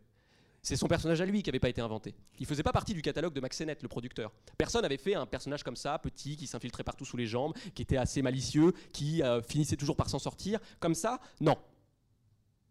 C'est 0.65 0.77
son 0.77 0.87
personnage 0.87 1.21
à 1.21 1.25
lui 1.25 1.43
qui 1.43 1.51
n'avait 1.51 1.59
pas 1.59 1.71
été 1.71 1.81
inventé. 1.81 2.15
Il 2.39 2.47
faisait 2.47 2.63
pas 2.63 2.71
partie 2.71 2.95
du 2.95 3.03
catalogue 3.03 3.33
de 3.33 3.41
Max 3.41 3.57
Sennett, 3.57 3.83
le 3.83 3.89
producteur. 3.89 4.31
Personne 4.57 4.83
n'avait 4.83 4.97
fait 4.97 5.15
un 5.15 5.27
personnage 5.27 5.65
comme 5.65 5.75
ça, 5.75 5.99
petit, 5.99 6.37
qui 6.37 6.47
s'infiltrait 6.47 6.85
partout 6.85 7.05
sous 7.05 7.17
les 7.17 7.27
jambes, 7.27 7.53
qui 7.75 7.83
était 7.83 7.97
assez 7.97 8.23
malicieux, 8.23 8.73
qui 8.93 9.25
euh, 9.25 9.43
finissait 9.43 9.77
toujours 9.77 9.97
par 9.97 10.09
s'en 10.09 10.21
sortir. 10.21 10.61
Comme 10.79 10.95
ça, 10.95 11.19
non. 11.41 11.57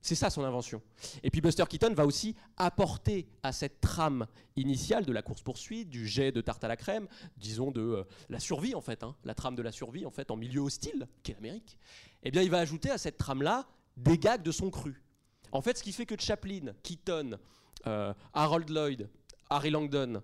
C'est 0.02 0.16
ça 0.16 0.32
son 0.32 0.44
invention. 0.44 0.82
Et 1.22 1.30
puis 1.30 1.42
Buster 1.42 1.64
Keaton 1.70 1.94
va 1.94 2.06
aussi 2.06 2.36
apporter 2.58 3.28
à 3.44 3.52
cette 3.52 3.82
trame 3.82 4.26
initiale 4.56 5.06
de 5.06 5.14
la 5.14 5.22
course-poursuite, 5.22 5.90
du 5.90 6.08
jet 6.08 6.32
de 6.32 6.42
tarte 6.42 6.64
à 6.64 6.68
la 6.68 6.76
crème, 6.76 7.08
disons 7.38 7.70
de 7.72 7.82
euh, 7.82 8.04
la 8.30 8.40
survie 8.40 8.74
en 8.74 8.82
fait, 8.82 9.04
hein, 9.04 9.16
la 9.24 9.36
trame 9.36 9.56
de 9.56 9.62
la 9.62 9.72
survie 9.72 10.06
en 10.06 10.12
fait 10.12 10.32
en 10.32 10.36
milieu 10.38 10.62
hostile, 10.62 11.08
qui 11.22 11.32
est 11.32 11.36
l'Amérique. 11.36 11.78
Eh 12.24 12.32
bien, 12.32 12.42
il 12.42 12.50
va 12.50 12.60
ajouter 12.60 12.90
à 12.90 12.98
cette 12.98 13.18
trame-là 13.18 13.68
des 13.96 14.18
gags 14.18 14.42
de 14.42 14.52
son 14.52 14.72
cru. 14.72 15.04
En 15.52 15.62
fait, 15.62 15.78
ce 15.78 15.84
qui 15.84 15.92
fait 15.92 16.06
que 16.06 16.20
Chaplin, 16.20 16.74
Keaton, 16.82 17.38
euh, 17.86 18.14
Harold 18.34 18.70
Lloyd, 18.70 19.10
Harry 19.50 19.70
Langdon, 19.70 20.22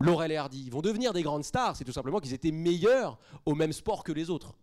Laurel 0.00 0.30
et 0.30 0.36
Hardy 0.36 0.70
vont 0.70 0.80
devenir 0.80 1.12
des 1.12 1.22
grandes 1.22 1.44
stars, 1.44 1.76
c'est 1.76 1.84
tout 1.84 1.92
simplement 1.92 2.20
qu'ils 2.20 2.34
étaient 2.34 2.52
meilleurs 2.52 3.18
au 3.46 3.54
même 3.54 3.72
sport 3.72 4.04
que 4.04 4.12
les 4.12 4.30
autres, 4.30 4.54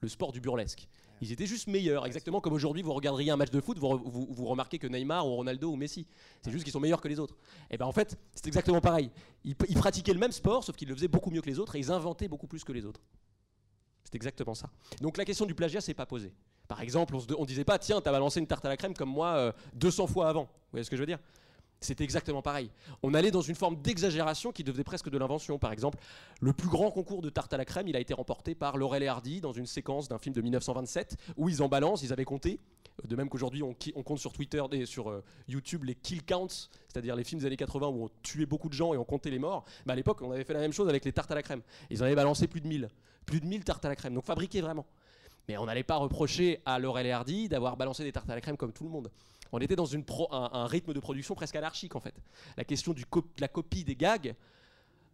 le 0.00 0.08
sport 0.08 0.32
du 0.32 0.40
burlesque. 0.40 0.88
Ils 1.20 1.32
étaient 1.32 1.46
juste 1.46 1.66
meilleurs, 1.66 2.06
exactement 2.06 2.40
comme 2.40 2.54
aujourd'hui 2.54 2.82
vous 2.82 2.94
regarderiez 2.94 3.30
un 3.30 3.36
match 3.36 3.50
de 3.50 3.60
foot, 3.60 3.78
vous, 3.78 3.98
vous- 3.98 4.46
remarquez 4.46 4.78
que 4.78 4.86
Neymar 4.86 5.26
ou 5.26 5.34
Ronaldo 5.36 5.70
ou 5.70 5.76
Messi, 5.76 6.06
c'est 6.42 6.50
juste 6.50 6.64
qu'ils 6.64 6.72
sont 6.72 6.80
meilleurs 6.80 7.00
que 7.00 7.08
les 7.08 7.18
autres. 7.20 7.36
Et 7.70 7.76
ben 7.76 7.86
en 7.86 7.92
fait, 7.92 8.18
c'est 8.34 8.46
exactement 8.46 8.80
pareil. 8.80 9.10
Ils, 9.44 9.54
pratiquaient 9.54 10.14
le 10.14 10.18
même 10.18 10.32
sport, 10.32 10.64
sauf 10.64 10.76
qu'ils 10.76 10.88
le 10.88 10.94
faisaient 10.94 11.08
beaucoup 11.08 11.30
mieux 11.30 11.42
que 11.42 11.46
les 11.50 11.58
autres 11.58 11.76
et 11.76 11.78
ils 11.78 11.92
inventaient 11.92 12.28
beaucoup 12.28 12.46
plus 12.46 12.64
que 12.64 12.72
les 12.72 12.86
autres. 12.86 13.00
C'est 14.04 14.14
exactement 14.14 14.54
ça. 14.54 14.70
Donc 15.00 15.18
la 15.18 15.24
question 15.24 15.46
du 15.46 15.54
plagiat, 15.54 15.80
c'est 15.80 15.94
pas 15.94 16.06
posée. 16.06 16.32
Par 16.68 16.80
exemple, 16.80 17.14
on, 17.14 17.20
on 17.38 17.44
disait 17.44 17.64
pas, 17.64 17.78
tiens, 17.78 18.00
t'as 18.00 18.12
balancé 18.12 18.40
une 18.40 18.46
tarte 18.46 18.64
à 18.64 18.68
la 18.68 18.76
crème 18.76 18.94
comme 18.94 19.10
moi 19.10 19.34
euh, 19.36 19.52
200 19.74 20.06
fois 20.06 20.28
avant. 20.28 20.44
Vous 20.44 20.70
voyez 20.72 20.84
ce 20.84 20.90
que 20.90 20.96
je 20.96 21.02
veux 21.02 21.06
dire? 21.06 21.18
C'était 21.82 22.04
exactement 22.04 22.42
pareil. 22.42 22.70
On 23.02 23.14
allait 23.14 23.30
dans 23.30 23.40
une 23.40 23.54
forme 23.54 23.80
d'exagération 23.80 24.52
qui 24.52 24.64
devenait 24.64 24.84
presque 24.84 25.08
de 25.08 25.16
l'invention. 25.16 25.58
Par 25.58 25.72
exemple, 25.72 25.98
le 26.40 26.52
plus 26.52 26.68
grand 26.68 26.90
concours 26.90 27.22
de 27.22 27.30
tarte 27.30 27.54
à 27.54 27.56
la 27.56 27.64
crème, 27.64 27.88
il 27.88 27.96
a 27.96 28.00
été 28.00 28.12
remporté 28.12 28.54
par 28.54 28.76
Laurel 28.76 29.02
et 29.02 29.08
Hardy 29.08 29.40
dans 29.40 29.52
une 29.52 29.64
séquence 29.64 30.06
d'un 30.06 30.18
film 30.18 30.34
de 30.34 30.42
1927 30.42 31.16
où 31.38 31.48
ils 31.48 31.62
en 31.62 31.68
balancent, 31.68 32.02
ils 32.02 32.12
avaient 32.12 32.26
compté. 32.26 32.60
De 33.08 33.16
même 33.16 33.30
qu'aujourd'hui, 33.30 33.62
on, 33.62 33.74
compte 34.02 34.18
sur 34.18 34.34
Twitter 34.34 34.62
et 34.72 34.84
sur 34.84 35.08
euh, 35.08 35.24
YouTube 35.48 35.84
les 35.84 35.94
kill 35.94 36.22
counts, 36.22 36.68
c'est-à-dire 36.88 37.16
les 37.16 37.24
films 37.24 37.40
des 37.40 37.46
années 37.46 37.56
80 37.56 37.88
où 37.88 38.04
on 38.04 38.10
tuait 38.22 38.44
beaucoup 38.44 38.68
de 38.68 38.74
gens 38.74 38.92
et 38.92 38.98
on 38.98 39.04
comptait 39.04 39.30
les 39.30 39.38
morts. 39.38 39.64
À 39.88 39.94
l'époque, 39.94 40.20
on 40.20 40.30
avait 40.32 40.44
fait 40.44 40.52
la 40.52 40.60
même 40.60 40.74
chose 40.74 40.88
avec 40.88 41.06
les 41.06 41.12
tartes 41.12 41.30
à 41.30 41.34
la 41.34 41.42
crème. 41.42 41.62
Ils 41.88 42.02
en 42.02 42.06
avaient 42.06 42.14
balancé 42.14 42.46
plus 42.46 42.60
de 42.60 42.68
1000. 42.68 42.88
Plus 43.24 43.40
de 43.40 43.46
1000 43.46 43.64
tartes 43.64 43.86
à 43.86 43.88
la 43.88 43.96
crème. 43.96 44.12
Donc 44.12 44.26
fabriquées 44.26 44.60
vraiment. 44.60 44.84
Mais 45.48 45.56
on 45.56 45.64
n'allait 45.64 45.82
pas 45.82 45.96
reprocher 45.96 46.60
à 46.66 46.78
Laurel 46.78 47.06
et 47.06 47.12
Hardy 47.12 47.48
d'avoir 47.48 47.78
balancé 47.78 48.04
des 48.04 48.12
tartes 48.12 48.28
à 48.28 48.34
la 48.34 48.42
crème 48.42 48.58
comme 48.58 48.72
tout 48.72 48.84
le 48.84 48.90
monde. 48.90 49.10
On 49.52 49.58
était 49.58 49.76
dans 49.76 49.94
un, 49.94 50.66
rythme 50.66 50.92
de 50.92 51.00
production 51.00 51.34
presque 51.34 51.56
anarchique 51.56 51.96
en 51.96 52.00
fait. 52.00 52.14
La 52.56 52.64
question 52.64 52.92
de 52.92 53.02
la 53.38 53.48
copie 53.48 53.84
des 53.84 53.96
gags, 53.96 54.34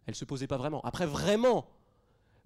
elle 0.05 0.15
se 0.15 0.25
posait 0.25 0.47
pas 0.47 0.57
vraiment. 0.57 0.81
Après 0.81 1.05
vraiment, 1.05 1.67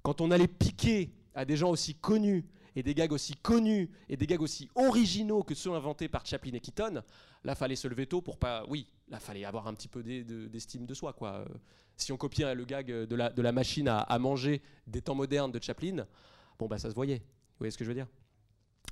quand 0.03 0.21
on 0.21 0.31
allait 0.31 0.47
piquer 0.47 1.11
à 1.35 1.45
des 1.45 1.57
gens 1.57 1.69
aussi 1.69 1.95
connus 1.95 2.45
et 2.75 2.83
des 2.83 2.93
gags 2.93 3.11
aussi 3.11 3.35
connus 3.35 3.89
et 4.07 4.15
des 4.15 4.25
gags 4.25 4.41
aussi 4.41 4.69
originaux 4.75 5.43
que 5.43 5.53
ceux 5.53 5.71
inventés 5.73 6.07
par 6.07 6.25
Chaplin 6.25 6.53
et 6.53 6.59
Keaton, 6.61 7.03
là 7.43 7.55
fallait 7.55 7.75
se 7.75 7.87
lever 7.87 8.07
tôt 8.07 8.21
pour 8.21 8.37
pas. 8.37 8.65
Oui, 8.69 8.87
là 9.09 9.19
fallait 9.19 9.43
avoir 9.43 9.67
un 9.67 9.73
petit 9.73 9.89
peu 9.89 10.01
d'e- 10.01 10.23
de- 10.23 10.47
d'estime 10.47 10.85
de 10.85 10.93
soi 10.93 11.13
quoi. 11.13 11.33
Euh, 11.33 11.45
Si 11.97 12.11
on 12.11 12.17
copiait 12.17 12.55
le 12.55 12.65
gag 12.65 12.87
de 12.87 13.41
la, 13.41 13.51
machine 13.51 13.87
à, 13.87 13.99
à 13.99 14.17
manger 14.17 14.61
des 14.87 15.01
temps 15.01 15.13
modernes 15.13 15.51
de 15.51 15.61
Chaplin, 15.61 16.07
bon 16.57 16.67
bah 16.67 16.79
ça 16.79 16.89
se 16.89 16.95
voyait. 16.95 17.17
Vous 17.17 17.57
voyez 17.59 17.71
ce 17.71 17.77
que 17.77 17.83
je 17.83 17.89
veux 17.89 17.95
dire? 17.95 18.07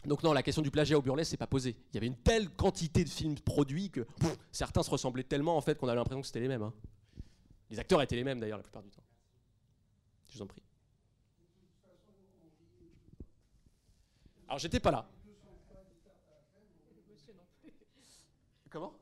Donc 0.05 0.23
non, 0.23 0.33
la 0.33 0.43
question 0.43 0.61
du 0.61 0.71
plagiat 0.71 0.97
au 0.97 1.01
burlesque, 1.01 1.31
c'est 1.31 1.37
pas 1.37 1.47
posé. 1.47 1.75
Il 1.91 1.95
y 1.95 1.97
avait 1.97 2.07
une 2.07 2.17
telle 2.17 2.49
quantité 2.49 3.03
de 3.03 3.09
films 3.09 3.35
produits 3.39 3.89
que 3.89 4.05
certains 4.51 4.83
se 4.83 4.89
ressemblaient 4.89 5.23
tellement 5.23 5.57
en 5.57 5.61
fait 5.61 5.77
qu'on 5.77 5.87
avait 5.87 5.97
l'impression 5.97 6.21
que 6.21 6.27
c'était 6.27 6.39
les 6.39 6.47
mêmes. 6.47 6.63
hein. 6.63 6.73
Les 7.69 7.79
acteurs 7.79 8.01
étaient 8.01 8.15
les 8.15 8.23
mêmes 8.23 8.39
d'ailleurs 8.39 8.57
la 8.57 8.63
plupart 8.63 8.81
du 8.81 8.89
temps. 8.89 9.03
Je 10.29 10.35
vous 10.37 10.41
en 10.41 10.47
prie. 10.47 10.61
Alors 14.47 14.59
j'étais 14.59 14.79
pas 14.79 14.91
là. 14.91 15.07
Comment? 18.71 18.93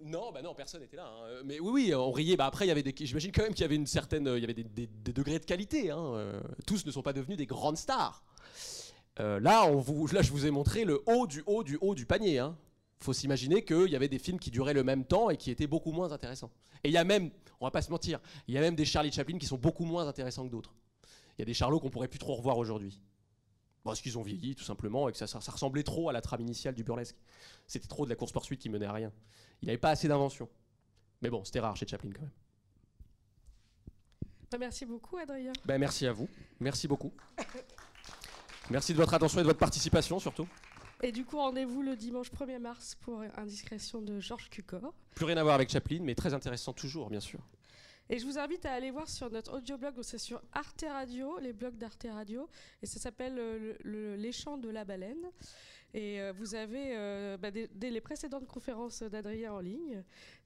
Non 0.00 0.30
bah 0.30 0.42
non, 0.42 0.54
personne 0.54 0.82
n'était 0.82 0.96
là. 0.96 1.06
hein. 1.08 1.40
Mais 1.44 1.58
oui, 1.58 1.70
oui, 1.88 1.94
on 1.94 2.12
riait. 2.12 2.36
Bah 2.36 2.46
après, 2.46 2.66
il 2.66 2.68
y 2.68 2.70
avait 2.70 2.82
des. 2.82 2.94
J'imagine 3.06 3.32
quand 3.32 3.42
même 3.42 3.54
qu'il 3.54 3.62
y 3.62 3.64
avait 3.64 3.74
une 3.76 3.86
certaine, 3.86 4.26
il 4.26 4.40
y 4.40 4.44
avait 4.44 4.52
des 4.54 4.86
degrés 4.86 5.38
de 5.38 5.44
qualité. 5.44 5.90
hein. 5.90 5.98
Euh, 6.14 6.40
Tous 6.66 6.84
ne 6.86 6.90
sont 6.90 7.02
pas 7.02 7.14
devenus 7.14 7.38
des 7.38 7.46
grandes 7.46 7.78
stars. 7.78 8.22
Euh, 9.18 9.40
là, 9.40 9.66
on 9.66 9.76
vous, 9.80 10.06
là, 10.08 10.22
je 10.22 10.30
vous 10.30 10.44
ai 10.46 10.50
montré 10.50 10.84
le 10.84 11.02
haut 11.06 11.26
du 11.26 11.42
haut 11.46 11.62
du 11.62 11.78
haut 11.80 11.94
du 11.94 12.04
panier. 12.06 12.38
Hein. 12.38 12.56
Faut 13.00 13.12
s'imaginer 13.12 13.64
qu'il 13.64 13.88
y 13.88 13.96
avait 13.96 14.08
des 14.08 14.18
films 14.18 14.38
qui 14.38 14.50
duraient 14.50 14.74
le 14.74 14.84
même 14.84 15.04
temps 15.04 15.30
et 15.30 15.36
qui 15.36 15.50
étaient 15.50 15.66
beaucoup 15.66 15.92
moins 15.92 16.12
intéressants. 16.12 16.50
Et 16.84 16.88
il 16.88 16.92
y 16.92 16.96
a 16.98 17.04
même, 17.04 17.30
on 17.60 17.66
va 17.66 17.70
pas 17.70 17.82
se 17.82 17.90
mentir, 17.90 18.20
il 18.48 18.54
y 18.54 18.58
a 18.58 18.60
même 18.60 18.74
des 18.76 18.84
Charlie 18.84 19.12
Chaplin 19.12 19.38
qui 19.38 19.46
sont 19.46 19.58
beaucoup 19.58 19.84
moins 19.84 20.06
intéressants 20.06 20.46
que 20.46 20.50
d'autres. 20.52 20.74
Il 21.36 21.40
y 21.40 21.42
a 21.42 21.44
des 21.44 21.54
Charlots 21.54 21.80
qu'on 21.80 21.90
pourrait 21.90 22.08
plus 22.08 22.18
trop 22.18 22.34
revoir 22.34 22.56
aujourd'hui. 22.58 23.00
Parce 23.84 24.00
qu'ils 24.00 24.18
ont 24.18 24.22
vieilli, 24.22 24.54
tout 24.54 24.64
simplement, 24.64 25.08
et 25.08 25.12
que 25.12 25.18
ça, 25.18 25.26
ça- 25.26 25.40
ça 25.40 25.52
ressemblait 25.52 25.82
trop 25.84 26.08
à 26.08 26.12
la 26.12 26.20
trame 26.20 26.40
initiale 26.40 26.74
du 26.74 26.82
burlesque. 26.82 27.16
C'était 27.66 27.86
trop 27.86 28.04
de 28.04 28.10
la 28.10 28.16
course-poursuite 28.16 28.60
qui 28.60 28.68
menait 28.68 28.86
à 28.86 28.92
rien. 28.92 29.12
Il 29.62 29.66
n'avait 29.66 29.78
pas 29.78 29.90
assez 29.90 30.08
d'invention. 30.08 30.48
Mais 31.22 31.30
bon, 31.30 31.44
c'était 31.44 31.60
rare 31.60 31.76
chez 31.76 31.86
Chaplin 31.86 32.10
quand 32.12 32.22
même. 32.22 32.30
Bah, 34.50 34.58
merci 34.58 34.86
beaucoup, 34.86 35.16
Adrien. 35.18 35.52
Ben, 35.64 35.78
merci 35.78 36.06
à 36.06 36.12
vous. 36.12 36.28
Merci 36.60 36.88
beaucoup. 36.88 37.12
Merci 38.70 38.92
de 38.92 38.98
votre 38.98 39.14
attention 39.14 39.38
et 39.38 39.42
de 39.42 39.46
votre 39.48 39.58
participation 39.58 40.18
surtout. 40.18 40.46
Et 41.02 41.12
du 41.12 41.24
coup, 41.24 41.36
rendez-vous 41.36 41.82
le 41.82 41.94
dimanche 41.94 42.30
1er 42.32 42.58
mars 42.58 42.94
pour 43.02 43.22
Indiscrétion 43.36 44.00
de 44.00 44.18
Georges 44.18 44.48
Cucor. 44.48 44.94
Plus 45.14 45.26
rien 45.26 45.36
à 45.36 45.42
voir 45.42 45.54
avec 45.54 45.68
Chaplin, 45.70 46.00
mais 46.02 46.14
très 46.14 46.32
intéressant 46.32 46.72
toujours, 46.72 47.10
bien 47.10 47.20
sûr. 47.20 47.38
Et 48.08 48.18
je 48.18 48.24
vous 48.24 48.38
invite 48.38 48.64
à 48.64 48.72
aller 48.72 48.90
voir 48.90 49.08
sur 49.08 49.30
notre 49.30 49.56
audioblog, 49.58 49.94
c'est 50.02 50.16
sur 50.18 50.40
Arte 50.52 50.84
Radio, 50.88 51.38
les 51.40 51.52
blogs 51.52 51.76
d'Arte 51.76 52.06
Radio, 52.10 52.48
et 52.82 52.86
ça 52.86 52.98
s'appelle 53.00 53.36
euh, 53.38 53.58
le- 53.58 53.76
le- 53.90 54.16
Les 54.16 54.32
chants 54.32 54.56
de 54.56 54.70
la 54.70 54.84
baleine. 54.84 55.26
Et 55.94 56.20
euh, 56.20 56.32
vous 56.32 56.54
avez 56.54 56.96
euh, 56.96 57.36
bah, 57.36 57.50
dès, 57.50 57.90
les 57.90 58.00
précédentes 58.00 58.46
conférences 58.46 59.02
d'Adrien 59.02 59.52
en 59.52 59.60
ligne, 59.60 60.02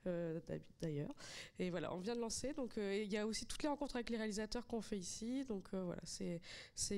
euh, 0.07 0.39
d'ailleurs. 0.81 1.13
Et 1.59 1.71
voilà, 1.71 1.93
on 1.95 1.99
vient 1.99 2.15
de 2.15 2.21
lancer. 2.21 2.53
Donc 2.53 2.77
il 2.77 3.11
y 3.11 3.17
a 3.17 3.27
aussi 3.27 3.47
toutes 3.47 3.63
les 3.63 3.69
rencontres 3.69 3.97
avec 3.97 4.11
les 4.11 4.17
réalisateurs 4.17 4.67
qu'on 4.67 4.81
fait 4.81 4.99
ici. 4.99 5.45
Donc 5.47 5.69
voilà, 5.73 6.03
c'est 6.05 6.41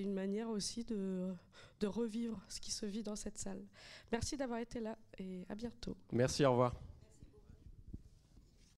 une 0.01 0.15
manière 0.15 0.51
aussi 0.51 0.85
de, 0.85 1.33
de 1.81 1.87
revivre 1.87 2.41
ce 2.49 2.61
qui 2.61 2.71
se 2.71 2.87
vit 2.87 3.03
dans 3.03 3.17
cette 3.17 3.39
salle. 3.39 3.63
Merci 4.11 4.37
d'avoir 4.37 4.59
été 4.59 4.81
là 4.81 4.99
et 5.19 5.45
à 5.49 5.55
bientôt. 5.55 5.97
Merci, 6.13 6.45
au 6.45 6.51
revoir. 6.51 6.75